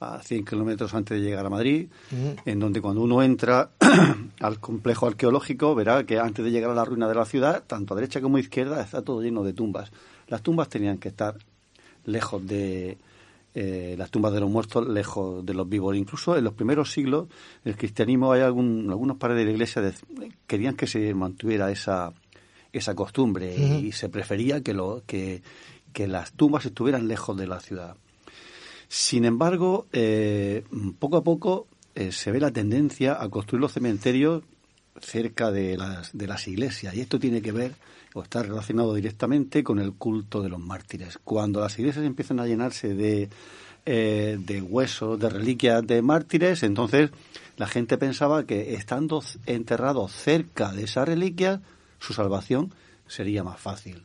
a 0.00 0.20
100 0.22 0.44
kilómetros 0.44 0.92
antes 0.94 1.18
de 1.18 1.24
llegar 1.24 1.46
a 1.46 1.50
Madrid, 1.50 1.88
en 2.44 2.58
donde 2.60 2.80
cuando 2.80 3.00
uno 3.02 3.22
entra 3.22 3.70
al 4.40 4.58
complejo 4.60 5.06
arqueológico 5.06 5.74
verá 5.74 6.04
que 6.04 6.18
antes 6.18 6.44
de 6.44 6.50
llegar 6.50 6.70
a 6.70 6.74
la 6.74 6.84
ruina 6.84 7.08
de 7.08 7.14
la 7.14 7.24
ciudad, 7.24 7.64
tanto 7.66 7.94
a 7.94 7.96
derecha 7.96 8.20
como 8.20 8.36
a 8.36 8.40
izquierda, 8.40 8.80
está 8.82 9.02
todo 9.02 9.22
lleno 9.22 9.42
de 9.44 9.52
tumbas. 9.54 9.90
Las 10.28 10.42
tumbas 10.42 10.68
tenían 10.68 10.98
que 10.98 11.08
estar 11.08 11.36
lejos 12.04 12.46
de 12.46 12.98
eh, 13.54 13.94
las 13.98 14.10
tumbas 14.10 14.32
de 14.32 14.40
los 14.40 14.50
muertos, 14.50 14.86
lejos 14.88 15.44
de 15.44 15.54
los 15.54 15.68
vivos. 15.68 15.96
Incluso 15.96 16.36
en 16.36 16.44
los 16.44 16.54
primeros 16.54 16.92
siglos, 16.92 17.28
el 17.64 17.76
cristianismo, 17.76 18.32
hay 18.32 18.42
algún, 18.42 18.86
algunos 18.90 19.16
padres 19.16 19.38
de 19.38 19.44
la 19.46 19.50
iglesia 19.52 19.92
querían 20.46 20.76
que 20.76 20.86
se 20.86 21.14
mantuviera 21.14 21.70
esa, 21.70 22.12
esa 22.72 22.94
costumbre 22.94 23.54
y 23.56 23.92
se 23.92 24.08
prefería 24.08 24.62
que, 24.62 24.74
lo, 24.74 25.02
que, 25.06 25.42
que 25.92 26.06
las 26.06 26.32
tumbas 26.32 26.66
estuvieran 26.66 27.08
lejos 27.08 27.36
de 27.36 27.46
la 27.46 27.60
ciudad. 27.60 27.96
Sin 28.88 29.24
embargo, 29.24 29.86
eh, 29.92 30.64
poco 30.98 31.18
a 31.18 31.22
poco 31.22 31.66
eh, 31.94 32.12
se 32.12 32.32
ve 32.32 32.40
la 32.40 32.50
tendencia 32.50 33.20
a 33.20 33.28
construir 33.28 33.60
los 33.60 33.72
cementerios 33.72 34.42
cerca 35.00 35.50
de 35.50 35.76
las, 35.76 36.16
de 36.16 36.26
las 36.26 36.48
iglesias. 36.48 36.94
Y 36.94 37.00
esto 37.00 37.18
tiene 37.18 37.42
que 37.42 37.52
ver 37.52 37.74
o 38.14 38.22
está 38.22 38.42
relacionado 38.42 38.94
directamente 38.94 39.62
con 39.62 39.78
el 39.78 39.92
culto 39.92 40.42
de 40.42 40.48
los 40.48 40.60
mártires. 40.60 41.18
Cuando 41.24 41.60
las 41.60 41.78
iglesias 41.78 42.04
empiezan 42.04 42.40
a 42.40 42.46
llenarse 42.46 42.94
de, 42.94 43.28
eh, 43.86 44.38
de 44.40 44.62
huesos, 44.62 45.18
de 45.18 45.28
reliquias 45.28 45.86
de 45.86 46.02
mártires, 46.02 46.62
entonces 46.62 47.10
la 47.56 47.66
gente 47.66 47.98
pensaba 47.98 48.44
que 48.44 48.74
estando 48.74 49.22
enterrados 49.46 50.12
cerca 50.12 50.72
de 50.72 50.84
esas 50.84 51.06
reliquias, 51.08 51.60
su 51.98 52.12
salvación 52.12 52.72
sería 53.06 53.42
más 53.44 53.58
fácil. 53.60 54.02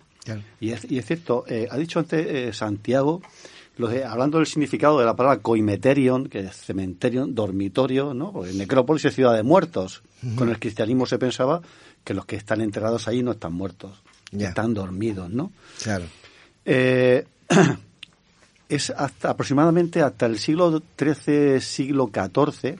Y 0.60 0.72
es, 0.72 0.90
y 0.90 0.98
es 1.00 1.06
cierto, 1.06 1.44
eh, 1.48 1.68
ha 1.70 1.78
dicho 1.78 2.00
antes 2.00 2.26
eh, 2.26 2.54
Santiago, 2.54 3.22
lo 3.76 3.88
de- 3.88 4.06
hablando 4.06 4.38
del 4.38 4.48
significado 4.48 5.00
de 5.00 5.06
la 5.06 5.16
palabra 5.16 5.42
coimeterion, 5.42 6.28
que 6.30 6.40
es 6.42 6.56
cementerio, 6.56 7.26
dormitorio, 7.28 8.14
¿no? 8.14 8.32
Porque 8.32 8.54
necrópolis 8.54 9.04
es 9.06 9.16
ciudad 9.16 9.36
de 9.36 9.44
muertos. 9.44 10.02
Con 10.38 10.48
el 10.50 10.60
cristianismo 10.60 11.06
se 11.06 11.18
pensaba 11.20 11.62
que 12.04 12.14
los 12.14 12.26
que 12.26 12.36
están 12.36 12.62
enterrados 12.62 13.08
ahí 13.08 13.24
no 13.24 13.32
están 13.32 13.54
muertos, 13.54 14.02
Ya. 14.32 14.50
están 14.50 14.74
dormidos, 14.74 15.30
¿no? 15.30 15.52
Claro. 15.82 16.06
Eh, 16.66 17.26
es 18.70 18.90
hasta 18.92 19.30
aproximadamente 19.32 20.02
hasta 20.02 20.26
el 20.26 20.40
siglo 20.40 20.82
XIII, 21.00 21.60
siglo 21.62 22.10
XIV, 22.14 22.78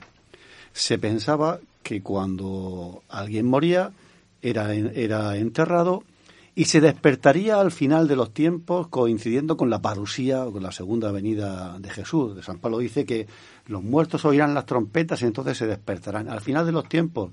se 0.72 0.98
pensaba 0.98 1.60
que 1.82 2.02
cuando 2.02 3.02
alguien 3.08 3.46
moría 3.46 3.92
era, 4.42 4.74
era 4.74 5.36
enterrado 5.36 6.02
y 6.56 6.66
se 6.66 6.80
despertaría 6.80 7.60
al 7.60 7.72
final 7.72 8.08
de 8.08 8.16
los 8.16 8.32
tiempos 8.32 8.88
coincidiendo 8.88 9.56
con 9.56 9.70
la 9.70 9.82
parusía 9.82 10.44
o 10.46 10.52
con 10.52 10.62
la 10.62 10.72
segunda 10.72 11.10
venida 11.12 11.78
de 11.78 11.90
Jesús. 11.90 12.36
De 12.36 12.42
San 12.42 12.58
Pablo 12.58 12.78
dice 12.78 13.04
que 13.04 13.26
los 13.66 13.82
muertos 13.82 14.24
oirán 14.24 14.54
las 14.54 14.64
trompetas 14.66 15.22
y 15.22 15.26
entonces 15.26 15.58
se 15.58 15.66
despertarán. 15.66 16.28
Al 16.28 16.40
final 16.40 16.64
de 16.66 16.72
los 16.72 16.88
tiempos. 16.88 17.30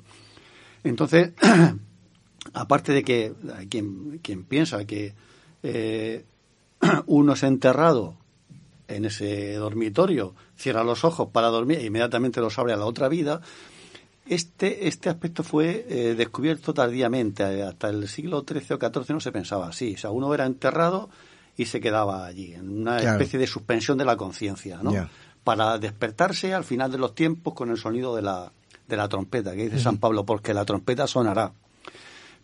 Entonces, 0.83 1.31
aparte 2.53 2.91
de 2.93 3.03
que 3.03 3.33
hay 3.55 3.67
quien, 3.67 4.19
quien 4.23 4.43
piensa 4.43 4.85
que 4.85 5.13
eh, 5.63 6.25
uno 7.05 7.33
es 7.33 7.43
enterrado 7.43 8.15
en 8.87 9.05
ese 9.05 9.53
dormitorio, 9.55 10.35
cierra 10.57 10.83
los 10.83 11.05
ojos 11.05 11.29
para 11.31 11.47
dormir 11.47 11.79
e 11.79 11.85
inmediatamente 11.85 12.41
los 12.41 12.57
abre 12.59 12.73
a 12.73 12.77
la 12.77 12.85
otra 12.85 13.07
vida, 13.07 13.41
este, 14.27 14.87
este 14.87 15.09
aspecto 15.09 15.43
fue 15.43 15.85
eh, 15.89 16.15
descubierto 16.15 16.73
tardíamente. 16.73 17.43
eh, 17.43 17.63
Hasta 17.63 17.89
el 17.89 18.07
siglo 18.07 18.43
XIII 18.47 18.75
o 18.75 18.79
XIV 18.79 19.13
no 19.13 19.19
se 19.19 19.31
pensaba 19.31 19.67
así. 19.67 19.93
O 19.95 19.97
sea, 19.97 20.11
uno 20.11 20.33
era 20.33 20.45
enterrado 20.45 21.09
y 21.57 21.65
se 21.65 21.79
quedaba 21.81 22.25
allí, 22.25 22.53
en 22.53 22.81
una 22.81 22.97
Claro. 22.97 23.11
especie 23.13 23.39
de 23.39 23.47
suspensión 23.47 23.97
de 23.97 24.05
la 24.05 24.15
conciencia, 24.17 24.79
¿no? 24.83 24.91
Para 25.43 25.77
despertarse 25.79 26.53
al 26.53 26.63
final 26.63 26.91
de 26.91 26.97
los 26.97 27.15
tiempos 27.15 27.53
con 27.53 27.69
el 27.71 27.77
sonido 27.77 28.15
de 28.15 28.21
la, 28.21 28.51
de 28.91 28.97
la 28.97 29.09
trompeta, 29.09 29.55
que 29.55 29.63
dice 29.63 29.79
San 29.79 29.97
Pablo, 29.97 30.25
porque 30.25 30.53
la 30.53 30.65
trompeta 30.65 31.07
sonará. 31.07 31.53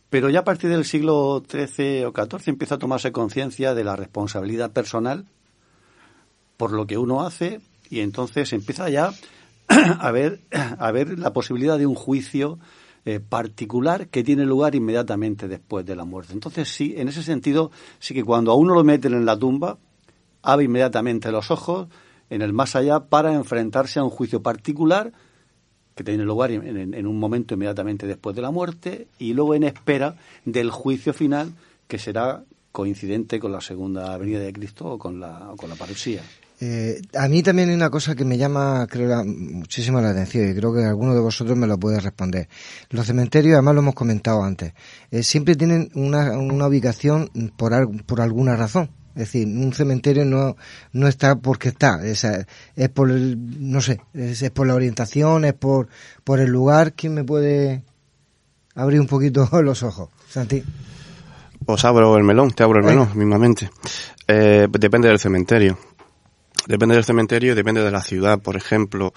Pero 0.09 0.29
ya 0.29 0.39
a 0.39 0.43
partir 0.43 0.69
del 0.69 0.85
siglo 0.85 1.43
XIII 1.49 2.05
o 2.05 2.13
XIV 2.13 2.47
empieza 2.47 2.75
a 2.75 2.79
tomarse 2.79 3.11
conciencia 3.11 3.73
de 3.73 3.83
la 3.83 3.95
responsabilidad 3.95 4.71
personal 4.71 5.25
por 6.55 6.71
lo 6.71 6.87
que 6.87 6.97
uno 6.97 7.25
hace 7.25 7.59
y 7.89 7.99
entonces 7.99 8.51
empieza 8.53 8.89
ya 8.89 9.11
a 9.67 10.11
ver, 10.11 10.41
a 10.79 10.91
ver 10.91 11.19
la 11.19 11.33
posibilidad 11.33 11.77
de 11.77 11.85
un 11.85 11.95
juicio 11.95 12.57
eh, 13.05 13.19
particular 13.19 14.07
que 14.07 14.23
tiene 14.23 14.45
lugar 14.45 14.75
inmediatamente 14.75 15.47
después 15.47 15.85
de 15.85 15.95
la 15.95 16.05
muerte. 16.05 16.33
Entonces 16.33 16.69
sí, 16.69 16.95
en 16.97 17.09
ese 17.09 17.21
sentido, 17.21 17.71
sí 17.99 18.13
que 18.13 18.23
cuando 18.23 18.51
a 18.51 18.55
uno 18.55 18.73
lo 18.73 18.83
meten 18.83 19.13
en 19.13 19.25
la 19.25 19.37
tumba, 19.37 19.77
abre 20.41 20.65
inmediatamente 20.65 21.31
los 21.31 21.51
ojos 21.51 21.87
en 22.29 22.41
el 22.41 22.53
más 22.53 22.75
allá 22.75 23.01
para 23.01 23.33
enfrentarse 23.33 23.99
a 23.99 24.03
un 24.03 24.09
juicio 24.09 24.41
particular 24.41 25.13
que 25.97 26.03
tiene 26.05 26.23
lugar 26.23 26.51
en, 26.51 26.93
en- 26.93 27.07
un 27.07 27.19
momento 27.19 27.55
inmediatamente 27.55 28.07
después 28.07 28.35
de 28.35 28.41
la 28.41 28.51
muerte 28.51 29.07
y 29.19 29.33
luego 29.33 29.55
en 29.55 29.63
espera 29.63 30.15
del 30.45 30.69
juicio 30.71 31.13
final 31.13 31.51
que 31.87 31.97
será 31.97 32.43
coincidente 32.71 33.39
con 33.39 33.51
la 33.51 33.59
segunda 33.59 34.15
venida 34.17 34.39
de 34.39 34.53
Cristo 34.53 34.85
o 34.85 34.97
con 34.99 35.19
la, 35.19 35.49
o 35.51 35.55
con 35.57 35.69
la 35.69 35.75
parusía. 35.75 36.21
Eh, 36.59 37.01
a 37.15 37.27
mí 37.27 37.43
también 37.43 37.69
hay 37.69 37.75
una 37.75 37.89
cosa 37.91 38.15
que 38.15 38.25
me 38.25 38.37
llama 38.37 38.87
creo, 38.89 39.07
la- 39.09 39.23
muchísimo 39.23 39.99
la 40.01 40.09
atención 40.11 40.49
y 40.49 40.55
creo 40.55 40.73
que 40.73 40.83
alguno 40.83 41.13
de 41.13 41.19
vosotros 41.21 41.57
me 41.57 41.67
lo 41.67 41.77
puede 41.79 41.99
responder. 41.99 42.47
Los 42.89 43.05
cementerios, 43.07 43.53
además 43.55 43.75
lo 43.75 43.81
hemos 43.81 43.95
comentado 43.95 44.43
antes, 44.43 44.73
eh, 45.11 45.23
siempre 45.23 45.55
tienen 45.55 45.89
una, 45.95 46.37
una 46.37 46.67
ubicación 46.67 47.29
por, 47.57 47.73
por 48.05 48.21
alguna 48.21 48.55
razón. 48.55 48.89
Es 49.17 49.31
decir, 49.33 49.47
un 49.47 49.73
cementerio 49.73 50.25
no, 50.25 50.55
no 50.93 51.07
está 51.07 51.35
porque 51.37 51.69
está, 51.69 52.05
es, 52.05 52.23
es 52.23 52.89
por 52.89 53.09
el, 53.09 53.35
no 53.71 53.81
sé, 53.81 53.99
es, 54.13 54.43
es 54.43 54.51
por 54.51 54.67
la 54.67 54.75
orientación, 54.75 55.43
es 55.43 55.53
por, 55.53 55.87
por 56.23 56.39
el 56.39 56.51
lugar. 56.51 56.93
¿Quién 56.93 57.15
me 57.15 57.23
puede 57.23 57.81
abrir 58.75 59.01
un 59.01 59.07
poquito 59.07 59.49
los 59.63 59.81
ojos? 59.81 60.09
Santi. 60.29 60.63
Os 61.65 61.83
abro 61.83 62.15
el 62.15 62.23
melón, 62.23 62.51
te 62.51 62.61
abro 62.61 62.79
el 62.79 62.85
Eh. 62.85 62.89
melón, 62.89 63.09
mismamente. 63.15 63.71
Eh, 64.27 64.67
depende 64.69 65.07
del 65.07 65.17
cementerio. 65.19 65.79
Depende 66.67 66.93
del 66.93 67.03
cementerio 67.03 67.53
y 67.53 67.55
depende 67.55 67.81
de 67.81 67.89
la 67.91 68.01
ciudad, 68.03 68.39
por 68.39 68.55
ejemplo. 68.55 69.13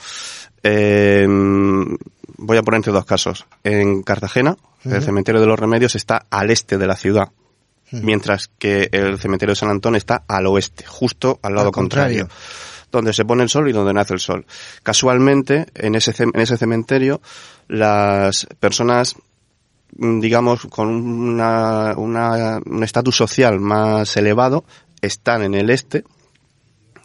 Eh, 0.63 1.27
voy 1.29 2.57
a 2.57 2.63
poner 2.63 2.77
entre 2.79 2.93
dos 2.93 3.05
casos. 3.05 3.47
En 3.65 4.03
Cartagena, 4.03 4.57
el 4.85 5.03
cementerio 5.03 5.41
de 5.43 5.47
los 5.47 5.59
remedios 5.59 5.95
está 5.95 6.25
al 6.31 6.51
este 6.51 6.79
de 6.79 6.87
la 6.87 6.97
ciudad. 6.97 7.29
Mientras 7.93 8.49
que 8.59 8.89
el 8.93 9.19
cementerio 9.19 9.53
de 9.53 9.57
San 9.61 9.71
Antón 9.71 9.97
está 9.97 10.25
al 10.29 10.47
oeste, 10.47 10.85
justo 10.87 11.39
al 11.43 11.55
lado 11.55 11.69
Al 11.69 11.73
contrario. 11.73 12.21
contrario 12.29 12.45
donde 12.93 13.13
se 13.13 13.25
pone 13.25 13.45
el 13.45 13.49
sol 13.49 13.69
y 13.69 13.73
donde 13.73 13.93
nace 13.93 14.15
el 14.15 14.19
sol. 14.19 14.45
Casualmente, 14.83 15.67
en 15.77 15.95
ese, 15.95 16.13
en 16.25 16.41
ese 16.41 16.57
cementerio, 16.57 17.21
las 17.69 18.49
personas, 18.59 19.15
mm, 19.97 20.19
digamos, 20.19 20.67
con 20.67 20.89
una, 20.89 21.95
una- 21.97 22.59
un 22.67 22.83
estatus 22.83 23.17
social 23.17 23.61
más 23.61 24.17
elevado, 24.17 24.65
están 25.01 25.43
en 25.45 25.55
el 25.55 25.71
este, 25.71 26.03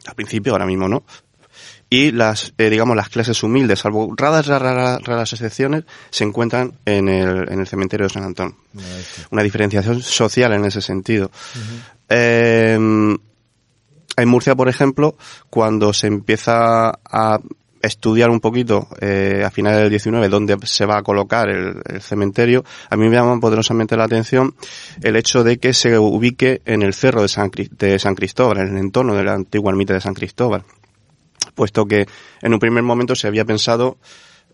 al 0.07 0.15
principio, 0.15 0.53
ahora 0.53 0.65
mismo 0.65 0.87
no, 0.87 1.03
y 1.89 2.11
las, 2.11 2.53
eh, 2.57 2.69
digamos, 2.69 2.95
las 2.95 3.09
clases 3.09 3.41
humildes, 3.43 3.79
salvo 3.79 4.13
raras, 4.15 4.47
raras, 4.47 5.01
raras 5.03 5.33
excepciones, 5.33 5.83
se 6.09 6.23
encuentran 6.23 6.73
en 6.85 7.09
el, 7.09 7.51
en 7.51 7.59
el 7.59 7.67
cementerio 7.67 8.07
de 8.07 8.13
San 8.13 8.23
Antón. 8.23 8.55
Una 9.31 9.43
diferenciación 9.43 10.01
social 10.01 10.53
en 10.53 10.65
ese 10.65 10.81
sentido. 10.81 11.31
Eh, 12.09 12.73
en 14.17 14.29
Murcia, 14.29 14.55
por 14.55 14.69
ejemplo, 14.69 15.15
cuando 15.49 15.93
se 15.93 16.07
empieza 16.07 16.89
a 16.89 17.39
estudiar 17.81 18.29
un 18.29 18.39
poquito 18.39 18.87
eh, 18.99 19.43
a 19.45 19.51
finales 19.51 19.81
del 19.81 19.89
19 19.89 20.27
dónde 20.29 20.57
se 20.63 20.85
va 20.85 20.97
a 20.97 21.03
colocar 21.03 21.49
el, 21.49 22.01
cementerio, 22.01 22.63
a 22.89 22.95
mí 22.95 23.07
me 23.07 23.15
llama 23.15 23.39
poderosamente 23.39 23.95
la 23.95 24.05
atención 24.05 24.55
el 25.03 25.15
hecho 25.15 25.43
de 25.43 25.57
que 25.57 25.73
se 25.73 25.97
ubique 25.99 26.61
en 26.65 26.81
el 26.81 26.93
cerro 26.93 27.21
de 27.21 27.27
San, 27.27 27.51
de 27.51 27.99
San 27.99 28.15
Cristóbal, 28.15 28.59
en 28.59 28.67
el 28.69 28.77
entorno 28.77 29.15
de 29.15 29.23
la 29.23 29.33
antigua 29.33 29.71
ermita 29.71 29.93
de 29.93 30.01
San 30.01 30.13
Cristóbal, 30.13 30.63
puesto 31.53 31.85
que 31.85 32.05
en 32.41 32.53
un 32.53 32.59
primer 32.59 32.83
momento 32.83 33.15
se 33.15 33.27
había 33.27 33.45
pensado 33.45 33.97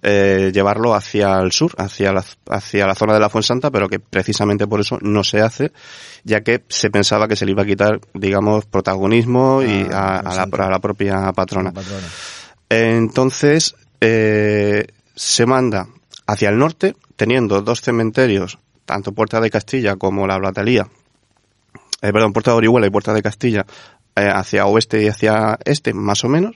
eh, 0.04 0.50
llevarlo 0.52 0.96
hacia 0.96 1.40
el 1.40 1.52
sur, 1.52 1.74
hacia 1.78 2.12
la, 2.12 2.26
hacia 2.50 2.88
la 2.88 2.96
zona 2.96 3.14
de 3.14 3.20
la 3.20 3.30
Fuensanta, 3.30 3.70
pero 3.70 3.88
que 3.88 4.00
precisamente 4.00 4.66
por 4.66 4.80
eso 4.80 4.98
no 5.02 5.24
se 5.24 5.42
hace, 5.42 5.72
ya 6.24 6.42
que 6.42 6.64
se 6.70 6.90
pensaba 6.90 7.28
que 7.28 7.36
se 7.36 7.46
le 7.46 7.52
iba 7.52 7.62
a 7.62 7.68
quitar, 7.68 8.00
digamos, 8.16 8.66
protagonismo 8.66 9.62
y 9.62 9.86
ah, 9.92 10.18
a, 10.18 10.36
la, 10.36 10.44
a, 10.44 10.70
la, 10.72 10.80
propia 10.80 11.32
patrona. 11.34 11.72
Entonces, 12.68 13.76
eh, 14.00 14.88
se 15.16 15.46
manda 15.46 15.88
hacia 16.26 16.50
el 16.50 16.58
norte, 16.58 16.96
teniendo 17.16 17.62
dos 17.62 17.82
cementerios, 17.82 18.58
tanto 18.86 19.12
Puerta 19.12 19.40
de 19.40 19.52
Castilla 19.52 19.98
como 19.98 20.26
la 20.26 20.40
Blatalía, 20.40 20.88
eh, 22.02 22.12
perdón, 22.12 22.34
Puerta 22.34 22.52
de 22.52 22.58
Orihuela 22.58 22.88
y 22.88 22.90
Puerta 22.90 23.14
de 23.14 23.22
Castilla, 23.22 23.66
hacia 24.16 24.66
oeste 24.66 25.04
y 25.04 25.08
hacia 25.08 25.58
este, 25.66 25.94
más 25.94 26.24
o 26.24 26.30
menos. 26.30 26.56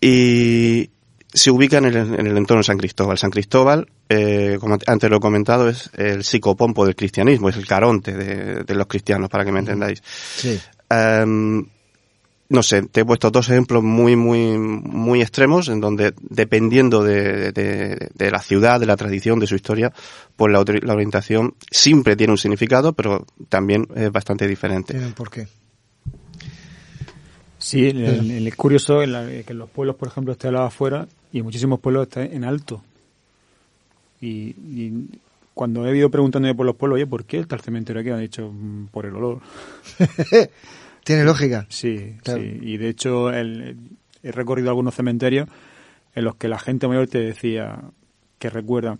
Y, 0.00 0.90
se 1.32 1.50
ubica 1.50 1.78
en 1.78 1.86
el, 1.86 1.96
en 1.96 2.26
el 2.26 2.36
entorno 2.36 2.60
de 2.60 2.64
San 2.64 2.78
Cristóbal. 2.78 3.18
San 3.18 3.30
Cristóbal, 3.30 3.88
eh, 4.08 4.58
como 4.60 4.76
antes 4.86 5.10
lo 5.10 5.16
he 5.16 5.20
comentado, 5.20 5.68
es 5.68 5.90
el 5.96 6.24
psicopompo 6.24 6.84
del 6.84 6.94
cristianismo, 6.94 7.48
es 7.48 7.56
el 7.56 7.66
caronte 7.66 8.12
de, 8.12 8.64
de 8.64 8.74
los 8.74 8.86
cristianos, 8.86 9.30
para 9.30 9.44
que 9.44 9.52
me 9.52 9.60
entendáis. 9.60 10.02
Sí. 10.36 10.60
Um, 10.90 11.66
no 12.50 12.62
sé, 12.62 12.82
te 12.82 13.00
he 13.00 13.04
puesto 13.06 13.30
dos 13.30 13.48
ejemplos 13.48 13.82
muy, 13.82 14.14
muy, 14.14 14.58
muy 14.58 15.22
extremos 15.22 15.68
en 15.68 15.80
donde, 15.80 16.12
dependiendo 16.20 17.02
de, 17.02 17.50
de, 17.52 18.10
de 18.12 18.30
la 18.30 18.40
ciudad, 18.40 18.78
de 18.78 18.84
la 18.84 18.96
tradición, 18.98 19.38
de 19.38 19.46
su 19.46 19.54
historia, 19.54 19.90
pues 20.36 20.52
la, 20.52 20.62
la, 20.82 20.92
orientación 20.92 21.54
siempre 21.70 22.14
tiene 22.14 22.32
un 22.32 22.38
significado, 22.38 22.92
pero 22.92 23.26
también 23.48 23.88
es 23.94 24.12
bastante 24.12 24.46
diferente. 24.46 24.98
¿Por 25.16 25.30
qué? 25.30 25.48
Sí, 27.62 27.86
es 27.86 28.56
curioso 28.56 28.98
que 28.98 29.44
en 29.46 29.58
los 29.58 29.70
pueblos, 29.70 29.94
por 29.94 30.08
ejemplo, 30.08 30.32
esté 30.32 30.48
hablado 30.48 30.66
afuera 30.66 31.06
y 31.32 31.38
en 31.38 31.44
muchísimos 31.44 31.78
pueblos 31.78 32.08
está 32.08 32.24
en 32.24 32.44
alto. 32.44 32.82
Y, 34.20 34.92
cuando 35.54 35.86
he 35.86 35.96
ido 35.96 36.10
preguntándome 36.10 36.54
por 36.54 36.66
los 36.66 36.74
pueblos, 36.76 36.96
oye, 36.96 37.06
¿por 37.06 37.24
qué 37.24 37.38
está 37.38 37.56
el 37.56 37.60
cementerio 37.60 38.00
aquí? 38.00 38.10
Han 38.10 38.20
dicho, 38.20 38.50
mm, 38.50 38.86
por 38.86 39.06
el 39.06 39.14
olor. 39.14 39.40
Tiene 41.04 41.24
lógica. 41.24 41.66
Sí, 41.68 42.16
sí. 42.24 42.58
Y 42.62 42.78
de 42.78 42.88
hecho, 42.88 43.30
he 43.32 43.76
recorrido 44.22 44.70
algunos 44.70 44.94
cementerios 44.94 45.48
en 46.14 46.24
los 46.24 46.36
que 46.36 46.48
la 46.48 46.58
gente 46.58 46.88
mayor 46.88 47.06
te 47.06 47.18
decía 47.18 47.80
que 48.38 48.50
recuerda, 48.50 48.98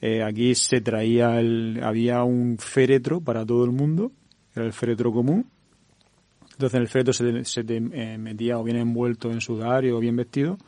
eh, 0.00 0.24
aquí 0.24 0.54
se 0.56 0.80
traía, 0.80 1.38
el, 1.38 1.80
había 1.84 2.24
un 2.24 2.58
féretro 2.58 3.20
para 3.20 3.46
todo 3.46 3.64
el 3.64 3.70
mundo, 3.70 4.10
era 4.56 4.64
el 4.64 4.72
féretro 4.72 5.12
común, 5.12 5.46
entonces 6.52 6.80
el 6.80 6.88
féretro 6.88 7.12
se, 7.12 7.44
se 7.44 7.64
te 7.64 7.76
eh, 7.76 8.18
metía 8.18 8.58
o 8.58 8.64
bien 8.64 8.76
envuelto 8.76 9.30
en 9.30 9.40
sudario 9.40 9.96
o 9.96 10.00
bien 10.00 10.16
vestido, 10.16 10.58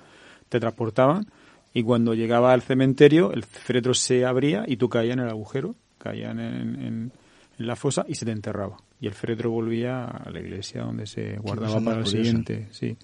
te 0.49 0.61
transportaban 0.61 1.27
y 1.73 1.83
cuando 1.83 2.15
llegaba 2.15 2.53
al 2.53 2.63
cementerio 2.63 3.33
el 3.33 3.43
féretro 3.43 3.95
se 3.95 4.25
abría 4.25 4.65
y 4.67 4.77
tú 4.77 4.89
caías 4.89 5.15
en 5.15 5.25
el 5.25 5.29
agujero, 5.29 5.75
caías 5.99 6.33
en, 6.33 6.41
en, 6.41 7.13
la 7.59 7.77
fosa 7.77 8.05
y 8.09 8.17
se 8.17 8.25
te 8.25 8.33
enterraba. 8.33 8.77
Y 9.01 9.07
el 9.07 9.15
féretro 9.15 9.51
volvía 9.51 10.07
a 10.07 10.29
la 10.31 10.41
iglesia 10.41 10.83
donde 10.83 11.07
se 11.07 11.37
guardaba 11.37 11.81
para 11.81 12.01
el 12.01 12.07
siguiente. 12.07 12.67
Sí. 12.73 12.97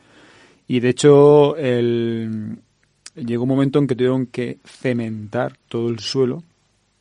Y 0.67 0.81
de 0.81 0.89
hecho 0.89 1.57
el, 1.57 2.59
llegó 3.15 3.45
un 3.45 3.49
momento 3.49 3.79
en 3.79 3.87
que 3.87 3.95
tuvieron 3.95 4.27
que 4.27 4.59
cementar 4.65 5.57
todo 5.69 5.89
el 5.89 6.01
suelo 6.01 6.43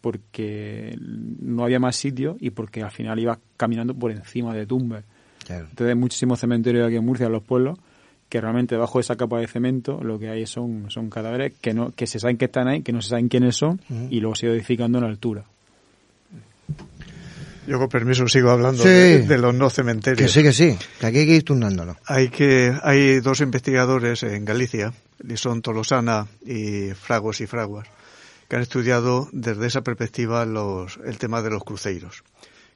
porque 0.02 0.96
no 1.00 1.64
había 1.64 1.80
más 1.80 1.96
sitio 1.96 2.38
y 2.40 2.52
porque 2.52 2.84
al 2.84 2.92
final 2.92 3.20
iba 3.20 3.40
caminando 3.58 3.94
por 3.94 4.12
encima 4.12 4.54
de 4.54 4.66
tumbas. 4.66 5.04
Entonces 5.50 5.88
hay 5.88 5.96
muchísimos 5.96 6.40
cementerios 6.40 6.86
aquí 6.86 6.96
en 6.96 7.06
Murcia, 7.06 7.26
en 7.26 7.32
los 7.32 7.44
pueblos, 7.44 7.80
que 8.30 8.40
realmente 8.40 8.76
debajo 8.76 9.00
de 9.00 9.02
esa 9.02 9.16
capa 9.16 9.40
de 9.40 9.48
cemento 9.48 10.00
lo 10.04 10.20
que 10.20 10.30
hay 10.30 10.46
son, 10.46 10.90
son 10.90 11.10
cadáveres 11.10 11.54
que 11.60 11.74
no 11.74 11.92
que 11.96 12.06
se 12.06 12.20
saben 12.20 12.38
que 12.38 12.46
están 12.46 12.68
ahí, 12.68 12.82
que 12.82 12.94
no 12.94 13.02
se 13.02 13.10
saben 13.10 13.28
quiénes 13.28 13.56
son 13.56 13.82
y 14.10 14.20
luego 14.20 14.36
se 14.36 14.48
va 14.48 14.54
edificando 14.54 15.00
en 15.00 15.06
altura. 15.06 15.46
Yo 17.68 17.78
con 17.78 17.88
permiso 17.88 18.28
sigo 18.28 18.50
hablando 18.50 18.84
de, 18.84 19.38
los 19.38 19.54
no 19.54 19.70
cementerios. 19.70 20.32
Que 20.32 20.40
sí, 20.40 20.44
que 20.44 20.54
sí, 20.54 20.78
que 21.00 21.06
aquí 21.06 21.20
hay 21.20 21.26
que 21.28 21.36
ir 21.36 21.44
turnándolo. 21.44 21.98
Hay, 22.06 22.30
que, 22.30 22.74
hay 22.82 23.20
dos 23.20 23.42
investigadores 23.42 24.24
en 24.24 24.44
Galicia, 24.44 24.92
son 25.36 25.62
Tolosana 25.62 26.26
y 26.44 26.90
Fragos 26.96 27.42
y 27.42 27.48
Fraguas, 27.48 27.88
que 28.48 28.56
han 28.56 28.64
estudiado 28.64 29.30
desde 29.32 29.68
esa 29.68 29.82
perspectiva 29.82 30.46
los, 30.46 31.00
el 31.06 31.20
tema 31.20 31.44
de 31.44 31.52
los 31.52 31.64
cruceros. 31.64 32.24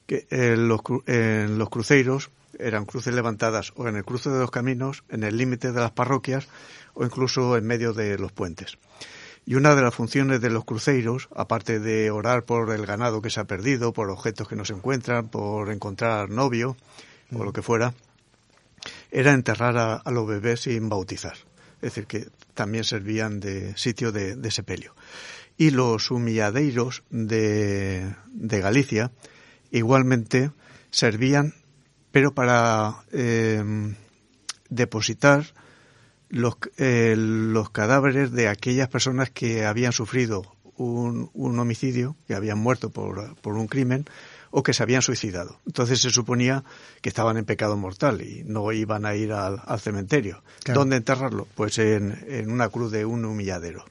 Que 0.05 0.27
en 0.29 0.67
los, 0.67 0.81
en 1.07 1.57
los 1.57 1.69
cruceros 1.69 2.29
eran 2.59 2.85
cruces 2.85 3.13
levantadas 3.13 3.73
o 3.75 3.87
en 3.87 3.95
el 3.95 4.05
cruce 4.05 4.29
de 4.29 4.39
los 4.39 4.51
caminos, 4.51 5.03
en 5.09 5.23
el 5.23 5.37
límite 5.37 5.71
de 5.71 5.79
las 5.79 5.91
parroquias 5.91 6.47
o 6.93 7.03
incluso 7.05 7.57
en 7.57 7.65
medio 7.65 7.93
de 7.93 8.17
los 8.17 8.31
puentes. 8.31 8.77
Y 9.45 9.55
una 9.55 9.75
de 9.75 9.81
las 9.81 9.93
funciones 9.93 10.39
de 10.39 10.49
los 10.49 10.63
cruceros, 10.63 11.27
aparte 11.35 11.79
de 11.79 12.11
orar 12.11 12.45
por 12.45 12.71
el 12.71 12.85
ganado 12.85 13.21
que 13.21 13.29
se 13.29 13.41
ha 13.41 13.45
perdido, 13.45 13.91
por 13.91 14.09
objetos 14.09 14.47
que 14.47 14.55
no 14.55 14.63
se 14.63 14.73
encuentran, 14.73 15.27
por 15.27 15.69
encontrar 15.71 16.29
novio 16.29 16.77
o 17.33 17.43
lo 17.43 17.51
que 17.51 17.61
fuera, 17.61 17.93
era 19.11 19.33
enterrar 19.33 19.77
a, 19.77 20.11
los 20.11 20.27
bebés 20.27 20.61
sin 20.61 20.87
bautizar. 20.87 21.35
Es 21.81 21.93
decir, 21.93 22.07
que 22.07 22.27
también 22.53 22.85
servían 22.85 23.41
de 23.41 23.75
sitio 23.75 24.13
de, 24.13 24.35
de 24.35 24.51
sepelio. 24.51 24.95
Y 25.57 25.71
los 25.71 26.09
humilladeiros 26.09 27.03
de, 27.09 28.15
de 28.27 28.59
Galicia 28.61 29.11
igualmente 29.71 30.51
servían 30.89 31.53
pero 32.13 32.35
para 32.35 33.05
eh, 33.11 33.63
depositar 34.69 35.45
los, 36.29 36.57
eh, 36.77 37.15
los 37.17 37.71
cadáveres 37.71 38.31
de 38.31 38.49
aquellas 38.49 38.87
personas 38.87 39.31
que 39.31 39.65
habían 39.65 39.93
sufrido 39.93 40.43
un, 40.77 41.31
un 41.33 41.57
homicidio, 41.57 42.15
que 42.27 42.35
habían 42.35 42.59
muerto 42.59 42.91
por, 42.91 43.35
por, 43.37 43.55
un 43.55 43.65
crimen 43.65 44.05
o 44.51 44.61
que 44.61 44.73
se 44.73 44.83
habían 44.83 45.01
suicidado. 45.01 45.59
Entonces 45.65 46.01
se 46.01 46.11
suponía 46.11 46.63
que 47.01 47.09
estaban 47.09 47.35
en 47.37 47.45
pecado 47.45 47.77
mortal 47.77 48.21
y 48.21 48.43
no 48.45 48.71
iban 48.71 49.07
a 49.07 49.15
ir 49.15 49.33
al, 49.33 49.59
cementerio. 49.79 50.43
¿Dónde 50.71 50.97
enterrarlo? 50.97 51.47
Pues 51.55 51.79
en, 51.79 52.23
en 52.27 52.51
una 52.51 52.69
cruz 52.69 52.91
de 52.91 53.05
un 53.05 53.25
humilladero. 53.25 53.85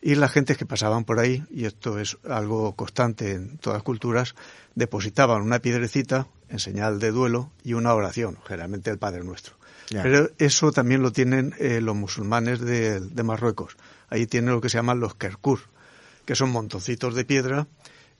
Y 0.00 0.14
las 0.14 0.30
gentes 0.30 0.56
que 0.56 0.66
pasaban 0.66 1.02
por 1.02 1.18
ahí, 1.18 1.42
y 1.50 1.64
esto 1.64 1.98
es 1.98 2.16
algo 2.28 2.76
constante 2.76 3.32
en 3.32 3.58
todas 3.58 3.78
las 3.78 3.82
culturas, 3.82 4.36
depositaban 4.76 5.42
una 5.42 5.58
piedrecita 5.58 6.28
en 6.50 6.58
señal 6.58 6.98
de 6.98 7.10
duelo 7.10 7.50
y 7.64 7.74
una 7.74 7.94
oración, 7.94 8.36
generalmente 8.46 8.90
el 8.90 8.98
Padre 8.98 9.24
Nuestro. 9.24 9.54
Pero 9.90 10.30
eso 10.38 10.70
también 10.70 11.02
lo 11.02 11.10
tienen 11.10 11.52
eh, 11.58 11.80
los 11.80 11.96
musulmanes 11.96 12.60
de, 12.60 13.22
Marruecos. 13.24 13.76
Ahí 14.08 14.26
tienen 14.26 14.54
lo 14.54 14.60
que 14.60 14.68
se 14.68 14.78
llaman 14.78 15.00
los 15.00 15.16
kerkur, 15.16 15.60
que 16.24 16.36
son 16.36 16.50
montoncitos 16.50 17.14
de 17.14 17.24
piedra 17.24 17.66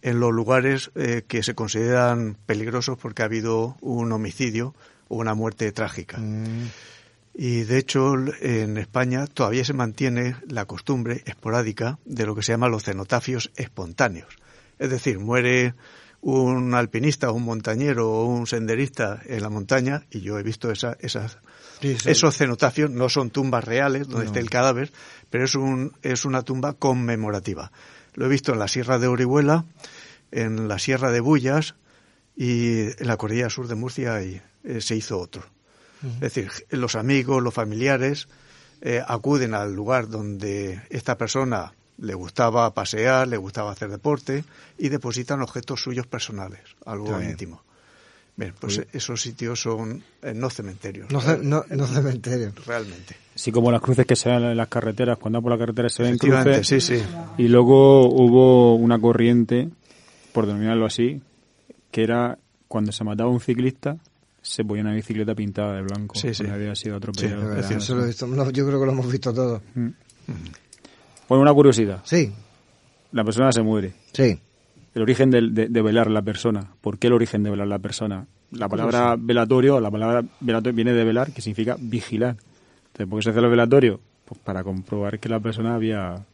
en 0.03 0.19
los 0.19 0.33
lugares 0.33 0.91
eh, 0.97 1.23
que 1.29 1.43
se 1.45 1.55
consideran 1.55 2.37
peligrosos 2.47 2.99
porque 2.99 3.23
ha 3.23 3.27
habido 3.27 3.77
un 3.81 4.11
homicidio 4.11 4.75
o 5.09 5.17
una 5.17 5.35
muerte 5.35 5.71
trágica. 5.71 6.19
Mm. 6.19 6.71
Y 7.35 7.63
de 7.63 7.79
hecho, 7.79 8.15
en 8.41 8.77
España 8.77 9.27
todavía 9.27 9.65
se 9.65 9.73
mantiene 9.73 10.37
la 10.49 10.65
costumbre 10.65 11.23
esporádica 11.27 11.99
de 12.05 12.27
lo 12.27 12.35
que 12.35 12.43
se 12.43 12.53
llama 12.53 12.69
los 12.69 12.83
cenotafios 12.83 13.53
espontáneos. 13.55 14.37
Es 14.81 14.91
decir, 14.91 15.21
muere 15.21 15.75
un 16.23 16.75
alpinista, 16.75 17.31
un 17.31 17.45
montañero 17.45 18.11
o 18.11 18.27
un 18.27 18.47
senderista 18.47 19.21
en 19.27 19.43
la 19.43 19.49
montaña, 19.49 20.05
y 20.11 20.21
yo 20.21 20.39
he 20.39 20.43
visto 20.43 20.71
esa, 20.71 20.97
esas, 21.01 21.39
esos 21.81 22.37
cenotafios, 22.37 22.91
no 22.91 23.09
son 23.09 23.31
tumbas 23.31 23.65
reales 23.65 24.09
donde 24.09 24.27
esté 24.27 24.41
el 24.41 24.51
cadáver, 24.51 24.93
pero 25.31 25.45
es, 25.45 25.55
un, 25.55 25.93
es 26.03 26.25
una 26.25 26.43
tumba 26.43 26.75
conmemorativa. 26.75 27.73
Lo 28.15 28.27
he 28.27 28.29
visto 28.29 28.53
en 28.53 28.59
la 28.59 28.69
Sierra 28.69 28.99
de 28.99 29.07
Orihuela, 29.07 29.65
en 30.31 30.69
la 30.69 30.79
Sierra 30.79 31.11
de 31.11 31.21
Bullas 31.21 31.75
y 32.37 32.81
en 32.81 33.07
la 33.07 33.17
Cordillera 33.17 33.51
Sur 33.51 33.69
de 33.69 33.75
Murcia 33.75 34.23
y, 34.23 34.41
eh, 34.65 34.81
se 34.81 34.97
hizo 34.97 35.19
otro. 35.19 35.45
Es 36.03 36.21
decir, 36.21 36.51
los 36.71 36.95
amigos, 36.95 37.43
los 37.43 37.53
familiares 37.53 38.27
eh, 38.81 39.03
acuden 39.07 39.53
al 39.53 39.75
lugar 39.75 40.09
donde 40.09 40.81
esta 40.89 41.19
persona 41.19 41.75
le 42.01 42.15
gustaba 42.15 42.73
pasear, 42.73 43.29
le 43.29 43.37
gustaba 43.37 43.73
hacer 43.73 43.91
deporte 43.91 44.45
y 44.79 44.89
depositan 44.89 45.43
objetos 45.43 45.83
suyos 45.83 46.07
personales, 46.07 46.61
algo 46.87 47.21
íntimo. 47.21 47.63
Bien, 48.37 48.55
pues 48.59 48.81
esos 48.93 49.21
sitios 49.21 49.61
son 49.61 50.03
eh, 50.23 50.33
no 50.35 50.49
cementerios. 50.49 51.11
No, 51.11 51.21
no, 51.43 51.87
cementerios. 51.87 52.55
Realmente. 52.65 53.17
Sí, 53.35 53.53
como 53.53 53.71
las 53.71 53.83
cruces 53.83 54.07
que 54.07 54.17
se 54.17 54.31
ven 54.31 54.43
en 54.45 54.57
las 54.57 54.69
carreteras, 54.69 55.19
cuando 55.19 55.43
por 55.43 55.53
la 55.53 55.59
carretera 55.59 55.91
se 55.91 56.03
ven 56.03 56.17
cruces. 56.17 56.67
Sí, 56.67 56.81
sí. 56.81 57.03
Y 57.37 57.49
luego 57.49 58.09
hubo 58.09 58.77
una 58.77 58.99
corriente, 58.99 59.69
por 60.33 60.47
denominarlo 60.47 60.87
así, 60.87 61.21
que 61.91 62.03
era 62.03 62.39
cuando 62.67 62.93
se 62.93 63.05
mataba 63.05 63.29
un 63.29 63.41
ciclista, 63.41 63.99
se 64.41 64.65
ponía 64.65 64.85
una 64.85 64.95
bicicleta 64.95 65.35
pintada 65.35 65.75
de 65.75 65.83
blanco. 65.83 66.15
Sí, 66.19 66.33
sí. 66.33 66.47
había 66.47 66.75
sido 66.75 66.97
atropellado. 66.97 67.61
yo 68.53 68.67
creo 68.67 68.81
que 68.81 68.87
lo 68.87 68.93
hemos 68.93 69.11
visto 69.11 69.35
todo. 69.35 69.61
Mm. 69.75 69.89
Bueno, 71.31 71.43
una 71.43 71.55
curiosidad. 71.55 72.01
Sí. 72.03 72.33
La 73.13 73.23
persona 73.23 73.53
se 73.53 73.63
muere. 73.63 73.93
Sí. 74.13 74.37
El 74.97 75.03
origen 75.03 75.31
de, 75.31 75.69
de, 75.69 75.83
velar 75.83 76.11
la 76.11 76.23
persona. 76.23 76.73
¿Por 76.81 76.99
qué 76.99 77.07
el 77.07 77.13
origen 77.13 77.45
de 77.45 77.51
velar 77.51 77.69
la 77.69 77.79
persona? 77.79 78.27
La 78.51 78.69
palabra 78.69 79.15
velatorio, 79.17 79.79
la 79.79 79.93
palabra 79.93 80.25
velatorio 80.41 80.75
viene 80.75 80.93
de 80.93 81.05
velar, 81.05 81.31
que 81.31 81.41
significa 81.41 81.77
vigilar. 81.79 82.35
Entonces, 82.89 83.07
¿por 83.07 83.21
qué 83.21 83.23
se 83.23 83.31
hace 83.31 83.39
el 83.39 83.49
velatorio? 83.49 84.01
Pues 84.25 84.41
para 84.41 84.65
comprobar 84.65 85.21
que 85.21 85.29
la 85.29 85.39
persona 85.39 85.77
había 85.77 86.27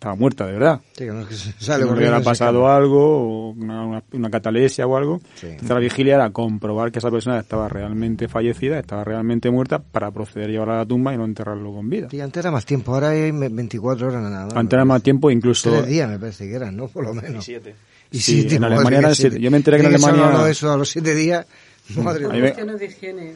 estaba 0.00 0.14
muerta, 0.14 0.46
de 0.46 0.52
verdad. 0.52 0.80
Sí, 0.92 1.04
que 1.04 1.12
no, 1.12 1.28
que 1.28 1.34
sale 1.34 1.84
no 1.84 1.92
hubiera 1.92 2.22
pasado 2.22 2.66
algo, 2.66 3.50
una, 3.50 4.02
una, 4.14 4.30
catalesia 4.30 4.86
o 4.86 4.96
algo. 4.96 5.20
Entonces 5.42 5.68
la 5.68 5.78
vigilia 5.78 6.14
era 6.14 6.30
comprobar 6.30 6.90
que 6.90 7.00
esa 7.00 7.10
persona 7.10 7.38
estaba 7.38 7.68
realmente 7.68 8.26
fallecida, 8.26 8.78
estaba 8.78 9.04
realmente 9.04 9.50
muerta, 9.50 9.78
para 9.78 10.10
proceder 10.10 10.48
a 10.48 10.52
llevarla 10.52 10.74
a 10.74 10.78
la 10.78 10.86
tumba 10.86 11.12
y 11.12 11.18
no 11.18 11.26
enterrarlo 11.26 11.74
con 11.74 11.90
vida. 11.90 12.08
Y 12.12 12.20
antes 12.20 12.42
era 12.42 12.50
más 12.50 12.64
tiempo, 12.64 12.94
ahora 12.94 13.10
hay 13.10 13.30
24 13.30 14.08
horas 14.08 14.22
nada. 14.22 14.48
Antes 14.54 14.72
era 14.74 14.86
más 14.86 15.02
tiempo, 15.02 15.30
incluso... 15.30 15.70
Tres 15.70 15.86
días 15.86 16.08
me 16.08 16.18
parece 16.18 16.48
que 16.48 16.54
eran, 16.54 16.74
¿no? 16.74 16.88
Por 16.88 17.04
lo 17.04 17.12
menos. 17.12 17.46
Y 17.46 17.52
siete. 17.52 17.74
Y 18.10 18.20
sí, 18.20 18.46
en 18.50 18.64
Alemania 18.64 19.00
eran 19.00 19.14
siete. 19.14 19.38
Yo 19.38 19.50
me 19.50 19.58
enteré 19.58 19.76
que 19.76 19.86
en 19.86 19.94
Alemania... 19.94 20.48
eso 20.48 20.72
a 20.72 20.78
los 20.78 20.88
siete 20.88 21.14
días... 21.14 21.46
Madre 21.96 22.24
ahí, 22.30 22.40
me, 22.40 22.52
de 22.52 22.86
higiene, 22.86 23.34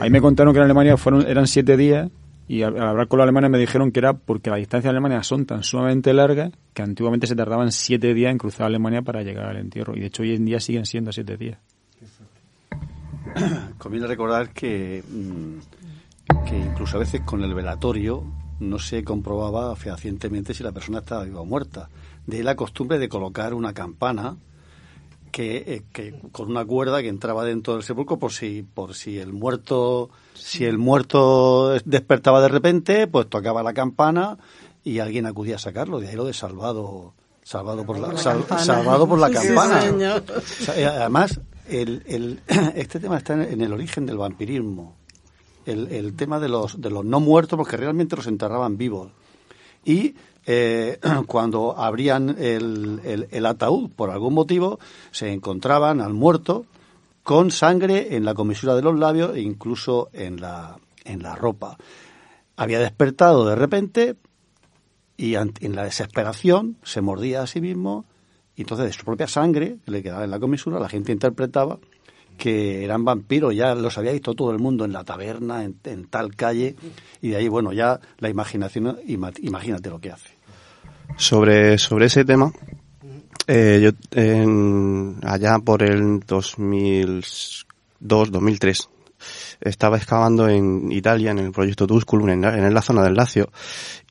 ahí 0.00 0.10
me 0.10 0.20
contaron 0.20 0.54
que 0.54 0.58
en 0.60 0.64
Alemania 0.64 0.96
fueron 0.96 1.26
eran 1.26 1.48
siete 1.48 1.76
días 1.76 2.08
y 2.48 2.62
al, 2.62 2.80
hablar 2.80 3.08
con 3.08 3.18
los 3.18 3.24
alemanes 3.24 3.50
me 3.50 3.58
dijeron 3.58 3.90
que 3.90 3.98
era 4.00 4.12
porque 4.12 4.50
las 4.50 4.58
distancias 4.58 4.92
de 4.92 4.98
Alemania 4.98 5.22
son 5.22 5.46
tan 5.46 5.62
sumamente 5.62 6.14
largas 6.14 6.52
que 6.72 6.82
antiguamente 6.82 7.26
se 7.26 7.34
tardaban 7.34 7.72
siete 7.72 8.14
días 8.14 8.30
en 8.30 8.38
cruzar 8.38 8.66
Alemania 8.66 9.02
para 9.02 9.22
llegar 9.22 9.46
al 9.46 9.56
entierro. 9.56 9.96
Y 9.96 10.00
de 10.00 10.06
hecho 10.06 10.22
hoy 10.22 10.34
en 10.34 10.44
día 10.44 10.60
siguen 10.60 10.86
siendo 10.86 11.12
siete 11.12 11.36
días. 11.36 11.58
Conviene 13.78 14.06
recordar 14.06 14.50
que, 14.50 15.02
mm, 15.08 16.44
que 16.48 16.58
incluso 16.58 16.96
a 16.96 17.00
veces 17.00 17.22
con 17.22 17.42
el 17.42 17.52
velatorio 17.52 18.24
no 18.60 18.78
se 18.78 19.02
comprobaba 19.04 19.74
fehacientemente 19.76 20.54
si 20.54 20.62
la 20.62 20.72
persona 20.72 20.98
estaba 21.00 21.24
viva 21.24 21.40
o 21.40 21.44
muerta. 21.44 21.88
De 22.26 22.42
la 22.42 22.54
costumbre 22.54 22.98
de 22.98 23.08
colocar 23.08 23.54
una 23.54 23.72
campana 23.72 24.36
que, 25.36 25.56
eh, 25.58 25.82
que, 25.92 26.18
con 26.32 26.50
una 26.50 26.64
cuerda 26.64 27.02
que 27.02 27.08
entraba 27.08 27.44
dentro 27.44 27.74
del 27.74 27.82
sepulcro 27.82 28.18
por 28.18 28.32
si 28.32 28.62
por 28.62 28.94
si 28.94 29.18
el 29.18 29.34
muerto 29.34 30.08
si 30.32 30.64
el 30.64 30.78
muerto 30.78 31.78
despertaba 31.84 32.40
de 32.40 32.48
repente 32.48 33.06
pues 33.06 33.28
tocaba 33.28 33.62
la 33.62 33.74
campana 33.74 34.38
y 34.82 34.98
alguien 35.00 35.26
acudía 35.26 35.56
a 35.56 35.58
sacarlo. 35.58 36.00
De 36.00 36.08
ahí 36.08 36.16
lo 36.16 36.24
de 36.24 36.32
salvado 36.32 37.12
salvado 37.42 37.84
por 37.84 37.98
la, 37.98 38.16
salvado 38.16 39.06
por 39.06 39.18
la 39.18 39.28
campana. 39.28 40.22
eh, 40.74 40.86
además 40.86 41.38
el, 41.68 42.02
el, 42.06 42.40
este 42.74 42.98
tema 42.98 43.18
está 43.18 43.34
en 43.34 43.60
el 43.60 43.74
origen 43.74 44.06
del 44.06 44.16
vampirismo. 44.16 44.96
El, 45.66 45.88
el 45.88 46.16
tema 46.16 46.40
de 46.40 46.48
los 46.48 46.80
de 46.80 46.88
los 46.88 47.04
no 47.04 47.20
muertos 47.20 47.58
porque 47.58 47.76
realmente 47.76 48.16
los 48.16 48.26
enterraban 48.26 48.78
vivos. 48.78 49.10
Y 49.84 50.14
eh, 50.46 50.98
cuando 51.26 51.76
abrían 51.76 52.36
el, 52.38 53.28
el, 53.30 53.46
ataúd 53.46 53.90
por 53.90 54.10
algún 54.10 54.34
motivo, 54.34 54.78
se 55.10 55.32
encontraban 55.32 56.00
al 56.00 56.14
muerto 56.14 56.66
con 57.22 57.50
sangre 57.50 58.16
en 58.16 58.24
la 58.24 58.34
comisura 58.34 58.74
de 58.74 58.82
los 58.82 58.98
labios 58.98 59.34
e 59.34 59.40
incluso 59.40 60.08
en 60.12 60.40
la, 60.40 60.78
en 61.04 61.22
la 61.22 61.34
ropa. 61.34 61.76
Había 62.56 62.78
despertado 62.78 63.46
de 63.46 63.56
repente 63.56 64.16
y 65.16 65.34
en 65.34 65.74
la 65.74 65.84
desesperación 65.84 66.76
se 66.82 67.00
mordía 67.00 67.42
a 67.42 67.46
sí 67.46 67.60
mismo 67.60 68.04
y 68.54 68.62
entonces 68.62 68.86
de 68.86 68.92
su 68.92 69.04
propia 69.04 69.26
sangre 69.26 69.78
le 69.86 70.02
quedaba 70.02 70.24
en 70.24 70.30
la 70.30 70.38
comisura 70.38 70.78
la 70.78 70.88
gente 70.88 71.12
interpretaba 71.12 71.78
que 72.36 72.84
eran 72.84 73.04
vampiros, 73.04 73.54
ya 73.54 73.74
los 73.74 73.96
había 73.98 74.12
visto 74.12 74.34
todo 74.34 74.50
el 74.50 74.58
mundo 74.58 74.84
en 74.84 74.92
la 74.92 75.04
taberna, 75.04 75.64
en, 75.64 75.76
en 75.84 76.06
tal 76.06 76.36
calle, 76.36 76.76
y 77.22 77.30
de 77.30 77.36
ahí, 77.36 77.48
bueno, 77.48 77.72
ya 77.72 77.98
la 78.18 78.28
imaginación, 78.28 78.98
imagínate 79.06 79.90
lo 79.90 79.98
que 79.98 80.12
hace. 80.12 80.35
Sobre, 81.16 81.78
sobre 81.78 82.06
ese 82.06 82.24
tema, 82.24 82.52
eh, 83.46 83.80
yo 83.82 83.92
allá 85.22 85.58
por 85.60 85.82
el 85.82 86.20
2002, 86.20 87.64
2003, 88.00 88.88
estaba 89.60 89.96
excavando 89.96 90.48
en 90.48 90.92
Italia, 90.92 91.30
en 91.30 91.38
el 91.38 91.52
proyecto 91.52 91.86
Tusculum, 91.86 92.28
en, 92.30 92.44
en 92.44 92.74
la 92.74 92.82
zona 92.82 93.02
del 93.02 93.14
Lacio, 93.14 93.50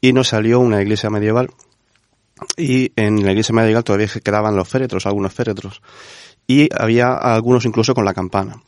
y 0.02 0.14
nos 0.14 0.30
salió 0.30 0.60
una 0.60 0.82
iglesia 0.82 1.10
medieval, 1.10 1.52
y 2.58 2.92
en 2.96 3.24
la 3.24 3.32
iglesia 3.32 3.54
medieval 3.54 3.84
todavía 3.84 4.08
quedaban 4.24 4.56
los 4.56 4.68
féretros, 4.68 5.06
algunos 5.06 5.34
féretros, 5.34 5.82
y 6.48 6.70
había 6.78 7.14
algunos 7.14 7.66
incluso 7.66 7.94
con 7.94 8.06
la 8.06 8.14
campana, 8.14 8.62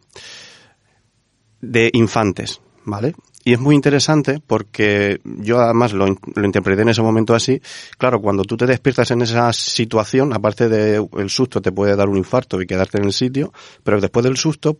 de 1.62 1.90
infantes, 1.94 2.62
¿vale? 2.86 3.16
Y 3.48 3.54
es 3.54 3.62
muy 3.62 3.76
interesante 3.76 4.42
porque 4.46 5.22
yo 5.24 5.62
además 5.62 5.94
lo, 5.94 6.06
lo, 6.06 6.46
interpreté 6.46 6.82
en 6.82 6.90
ese 6.90 7.02
momento 7.02 7.34
así. 7.34 7.62
Claro, 7.98 8.20
cuando 8.20 8.44
tú 8.44 8.58
te 8.58 8.66
despiertas 8.66 9.10
en 9.12 9.22
esa 9.22 9.54
situación, 9.54 10.34
aparte 10.34 10.68
del 10.68 11.08
el 11.18 11.30
susto 11.30 11.62
te 11.62 11.72
puede 11.72 11.96
dar 11.96 12.10
un 12.10 12.18
infarto 12.18 12.62
y 12.62 12.68
quedarte 12.68 12.98
en 12.98 13.06
el 13.06 13.14
sitio, 13.14 13.54
pero 13.86 14.02
después 14.02 14.26
del 14.26 14.36
susto, 14.36 14.80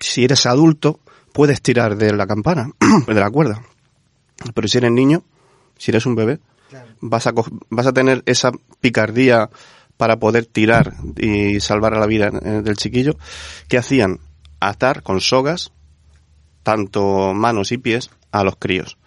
si 0.00 0.24
eres 0.24 0.46
adulto, 0.46 0.98
puedes 1.32 1.62
tirar 1.62 1.94
de 1.96 2.12
la 2.12 2.26
campana, 2.26 2.72
de 3.06 3.14
la 3.14 3.30
cuerda. 3.30 3.62
Pero 4.52 4.66
si 4.66 4.78
eres 4.78 4.90
niño, 4.90 5.22
si 5.78 5.92
eres 5.92 6.04
un 6.04 6.16
bebé, 6.16 6.40
vas, 7.00 7.28
a, 7.28 7.32
vas 7.70 7.86
a 7.86 7.92
tener 7.92 8.24
esa 8.26 8.50
picardía 8.80 9.48
para 9.96 10.16
poder 10.16 10.46
tirar 10.46 10.94
y 11.18 11.60
salvar 11.60 11.94
a 11.94 12.00
la 12.00 12.06
vida 12.08 12.30
del 12.32 12.76
chiquillo. 12.76 13.14
¿Qué 13.68 13.78
hacían? 13.78 14.18
Atar 14.58 15.04
con 15.04 15.20
sogas 15.20 15.70
tanto 16.62 17.34
manos 17.34 17.72
y 17.72 17.78
pies 17.78 18.10
a 18.30 18.44
los 18.44 18.56
críos. 18.56 18.98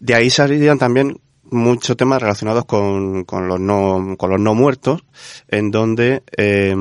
De 0.00 0.14
ahí 0.14 0.30
salían 0.30 0.78
también 0.78 1.20
muchos 1.50 1.96
temas 1.96 2.20
relacionados 2.20 2.64
con, 2.64 3.24
con, 3.24 3.48
los 3.48 3.60
no 3.60 4.16
con 4.16 4.30
los 4.30 4.40
no 4.40 4.54
muertos, 4.54 5.04
en 5.48 5.70
donde 5.70 6.22
eh, 6.36 6.74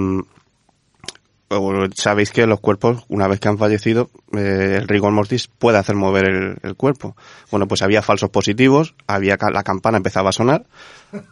sabéis 1.96 2.32
que 2.32 2.46
los 2.46 2.60
cuerpos, 2.60 3.06
una 3.08 3.28
vez 3.28 3.40
que 3.40 3.48
han 3.48 3.58
fallecido, 3.58 4.10
eh, 4.34 4.78
el 4.82 4.88
rigor 4.88 5.12
mortis 5.12 5.48
puede 5.48 5.78
hacer 5.78 5.96
mover 5.96 6.58
el, 6.62 6.76
cuerpo. 6.76 7.16
Bueno, 7.52 7.68
pues 7.68 7.82
había 7.82 8.02
falsos 8.02 8.30
positivos, 8.30 8.96
había 9.08 9.38
la 9.52 9.64
campana 9.64 9.98
empezaba 9.98 10.30
a 10.30 10.34
sonar, 10.34 10.66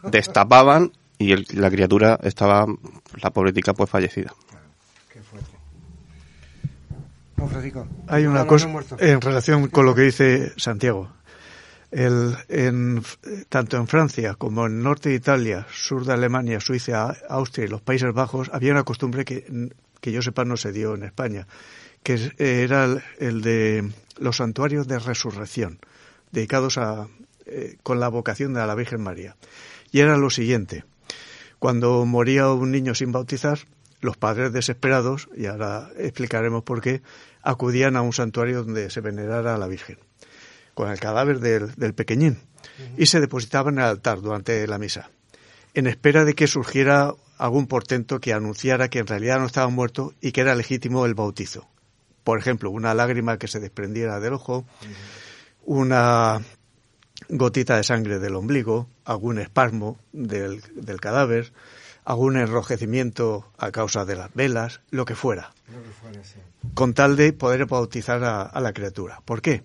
destapaban 0.04 0.92
y 1.18 1.32
el, 1.32 1.46
la 1.52 1.70
criatura 1.70 2.18
estaba, 2.22 2.66
la 3.22 3.30
pobretica, 3.30 3.74
pues 3.74 3.90
fallecida. 3.90 4.34
Hay 8.08 8.26
una 8.26 8.46
cosa 8.46 8.68
en 8.98 9.20
relación 9.20 9.68
con 9.68 9.86
lo 9.86 9.94
que 9.94 10.02
dice 10.02 10.52
Santiago. 10.56 11.12
El, 11.90 12.36
en, 12.48 13.02
tanto 13.48 13.76
en 13.76 13.86
Francia 13.86 14.34
como 14.34 14.66
en 14.66 14.82
norte 14.82 15.10
de 15.10 15.14
Italia, 15.14 15.66
sur 15.70 16.04
de 16.04 16.12
Alemania, 16.12 16.60
Suiza, 16.60 17.14
Austria 17.28 17.66
y 17.66 17.68
los 17.68 17.80
Países 17.80 18.12
Bajos, 18.12 18.50
había 18.52 18.72
una 18.72 18.82
costumbre 18.82 19.24
que, 19.24 19.70
que 20.00 20.12
yo 20.12 20.20
sepa 20.20 20.44
no 20.44 20.56
se 20.56 20.72
dio 20.72 20.94
en 20.94 21.04
España, 21.04 21.46
que 22.02 22.32
era 22.38 23.02
el, 23.18 23.42
de 23.42 23.90
los 24.18 24.36
santuarios 24.36 24.88
de 24.88 24.98
resurrección, 24.98 25.78
dedicados 26.32 26.78
a, 26.78 27.08
eh, 27.46 27.76
con 27.82 28.00
la 28.00 28.08
vocación 28.08 28.54
de 28.54 28.66
la 28.66 28.74
Virgen 28.74 29.02
María. 29.02 29.36
Y 29.92 30.00
era 30.00 30.16
lo 30.16 30.30
siguiente, 30.30 30.84
cuando 31.58 32.04
moría 32.04 32.50
un 32.50 32.72
niño 32.72 32.94
sin 32.94 33.12
bautizar, 33.12 33.60
los 34.00 34.16
padres 34.16 34.52
desesperados, 34.52 35.28
y 35.36 35.46
ahora 35.46 35.90
explicaremos 35.96 36.62
por 36.62 36.80
qué, 36.80 37.02
acudían 37.42 37.96
a 37.96 38.02
un 38.02 38.12
santuario 38.12 38.64
donde 38.64 38.90
se 38.90 39.00
venerara 39.00 39.54
a 39.54 39.58
la 39.58 39.66
Virgen, 39.66 39.98
con 40.74 40.90
el 40.90 41.00
cadáver 41.00 41.40
del, 41.40 41.94
pequeñín, 41.94 42.38
y 42.96 43.06
se 43.06 43.20
depositaban 43.20 43.74
en 43.74 43.80
el 43.80 43.86
altar 43.86 44.20
durante 44.20 44.66
la 44.66 44.78
misa, 44.78 45.10
en 45.74 45.86
espera 45.86 46.24
de 46.24 46.34
que 46.34 46.46
surgiera 46.46 47.14
algún 47.38 47.66
portento 47.66 48.20
que 48.20 48.32
anunciara 48.32 48.88
que 48.88 48.98
en 48.98 49.06
realidad 49.06 49.38
no 49.38 49.46
estaba 49.46 49.68
muerto 49.68 50.14
y 50.20 50.32
que 50.32 50.40
era 50.40 50.54
legítimo 50.54 51.06
el 51.06 51.14
bautizo. 51.14 51.68
Por 52.24 52.38
ejemplo, 52.38 52.70
una 52.70 52.94
lágrima 52.94 53.38
que 53.38 53.46
se 53.46 53.60
desprendiera 53.60 54.18
del 54.18 54.32
ojo, 54.32 54.66
una 55.64 56.40
gotita 57.28 57.76
de 57.76 57.84
sangre 57.84 58.18
del 58.18 58.34
ombligo, 58.34 58.88
algún 59.04 59.38
espasmo 59.38 59.98
del 60.12 60.60
cadáver, 61.00 61.52
algún 62.06 62.36
enrojecimiento 62.36 63.50
a 63.58 63.72
causa 63.72 64.04
de 64.04 64.14
las 64.14 64.32
velas, 64.32 64.80
lo 64.90 65.04
que 65.04 65.16
fuera, 65.16 65.52
con 66.72 66.94
tal 66.94 67.16
de 67.16 67.32
poder 67.32 67.66
bautizar 67.66 68.22
a, 68.22 68.60
la 68.60 68.72
criatura. 68.72 69.20
¿Por 69.24 69.42
qué? 69.42 69.64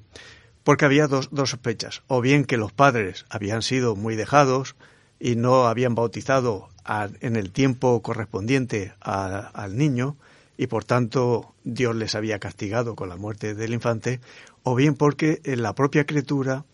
Porque 0.64 0.86
había 0.86 1.08
dos, 1.08 1.30
dos 1.32 1.52
sospechas, 1.52 2.02
o 2.08 2.20
bien 2.20 2.44
que 2.46 2.58
los 2.58 2.74
padres 2.74 3.26
habían 3.30 3.62
sido 3.62 3.96
muy 3.96 4.16
dejados 4.16 4.76
y 5.20 5.36
no 5.36 5.68
habían 5.68 5.94
bautizado 5.94 6.70
en 7.22 7.36
el 7.36 7.52
tiempo 7.52 8.02
correspondiente 8.02 8.94
al 9.00 9.78
niño, 9.78 10.18
y 10.58 10.66
por 10.66 10.84
tanto 10.84 11.54
Dios 11.64 11.96
les 11.96 12.16
había 12.16 12.40
castigado 12.40 12.96
con 12.96 13.08
la 13.08 13.18
muerte 13.18 13.54
del 13.54 13.74
infante, 13.74 14.20
o 14.64 14.74
bien 14.74 14.96
porque 14.96 15.42
en 15.44 15.62
la 15.62 15.76
propia 15.76 16.08
criatura 16.08 16.66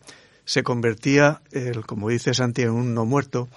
se 0.48 0.64
convertía, 0.64 1.42
el, 1.52 1.86
como 1.86 2.08
dice 2.08 2.34
Santi, 2.34 2.62
en 2.62 2.70
un 2.70 2.94
no 2.94 3.06
muerto 3.06 3.50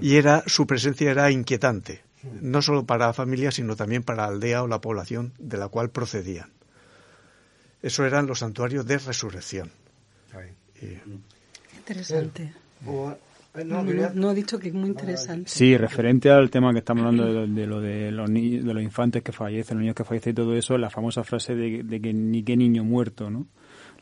y 0.00 0.16
era 0.16 0.42
su 0.46 0.66
presencia 0.66 1.10
era 1.10 1.30
inquietante, 1.30 2.00
no 2.40 2.62
solo 2.62 2.86
para 2.86 3.08
la 3.08 3.12
familia, 3.12 3.50
sino 3.50 3.76
también 3.76 4.02
para 4.02 4.22
la 4.22 4.28
aldea 4.28 4.62
o 4.62 4.66
la 4.66 4.80
población 4.80 5.34
de 5.38 5.58
la 5.58 5.68
cual 5.68 5.90
procedían. 5.90 6.50
Eso 7.82 8.06
eran 8.06 8.26
los 8.26 8.38
santuarios 8.38 8.86
de 8.86 8.96
resurrección. 8.96 9.70
Interesante. 11.76 12.50
No, 13.66 14.30
he 14.30 14.34
dicho 14.34 14.58
que 14.58 14.68
es 14.68 14.74
muy 14.74 14.88
interesante. 14.88 15.50
Sí, 15.50 15.76
referente 15.76 16.30
al 16.30 16.48
tema 16.48 16.72
que 16.72 16.78
estamos 16.78 17.04
hablando 17.04 17.46
de, 17.46 17.66
lo 17.66 17.82
de 17.82 18.10
los 18.10 18.30
niños, 18.30 18.64
de 18.64 18.72
los 18.72 18.82
infantes 18.82 19.22
que 19.22 19.32
fallecen, 19.32 19.76
los 19.76 19.82
niños 19.82 19.96
que 19.96 20.04
fallecen 20.04 20.32
y 20.32 20.34
todo 20.34 20.54
eso, 20.54 20.78
la 20.78 20.88
famosa 20.88 21.24
frase 21.24 21.54
de, 21.54 22.00
que 22.00 22.14
ni 22.14 22.42
qué 22.42 22.56
niño 22.56 22.84
muerto, 22.84 23.28
¿no? 23.28 23.46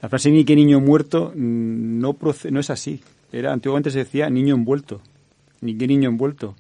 La 0.01 0.09
frase 0.09 0.31
ni 0.31 0.45
qué 0.45 0.55
niño 0.55 0.81
muerto 0.81 1.33
mm, 1.35 1.99
no, 1.99 2.17
no 2.51 2.61
es 2.61 2.71
así. 2.71 3.01
Era, 3.33 3.53
antiguamente 3.53 3.91
se 3.91 4.01
decía 4.01 4.29
niño 4.31 4.55
envuelto. 4.55 5.01
Ni 5.61 5.77
qué 5.77 5.87
niño 5.87 6.09
envuelto. 6.09 6.55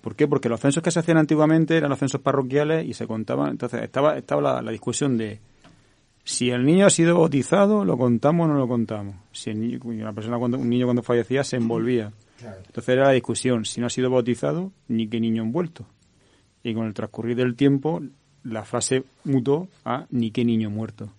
¿Por 0.00 0.14
qué? 0.16 0.26
Porque 0.26 0.48
los 0.48 0.60
censos 0.60 0.82
que 0.82 0.90
se 0.90 1.00
hacían 1.00 1.18
antiguamente 1.18 1.76
eran 1.76 1.90
los 1.90 1.98
censos 1.98 2.20
parroquiales 2.20 2.86
y 2.86 2.94
se 2.94 3.06
contaban. 3.06 3.50
Entonces 3.50 3.82
estaba, 3.82 4.16
estaba 4.16 4.62
la, 4.62 4.70
discusión 4.70 5.18
de 5.18 5.40
si 6.24 6.50
el 6.50 6.64
niño 6.64 6.86
ha 6.86 6.90
sido 6.90 7.18
bautizado, 7.18 7.84
lo 7.84 7.98
contamos 7.98 8.46
o 8.46 8.52
no 8.52 8.58
lo 8.58 8.68
contamos. 8.68 9.16
Si 9.32 9.50
el 9.50 9.60
niño, 9.60 9.80
una 9.82 10.12
persona 10.12 10.38
cuando, 10.38 10.58
un 10.58 10.68
niño 10.68 10.86
cuando 10.86 11.02
fallecía 11.02 11.44
se 11.44 11.56
envolvía. 11.56 12.12
Entonces 12.40 12.88
era 12.88 13.06
la 13.06 13.12
discusión 13.12 13.64
si 13.64 13.80
no 13.80 13.88
ha 13.88 13.90
sido 13.90 14.10
bautizado 14.10 14.72
ni 14.86 15.08
qué 15.08 15.20
niño 15.20 15.42
envuelto. 15.42 15.84
Y 16.62 16.74
con 16.74 16.86
el 16.86 16.94
transcurrir 16.94 17.36
del 17.36 17.56
tiempo 17.56 18.00
la 18.44 18.64
frase 18.64 19.04
mutó 19.24 19.68
a 19.84 20.06
ni 20.10 20.30
qué 20.30 20.44
niño 20.44 20.70
muerto. 20.70 21.12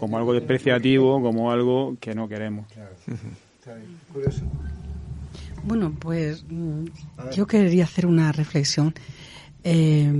Como 0.00 0.16
algo 0.16 0.32
despreciativo, 0.32 1.20
como 1.20 1.52
algo 1.52 1.98
que 2.00 2.14
no 2.14 2.26
queremos. 2.26 2.64
Bueno, 5.62 5.94
pues 6.00 6.42
yo 7.34 7.46
quería 7.46 7.84
hacer 7.84 8.06
una 8.06 8.32
reflexión. 8.32 8.94
Eh, 9.62 10.10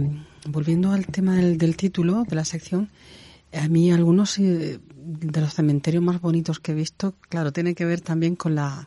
volviendo 0.47 0.93
al 0.93 1.07
tema 1.07 1.35
del, 1.37 1.77
título 1.79 2.25
de 2.25 2.37
la 2.37 2.45
sección, 2.45 2.91
a 3.55 3.69
mí 3.69 3.91
algunos 3.91 4.39
eh, 4.39 4.81
de 4.95 5.41
los 5.41 5.55
cementerios 5.55 6.05
más 6.05 6.21
bonitos 6.21 6.61
que 6.61 6.73
he 6.73 6.75
visto, 6.75 7.15
claro, 7.31 7.51
tiene 7.51 7.75
que 7.75 7.87
ver 7.87 8.03
también 8.03 8.37
con 8.37 8.55
la, 8.55 8.87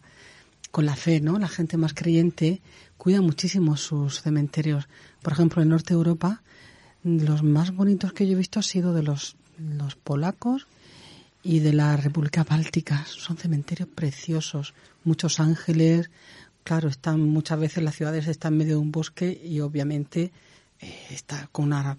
con 0.69 0.85
la 0.85 0.95
fe, 0.95 1.21
¿no? 1.21 1.39
La 1.39 1.47
gente 1.47 1.75
más 1.75 1.95
creyente 1.95 2.61
cuida 2.97 3.19
muchísimo 3.19 3.77
sus 3.77 4.21
cementerios. 4.21 4.87
Por 5.23 5.33
ejemplo, 5.33 5.63
en 5.63 5.69
Norte 5.69 5.95
de 5.95 5.97
Europa, 5.97 6.43
los 7.03 7.41
más 7.41 7.73
bonitos 7.73 8.13
que 8.13 8.27
yo 8.27 8.33
he 8.33 8.37
visto 8.37 8.59
han 8.59 8.63
sido 8.63 8.93
de 8.93 9.01
los, 9.01 9.37
los 9.57 9.95
polacos 9.95 10.67
y 11.43 11.59
de 11.59 11.73
la 11.73 11.97
República 11.97 12.43
Báltica. 12.43 13.05
Son 13.05 13.37
cementerios 13.37 13.89
preciosos, 13.89 14.73
muchos 15.03 15.39
ángeles, 15.39 16.09
claro, 16.63 16.87
están 16.87 17.21
muchas 17.21 17.59
veces 17.59 17.83
las 17.83 17.95
ciudades 17.95 18.27
están 18.27 18.53
en 18.53 18.59
medio 18.59 18.75
de 18.75 18.81
un 18.81 18.91
bosque 18.91 19.41
y 19.43 19.59
obviamente 19.59 20.31
eh, 20.79 20.93
está 21.09 21.49
con 21.51 21.65
una 21.65 21.97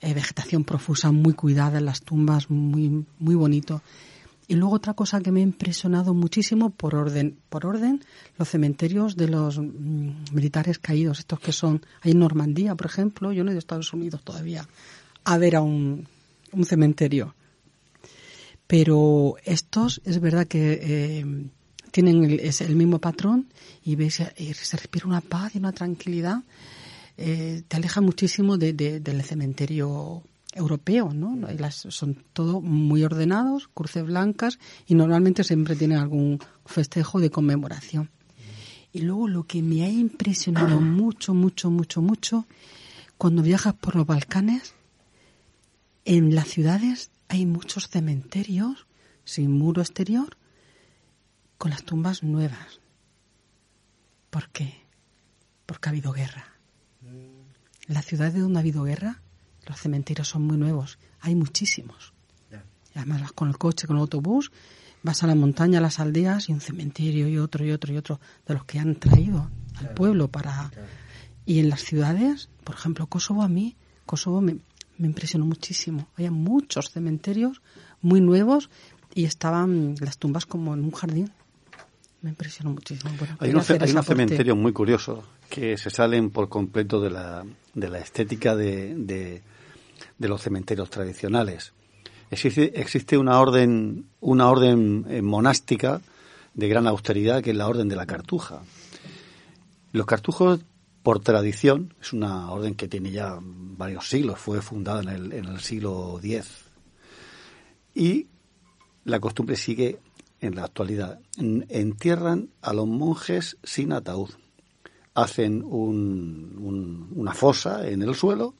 eh, 0.00 0.14
vegetación 0.14 0.64
profusa 0.64 1.10
muy 1.10 1.34
cuidada 1.34 1.80
las 1.80 2.02
tumbas, 2.02 2.50
muy 2.50 3.04
muy 3.18 3.34
bonito. 3.34 3.82
Y 4.50 4.54
luego 4.54 4.76
otra 4.76 4.94
cosa 4.94 5.20
que 5.20 5.30
me 5.30 5.40
ha 5.40 5.42
impresionado 5.42 6.14
muchísimo 6.14 6.70
por 6.70 6.94
orden, 6.94 7.36
por 7.50 7.66
orden, 7.66 8.02
los 8.38 8.48
cementerios 8.48 9.14
de 9.14 9.28
los 9.28 9.58
mm, 9.58 10.32
militares 10.32 10.78
caídos, 10.78 11.18
estos 11.18 11.38
que 11.38 11.52
son, 11.52 11.82
hay 12.00 12.12
en 12.12 12.20
Normandía, 12.20 12.74
por 12.74 12.86
ejemplo, 12.86 13.30
yo 13.32 13.44
no 13.44 13.50
he 13.50 13.52
ido 13.52 13.58
a 13.58 13.66
Estados 13.66 13.92
Unidos 13.92 14.22
todavía 14.24 14.66
a 15.24 15.36
ver 15.36 15.56
a 15.56 15.60
un, 15.60 16.06
un 16.52 16.64
cementerio. 16.64 17.34
Pero 18.68 19.36
estos 19.44 20.02
es 20.04 20.20
verdad 20.20 20.46
que 20.46 20.78
eh, 20.80 21.24
tienen 21.90 22.22
el, 22.22 22.40
es 22.40 22.60
el 22.60 22.76
mismo 22.76 22.98
patrón 23.00 23.48
y 23.82 23.96
ves 23.96 24.22
y 24.36 24.52
se 24.52 24.76
respira 24.76 25.06
una 25.06 25.22
paz 25.22 25.54
y 25.54 25.58
una 25.58 25.72
tranquilidad. 25.72 26.44
Eh, 27.16 27.62
te 27.66 27.76
aleja 27.76 28.02
muchísimo 28.02 28.58
de, 28.58 28.74
del 28.74 29.22
cementerio 29.22 30.22
europeo, 30.52 31.14
¿no? 31.14 31.34
Las, 31.58 31.86
son 31.88 32.22
todo 32.34 32.60
muy 32.60 33.02
ordenados, 33.04 33.68
cruces 33.72 34.04
blancas 34.04 34.58
y 34.86 34.94
normalmente 34.94 35.44
siempre 35.44 35.74
tienen 35.74 35.98
algún 35.98 36.38
festejo 36.66 37.20
de 37.20 37.30
conmemoración. 37.30 38.10
Y 38.92 39.00
luego 39.00 39.28
lo 39.28 39.44
que 39.44 39.62
me 39.62 39.82
ha 39.82 39.88
impresionado 39.88 40.78
mucho, 40.80 41.32
mucho, 41.32 41.70
mucho, 41.70 42.02
mucho, 42.02 42.46
cuando 43.16 43.42
viajas 43.42 43.72
por 43.72 43.96
los 43.96 44.06
Balcanes, 44.06 44.74
en 46.04 46.34
las 46.34 46.48
ciudades 46.48 47.10
hay 47.28 47.46
muchos 47.46 47.88
cementerios 47.88 48.86
sin 49.24 49.52
muro 49.52 49.82
exterior 49.82 50.36
con 51.58 51.70
las 51.70 51.84
tumbas 51.84 52.22
nuevas. 52.22 52.80
¿Por 54.30 54.48
qué? 54.50 54.74
Porque 55.66 55.88
ha 55.88 55.90
habido 55.90 56.12
guerra. 56.12 56.46
En 57.02 57.94
la 57.94 58.02
ciudad 58.02 58.32
de 58.32 58.40
donde 58.40 58.58
ha 58.58 58.60
habido 58.60 58.82
guerra, 58.84 59.20
los 59.66 59.78
cementerios 59.78 60.28
son 60.28 60.42
muy 60.42 60.56
nuevos. 60.56 60.98
Hay 61.20 61.34
muchísimos. 61.34 62.12
además 62.94 63.20
vas 63.20 63.32
con 63.32 63.48
el 63.48 63.58
coche, 63.58 63.86
con 63.86 63.96
el 63.96 64.00
autobús, 64.00 64.50
vas 65.02 65.22
a 65.22 65.26
la 65.26 65.34
montaña, 65.34 65.78
a 65.78 65.82
las 65.82 66.00
aldeas 66.00 66.48
y 66.48 66.52
un 66.52 66.60
cementerio 66.60 67.28
y 67.28 67.38
otro 67.38 67.64
y 67.64 67.72
otro 67.72 67.92
y 67.92 67.96
otro 67.96 68.20
de 68.46 68.54
los 68.54 68.64
que 68.64 68.78
han 68.78 68.96
traído 68.96 69.50
al 69.76 69.94
pueblo 69.94 70.28
para... 70.28 70.70
Y 71.44 71.60
en 71.60 71.70
las 71.70 71.82
ciudades, 71.82 72.50
por 72.62 72.74
ejemplo, 72.74 73.06
Kosovo 73.06 73.42
a 73.42 73.48
mí, 73.48 73.74
Kosovo 74.04 74.42
me, 74.42 74.58
me 74.98 75.06
impresionó 75.06 75.46
muchísimo. 75.46 76.08
Había 76.16 76.30
muchos 76.30 76.90
cementerios 76.90 77.62
muy 78.02 78.20
nuevos 78.20 78.68
y 79.14 79.24
estaban 79.24 79.94
las 80.00 80.18
tumbas 80.18 80.46
como 80.46 80.74
en 80.74 80.84
un 80.84 80.90
jardín. 80.90 81.30
Me 82.20 82.30
impresionó 82.30 82.70
muchísimo. 82.70 83.12
hay, 83.38 83.50
unos, 83.50 83.66
cementerios 83.66 84.56
muy 84.56 84.72
curiosos 84.72 85.24
que 85.48 85.78
se 85.78 85.88
salen 85.88 86.30
por 86.30 86.48
completo 86.48 87.00
de 87.00 87.10
la, 87.10 87.44
de 87.74 87.88
la 87.88 87.98
estética 87.98 88.56
de, 88.56 88.94
de, 88.96 90.28
los 90.28 90.42
cementerios 90.42 90.90
tradicionales. 90.90 91.72
Existe, 92.30 92.78
existe 92.80 93.16
una 93.16 93.40
orden, 93.40 94.06
una 94.20 94.50
orden 94.50 95.06
eh, 95.08 95.22
monástica 95.22 96.00
de 96.54 96.68
gran 96.68 96.88
austeridad 96.88 97.40
que 97.40 97.50
es 97.50 97.56
la 97.56 97.68
orden 97.68 97.88
de 97.88 97.96
la 97.96 98.04
cartuja. 98.04 98.62
Los 99.92 100.06
cartujos, 100.06 100.60
por 101.02 101.20
tradición, 101.20 101.94
es 102.00 102.12
una 102.12 102.50
orden 102.50 102.74
que 102.74 102.88
tiene 102.88 103.10
ya 103.10 103.38
varios 103.40 104.08
siglos, 104.08 104.38
fue 104.38 104.60
fundada 104.60 105.02
en 105.02 105.08
el, 105.08 105.32
en 105.32 105.44
el 105.46 105.60
siglo 105.60 106.20
X. 106.22 106.64
Y 107.94 108.26
la 109.04 109.20
costumbre 109.20 109.56
sigue 109.56 109.98
en 110.40 110.54
la 110.54 110.64
actualidad. 110.64 111.20
Entierran 111.36 112.50
a 112.62 112.72
los 112.72 112.86
monjes 112.86 113.56
sin 113.62 113.92
ataúd. 113.92 114.30
Hacen 115.14 115.64
una 115.64 117.34
fosa 117.34 117.88
en 117.88 118.02
el 118.02 118.14
suelo, 118.14 118.54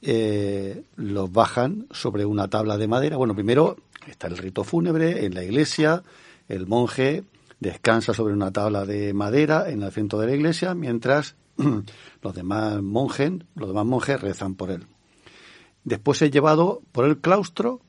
eh, 0.00 0.84
los 0.96 1.30
bajan 1.30 1.86
sobre 1.90 2.24
una 2.24 2.48
tabla 2.48 2.78
de 2.78 2.88
madera. 2.88 3.18
Bueno, 3.18 3.34
primero 3.34 3.76
está 4.06 4.28
el 4.28 4.38
rito 4.38 4.64
fúnebre 4.64 5.26
en 5.26 5.34
la 5.34 5.44
iglesia, 5.44 6.02
el 6.48 6.66
monje 6.66 7.24
descansa 7.60 8.14
sobre 8.14 8.32
una 8.32 8.50
tabla 8.50 8.84
de 8.86 9.12
madera 9.12 9.70
en 9.70 9.82
el 9.82 9.92
centro 9.92 10.18
de 10.18 10.26
la 10.26 10.34
iglesia, 10.34 10.74
mientras 10.74 11.36
los 12.22 12.34
demás 12.34 12.82
monjes, 12.82 13.32
los 13.54 13.68
demás 13.68 13.86
monjes 13.86 14.20
rezan 14.20 14.54
por 14.54 14.70
él. 14.70 14.86
Después 15.84 16.20
es 16.22 16.30
llevado 16.30 16.82
por 16.92 17.04
el 17.04 17.18
claustro 17.20 17.80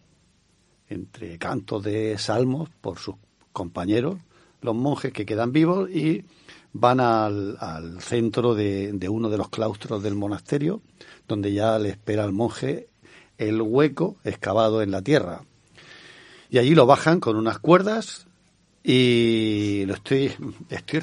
entre 0.90 1.38
cantos 1.38 1.84
de 1.84 2.18
salmos 2.18 2.70
por 2.82 3.00
sus 3.00 3.16
compañeros, 3.54 4.18
los 4.62 4.76
monjes 4.76 5.14
que 5.14 5.26
quedan 5.26 5.52
vivos 5.52 5.90
y 5.90 6.26
van 6.74 7.00
al, 7.00 7.58
centro 8.00 8.56
de, 8.56 9.08
uno 9.10 9.30
de 9.30 9.38
los 9.38 9.50
claustros 9.50 10.04
del 10.04 10.16
monasterio, 10.16 10.82
donde 11.28 11.54
ya 11.54 11.80
le 11.80 11.90
espera 11.90 12.24
al 12.24 12.34
monje 12.34 12.90
el 13.38 13.62
hueco 13.62 14.18
excavado 14.24 14.82
en 14.82 14.92
la 14.92 15.02
tierra. 15.02 15.44
Y 16.50 16.58
allí 16.58 16.76
lo 16.76 16.86
bajan 16.86 17.20
con 17.20 17.38
unas 17.38 17.60
cuerdas 17.60 18.28
y 18.84 19.86
lo 19.86 19.94
estoy, 19.94 20.34
estoy 20.70 21.02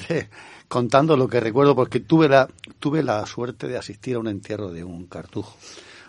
contando 0.69 1.17
lo 1.17 1.29
que 1.29 1.41
recuerdo 1.41 1.75
porque 1.77 2.01
tuve 2.01 2.29
la, 2.29 2.49
tuve 2.79 3.03
la 3.03 3.25
suerte 3.27 3.69
de 3.69 3.79
asistir 3.79 4.17
a 4.17 4.19
un 4.19 4.29
entierro 4.29 4.71
de 4.71 4.85
un 4.85 5.07
cartujo. 5.07 5.57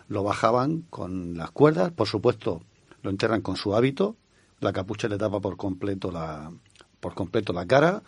Lo 0.08 0.24
bajaban 0.24 0.84
con 0.90 1.38
las 1.38 1.52
cuerdas, 1.52 1.92
por 1.92 2.08
supuesto, 2.08 2.62
lo 3.04 3.10
enterran 3.10 3.42
con 3.42 3.56
su 3.56 3.76
hábito, 3.76 4.16
la 4.60 4.74
capucha 4.74 5.08
le 5.08 5.18
tapa 5.18 5.40
por 5.40 5.56
completo 5.56 6.12
la, 6.12 6.52
por 7.00 7.14
completo 7.14 7.54
la 7.54 7.66
cara, 7.66 8.02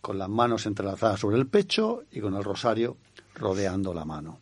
con 0.00 0.16
las 0.16 0.28
manos 0.28 0.66
entrelazadas 0.66 1.20
sobre 1.20 1.36
el 1.36 1.46
pecho 1.46 2.04
y 2.10 2.20
con 2.20 2.34
el 2.34 2.44
rosario 2.44 2.96
rodeando 3.34 3.92
la 3.92 4.04
mano. 4.04 4.38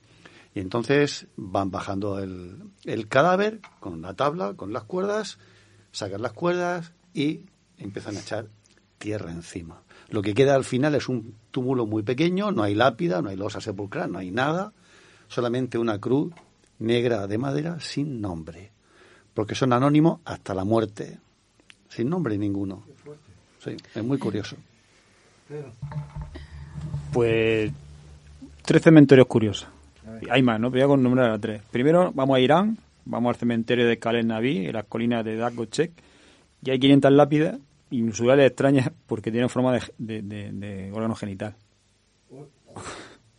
Y 0.54 0.60
entonces 0.60 1.26
van 1.36 1.70
bajando 1.70 2.18
el, 2.18 2.62
el 2.84 3.08
cadáver 3.08 3.60
con 3.80 4.02
la 4.02 4.14
tabla, 4.14 4.54
con 4.54 4.72
las 4.72 4.84
cuerdas, 4.84 5.38
sacan 5.90 6.22
las 6.22 6.32
cuerdas 6.32 6.92
y 7.14 7.46
empiezan 7.78 8.16
a 8.16 8.20
echar 8.20 8.46
tierra 8.98 9.30
encima. 9.30 9.82
Lo 10.08 10.22
que 10.22 10.34
queda 10.34 10.54
al 10.54 10.64
final 10.64 10.94
es 10.94 11.08
un 11.08 11.34
túmulo 11.50 11.86
muy 11.86 12.02
pequeño, 12.02 12.50
no 12.50 12.62
hay 12.62 12.74
lápida, 12.74 13.22
no 13.22 13.28
hay 13.28 13.36
losa 13.36 13.60
sepulcral, 13.60 14.10
no 14.10 14.18
hay 14.18 14.30
nada, 14.30 14.72
solamente 15.28 15.78
una 15.78 15.98
cruz 15.98 16.32
negra 16.78 17.26
de 17.26 17.38
madera 17.38 17.80
sin 17.80 18.20
nombre 18.20 18.72
porque 19.38 19.54
son 19.54 19.72
anónimos 19.72 20.18
hasta 20.24 20.52
la 20.52 20.64
muerte, 20.64 21.16
sin 21.88 22.08
nombre 22.08 22.36
ninguno. 22.36 22.82
Sí, 23.62 23.76
es 23.94 24.02
muy 24.02 24.18
curioso. 24.18 24.56
Pues 27.12 27.70
tres 28.62 28.82
cementerios 28.82 29.28
curiosos. 29.28 29.68
Hay 30.28 30.42
más, 30.42 30.58
¿no? 30.58 30.72
Voy 30.72 30.80
a 30.80 30.88
nombrar 30.88 31.30
a 31.30 31.38
tres. 31.38 31.62
Primero 31.70 32.10
vamos 32.12 32.36
a 32.36 32.40
Irán, 32.40 32.78
vamos 33.04 33.30
al 33.30 33.36
cementerio 33.36 33.86
de 33.86 34.00
Kalen 34.00 34.26
Naví, 34.26 34.66
en 34.66 34.72
las 34.72 34.86
colinas 34.86 35.24
de 35.24 35.36
Dagochek, 35.36 35.92
y 36.64 36.70
hay 36.72 36.80
500 36.80 37.12
lápidas 37.12 37.58
inusuales 37.90 38.46
extrañas 38.46 38.90
porque 39.06 39.30
tienen 39.30 39.48
forma 39.48 39.78
de, 39.98 40.22
de, 40.22 40.90
órgano 40.92 41.14
genital. 41.14 41.54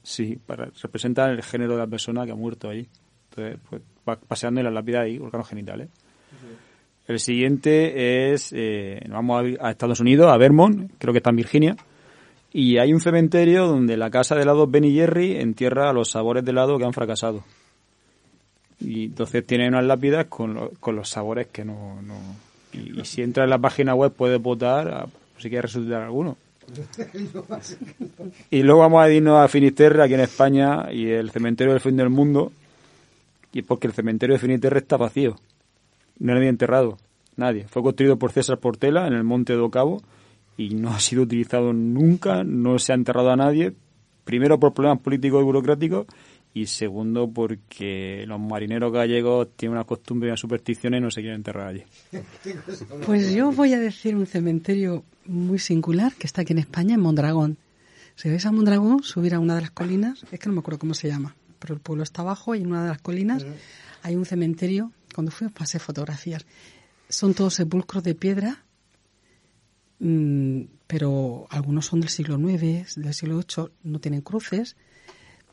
Sí, 0.04 0.40
para 0.46 0.72
representar 0.82 1.32
el 1.32 1.44
género 1.44 1.74
de 1.74 1.80
la 1.80 1.88
persona 1.88 2.26
que 2.26 2.32
ha 2.32 2.36
muerto 2.36 2.70
ahí. 2.70 2.88
Entonces, 3.30 3.60
pues, 3.70 3.82
va 4.08 4.16
paseando 4.18 4.60
en 4.60 4.66
las 4.66 4.74
lápidas 4.74 5.04
ahí, 5.04 5.20
órganos 5.20 5.48
genitales. 5.48 5.90
El 7.08 7.20
siguiente 7.20 8.34
es, 8.34 8.54
eh, 8.56 9.02
vamos 9.10 9.44
a, 9.60 9.72
Estados 9.72 10.00
Unidos, 10.00 10.32
a 10.32 10.38
Vermont, 10.38 10.92
creo 11.00 11.12
que 11.12 11.18
está 11.18 11.32
en 11.32 11.38
Virginia, 11.38 11.76
y 12.54 12.78
hay 12.78 12.94
un 12.94 13.02
cementerio 13.02 13.68
donde 13.68 13.98
la 13.98 14.12
casa 14.12 14.36
de 14.36 14.44
helado 14.44 14.68
Benny 14.68 14.94
Jerry 14.94 15.38
entierra 15.38 15.90
a 15.90 15.94
los 15.94 16.12
sabores 16.12 16.46
de 16.46 16.52
helado 16.52 16.78
que 16.78 16.86
han 16.86 16.94
fracasado. 16.94 17.44
Y 18.80 19.06
entonces 19.06 19.46
tiene 19.46 19.68
unas 19.68 19.86
lápidas 19.86 20.28
con, 20.28 20.70
con 20.80 20.96
los 20.96 21.10
sabores 21.10 21.48
que 21.48 21.66
no, 21.66 22.00
no, 22.04 22.16
y, 22.74 23.04
si 23.06 23.22
entra 23.22 23.44
en 23.44 23.50
la 23.50 23.58
página 23.58 23.96
web 23.96 24.14
puedes 24.14 24.41
votar 24.41 25.08
si 25.38 25.50
quieres 25.50 25.74
resucitar 25.74 26.04
alguno. 26.04 26.38
y 28.52 28.62
luego 28.62 28.82
vamos 28.82 29.02
a 29.02 29.10
irnos 29.10 29.40
a 29.40 29.48
Finisterre, 29.48 30.04
aquí 30.04 30.14
en 30.14 30.20
España, 30.20 30.91
y 30.91 31.10
el 31.10 31.32
cementerio 31.32 31.74
del 31.74 31.82
fin 31.82 31.98
del 31.98 32.10
mundo. 32.10 32.52
Y 33.52 33.60
es 33.60 33.66
porque 33.66 33.88
el 33.88 33.94
cementerio 33.94 34.36
de 34.36 34.40
Finisterre 34.40 34.80
está 34.80 34.98
vacío. 34.98 35.38
No 36.20 36.34
hay 36.34 36.40
nadie 36.40 36.50
enterrado. 36.50 36.98
Nadie. 37.38 37.66
Fue 37.70 37.82
construido 37.82 38.18
por 38.18 38.32
César 38.32 38.60
Portela 38.60 39.08
en 39.08 39.14
el 39.14 39.24
Monte 39.24 39.54
de 39.54 39.60
Ocavo 39.60 40.02
y 40.58 40.76
no 40.76 40.90
ha 40.90 41.00
sido 41.00 41.24
utilizado 41.24 41.72
nunca, 41.72 42.44
no 42.44 42.78
se 42.80 42.91
ha 42.91 42.96
enterrado 42.96 43.32
a 43.32 43.38
nadie. 43.38 43.74
Primero 44.26 44.60
por 44.60 44.74
problemas 44.74 45.00
políticos 45.00 45.41
y 45.41 45.46
burocráticos 45.46 46.06
y 46.54 46.66
segundo 46.66 47.30
porque 47.32 48.26
los 48.28 48.40
marineros 48.40 48.92
gallegos 48.92 49.50
tienen 49.56 49.78
una 49.78 49.86
costumbre 49.86 50.28
y 50.28 50.32
una 50.32 50.38
superstición 50.38 50.96
y 50.96 51.00
no 51.00 51.12
se 51.12 51.22
quieren 51.22 51.38
enterrar 51.38 51.68
allí. 51.68 51.84
Pues 53.06 53.34
yo 53.34 53.52
voy 53.52 53.74
a 53.74 53.80
decir 53.80 54.16
un 54.16 54.26
cementerio 54.26 55.04
muy 55.26 55.60
singular 55.60 56.14
que 56.14 56.28
está 56.28 56.42
aquí 56.42 56.54
en 56.54 56.60
España, 56.60 56.96
en 56.96 57.02
Mondragón. 57.02 57.58
Si 58.16 58.30
vais 58.30 58.46
a 58.46 58.52
Mondragón, 58.52 59.04
subir 59.04 59.34
a 59.34 59.40
una 59.40 59.56
de 59.56 59.62
las 59.62 59.72
colinas, 59.72 60.26
es 60.32 60.40
que 60.40 60.50
no 60.50 60.54
me 60.54 60.60
acuerdo 60.60 60.80
cómo 60.80 60.94
se 60.94 61.08
llama, 61.08 61.36
pero 61.60 61.74
el 61.74 61.80
pueblo 61.80 62.04
está 62.04 62.22
abajo 62.22 62.56
y 62.56 62.62
en 62.62 62.68
una 62.68 62.84
de 62.84 62.90
las 62.90 63.02
colinas 63.02 63.46
hay 64.02 64.16
un 64.16 64.26
cementerio. 64.26 64.92
Cuando 65.14 65.32
fui 65.32 65.48
pasé 65.50 65.80
fotografías. 65.80 66.46
Son 67.08 67.34
todos 67.34 67.56
sepulcros 67.56 68.04
de 68.04 68.16
piedra, 68.16 68.64
mm, 70.00 70.62
pero 70.88 71.48
algunos 71.50 71.86
son 71.86 72.02
del 72.02 72.10
siglo 72.10 72.38
IX, 72.40 72.96
del 72.96 73.14
siglo 73.14 73.38
VIII, 73.38 73.70
no 73.84 74.00
tienen 74.00 74.22
cruces 74.22 74.76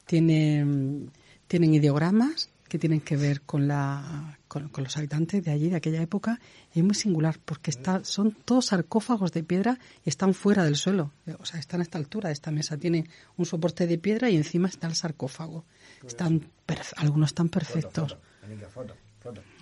tienen, 0.07 1.11
tienen 1.47 1.75
ideogramas 1.75 2.51
que 2.69 2.79
tienen 2.79 3.01
que 3.01 3.17
ver 3.17 3.43
con, 3.43 3.69
la, 3.69 4.39
con, 4.49 4.71
los 4.77 4.97
habitantes 4.97 5.45
de 5.45 5.53
allí, 5.53 5.69
de 5.71 5.77
aquella 5.77 6.03
época, 6.03 6.41
y 6.75 6.81
es 6.81 6.85
muy 6.85 6.95
singular 6.95 7.39
porque 7.45 7.71
está, 7.71 8.05
son 8.05 8.33
todos 8.33 8.67
sarcófagos 8.67 9.33
de 9.33 9.45
piedra 9.45 9.79
y 10.05 10.09
están 10.09 10.35
fuera 10.35 10.65
del 10.65 10.77
suelo, 10.77 11.13
o 11.39 11.45
sea, 11.45 11.61
están 11.61 11.81
a 11.81 11.85
esta 11.85 11.99
altura 11.99 12.29
de 12.29 12.33
esta 12.33 12.51
mesa, 12.51 12.77
tienen 12.77 13.09
un 13.37 13.47
soporte 13.47 13.87
de 13.87 13.99
piedra 13.99 14.31
y 14.31 14.37
encima 14.37 14.69
está 14.69 14.89
el 14.89 14.97
sarcófago. 14.97 15.65
Están 16.07 16.49
algunos 16.97 17.31
están 17.31 17.49
perfectos. 17.49 18.17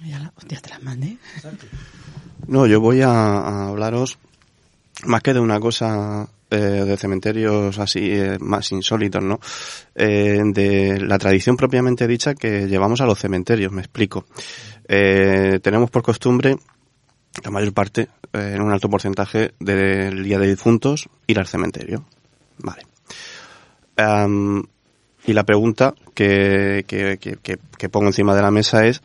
Ya, 0.04 0.32
te 0.46 0.70
las 0.70 0.82
mandé. 0.82 1.18
No, 2.46 2.66
yo 2.66 2.80
voy 2.80 3.00
a 3.00 3.68
hablaros 3.68 4.18
más 5.06 5.22
que 5.22 5.35
de 5.35 5.40
una 5.40 5.60
cosa 5.60 6.28
eh, 6.51 6.56
de 6.56 6.97
cementerios 6.97 7.78
así 7.78 8.12
eh, 8.12 8.39
más 8.39 8.70
insólitos, 8.70 9.24
¿no? 9.24 9.40
Eh, 9.94 10.40
de 10.44 11.01
la 11.01 11.18
tradición 11.18 11.56
propiamente 11.56 12.06
dicha 12.06 12.35
que 12.35 12.68
llevamos 12.68 13.01
a 13.01 13.06
los 13.06 13.18
cementerios, 13.18 13.72
me 13.72 13.81
explico. 13.81 14.26
tenemos 14.86 15.90
por 15.90 16.02
costumbre, 16.02 16.56
la 17.43 17.51
mayor 17.51 17.72
parte, 17.72 18.09
en 18.32 18.60
un 18.60 18.72
alto 18.72 18.89
porcentaje 18.89 19.55
del 19.59 20.22
día 20.22 20.39
de 20.39 20.47
difuntos, 20.47 21.09
ir 21.26 21.39
al 21.39 21.47
cementerio. 21.47 22.05
Vale. 22.59 22.82
y 25.26 25.32
la 25.32 25.43
pregunta 25.43 25.94
que, 26.14 26.85
que, 26.86 27.18
que, 27.18 27.59
que 27.78 27.89
pongo 27.89 28.06
encima 28.06 28.36
de 28.36 28.43
la 28.43 28.52
mesa 28.52 28.86
es 28.86 29.02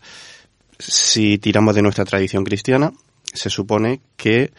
si 0.77 1.39
tiramos 1.39 1.73
de 1.73 1.81
nuestra 1.81 2.05
tradición 2.05 2.43
cristiana, 2.43 2.91
se 3.33 3.49
supone 3.49 4.01
que 4.17 4.51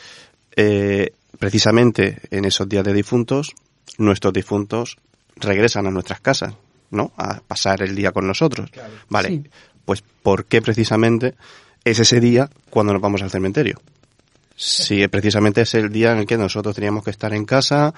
precisamente 1.38 2.20
en 2.30 2.44
esos 2.44 2.68
días 2.68 2.84
de 2.84 2.92
difuntos, 2.92 3.54
nuestros 3.98 4.32
difuntos 4.32 4.98
regresan 5.36 5.86
a 5.86 5.90
nuestras 5.90 6.20
casas, 6.20 6.54
¿no? 6.90 7.12
A 7.16 7.40
pasar 7.40 7.82
el 7.82 7.94
día 7.94 8.12
con 8.12 8.26
nosotros. 8.26 8.70
Vale, 9.08 9.42
pues 9.84 10.02
¿por 10.22 10.44
qué 10.44 10.62
precisamente 10.62 11.34
es 11.84 11.98
ese 11.98 12.20
día 12.20 12.50
cuando 12.68 12.92
nos 12.92 13.02
vamos 13.02 13.22
al 13.22 13.30
cementerio? 13.30 13.80
Si 14.56 15.06
precisamente 15.08 15.62
es 15.62 15.74
el 15.74 15.90
día 15.90 16.12
en 16.12 16.18
el 16.18 16.26
que 16.26 16.36
nosotros 16.36 16.74
teníamos 16.74 17.02
que 17.04 17.10
estar 17.10 17.32
en 17.32 17.46
casa, 17.46 17.94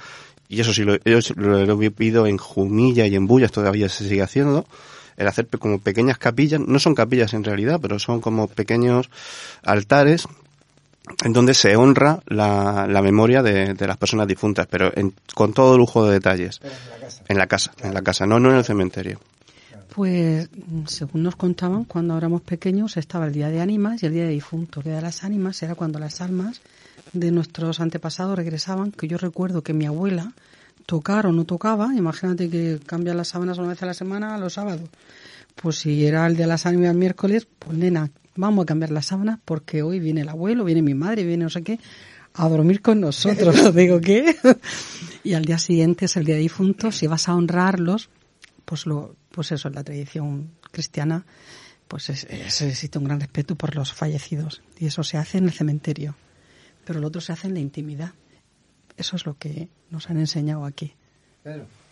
y 0.49 0.61
eso 0.61 0.73
sí 0.73 0.85
lo, 0.85 0.97
lo, 1.05 1.61
he 1.61 1.89
vivido 1.89 2.27
en 2.27 2.39
Jumilla 2.39 3.07
y 3.07 3.17
en 3.17 3.27
Bullas, 3.27 3.51
todavía 3.51 3.89
se 3.89 4.09
sigue 4.09 4.23
haciendo, 4.23 4.67
el 5.17 5.27
hacer 5.27 5.49
como 5.59 5.81
pequeñas 5.81 6.19
capillas, 6.19 6.61
no 6.61 6.79
son 6.79 6.95
capillas 6.95 7.35
en 7.35 7.45
realidad, 7.45 7.81
pero 7.83 7.99
son 7.99 8.21
como 8.21 8.49
pequeños 8.49 9.11
altares 9.63 10.29
en 11.25 11.33
donde 11.33 11.55
se 11.55 11.77
honra 11.77 12.21
la, 12.27 12.87
la 12.89 13.03
memoria 13.03 13.43
de, 13.43 13.75
de, 13.75 13.87
las 13.87 13.97
personas 13.97 14.27
difuntas, 14.29 14.67
pero 14.69 14.91
con 15.35 15.53
todo 15.53 15.77
lujo 15.77 16.05
de 16.07 16.13
detalles. 16.15 16.61
en 17.29 17.39
la 17.39 17.47
casa. 17.47 17.73
En 17.83 17.95
la 17.95 18.03
casa, 18.03 18.27
no, 18.27 18.39
no 18.39 18.51
en 18.51 18.57
el 18.57 18.65
cementerio. 18.65 19.21
Pues, 19.95 20.49
según 20.87 21.25
nos 21.25 21.37
contaban, 21.37 21.85
cuando 21.85 22.17
éramos 22.17 22.41
pequeños 22.41 22.97
estaba 22.97 23.27
el 23.27 23.33
Día 23.33 23.51
de 23.51 23.61
Ánimas 23.61 24.03
y 24.03 24.07
el 24.07 24.13
Día 24.13 24.25
de 24.25 24.31
Difuntos. 24.31 24.79
El 24.79 24.91
Día 24.91 24.97
de 24.97 25.03
las 25.03 25.23
Ánimas 25.23 25.63
era 25.63 25.75
cuando 25.75 25.99
las 25.99 26.21
almas 26.21 26.63
de 27.13 27.31
nuestros 27.31 27.79
antepasados 27.81 28.37
regresaban, 28.37 28.93
que 28.93 29.07
yo 29.07 29.19
recuerdo 29.19 29.63
que 29.63 29.75
mi 29.75 29.85
abuela 29.85 30.33
tocar 30.87 31.27
o 31.27 31.33
no 31.33 31.45
tocaba, 31.45 31.95
imagínate 31.95 32.49
que 32.49 32.81
cambia 32.85 33.15
las 33.15 33.29
sábanas 33.29 33.59
una 33.59 33.69
vez 33.69 33.83
a 33.83 33.87
la 33.87 33.95
semana 33.95 34.35
a 34.35 34.39
los 34.39 34.55
sábados. 34.55 34.89
Pues 35.57 35.77
si 35.77 36.07
era 36.07 36.27
el 36.27 36.37
Día 36.37 36.47
de 36.47 36.53
las 36.53 36.65
Ánimas 36.65 36.93
el 36.93 36.97
miércoles, 36.97 37.47
pues 37.59 37.77
nena, 37.77 38.11
vamos 38.37 38.63
a 38.63 38.67
cambiar 38.67 38.91
la 38.91 39.03
sábana 39.03 39.41
porque 39.45 39.83
hoy 39.83 40.01
viene 40.01 40.23
el 40.23 40.29
abuelo, 40.29 40.65
viene 40.65 40.83
mi 40.83 40.95
madre, 40.95 41.25
viene 41.25 41.45
no 41.45 41.51
sé 41.51 41.63
qué, 41.63 41.79
a 42.35 42.49
dormir 42.49 42.81
con 42.83 43.01
nosotros. 43.01 43.75
Digo, 43.75 44.01
¿qué? 44.01 44.37
y 45.25 45.35
al 45.35 45.45
día 45.45 45.59
siguiente 45.59 46.07
es 46.07 46.17
el 46.17 46.25
día 46.25 46.35
de 46.35 46.41
difuntos, 46.41 46.97
si 46.97 47.07
vas 47.07 47.29
a 47.29 47.35
honrarlos, 47.35 48.09
pues 48.65 48.87
lo, 48.87 49.17
pues 49.31 49.53
eso, 49.53 49.69
es 49.69 49.75
la 49.75 49.85
tradición 49.85 50.51
cristiana, 50.71 51.25
pues 51.89 52.09
es, 52.09 52.25
existe 52.25 52.99
un 52.99 53.05
gran 53.05 53.21
respeto 53.21 53.55
por 53.55 53.75
los 53.77 53.93
fallecidos. 53.93 54.63
Y 54.79 54.87
eso 54.87 55.03
se 55.03 55.19
hace 55.19 55.39
en 55.39 55.45
el 55.45 55.53
cementerio. 55.53 56.15
Pero 56.85 57.01
lo 57.01 57.09
otro 57.09 57.21
se 57.21 57.33
hace 57.33 57.49
en 57.49 57.55
la 57.55 57.61
intimidad. 57.61 58.13
Eso 58.97 59.17
es 59.17 59.27
lo 59.27 59.37
que 59.37 59.69
nos 59.91 60.09
han 60.11 60.19
enseñado 60.19 60.65
aquí. 60.65 60.95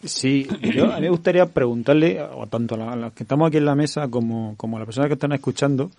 Sí, 0.04 0.48
yo 0.74 0.92
a 0.92 0.96
mí 0.96 1.02
me 1.02 1.10
gustaría 1.10 1.46
preguntarle, 1.46 2.22
o 2.22 2.46
tanto 2.46 2.76
a 2.76 2.96
los 2.96 3.12
que 3.12 3.24
estamos 3.24 3.48
aquí 3.48 3.58
en 3.58 3.64
la 3.64 3.74
mesa 3.74 4.08
como, 4.08 4.54
como 4.56 4.76
a 4.76 4.80
las 4.80 4.86
personas 4.86 5.08
que 5.08 5.14
están 5.14 5.32
escuchando, 5.32 5.90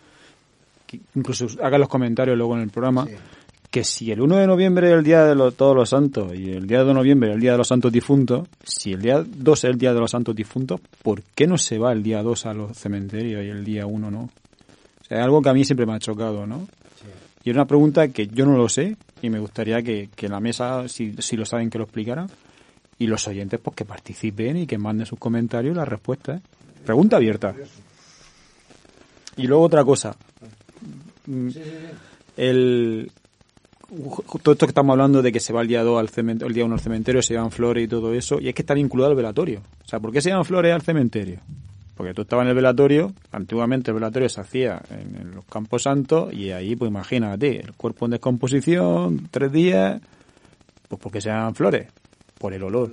incluso 1.16 1.48
haga 1.62 1.78
los 1.78 1.88
comentarios 1.88 2.38
luego 2.38 2.56
en 2.56 2.64
el 2.64 2.70
programa, 2.70 3.08
que 3.70 3.84
si 3.84 4.12
el 4.12 4.22
1 4.22 4.38
de 4.38 4.48
noviembre 4.48 4.90
es 4.90 4.94
el 4.96 5.04
día 5.04 5.26
de 5.26 5.52
todos 5.54 5.76
los 5.76 5.90
santos 5.90 6.34
y 6.36 6.52
el 6.52 6.68
día 6.68 6.84
de 6.84 6.94
noviembre 6.94 7.30
es 7.30 7.36
el 7.36 7.42
día 7.42 7.54
de 7.54 7.58
los 7.58 7.68
santos 7.68 7.92
difuntos, 7.92 8.48
si 8.64 8.92
el 8.92 9.02
día 9.02 9.24
2 9.26 9.60
es 9.60 9.70
el 9.70 9.78
día 9.78 9.94
de 9.94 10.00
los 10.00 10.12
santos 10.12 10.36
difuntos, 10.36 10.82
¿por 11.02 11.24
qué 11.24 11.48
no 11.48 11.58
se 11.58 11.78
va 11.78 11.94
el 11.94 12.04
día 12.04 12.22
2 12.22 12.46
a 12.46 12.54
los 12.54 12.78
cementerios 12.78 13.44
y 13.46 13.50
el 13.50 13.64
día 13.64 13.86
1 13.86 14.12
no? 14.12 14.24
O 14.24 15.04
sea, 15.08 15.20
es 15.20 15.24
algo 15.24 15.42
que 15.42 15.50
a 15.50 15.54
mí 15.54 15.64
siempre 15.64 15.86
me 15.86 15.94
ha 15.94 16.00
chocado, 16.00 16.46
¿no? 16.46 16.68
Y 17.44 17.50
es 17.50 17.56
una 17.56 17.66
pregunta 17.66 18.08
que 18.10 18.28
yo 18.28 18.46
no 18.46 18.56
lo 18.56 18.70
sé 18.70 18.98
y 19.22 19.30
me 19.30 19.40
gustaría 19.40 19.82
que, 19.82 20.10
que 20.16 20.28
la 20.28 20.40
mesa, 20.40 20.88
si, 20.88 21.16
si 21.20 21.38
lo 21.38 21.46
saben, 21.46 21.70
que 21.70 21.78
lo 21.78 21.86
explicara. 21.86 22.28
Y 23.00 23.08
los 23.08 23.28
oyentes, 23.28 23.60
pues 23.60 23.76
que 23.76 23.84
participen 23.84 24.58
y 24.58 24.68
que 24.68 24.78
manden 24.78 25.08
sus 25.08 25.18
comentarios 25.18 25.74
y 25.74 25.78
las 25.78 25.88
respuestas. 25.88 26.40
Pregunta 26.86 27.18
abierta. 27.18 27.56
Y 29.38 29.48
luego 29.48 29.64
otra 29.64 29.84
cosa. 29.84 30.16
Mm, 31.28 31.50
el, 32.38 33.12
todo 34.42 34.54
esto 34.54 34.66
que 34.66 34.72
estamos 34.72 34.94
hablando 34.94 35.22
de 35.22 35.32
que 35.32 35.40
se 35.40 35.52
va 35.52 35.62
el 35.62 35.68
día 35.68 35.84
2 35.84 36.00
al 36.00 36.10
cementerio, 36.10 36.48
el 36.48 36.54
día 36.54 36.66
1 36.66 36.74
al 36.74 36.80
cementerio, 36.80 37.22
se 37.22 37.34
llevan 37.34 37.52
flores 37.52 37.84
y 37.84 37.88
todo 37.88 38.14
eso, 38.14 38.40
y 38.40 38.48
es 38.48 38.56
que 38.56 38.62
está 38.62 38.74
vinculado 38.74 39.12
al 39.12 39.18
velatorio. 39.18 39.62
O 39.84 39.88
sea, 39.88 40.00
¿por 40.00 40.12
qué 40.12 40.22
se 40.22 40.30
llevan 40.30 40.46
flores 40.46 40.74
al 40.74 40.82
cementerio? 40.82 41.40
Porque 41.96 42.14
tú 42.14 42.22
estabas 42.22 42.46
en 42.46 42.50
el 42.50 42.56
velatorio, 42.56 43.14
antiguamente 43.32 43.92
el 43.92 43.96
velatorio 43.96 44.30
se 44.30 44.40
hacía 44.40 44.82
en, 44.90 45.36
los 45.36 45.44
campos 45.46 45.84
santos, 45.84 46.34
y 46.34 46.52
ahí, 46.52 46.76
pues 46.76 46.90
imagínate, 46.90 47.60
el 47.60 47.74
cuerpo 47.74 48.06
en 48.06 48.12
descomposición, 48.12 49.28
tres 49.30 49.52
días, 49.52 50.02
pues 50.88 51.02
porque 51.02 51.20
se 51.20 51.30
llevan 51.30 51.54
flores, 51.54 51.88
por 52.40 52.54
el 52.54 52.64
olor. 52.64 52.92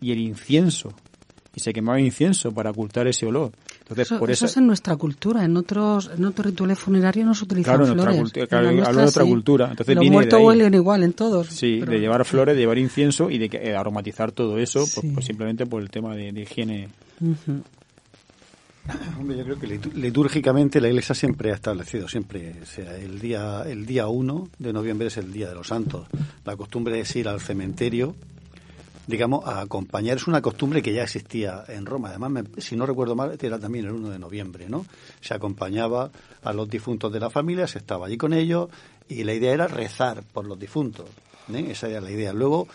Y 0.00 0.12
el 0.12 0.18
incienso, 0.18 0.92
y 1.54 1.60
se 1.60 1.72
quemaba 1.72 1.98
incienso 1.98 2.52
para 2.52 2.70
ocultar 2.70 3.06
ese 3.08 3.24
olor. 3.24 3.52
Entonces, 3.88 4.08
eso, 4.08 4.18
por 4.18 4.32
eso, 4.32 4.46
es 4.46 4.56
en 4.56 4.66
nuestra 4.66 4.96
cultura, 4.96 5.44
en 5.44 5.56
otros 5.56 6.10
en 6.12 6.24
otros 6.24 6.46
rituales 6.46 6.76
funerarios 6.76 7.24
no 7.24 7.34
se 7.36 7.44
utilizan 7.44 7.76
claro, 7.76 7.92
flores. 7.92 8.32
Claro, 8.48 8.70
en 8.70 8.76
de 8.78 9.04
otra 9.04 9.24
cultura. 9.24 9.68
Entonces 9.70 9.94
Los 9.94 10.06
muertos 10.06 10.42
huelen 10.42 10.74
igual 10.74 11.04
en 11.04 11.12
todos. 11.12 11.46
Sí, 11.46 11.80
de 11.82 12.00
llevar 12.00 12.24
flores, 12.24 12.56
de 12.56 12.62
llevar 12.62 12.78
incienso 12.78 13.30
y 13.30 13.38
de 13.38 13.48
eh, 13.52 13.76
aromatizar 13.76 14.32
todo 14.32 14.58
eso, 14.58 14.80
pues, 14.92 15.06
pues, 15.14 15.24
simplemente 15.24 15.66
por 15.66 15.82
el 15.82 15.90
tema 15.90 16.16
de, 16.16 16.30
higiene. 16.30 16.88
Hombre, 19.20 19.36
yo 19.36 19.44
creo 19.44 19.58
que 19.60 19.80
litúrgicamente 19.94 20.80
la 20.80 20.88
Iglesia 20.88 21.14
siempre 21.14 21.52
ha 21.52 21.54
establecido, 21.54 22.08
siempre, 22.08 22.64
sea, 22.64 22.96
el 22.96 23.20
día 23.20 23.62
el 23.66 23.86
día 23.86 24.08
1 24.08 24.48
de 24.58 24.72
noviembre 24.72 25.06
es 25.08 25.16
el 25.16 25.32
Día 25.32 25.48
de 25.48 25.54
los 25.54 25.68
Santos. 25.68 26.08
La 26.44 26.56
costumbre 26.56 26.98
es 26.98 27.14
ir 27.14 27.28
al 27.28 27.40
cementerio, 27.40 28.16
digamos, 29.06 29.46
a 29.46 29.60
acompañar. 29.60 30.16
Es 30.16 30.26
una 30.26 30.42
costumbre 30.42 30.82
que 30.82 30.92
ya 30.92 31.04
existía 31.04 31.64
en 31.68 31.86
Roma. 31.86 32.10
Además, 32.10 32.44
si 32.58 32.76
no 32.76 32.86
recuerdo 32.86 33.14
mal, 33.14 33.36
era 33.40 33.58
también 33.58 33.86
el 33.86 33.92
1 33.92 34.10
de 34.10 34.18
noviembre, 34.18 34.68
¿no? 34.68 34.86
Se 35.20 35.34
acompañaba 35.34 36.10
a 36.42 36.52
los 36.52 36.68
difuntos 36.68 37.12
de 37.12 37.20
la 37.20 37.30
familia, 37.30 37.66
se 37.66 37.78
estaba 37.78 38.06
allí 38.06 38.16
con 38.16 38.32
ellos 38.32 38.68
y 39.08 39.24
la 39.24 39.34
idea 39.34 39.52
era 39.52 39.68
rezar 39.68 40.22
por 40.22 40.44
los 40.46 40.58
difuntos. 40.58 41.06
¿eh? 41.52 41.66
Esa 41.70 41.88
era 41.88 42.00
la 42.00 42.10
idea. 42.10 42.32
Luego, 42.32 42.68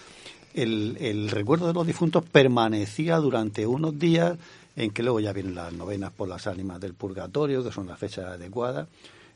el, 0.53 0.97
el 0.99 1.29
recuerdo 1.29 1.67
de 1.67 1.73
los 1.73 1.85
difuntos 1.85 2.23
permanecía 2.23 3.17
durante 3.17 3.65
unos 3.65 3.97
días 3.97 4.37
en 4.75 4.91
que 4.91 5.03
luego 5.03 5.19
ya 5.19 5.33
vienen 5.33 5.55
las 5.55 5.73
novenas 5.73 6.11
por 6.11 6.27
las 6.27 6.47
ánimas 6.47 6.79
del 6.79 6.93
purgatorio, 6.93 7.63
que 7.63 7.71
son 7.71 7.87
las 7.87 7.99
fechas 7.99 8.25
adecuadas, 8.25 8.87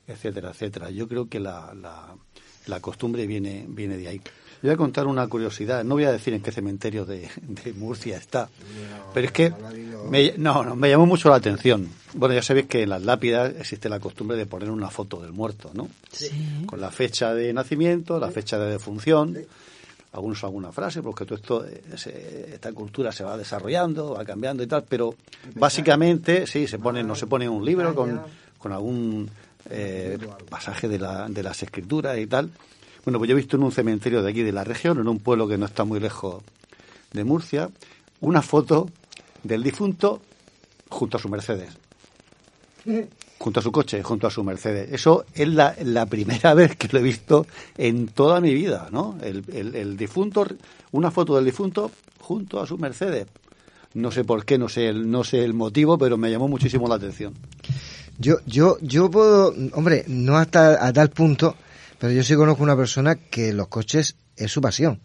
etcétera, 0.07 0.51
etcétera. 0.51 0.89
Yo 0.91 1.07
creo 1.07 1.27
que 1.27 1.39
la, 1.39 1.73
la, 2.67 2.79
costumbre 2.79 3.27
viene, 3.27 3.65
viene 3.67 3.97
de 3.97 4.07
ahí. 4.07 4.21
Voy 4.65 4.73
a 4.73 4.77
contar 4.77 5.05
una 5.05 5.27
curiosidad, 5.27 5.83
no 5.83 5.93
voy 5.93 6.05
a 6.05 6.11
decir 6.11 6.33
en 6.33 6.41
qué 6.41 6.51
cementerio 6.51 7.05
de, 7.05 7.29
Murcia 7.75 8.17
está, 8.17 8.49
pero 9.13 9.27
es 9.27 9.31
que 9.31 9.53
me, 10.09 10.33
no, 10.37 10.63
no, 10.63 10.75
me 10.75 10.89
llamó 10.89 11.05
mucho 11.05 11.29
la 11.29 11.35
atención. 11.35 11.87
Bueno, 12.15 12.33
ya 12.33 12.41
sabéis 12.41 12.65
que 12.65 12.81
en 12.81 12.89
las 12.89 13.03
lápidas 13.03 13.53
existe 13.59 13.89
la 13.89 13.99
costumbre 13.99 14.35
de 14.35 14.47
poner 14.47 14.71
una 14.71 14.89
foto 14.89 15.21
del 15.21 15.33
muerto, 15.33 15.69
¿no? 15.75 15.87
Sí. 16.11 16.31
Con 16.65 16.81
la 16.81 16.89
fecha 16.89 17.35
de 17.35 17.53
nacimiento, 17.53 18.19
la 18.19 18.31
fecha 18.31 18.57
de 18.57 18.71
defunción 18.71 19.37
algunos 20.13 20.43
alguna 20.43 20.71
frase, 20.71 21.03
porque 21.03 21.25
todo 21.25 21.35
esto, 21.35 21.65
eh, 21.67 22.49
esta 22.53 22.71
cultura 22.71 23.11
se 23.11 23.23
va 23.23 23.37
desarrollando, 23.37 24.15
va 24.15 24.25
cambiando 24.25 24.63
y 24.63 24.67
tal, 24.67 24.83
pero 24.89 25.13
básicamente, 25.53 26.47
sí, 26.47 26.65
se 26.65 26.79
pone, 26.79 27.03
no 27.03 27.13
se 27.13 27.27
pone 27.27 27.47
un 27.47 27.63
libro 27.63 27.93
con, 27.93 28.19
con 28.57 28.71
algún 28.71 29.29
eh, 29.69 30.17
pasaje 30.49 30.87
de, 30.87 30.97
la, 30.97 31.29
de 31.29 31.43
las 31.43 31.61
escrituras 31.61 32.17
y 32.17 32.25
tal. 32.25 32.49
Bueno, 33.05 33.19
pues 33.19 33.29
yo 33.29 33.35
he 33.35 33.37
visto 33.37 33.55
en 33.55 33.63
un 33.63 33.71
cementerio 33.71 34.21
de 34.21 34.29
aquí 34.29 34.41
de 34.41 34.51
la 34.51 34.63
región, 34.63 34.99
en 34.99 35.07
un 35.07 35.19
pueblo 35.19 35.47
que 35.47 35.57
no 35.57 35.65
está 35.65 35.83
muy 35.85 35.99
lejos 35.99 36.43
de 37.13 37.23
Murcia, 37.23 37.69
una 38.19 38.41
foto 38.41 38.89
del 39.43 39.63
difunto 39.63 40.21
junto 40.89 41.17
a 41.17 41.19
su 41.19 41.29
Mercedes 41.29 41.77
junto 43.37 43.59
a 43.59 43.63
su 43.63 43.71
coche, 43.71 44.01
junto 44.03 44.27
a 44.27 44.31
su 44.31 44.43
Mercedes. 44.43 44.89
Eso 44.91 45.25
es 45.33 45.47
la, 45.47 46.05
primera 46.07 46.53
vez 46.55 46.75
que 46.75 46.87
lo 46.91 46.99
he 46.99 47.03
visto 47.03 47.45
en 47.77 48.07
toda 48.07 48.41
mi 48.41 48.53
vida, 48.53 48.89
¿no? 48.91 49.17
El, 49.21 49.43
el, 49.53 49.97
difunto, 49.97 50.45
una 50.91 51.11
foto 51.11 51.35
del 51.35 51.45
difunto 51.45 51.91
junto 52.19 52.59
a 52.59 52.67
su 52.67 52.77
Mercedes. 52.77 53.27
No 53.93 54.11
sé 54.11 54.23
por 54.23 54.45
qué, 54.45 54.57
no 54.57 54.67
sé 54.67 54.89
el, 54.89 55.09
no 55.09 55.23
sé 55.23 55.43
el 55.43 55.53
motivo, 55.53 55.97
pero 55.97 56.17
me 56.17 56.29
llamó 56.29 56.47
muchísimo 56.47 56.87
la 56.87 56.95
atención. 56.95 57.33
Yo, 58.17 58.37
yo, 58.45 58.77
yo 58.81 59.09
puedo, 59.09 59.53
hombre, 59.73 60.05
no 60.07 60.37
hasta 60.37 60.85
a 60.85 60.91
tal 60.91 61.09
punto, 61.09 61.55
pero 61.99 62.13
yo 62.13 62.23
sí 62.23 62.35
conozco 62.35 62.63
una 62.63 62.75
persona 62.75 63.15
que 63.15 63.53
los 63.53 63.67
coches 63.67 64.15
es 64.35 64.51
su 64.51 64.61
pasión. 64.61 64.99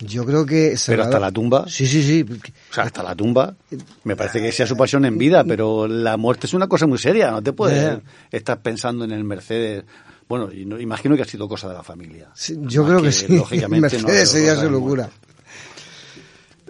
Yo 0.00 0.24
creo 0.24 0.46
que... 0.46 0.76
Pero 0.86 1.02
hasta 1.02 1.18
la 1.18 1.32
tumba. 1.32 1.64
Sí, 1.68 1.86
sí, 1.86 2.02
sí. 2.02 2.24
O 2.70 2.74
sea, 2.74 2.84
hasta 2.84 3.02
la 3.02 3.16
tumba. 3.16 3.56
Me 4.04 4.14
parece 4.14 4.40
que 4.40 4.52
sea 4.52 4.66
su 4.66 4.76
pasión 4.76 5.04
en 5.04 5.18
vida, 5.18 5.42
pero 5.44 5.88
la 5.88 6.16
muerte 6.16 6.46
es 6.46 6.54
una 6.54 6.68
cosa 6.68 6.86
muy 6.86 6.98
seria. 6.98 7.32
No 7.32 7.42
te 7.42 7.52
puedes 7.52 7.98
estar 8.30 8.62
pensando 8.62 9.04
en 9.04 9.10
el 9.10 9.24
Mercedes. 9.24 9.84
Bueno, 10.28 10.50
no, 10.66 10.78
imagino 10.78 11.16
que 11.16 11.22
ha 11.22 11.24
sido 11.24 11.48
cosa 11.48 11.68
de 11.68 11.74
la 11.74 11.82
familia. 11.82 12.28
yo 12.46 12.86
creo 12.86 13.02
que, 13.02 13.10
sí. 13.10 13.26
Lógicamente 13.28 13.98
Mercedes 14.02 14.28
sería 14.28 14.54
su 14.56 14.70
locura. 14.70 15.10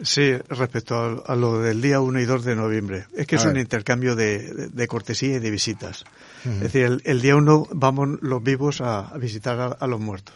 Sí, 0.02 0.32
respecto 0.48 1.22
a, 1.26 1.36
lo 1.36 1.60
del 1.60 1.80
día 1.80 2.00
1 2.00 2.20
y 2.20 2.24
2 2.24 2.44
de 2.44 2.56
noviembre. 2.56 3.06
Es 3.16 3.26
que 3.26 3.36
es 3.36 3.44
un 3.44 3.56
intercambio 3.56 4.14
de, 4.16 4.68
de, 4.68 4.86
cortesía 4.86 5.36
y 5.36 5.38
de 5.38 5.50
visitas. 5.50 6.04
Es 6.44 6.60
decir, 6.60 7.00
el, 7.04 7.20
día 7.20 7.36
1 7.36 7.68
vamos 7.72 8.18
los 8.22 8.42
vivos 8.42 8.80
a, 8.80 9.12
visitar 9.18 9.76
a 9.80 9.86
los 9.86 10.00
muertos 10.00 10.34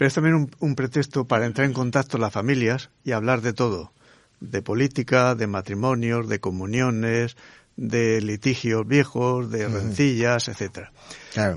pero 0.00 0.08
es 0.08 0.14
también 0.14 0.48
un, 0.60 0.74
pretexto 0.76 1.26
para 1.26 1.44
entrar 1.44 1.66
en 1.66 1.74
contacto 1.74 2.16
las 2.16 2.32
familias 2.32 2.88
y 3.04 3.12
hablar 3.12 3.42
de 3.42 3.52
todo, 3.52 3.92
de 4.40 4.62
política, 4.62 5.34
de 5.34 5.46
matrimonios, 5.46 6.26
de 6.26 6.40
comuniones, 6.40 7.36
de 7.76 8.22
litigios 8.22 8.88
viejos, 8.88 9.50
de 9.50 9.68
rencillas, 9.68 10.48
etcétera. 10.48 10.90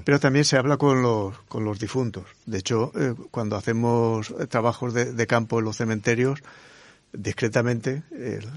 Pero 0.04 0.20
también 0.20 0.44
se 0.44 0.58
habla 0.58 0.76
con 0.76 1.02
los, 1.02 1.40
con 1.48 1.64
los 1.64 1.80
difuntos. 1.80 2.26
De 2.46 2.58
hecho, 2.58 2.92
eh, 3.00 3.16
cuando 3.32 3.56
hacemos 3.56 4.36
trabajos 4.50 4.94
de, 4.94 5.26
campo 5.26 5.60
en 5.60 5.64
los 5.64 5.78
cementerios, 5.78 6.44
discretamente 7.14 8.04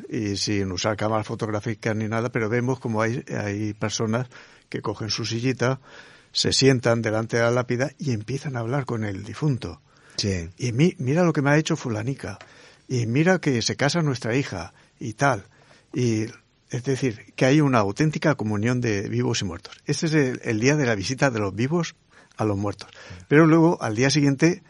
y 0.08 0.36
sin 0.36 0.72
usar 0.72 0.96
cámaras 0.96 1.26
fotográficas 1.26 1.94
ni 1.94 2.08
nada, 2.08 2.30
pero 2.30 2.48
vemos 2.48 2.80
como 2.80 3.02
hay, 3.02 3.24
hay 3.28 3.74
personas 3.74 4.28
que 4.68 4.80
cogen 4.80 5.10
su 5.10 5.24
sillita, 5.24 5.80
se 6.32 6.52
sientan 6.52 7.02
delante 7.02 7.36
de 7.36 7.44
la 7.44 7.50
lápida 7.50 7.90
y 7.98 8.12
empiezan 8.12 8.56
a 8.56 8.60
hablar 8.60 8.84
con 8.84 9.04
el 9.04 9.24
difunto. 9.24 9.80
Sí. 10.16 10.48
Y 10.58 10.72
mira 10.72 11.24
lo 11.24 11.32
que 11.32 11.42
me 11.42 11.50
ha 11.50 11.58
hecho 11.58 11.76
fulanica. 11.76 12.38
Y 12.88 13.06
mira 13.06 13.38
que 13.38 13.60
se 13.62 13.76
casa 13.76 14.02
nuestra 14.02 14.34
hija 14.36 14.72
y 14.98 15.14
tal. 15.14 15.44
Y 15.92 16.26
es 16.70 16.84
decir, 16.84 17.32
que 17.36 17.44
hay 17.44 17.60
una 17.60 17.78
auténtica 17.78 18.34
comunión 18.34 18.80
de 18.80 19.08
vivos 19.08 19.40
y 19.42 19.44
muertos. 19.44 19.80
Este 19.86 20.06
es 20.06 20.14
el, 20.14 20.60
día 20.60 20.76
de 20.76 20.86
la 20.86 20.94
visita 20.94 21.30
de 21.30 21.38
los 21.38 21.54
vivos 21.54 21.94
a 22.36 22.44
los 22.44 22.56
muertos. 22.56 22.90
Pero 23.28 23.46
luego, 23.46 23.78
al 23.80 23.94
día 23.94 24.10
siguiente, 24.10 24.62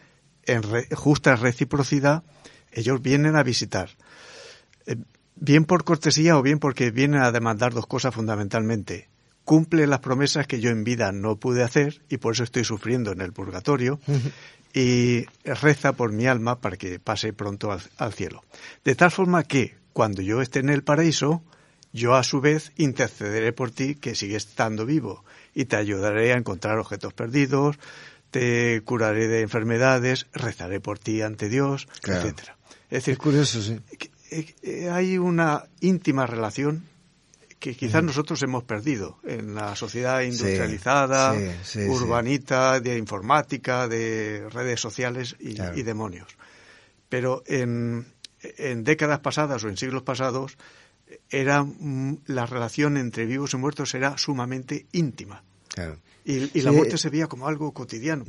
en 0.45 0.61
justa 0.95 1.35
reciprocidad, 1.35 2.23
ellos 2.79 3.01
vienen 3.01 3.35
a 3.35 3.43
visitar. 3.43 3.89
Eh, 4.85 4.95
bien 5.35 5.65
por 5.65 5.83
cortesía 5.83 6.37
o 6.37 6.41
bien 6.41 6.59
porque 6.59 6.91
vienen 6.91 7.21
a 7.21 7.31
demandar 7.31 7.73
dos 7.73 7.87
cosas 7.87 8.13
fundamentalmente 8.13 9.09
cumple 9.47 9.87
las 9.87 10.01
promesas 10.01 10.45
que 10.45 10.59
yo 10.59 10.71
en 10.71 10.83
vida 10.83 11.13
no 11.13 11.37
pude 11.37 11.63
hacer 11.63 12.01
y 12.09 12.17
por 12.17 12.33
eso 12.33 12.43
estoy 12.43 12.65
sufriendo 12.65 13.13
en 13.13 13.21
el 13.21 13.31
purgatorio 13.31 13.97
y 14.73 15.23
reza 15.45 15.93
por 15.93 16.11
mi 16.11 16.27
alma 16.27 16.59
para 16.59 16.75
que 16.75 16.99
pase 16.99 17.31
pronto 17.31 17.71
al, 17.71 18.11
cielo. 18.13 18.43
De 18.83 18.93
tal 18.93 19.09
forma 19.09 19.45
que 19.45 19.77
cuando 19.93 20.21
yo 20.21 20.41
esté 20.41 20.59
en 20.59 20.67
el 20.67 20.83
paraíso, 20.83 21.43
yo 21.93 22.15
a 22.15 22.25
su 22.25 22.41
vez 22.41 22.73
intercederé 22.75 23.53
por 23.53 23.71
ti 23.71 23.95
que 23.95 24.15
sigues 24.15 24.47
estando 24.47 24.85
vivo 24.85 25.23
y 25.55 25.63
te 25.63 25.77
ayudaré 25.77 26.33
a 26.33 26.37
encontrar 26.37 26.77
objetos 26.77 27.13
perdidos, 27.13 27.79
te 28.31 28.81
curaré 28.83 29.29
de 29.29 29.43
enfermedades, 29.43 30.27
rezaré 30.33 30.81
por 30.81 30.99
ti 30.99 31.21
ante 31.21 31.47
Dios, 31.47 31.87
etcétera. 32.03 32.56
Es 32.89 33.03
decir, 33.03 33.17
curioso, 33.17 33.59
eh, 34.31 34.89
hay 34.89 35.17
una 35.17 35.65
íntima 35.81 36.25
relación 36.25 36.83
que 37.59 37.75
quizás 37.75 38.03
nosotros 38.03 38.41
hemos 38.43 38.63
perdido 38.63 39.19
en 39.23 39.55
la 39.55 39.75
sociedad 39.75 40.21
industrializada, 40.21 41.35
urbanita, 41.89 42.79
de 42.79 42.97
informática, 42.97 43.87
de 43.87 44.47
redes 44.49 44.79
sociales 44.79 45.35
y, 45.39 45.55
demonios. 45.81 46.37
Pero 47.09 47.43
en, 47.47 48.05
en, 48.41 48.83
décadas 48.83 49.19
pasadas 49.19 49.63
o 49.63 49.69
en 49.69 49.77
siglos 49.77 50.03
pasados 50.03 50.57
era 51.29 51.63
mm, 51.63 52.19
la 52.27 52.45
relación 52.45 52.97
entre 52.97 53.25
vivos 53.25 53.53
y 53.53 53.57
muertos 53.57 53.95
era 53.95 54.17
sumamente 54.17 54.85
íntima. 54.91 55.43
Y, 56.27 56.61
la 56.61 56.73
muerte 56.73 56.97
se 56.97 57.09
veía 57.09 57.27
como 57.27 57.47
algo 57.47 57.71
cotidiano. 57.71 58.25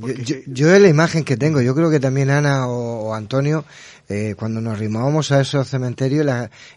yo, 0.47 0.73
es 0.73 0.81
la 0.81 0.89
imagen 0.89 1.25
que 1.25 1.37
tengo, 1.37 1.61
yo 1.61 1.75
creo 1.75 1.91
que 1.91 1.99
también 1.99 2.31
Ana 2.31 2.69
o, 2.69 3.13
Antonio, 3.13 3.65
eh, 4.09 4.37
cuando 4.39 4.61
nos 4.61 4.75
arrimábamos 4.75 5.33
a 5.33 5.41
esos 5.41 5.67
cementerios 5.67 6.25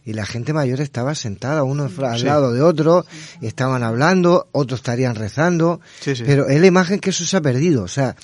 y 0.04 0.14
la 0.14 0.26
gente 0.26 0.52
mayor 0.52 0.82
estaba 0.82 1.14
sentada, 1.14 1.62
uno 1.62 1.92
al 2.04 2.24
lado 2.26 2.52
de 2.54 2.64
otro, 2.64 3.06
estaban 3.40 3.84
hablando, 3.84 4.48
otros 4.52 4.80
estarían 4.80 5.14
rezando, 5.14 5.80
pero 6.26 6.48
es 6.48 6.60
la 6.60 6.66
imagen 6.66 7.00
que 7.00 7.12
eso 7.12 7.24
se 7.24 7.38
ha 7.38 7.42
perdido. 7.42 7.84
O 7.84 7.88
sea, 7.88 8.16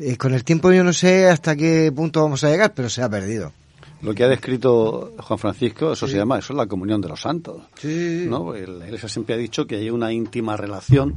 eh, 0.00 0.16
con 0.16 0.34
el 0.34 0.42
tiempo 0.42 0.72
yo 0.72 0.82
no 0.82 0.92
sé 0.92 1.28
hasta 1.28 1.54
qué 1.54 1.92
punto 1.94 2.20
vamos 2.20 2.42
a 2.42 2.50
llegar, 2.50 2.74
pero 2.74 2.90
se 2.90 3.00
ha 3.00 3.08
perdido. 3.08 3.52
Lo 4.02 4.12
que 4.12 4.24
ha 4.24 4.28
descrito 4.28 5.14
Juan 5.20 5.38
Francisco, 5.38 5.92
eso 5.92 6.08
se 6.08 6.16
llama, 6.16 6.40
eso 6.40 6.52
es 6.52 6.56
la 6.56 6.66
comunión 6.66 7.00
de 7.00 7.08
los 7.08 7.20
santos. 7.20 7.62
¿no? 7.84 8.54
La 8.54 8.86
Iglesia 8.86 9.08
siempre 9.08 9.36
ha 9.36 9.38
dicho 9.38 9.68
que 9.68 9.76
hay 9.76 9.90
una 9.90 10.12
íntima 10.12 10.56
relación 10.56 11.14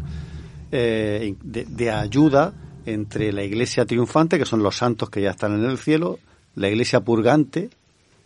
eh, 0.76 1.36
de, 1.44 1.91
ayuda 1.91 2.52
entre 2.88 3.32
la 3.32 3.44
iglesia 3.44 3.86
triunfante, 3.86 4.40
que 4.40 4.45
son 4.45 4.64
los 4.64 4.76
santos 4.76 5.10
que 5.12 5.22
ya 5.22 5.30
están 5.30 5.54
en 5.54 5.70
el 5.70 5.78
cielo, 5.78 6.18
la 6.56 6.68
iglesia 6.68 7.02
purgante, 7.02 7.70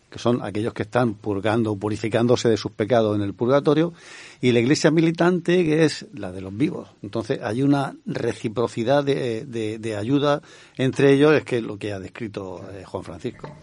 que 0.10 0.18
son 0.18 0.42
aquellos 0.42 0.74
que 0.74 0.84
están 0.84 1.16
purgando 1.16 1.74
o 1.74 1.78
purificándose 1.78 2.48
de 2.48 2.56
sus 2.56 2.72
pecados 2.72 3.18
en 3.18 3.22
el 3.22 3.34
purgatorio, 3.34 3.94
y 4.40 4.54
la 4.54 4.60
iglesia 4.60 4.92
militante, 4.92 5.66
que 5.66 5.84
es 5.84 6.06
la 6.14 6.32
de 6.32 6.40
los 6.40 6.56
vivos. 6.56 6.88
Entonces 7.04 7.42
hay 7.44 7.64
una 7.64 7.94
reciprocidad 8.06 9.04
de, 9.04 9.46
de, 9.46 9.96
ayuda 9.98 10.42
entre 10.78 11.12
ellos, 11.12 11.34
es 11.34 11.44
que 11.44 11.62
lo 11.62 11.78
que 11.78 11.92
ha 11.92 12.00
descrito 12.00 12.66
eh, 12.72 12.86
Juan 12.86 13.04
Francisco. 13.04 13.54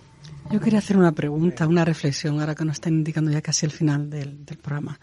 Yo 0.51 0.61
quería 0.61 0.81
hacer 0.81 0.99
una 0.99 1.13
pregunta, 1.13 1.67
una 1.67 1.87
reflexión, 1.87 2.39
ahora 2.39 2.55
que 2.55 2.67
nos 2.67 2.75
están 2.75 2.93
indicando 2.93 3.31
ya 3.31 3.41
casi 3.41 3.65
el 3.65 3.73
final 3.73 4.11
del, 4.11 4.45
del 4.45 4.59
programa. 4.59 5.01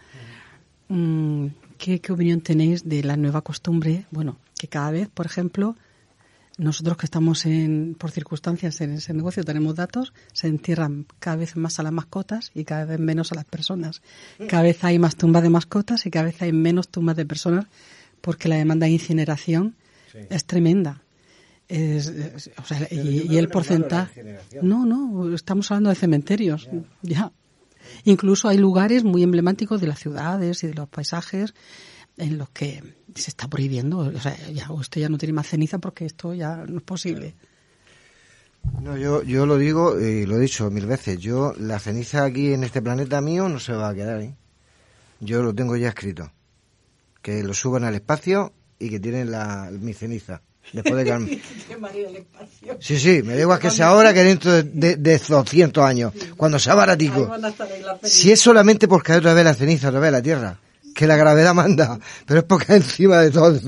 Mm, 0.88 1.46
¿Qué, 1.82 2.00
opinión 2.12 2.42
tenéis 2.42 2.88
de 2.88 3.02
la 3.02 3.16
nueva 3.16 3.42
costumbre? 3.42 4.06
Bueno, 4.12 4.38
que 4.56 4.68
cada 4.68 4.92
vez, 4.92 5.08
por 5.08 5.26
ejemplo, 5.26 5.74
nosotros 6.56 6.96
que 6.96 7.06
estamos 7.06 7.44
en, 7.44 7.96
por 7.98 8.12
circunstancias 8.12 8.80
en 8.82 8.92
ese 8.92 9.12
negocio 9.12 9.42
tenemos 9.42 9.74
datos, 9.74 10.12
se 10.32 10.46
entierran 10.46 11.06
cada 11.18 11.38
vez 11.38 11.56
más 11.56 11.80
a 11.80 11.82
las 11.82 11.92
mascotas 11.92 12.52
y 12.54 12.62
cada 12.62 12.84
vez 12.84 13.00
menos 13.00 13.32
a 13.32 13.34
las 13.34 13.46
personas. 13.46 14.00
Cada 14.48 14.62
vez 14.62 14.84
hay 14.84 15.00
más 15.00 15.16
tumbas 15.16 15.42
de 15.42 15.50
mascotas 15.50 16.06
y 16.06 16.10
cada 16.12 16.26
vez 16.26 16.40
hay 16.40 16.52
menos 16.52 16.88
tumbas 16.88 17.16
de 17.16 17.26
personas 17.26 17.66
porque 18.20 18.48
la 18.48 18.54
demanda 18.58 18.86
de 18.86 18.92
incineración 18.92 19.74
es 20.30 20.44
tremenda. 20.44 21.02
y, 21.68 23.36
el 23.36 23.48
porcentaje. 23.48 24.38
No, 24.62 24.86
no, 24.86 25.34
estamos 25.34 25.68
hablando 25.72 25.90
de 25.90 25.96
cementerios. 25.96 26.68
Ya. 27.02 27.32
Incluso 28.04 28.48
hay 28.48 28.58
lugares 28.58 29.04
muy 29.04 29.22
emblemáticos 29.22 29.80
de 29.80 29.86
las 29.86 29.98
ciudades 29.98 30.62
y 30.64 30.68
de 30.68 30.74
los 30.74 30.88
paisajes 30.88 31.54
en 32.16 32.38
los 32.38 32.50
que 32.50 32.82
se 33.14 33.30
está 33.30 33.48
prohibiendo. 33.48 33.98
O 33.98 34.20
sea, 34.20 34.36
ya, 34.50 34.68
ya 34.94 35.08
no 35.08 35.18
tiene 35.18 35.32
más 35.32 35.48
ceniza 35.48 35.78
porque 35.78 36.06
esto 36.06 36.34
ya 36.34 36.64
no 36.66 36.78
es 36.78 36.84
posible. 36.84 37.34
No, 38.80 38.96
yo, 38.96 39.22
yo 39.22 39.46
lo 39.46 39.58
digo 39.58 40.00
y 40.00 40.24
lo 40.26 40.36
he 40.36 40.40
dicho 40.40 40.70
mil 40.70 40.86
veces. 40.86 41.18
Yo, 41.18 41.52
la 41.58 41.78
ceniza 41.78 42.24
aquí 42.24 42.52
en 42.52 42.64
este 42.64 42.82
planeta 42.82 43.20
mío 43.20 43.48
no 43.48 43.58
se 43.58 43.72
va 43.72 43.88
a 43.88 43.94
quedar. 43.94 44.20
¿eh? 44.20 44.36
Yo 45.20 45.42
lo 45.42 45.54
tengo 45.54 45.76
ya 45.76 45.88
escrito. 45.88 46.30
Que 47.20 47.42
lo 47.42 47.54
suban 47.54 47.84
al 47.84 47.94
espacio 47.94 48.52
y 48.78 48.90
que 48.90 49.00
tienen 49.00 49.30
la, 49.30 49.70
mi 49.70 49.94
ceniza. 49.94 50.42
Después 50.72 50.96
de 50.96 51.04
que... 51.04 51.42
sí, 52.80 52.98
sí, 52.98 53.22
me 53.22 53.36
digo 53.36 53.58
que 53.58 53.70
sea 53.70 53.88
ahora 53.88 54.14
que 54.14 54.24
dentro 54.24 54.50
de, 54.52 54.96
de, 54.96 55.18
200 55.18 55.84
años, 55.84 56.12
cuando 56.36 56.58
sea 56.58 56.74
baratico. 56.74 57.30
Si 58.02 58.32
es 58.32 58.40
solamente 58.40 58.88
por 58.88 59.02
caer 59.02 59.20
otra 59.20 59.34
vez 59.34 59.44
la 59.44 59.54
ceniza, 59.54 59.88
otra 59.88 60.00
vez 60.00 60.12
la 60.12 60.22
tierra 60.22 60.58
que 60.92 61.06
la 61.06 61.16
gravedad 61.16 61.54
manda, 61.54 61.98
pero 62.26 62.40
es 62.40 62.46
porque 62.46 62.72
encima 62.74 63.18
de 63.18 63.30
todo. 63.30 63.58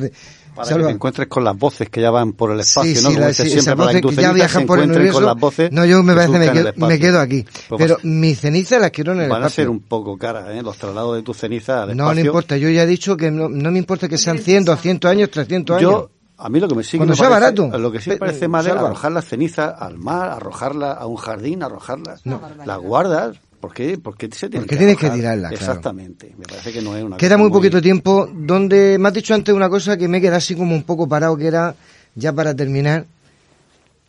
Para 0.54 0.68
que 0.68 0.84
te 0.84 0.90
encuentres 0.90 1.26
con 1.26 1.42
las 1.42 1.58
voces 1.58 1.88
que 1.90 2.00
ya 2.00 2.12
van 2.12 2.32
por 2.32 2.52
el 2.52 2.60
espacio, 2.60 3.02
¿no? 3.02 3.12
Como 3.12 3.32
sí, 3.32 3.50
siempre, 3.50 3.74
para 3.74 4.00
que, 4.00 4.00
que 4.02 4.14
ya 4.14 4.32
viajan 4.32 4.66
por 4.66 4.78
el 4.78 4.88
universo. 4.88 5.14
Con 5.14 5.24
las 5.24 5.36
voces 5.36 5.72
no, 5.72 5.84
yo 5.84 6.00
me 6.04 6.14
parece 6.14 6.38
me 6.38 6.52
quedo, 6.52 6.72
me 6.76 6.98
quedo, 7.00 7.18
aquí. 7.18 7.44
Pues 7.68 7.80
pero 7.80 7.98
mis 8.04 8.38
cenizas 8.38 8.80
las 8.80 8.92
quiero 8.92 9.14
en 9.14 9.22
el 9.22 9.28
van 9.28 9.42
espacio. 9.42 9.42
Van 9.42 9.46
a 9.46 9.50
ser 9.50 9.68
un 9.68 9.80
poco 9.80 10.16
caras, 10.16 10.50
¿eh? 10.50 10.62
Los 10.62 10.76
traslados 10.76 11.16
de 11.16 11.22
tus 11.24 11.38
cenizas 11.38 11.82
al 11.82 11.90
espacio. 11.90 12.04
No, 12.04 12.14
no 12.14 12.20
importa. 12.20 12.56
Yo 12.56 12.68
ya 12.68 12.84
he 12.84 12.86
dicho 12.86 13.16
que 13.16 13.32
no, 13.32 13.48
no 13.48 13.72
me 13.72 13.78
importa 13.78 14.08
que 14.08 14.16
sean 14.16 14.38
100, 14.38 14.64
200 14.64 15.10
años, 15.10 15.30
300 15.30 15.76
años. 15.76 15.90
Yo, 15.90 16.10
a 16.36 16.48
mí 16.48 16.60
lo 16.60 16.68
que 16.68 16.74
me 16.74 16.82
sigue 16.82 16.98
Cuando 16.98 17.14
sea 17.14 17.28
barato. 17.28 17.78
Lo 17.78 17.92
que 17.92 18.00
sí 18.00 18.10
me 18.10 18.16
parece 18.16 18.48
mal 18.48 18.66
es 18.66 18.72
arrojar 18.72 19.12
las 19.12 19.24
cenizas 19.24 19.74
al 19.78 19.98
mar, 19.98 20.30
arrojarlas 20.30 20.98
a 20.98 21.06
un 21.06 21.16
jardín, 21.16 21.62
arrojarlas. 21.62 22.24
No. 22.26 22.40
Las 22.64 22.78
guardas, 22.78 23.36
¿Por 23.64 23.72
qué? 23.72 23.96
Porque 23.96 24.28
se 24.30 24.50
tiene 24.50 24.66
Porque 24.66 24.76
tienes 24.76 24.98
que 24.98 25.08
tirarla, 25.08 25.48
Exactamente. 25.48 26.34
Me 26.36 26.44
parece 26.44 26.70
que 26.70 26.82
no 26.82 26.94
es 26.94 27.02
una 27.02 27.16
Queda 27.16 27.38
muy 27.38 27.50
poquito 27.50 27.80
tiempo. 27.80 28.28
Donde 28.30 28.98
me 28.98 29.08
has 29.08 29.14
dicho 29.14 29.32
antes 29.32 29.54
una 29.54 29.70
cosa 29.70 29.96
que 29.96 30.06
me 30.06 30.20
queda 30.20 30.36
así 30.36 30.54
como 30.54 30.74
un 30.74 30.82
poco 30.82 31.08
parado, 31.08 31.34
que 31.34 31.46
era, 31.46 31.74
ya 32.14 32.34
para 32.34 32.54
terminar... 32.54 33.06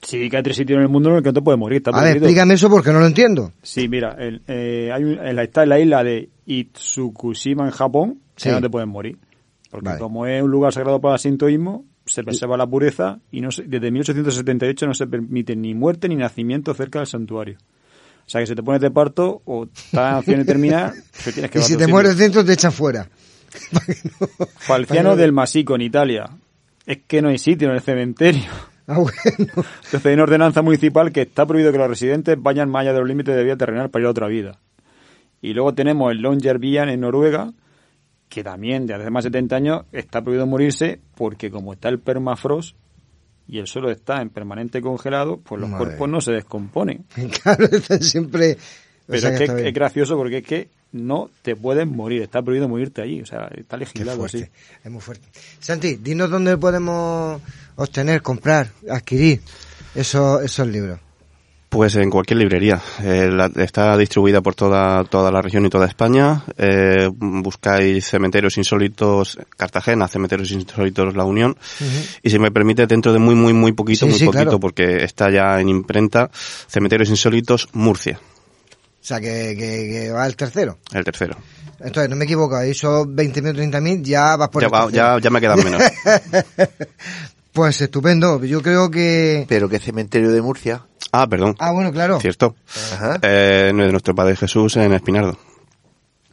Sí, 0.01 0.29
que 0.29 0.35
hay 0.35 0.43
tres 0.43 0.57
sitios 0.57 0.75
en 0.75 0.83
el 0.83 0.89
mundo 0.89 1.09
en 1.11 1.15
el 1.15 1.23
que 1.23 1.29
no 1.29 1.33
te 1.35 1.41
puedes 1.41 1.57
morir. 1.57 1.81
a 1.85 2.03
ver, 2.03 2.17
explícame 2.17 2.55
eso 2.55 2.69
porque 2.69 2.91
no 2.91 2.99
lo 2.99 3.05
entiendo. 3.05 3.53
Sí, 3.63 3.87
mira, 3.87 4.17
eh, 4.19 4.91
hay 4.93 5.43
está 5.45 5.63
en 5.63 5.69
la 5.69 5.79
isla 5.79 6.03
de 6.03 6.27
Itsukushima 6.45 7.63
en 7.63 7.71
Japón, 7.71 8.19
que 8.35 8.51
no 8.51 8.59
te 8.59 8.69
puedes 8.69 8.89
morir. 8.89 9.17
Porque 9.71 9.97
como 9.97 10.25
es 10.25 10.43
un 10.43 10.51
lugar 10.51 10.73
sagrado 10.73 10.99
para 10.99 11.13
el 11.13 11.19
sintoísmo, 11.21 11.85
se 12.15 12.23
preserva 12.23 12.55
la 12.55 12.65
pureza 12.65 13.19
y 13.29 13.41
no 13.41 13.49
desde 13.49 13.91
1878 13.91 14.87
no 14.87 14.93
se 14.93 15.05
permite 15.05 15.53
ni 15.53 15.73
muerte 15.73 16.07
ni 16.07 16.15
nacimiento 16.15 16.73
cerca 16.73 16.99
del 16.99 17.07
santuario. 17.07 17.57
O 18.25 18.29
sea 18.29 18.39
que 18.39 18.47
si 18.47 18.55
te 18.55 18.63
pones 18.63 18.79
de 18.79 18.89
parto 18.89 19.41
o 19.43 19.65
estás 19.65 20.13
a 20.13 20.17
acción 20.19 20.39
de 20.39 20.45
terminar, 20.45 20.93
te 21.25 21.33
tienes 21.33 21.51
que 21.51 21.59
Y 21.59 21.61
si 21.63 21.75
te 21.75 21.87
mueres 21.87 22.17
dentro 22.17 22.45
te 22.45 22.53
echan 22.53 22.71
fuera. 22.71 23.09
Falciano 24.59 25.17
del 25.17 25.33
Masico 25.33 25.75
en 25.75 25.81
Italia. 25.81 26.29
Es 26.85 26.99
que 27.05 27.21
no 27.21 27.27
hay 27.27 27.37
sitio 27.37 27.67
en 27.67 27.75
el 27.75 27.81
cementerio. 27.81 28.43
Ah, 28.87 28.99
bueno. 28.99 29.15
Entonces 29.25 30.05
hay 30.05 30.13
una 30.13 30.21
ordenanza 30.21 30.61
municipal 30.61 31.11
que 31.11 31.23
está 31.23 31.47
prohibido 31.47 31.71
que 31.71 31.79
los 31.79 31.87
residentes 31.87 32.37
vayan 32.39 32.69
más 32.69 32.81
allá 32.81 32.93
de 32.93 32.99
los 32.99 33.07
límites 33.07 33.35
de 33.35 33.43
vida 33.43 33.57
terrenal 33.57 33.89
para 33.89 34.03
ir 34.03 34.05
a 34.05 34.11
otra 34.11 34.27
vida. 34.27 34.59
Y 35.41 35.55
luego 35.55 35.73
tenemos 35.73 36.11
el 36.11 36.19
Longyearbyen 36.19 36.89
en 36.89 36.99
Noruega, 36.99 37.51
que 38.29 38.43
también 38.43 38.85
de 38.85 38.93
hace 38.95 39.09
más 39.09 39.23
de 39.23 39.29
70 39.29 39.55
años 39.55 39.85
está 39.91 40.21
prohibido 40.21 40.45
morirse 40.45 40.99
porque 41.15 41.51
como 41.51 41.73
está 41.73 41.89
el 41.89 41.99
permafrost, 41.99 42.75
y 43.47 43.59
el 43.59 43.67
suelo 43.67 43.91
está 43.91 44.21
en 44.21 44.29
permanente 44.29 44.81
congelado, 44.81 45.37
pues 45.37 45.61
los 45.61 45.69
cuerpos 45.69 46.09
no 46.09 46.21
se 46.21 46.31
descomponen. 46.31 47.05
Claro, 47.43 47.67
siempre... 48.01 48.57
Pero 49.07 49.27
es 49.27 49.37
que 49.37 49.67
es 49.67 49.73
gracioso 49.73 50.17
porque 50.17 50.37
es 50.39 50.43
que 50.43 50.69
no 50.91 51.29
te 51.43 51.55
puedes 51.55 51.85
morir, 51.85 52.23
está 52.23 52.41
prohibido 52.41 52.67
morirte 52.67 53.03
allí, 53.03 53.21
o 53.21 53.25
sea, 53.25 53.51
está 53.55 53.77
legislado 53.77 54.25
así. 54.25 54.43
Es 54.83 54.91
muy 54.91 54.99
fuerte. 54.99 55.27
Santi, 55.59 55.97
dinos 55.97 56.31
dónde 56.31 56.57
podemos 56.57 57.39
obtener, 57.75 58.23
comprar, 58.23 58.71
adquirir 58.89 59.41
esos, 59.93 60.41
esos 60.43 60.67
libros. 60.67 60.99
Pues 61.75 61.93
en 61.97 62.09
cualquier 62.09 62.39
librería. 62.39 62.81
Eh, 63.03 63.29
está 63.57 63.97
distribuida 63.97 64.39
por 64.39 64.55
toda, 64.55 65.03
toda 65.03 65.29
la 65.29 65.41
región 65.41 65.65
y 65.65 65.69
toda 65.69 65.87
España. 65.87 66.45
Eh, 66.57 67.09
buscáis 67.13 68.07
Cementerios 68.07 68.57
Insólitos 68.57 69.37
Cartagena, 69.57 70.07
Cementerios 70.07 70.51
Insólitos 70.51 71.13
La 71.17 71.25
Unión. 71.25 71.57
Y 72.23 72.29
si 72.29 72.39
me 72.39 72.49
permite, 72.49 72.87
dentro 72.87 73.11
de 73.11 73.19
muy, 73.19 73.35
muy, 73.35 73.51
muy 73.51 73.73
poquito, 73.73 74.07
muy 74.07 74.17
poquito, 74.21 74.57
porque 74.57 75.03
está 75.03 75.29
ya 75.29 75.59
en 75.59 75.67
imprenta, 75.67 76.29
Cementerios 76.31 77.09
Insólitos 77.09 77.67
Murcia. 77.73 78.21
O 78.21 79.05
sea, 79.05 79.19
que, 79.19 79.53
que, 79.59 80.11
va 80.13 80.25
el 80.27 80.37
tercero. 80.37 80.77
El 80.93 81.03
tercero. 81.03 81.35
Entonces, 81.81 82.09
no 82.09 82.15
me 82.15 82.23
equivoco, 82.23 82.57
esos 82.61 83.05
20.000 83.05 83.53
30.000 83.53 84.01
ya 84.01 84.37
vas 84.37 84.47
por 84.47 84.61
ya 84.61 84.69
el 84.85 84.93
ya, 84.93 85.19
ya 85.19 85.29
me 85.29 85.41
quedan 85.41 85.61
menos. 85.61 85.83
pues 87.51 87.81
estupendo, 87.81 88.41
yo 88.45 88.61
creo 88.61 88.89
que... 88.89 89.45
Pero 89.49 89.67
qué 89.67 89.79
cementerio 89.79 90.31
de 90.31 90.41
Murcia. 90.41 90.85
Ah, 91.21 91.27
perdón. 91.27 91.55
Ah, 91.59 91.71
bueno, 91.71 91.91
claro. 91.91 92.19
Cierto. 92.19 92.55
Ajá. 92.93 93.19
Eh, 93.21 93.71
de 93.73 93.91
nuestro 93.91 94.13
Padre 94.13 94.35
Jesús 94.35 94.75
en 94.77 94.93
Espinardo. 94.93 95.37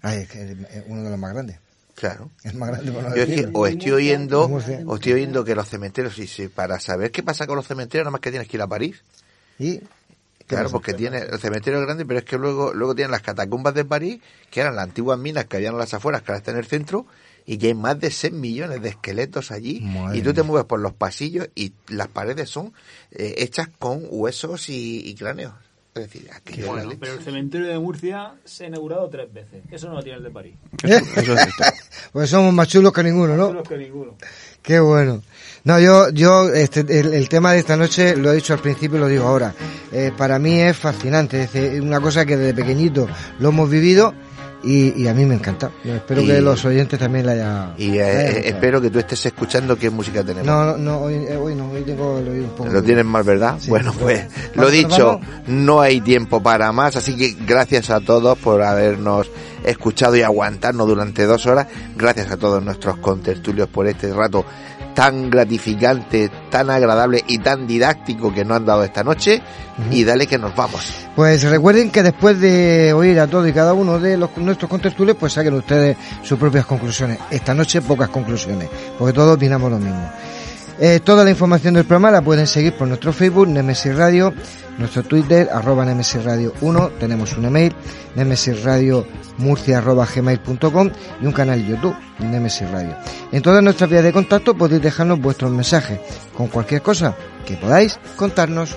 Ah, 0.03 0.15
es 0.15 0.29
que 0.29 0.43
es 0.43 0.85
uno 0.89 1.03
de 1.03 1.11
los 1.11 1.19
más 1.19 1.33
grandes. 1.33 1.59
Claro. 1.95 2.31
Es 2.43 2.55
más 2.55 2.71
grande 2.71 2.91
por 2.91 3.03
no 3.05 3.15
Yo 3.15 3.23
es 3.23 3.29
que 3.29 3.49
o 3.53 3.67
estoy 3.67 3.93
oyendo, 3.93 4.47
o 4.87 4.95
estoy 4.97 5.13
oyendo 5.13 5.45
que 5.45 5.55
los 5.55 5.69
cementerios, 5.69 6.19
y 6.19 6.49
para 6.49 6.81
saber 6.81 7.13
qué 7.13 7.23
pasa 7.23 7.47
con 7.47 7.57
los 7.57 7.67
cementerios, 7.67 8.05
nada 8.05 8.11
más 8.11 8.21
que 8.21 8.31
tienes 8.31 8.49
que 8.49 8.57
ir 8.57 8.63
a 8.63 8.67
París. 8.67 9.03
¿Y? 9.59 9.81
Claro, 10.47 10.71
porque 10.71 10.93
tiene 10.95 11.19
el 11.19 11.39
cementerio 11.39 11.79
es 11.79 11.87
grande, 11.87 12.05
pero 12.05 12.19
es 12.19 12.25
que 12.25 12.37
luego 12.37 12.75
luego 12.75 12.95
tienen 12.95 13.13
las 13.13 13.23
catacumbas 13.23 13.75
de 13.75 13.85
París, 13.85 14.21
que 14.51 14.61
eran 14.61 14.75
las 14.75 14.85
antiguas 14.85 15.19
minas 15.19 15.45
que 15.47 15.57
habían 15.57 15.75
en 15.75 15.79
las 15.79 15.95
afueras, 15.95 16.23
que 16.23 16.33
ahora 16.33 16.39
están 16.39 16.57
en 16.57 16.61
el 16.61 16.67
centro, 16.67 17.07
y 17.47 17.59
que 17.59 17.69
hay 17.69 17.75
más 17.75 17.99
de 17.99 18.11
6 18.11 18.33
millones 18.33 18.83
de 18.83 18.91
esqueletos 18.91 19.51
allí 19.51 19.85
y 20.15 20.23
tú 20.23 20.33
te 20.33 20.43
mueves 20.43 20.67
por 20.67 20.81
los 20.81 20.93
pasillos 20.93 21.49
y 21.55 21.73
las 21.89 22.09
paredes 22.09 22.49
son 22.49 22.73
eh, 23.11 23.35
hechas 23.39 23.69
con 23.79 24.03
huesos 24.11 24.69
y, 24.69 25.15
cráneos. 25.19 25.55
Es 25.95 26.05
decir, 26.05 26.31
aquí 26.35 26.63
pero 26.99 27.13
el 27.13 27.21
cementerio 27.21 27.67
de 27.67 27.79
Murcia 27.79 28.33
se 28.47 28.65
ha 28.65 28.69
inaugurado 28.69 29.11
tres 29.11 29.31
veces. 29.31 29.63
Eso 29.71 29.89
no 29.89 29.97
lo 29.97 30.03
tiene 30.03 30.19
el 30.19 30.25
de 30.25 30.31
París. 30.31 30.55
pues 32.13 32.31
somos 32.31 32.55
más 32.55 32.67
chulos 32.67 32.95
que 32.95 33.03
ninguno, 33.03 33.37
¿no? 33.37 33.43
Más 33.43 33.51
chulos 33.51 33.69
que 33.69 33.77
ninguno. 33.77 34.17
Qué 34.63 34.81
bueno. 34.81 35.23
No, 35.65 35.79
yo, 35.79 36.09
yo, 36.09 36.49
este, 36.49 36.81
el, 36.99 37.29
tema 37.29 37.53
de 37.53 37.59
esta 37.59 37.77
noche 37.77 38.17
lo 38.17 38.33
he 38.33 38.37
dicho 38.37 38.55
al 38.55 38.61
principio 38.61 38.97
y 38.97 39.01
lo 39.01 39.09
digo 39.09 39.27
ahora. 39.27 39.55
Eh, 39.93 40.13
para 40.17 40.39
mí 40.39 40.63
es 40.63 40.79
fascinante. 40.79 41.43
Es 41.43 41.81
una 41.81 42.01
cosa 42.01 42.25
que 42.25 42.39
desde 42.39 42.55
pequeñito 42.55 43.07
lo 43.39 43.51
hemos 43.51 43.69
vivido 43.69 44.15
y, 44.65 45.07
a 45.07 45.15
mí 45.15 45.25
me 45.25 45.35
encanta. 45.35 45.71
espero 45.85 46.23
que 46.23 46.41
los 46.41 46.65
oyentes 46.65 46.99
también 46.99 47.27
la 47.27 47.33
haya. 47.33 47.75
Y 47.77 47.99
eh, 47.99 48.49
espero 48.49 48.81
que 48.81 48.91
tú 48.91 48.99
estés 48.99 49.27
escuchando 49.27 49.77
qué 49.77 49.91
música 49.91 50.23
tenemos. 50.23 50.47
No, 50.47 50.77
no, 50.77 51.01
hoy, 51.01 51.15
eh, 51.15 51.37
hoy 51.37 51.55
no, 51.55 51.71
hoy 51.71 51.83
tengo 51.83 52.19
el 52.19 52.29
oído 52.29 52.45
un 52.45 52.51
poco. 52.51 52.71
Lo 52.71 52.83
tienes 52.83 53.05
mal, 53.05 53.23
¿verdad? 53.25 53.59
bueno, 53.69 53.93
pues 53.99 54.27
lo 54.55 54.71
dicho, 54.71 55.21
no 55.47 55.81
hay 55.81 56.01
tiempo 56.01 56.43
para 56.43 56.71
más, 56.73 56.97
así 56.97 57.17
que 57.17 57.37
gracias 57.45 57.91
a 57.91 58.01
todos 58.01 58.39
por 58.39 58.63
habernos 58.63 59.31
escuchado 59.65 60.17
y 60.17 60.23
aguantarnos 60.23 60.87
durante 60.87 61.25
dos 61.25 61.47
horas. 61.47 61.67
Gracias 61.97 62.31
a 62.31 62.37
todos 62.37 62.63
nuestros 62.63 62.99
contertulios 62.99 63.69
por 63.69 63.87
este 63.87 64.13
rato 64.13 64.45
tan 64.95 65.31
gratificante, 65.31 66.31
tan 66.51 66.71
agradable 66.71 67.23
y 67.27 67.39
tan 67.39 67.67
didáctico 67.67 68.33
que 68.33 68.45
nos 68.45 68.59
han 68.59 68.67
dado 68.67 68.85
esta 68.85 69.03
noche 69.03 69.43
y 69.91 70.05
dale 70.05 70.27
que 70.27 70.39
nos 70.39 70.55
vamos. 70.55 70.93
Pues 71.17 71.43
recuerden 71.43 71.91
que 71.91 72.03
después 72.03 72.41
de 72.41 72.93
oír 72.93 73.19
a 73.21 73.27
todos 73.27 73.49
y 73.49 73.53
cada 73.53 73.73
uno 73.75 73.99
de 73.99 74.17
los, 74.17 74.37
nuestros 74.37 74.71
contertulios, 74.71 75.17
pues 75.19 75.33
saquen 75.33 75.55
ustedes 75.55 75.97
sus 76.23 76.39
propias 76.39 76.67
conclusiones. 76.67 77.19
Esta 77.31 77.55
noche 77.55 77.83
pocas 77.83 78.09
conclusiones, 78.09 78.69
porque 78.99 79.13
todos 79.13 79.37
opinamos 79.37 79.71
lo 79.71 79.79
mismo. 79.79 80.11
Eh, 80.81 81.01
toda 81.05 81.23
la 81.23 81.31
información 81.31 81.75
del 81.75 81.85
programa 81.85 82.11
la 82.11 82.23
pueden 82.23 82.47
seguir 82.47 82.73
por 82.73 82.89
nuestro 82.89 83.13
Facebook, 83.13 83.47
Nemesis 83.47 83.95
Radio, 83.95 84.33
nuestro 84.83 85.05
Twitter, 85.05 85.49
arroba 85.53 85.85
Nemesis 85.85 86.25
Radio 86.25 86.53
1, 86.61 86.89
tenemos 86.99 87.37
un 87.37 87.45
email, 87.45 87.73
Nemesis 88.17 88.65
Radio 88.65 89.07
Murcia 89.39 89.79
arroba 89.79 90.07
gmail.com 90.13 90.91
y 91.21 91.27
un 91.27 91.33
canal 91.33 91.65
YouTube, 91.65 91.95
Nemesis 92.19 92.69
Radio. 92.69 92.97
En 93.31 93.43
todas 93.43 93.63
nuestras 93.63 93.89
vías 93.89 94.03
de 94.03 94.13
contacto 94.13 94.55
podéis 94.55 94.83
dejarnos 94.83 95.21
vuestros 95.21 95.53
mensajes 95.53 96.01
con 96.37 96.49
cualquier 96.49 96.83
cosa 96.83 97.15
que 97.47 97.57
podáis 97.57 97.99
contarnos. 98.17 98.77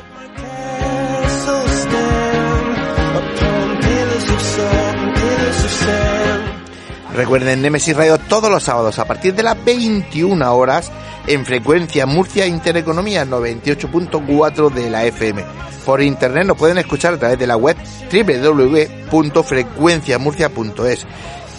Recuerden 7.15 7.61
Nemesis 7.61 7.95
Radio 7.95 8.17
todos 8.17 8.51
los 8.51 8.63
sábados 8.63 8.99
a 8.99 9.05
partir 9.05 9.33
de 9.33 9.43
las 9.43 9.63
21 9.63 10.53
horas 10.53 10.91
en 11.27 11.45
frecuencia 11.45 12.05
Murcia 12.05 12.45
Intereconomía 12.45 13.23
98.4 13.23 14.69
de 14.69 14.89
la 14.89 15.05
FM. 15.05 15.45
Por 15.85 16.01
internet 16.01 16.45
nos 16.45 16.57
pueden 16.57 16.77
escuchar 16.77 17.13
a 17.13 17.17
través 17.17 17.39
de 17.39 17.47
la 17.47 17.55
web 17.55 17.77
www.frecuenciamurcia.es. 18.11 21.07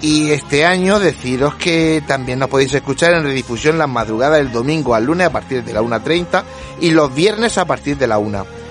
Y 0.03 0.31
este 0.31 0.67
año 0.67 1.01
deciros 1.01 1.55
que 1.55 2.03
también 2.07 2.39
nos 2.39 2.51
podéis 2.51 2.75
escuchar 2.75 3.15
en 3.15 3.23
redifusión 3.23 3.79
las 3.79 3.89
madrugadas 3.89 4.37
del 4.37 4.53
domingo 4.53 4.95
al 4.95 5.07
lunes 5.07 5.29
a 5.29 5.33
partir 5.33 5.65
de 5.65 5.73
la 5.73 5.81
1.30 5.81 6.43
y 6.83 6.91
los 6.91 7.15
viernes 7.15 7.57
a 7.57 7.65
partir 7.65 7.97
de 7.97 8.07
la 8.07 8.19
1. 8.19 8.66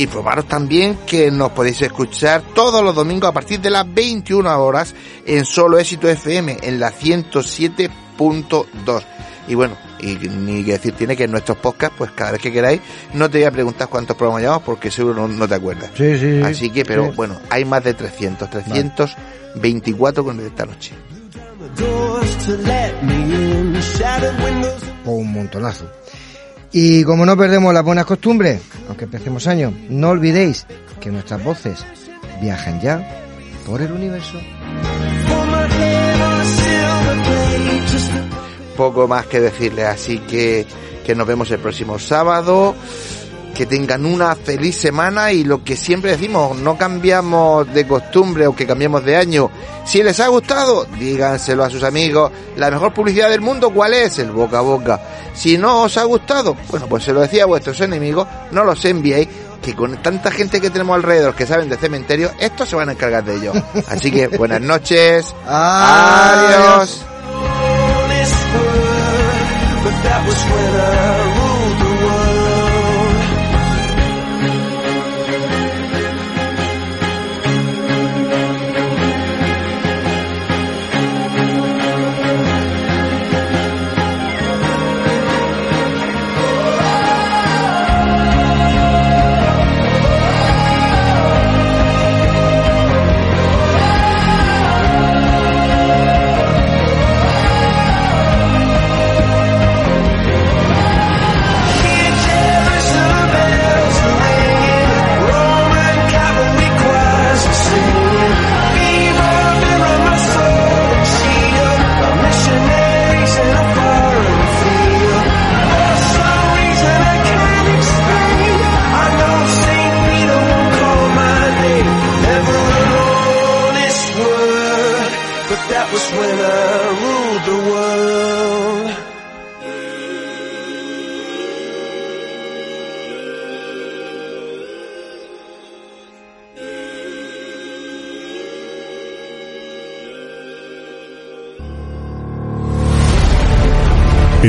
Informaros 0.00 0.48
también 0.48 0.98
que 1.06 1.30
nos 1.30 1.52
podéis 1.52 1.82
escuchar 1.82 2.42
todos 2.54 2.82
los 2.82 2.94
domingos 2.94 3.28
a 3.28 3.34
partir 3.34 3.60
de 3.60 3.68
las 3.68 3.84
21 3.92 4.58
horas 4.58 4.94
en 5.26 5.44
Solo 5.44 5.78
Éxito 5.78 6.08
FM 6.08 6.56
en 6.62 6.80
la 6.80 6.90
107.2. 6.90 9.04
Y 9.46 9.54
bueno, 9.54 9.76
y 10.00 10.14
ni 10.14 10.64
que 10.64 10.72
decir 10.72 10.94
tiene 10.94 11.14
que 11.14 11.24
en 11.24 11.30
nuestros 11.30 11.58
podcasts, 11.58 11.96
pues 11.98 12.12
cada 12.12 12.32
vez 12.32 12.40
que 12.40 12.50
queráis, 12.50 12.80
no 13.12 13.28
te 13.28 13.40
voy 13.40 13.46
a 13.46 13.50
preguntar 13.50 13.88
cuántos 13.88 14.16
programas 14.16 14.40
llevamos 14.40 14.62
porque 14.62 14.90
seguro 14.90 15.28
no, 15.28 15.46
te 15.46 15.54
acuerdas. 15.54 15.90
Sí, 15.94 16.18
sí, 16.18 16.40
Así 16.42 16.70
que, 16.70 16.86
pero 16.86 17.12
bueno, 17.12 17.38
hay 17.50 17.66
más 17.66 17.84
de 17.84 17.92
300, 17.92 18.48
324 18.48 20.24
con 20.24 20.40
esta 20.40 20.64
noche. 20.64 20.94
O 25.04 25.12
un 25.12 25.30
montonazo. 25.30 25.99
Y 26.72 27.02
como 27.04 27.26
no 27.26 27.36
perdemos 27.36 27.74
las 27.74 27.82
buenas 27.82 28.06
costumbres, 28.06 28.60
aunque 28.88 29.04
empecemos 29.04 29.46
años, 29.46 29.72
no 29.88 30.10
olvidéis 30.10 30.66
que 31.00 31.10
nuestras 31.10 31.42
voces 31.42 31.84
viajan 32.40 32.80
ya 32.80 33.24
por 33.66 33.82
el 33.82 33.92
universo. 33.92 34.38
Poco 38.76 39.08
más 39.08 39.26
que 39.26 39.40
decirle, 39.40 39.84
así 39.84 40.18
que, 40.20 40.66
que 41.04 41.14
nos 41.14 41.26
vemos 41.26 41.50
el 41.50 41.58
próximo 41.58 41.98
sábado 41.98 42.74
que 43.54 43.66
tengan 43.66 44.06
una 44.06 44.34
feliz 44.34 44.76
semana 44.76 45.32
y 45.32 45.44
lo 45.44 45.62
que 45.62 45.76
siempre 45.76 46.12
decimos, 46.12 46.56
no 46.56 46.76
cambiamos 46.76 47.72
de 47.72 47.86
costumbre 47.86 48.46
o 48.46 48.54
que 48.54 48.66
cambiemos 48.66 49.04
de 49.04 49.16
año. 49.16 49.50
Si 49.84 50.02
les 50.02 50.20
ha 50.20 50.28
gustado, 50.28 50.86
díganselo 50.98 51.64
a 51.64 51.70
sus 51.70 51.82
amigos. 51.82 52.30
La 52.56 52.70
mejor 52.70 52.92
publicidad 52.94 53.30
del 53.30 53.40
mundo, 53.40 53.70
¿cuál 53.70 53.94
es? 53.94 54.18
El 54.18 54.30
boca 54.30 54.58
a 54.58 54.62
boca. 54.62 55.00
Si 55.34 55.58
no 55.58 55.82
os 55.82 55.96
ha 55.96 56.04
gustado, 56.04 56.56
bueno, 56.70 56.86
pues 56.86 57.04
se 57.04 57.12
lo 57.12 57.20
decía 57.20 57.44
a 57.44 57.46
vuestros 57.46 57.80
enemigos, 57.80 58.26
no 58.50 58.64
los 58.64 58.84
enviéis, 58.84 59.28
que 59.62 59.74
con 59.74 59.96
tanta 60.02 60.30
gente 60.30 60.60
que 60.60 60.70
tenemos 60.70 60.96
alrededor 60.96 61.34
que 61.34 61.46
saben 61.46 61.68
de 61.68 61.76
cementerio, 61.76 62.30
estos 62.38 62.68
se 62.68 62.76
van 62.76 62.88
a 62.88 62.92
encargar 62.92 63.24
de 63.24 63.36
ello. 63.36 63.52
Así 63.88 64.10
que 64.10 64.28
buenas 64.38 64.60
noches. 64.60 65.26
Adiós. 65.46 67.04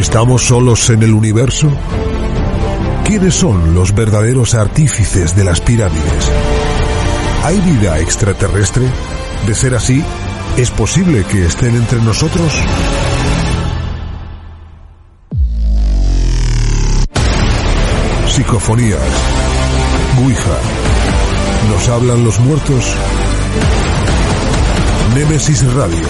¿Estamos 0.01 0.47
solos 0.47 0.89
en 0.89 1.03
el 1.03 1.13
universo? 1.13 1.69
¿Quiénes 3.05 3.35
son 3.35 3.75
los 3.75 3.93
verdaderos 3.93 4.55
artífices 4.55 5.35
de 5.35 5.43
las 5.43 5.61
pirámides? 5.61 6.31
¿Hay 7.43 7.59
vida 7.59 7.99
extraterrestre? 7.99 8.83
De 9.45 9.53
ser 9.53 9.75
así, 9.75 10.03
¿es 10.57 10.71
posible 10.71 11.23
que 11.25 11.45
estén 11.45 11.75
entre 11.75 12.01
nosotros? 12.01 12.51
Psicofonías. 18.25 18.99
Ouija. 20.23 20.57
¿Nos 21.69 21.87
hablan 21.89 22.23
los 22.23 22.39
muertos? 22.39 22.95
Némesis 25.13 25.63
Radio. 25.75 26.07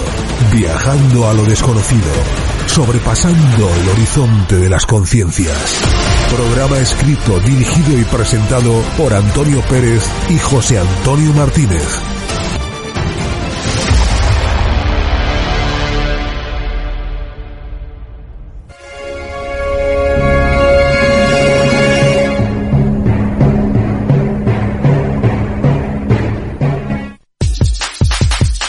Viajando 0.50 1.28
a 1.28 1.34
lo 1.34 1.44
desconocido 1.44 2.51
sobrepasando 2.66 3.68
el 3.74 3.88
horizonte 3.88 4.56
de 4.56 4.68
las 4.68 4.86
conciencias. 4.86 5.82
Programa 6.34 6.78
escrito, 6.78 7.38
dirigido 7.40 7.98
y 7.98 8.04
presentado 8.04 8.82
por 8.96 9.12
Antonio 9.14 9.60
Pérez 9.68 10.02
y 10.30 10.38
José 10.38 10.78
Antonio 10.78 11.32
Martínez. 11.34 12.02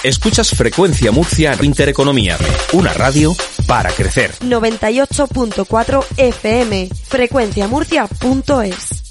Escuchas 0.04 0.50
Frecuencia 0.50 1.14
Murcia 1.14 1.58
Intereconomía, 1.62 2.38
una 2.74 2.92
radio 2.92 3.34
para 3.68 3.90
crecer. 3.92 4.32
98.4 4.42 6.04
FM, 6.18 6.90
frecuenciamurcia.es. 7.08 9.04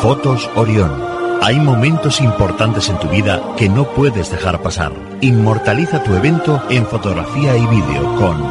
Fotos 0.00 0.50
Orión. 0.56 1.10
Hay 1.42 1.58
momentos 1.60 2.20
importantes 2.20 2.88
en 2.88 2.98
tu 2.98 3.08
vida 3.08 3.42
que 3.56 3.68
no 3.68 3.92
puedes 3.94 4.30
dejar 4.30 4.62
pasar. 4.62 4.92
Inmortaliza 5.20 6.02
tu 6.02 6.14
evento 6.14 6.62
en 6.70 6.86
fotografía 6.86 7.56
y 7.56 7.66
vídeo 7.66 8.16
con 8.16 8.42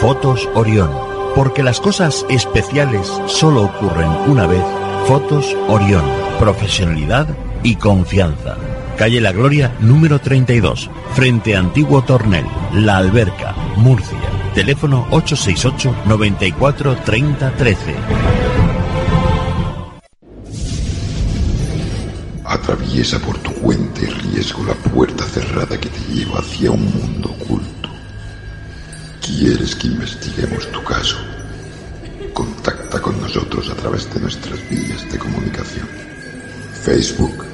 Fotos 0.00 0.48
Orión. 0.54 0.90
Porque 1.34 1.62
las 1.62 1.80
cosas 1.80 2.26
especiales 2.28 3.06
solo 3.26 3.62
ocurren 3.62 4.10
una 4.26 4.46
vez. 4.46 4.62
Fotos 5.06 5.56
Orión. 5.68 6.04
Profesionalidad 6.38 7.28
y 7.62 7.76
confianza 7.76 8.56
calle 8.98 9.20
La 9.20 9.30
Gloria, 9.30 9.72
número 9.78 10.18
32, 10.18 10.90
frente 11.14 11.54
a 11.54 11.60
Antiguo 11.60 12.02
Tornel, 12.02 12.44
La 12.72 12.96
Alberca, 12.96 13.54
Murcia. 13.76 14.18
Teléfono 14.54 15.06
868 15.12 15.94
94 16.04 16.96
30 17.04 17.50
13. 17.52 17.94
Atraviesa 22.44 23.20
por 23.20 23.38
tu 23.38 23.52
cuenta 23.52 24.02
y 24.02 24.06
riesgo 24.06 24.64
la 24.64 24.74
puerta 24.74 25.24
cerrada 25.26 25.78
que 25.78 25.88
te 25.88 26.00
lleva 26.12 26.40
hacia 26.40 26.72
un 26.72 26.84
mundo 26.84 27.30
oculto. 27.40 27.88
¿Quieres 29.24 29.76
que 29.76 29.86
investiguemos 29.86 30.66
tu 30.72 30.82
caso? 30.82 31.18
Contacta 32.34 33.00
con 33.00 33.20
nosotros 33.20 33.70
a 33.70 33.76
través 33.76 34.12
de 34.12 34.20
nuestras 34.20 34.58
vías 34.68 35.08
de 35.12 35.18
comunicación. 35.18 35.86
Facebook, 36.82 37.44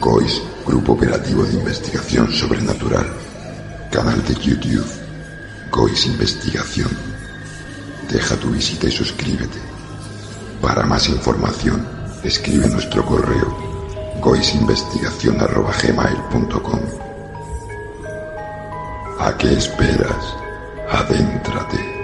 Gois 0.00 0.42
Grupo 0.68 0.92
Operativo 0.92 1.42
de 1.44 1.54
Investigación 1.54 2.30
Sobrenatural. 2.30 3.06
Canal 3.90 4.22
de 4.26 4.34
YouTube. 4.34 4.84
Gois 5.72 6.04
Investigación. 6.04 6.90
Deja 8.12 8.36
tu 8.36 8.50
visita 8.50 8.86
y 8.86 8.90
suscríbete. 8.90 9.58
Para 10.60 10.84
más 10.84 11.08
información, 11.08 11.88
escribe 12.22 12.68
nuestro 12.68 13.02
correo 13.06 13.56
goisinvestigación.gmail.com 14.20 16.80
¿A 19.20 19.38
qué 19.38 19.54
esperas? 19.54 20.34
Adéntrate. 20.90 21.97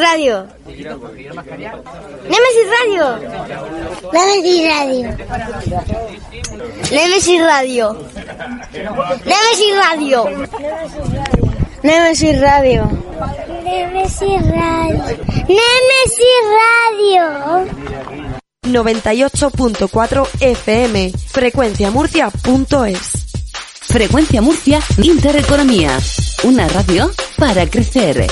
Radio. 0.00 0.46
Nemesis 2.24 2.66
Radio. 2.80 3.04
Nemesis 4.12 4.62
Radio. 4.62 5.16
Nemesis 6.90 7.40
Radio. 7.42 7.96
Nemesis 9.24 9.74
Radio. 9.76 10.24
Nemesis 11.82 12.40
Radio. 12.40 12.88
Nemesis 13.62 14.42
Radio. 14.50 15.04
Nemesis 15.48 16.42
Radio. 16.60 17.24
98.4 18.62 20.28
FM. 20.40 21.12
Frecuenciamurcia.es. 21.12 23.26
Frecuencia 23.80 24.40
Murcia 24.40 24.80
Intereconomía. 25.02 25.98
Una 26.44 26.68
radio 26.68 27.10
para 27.36 27.66
crecer. 27.66 28.26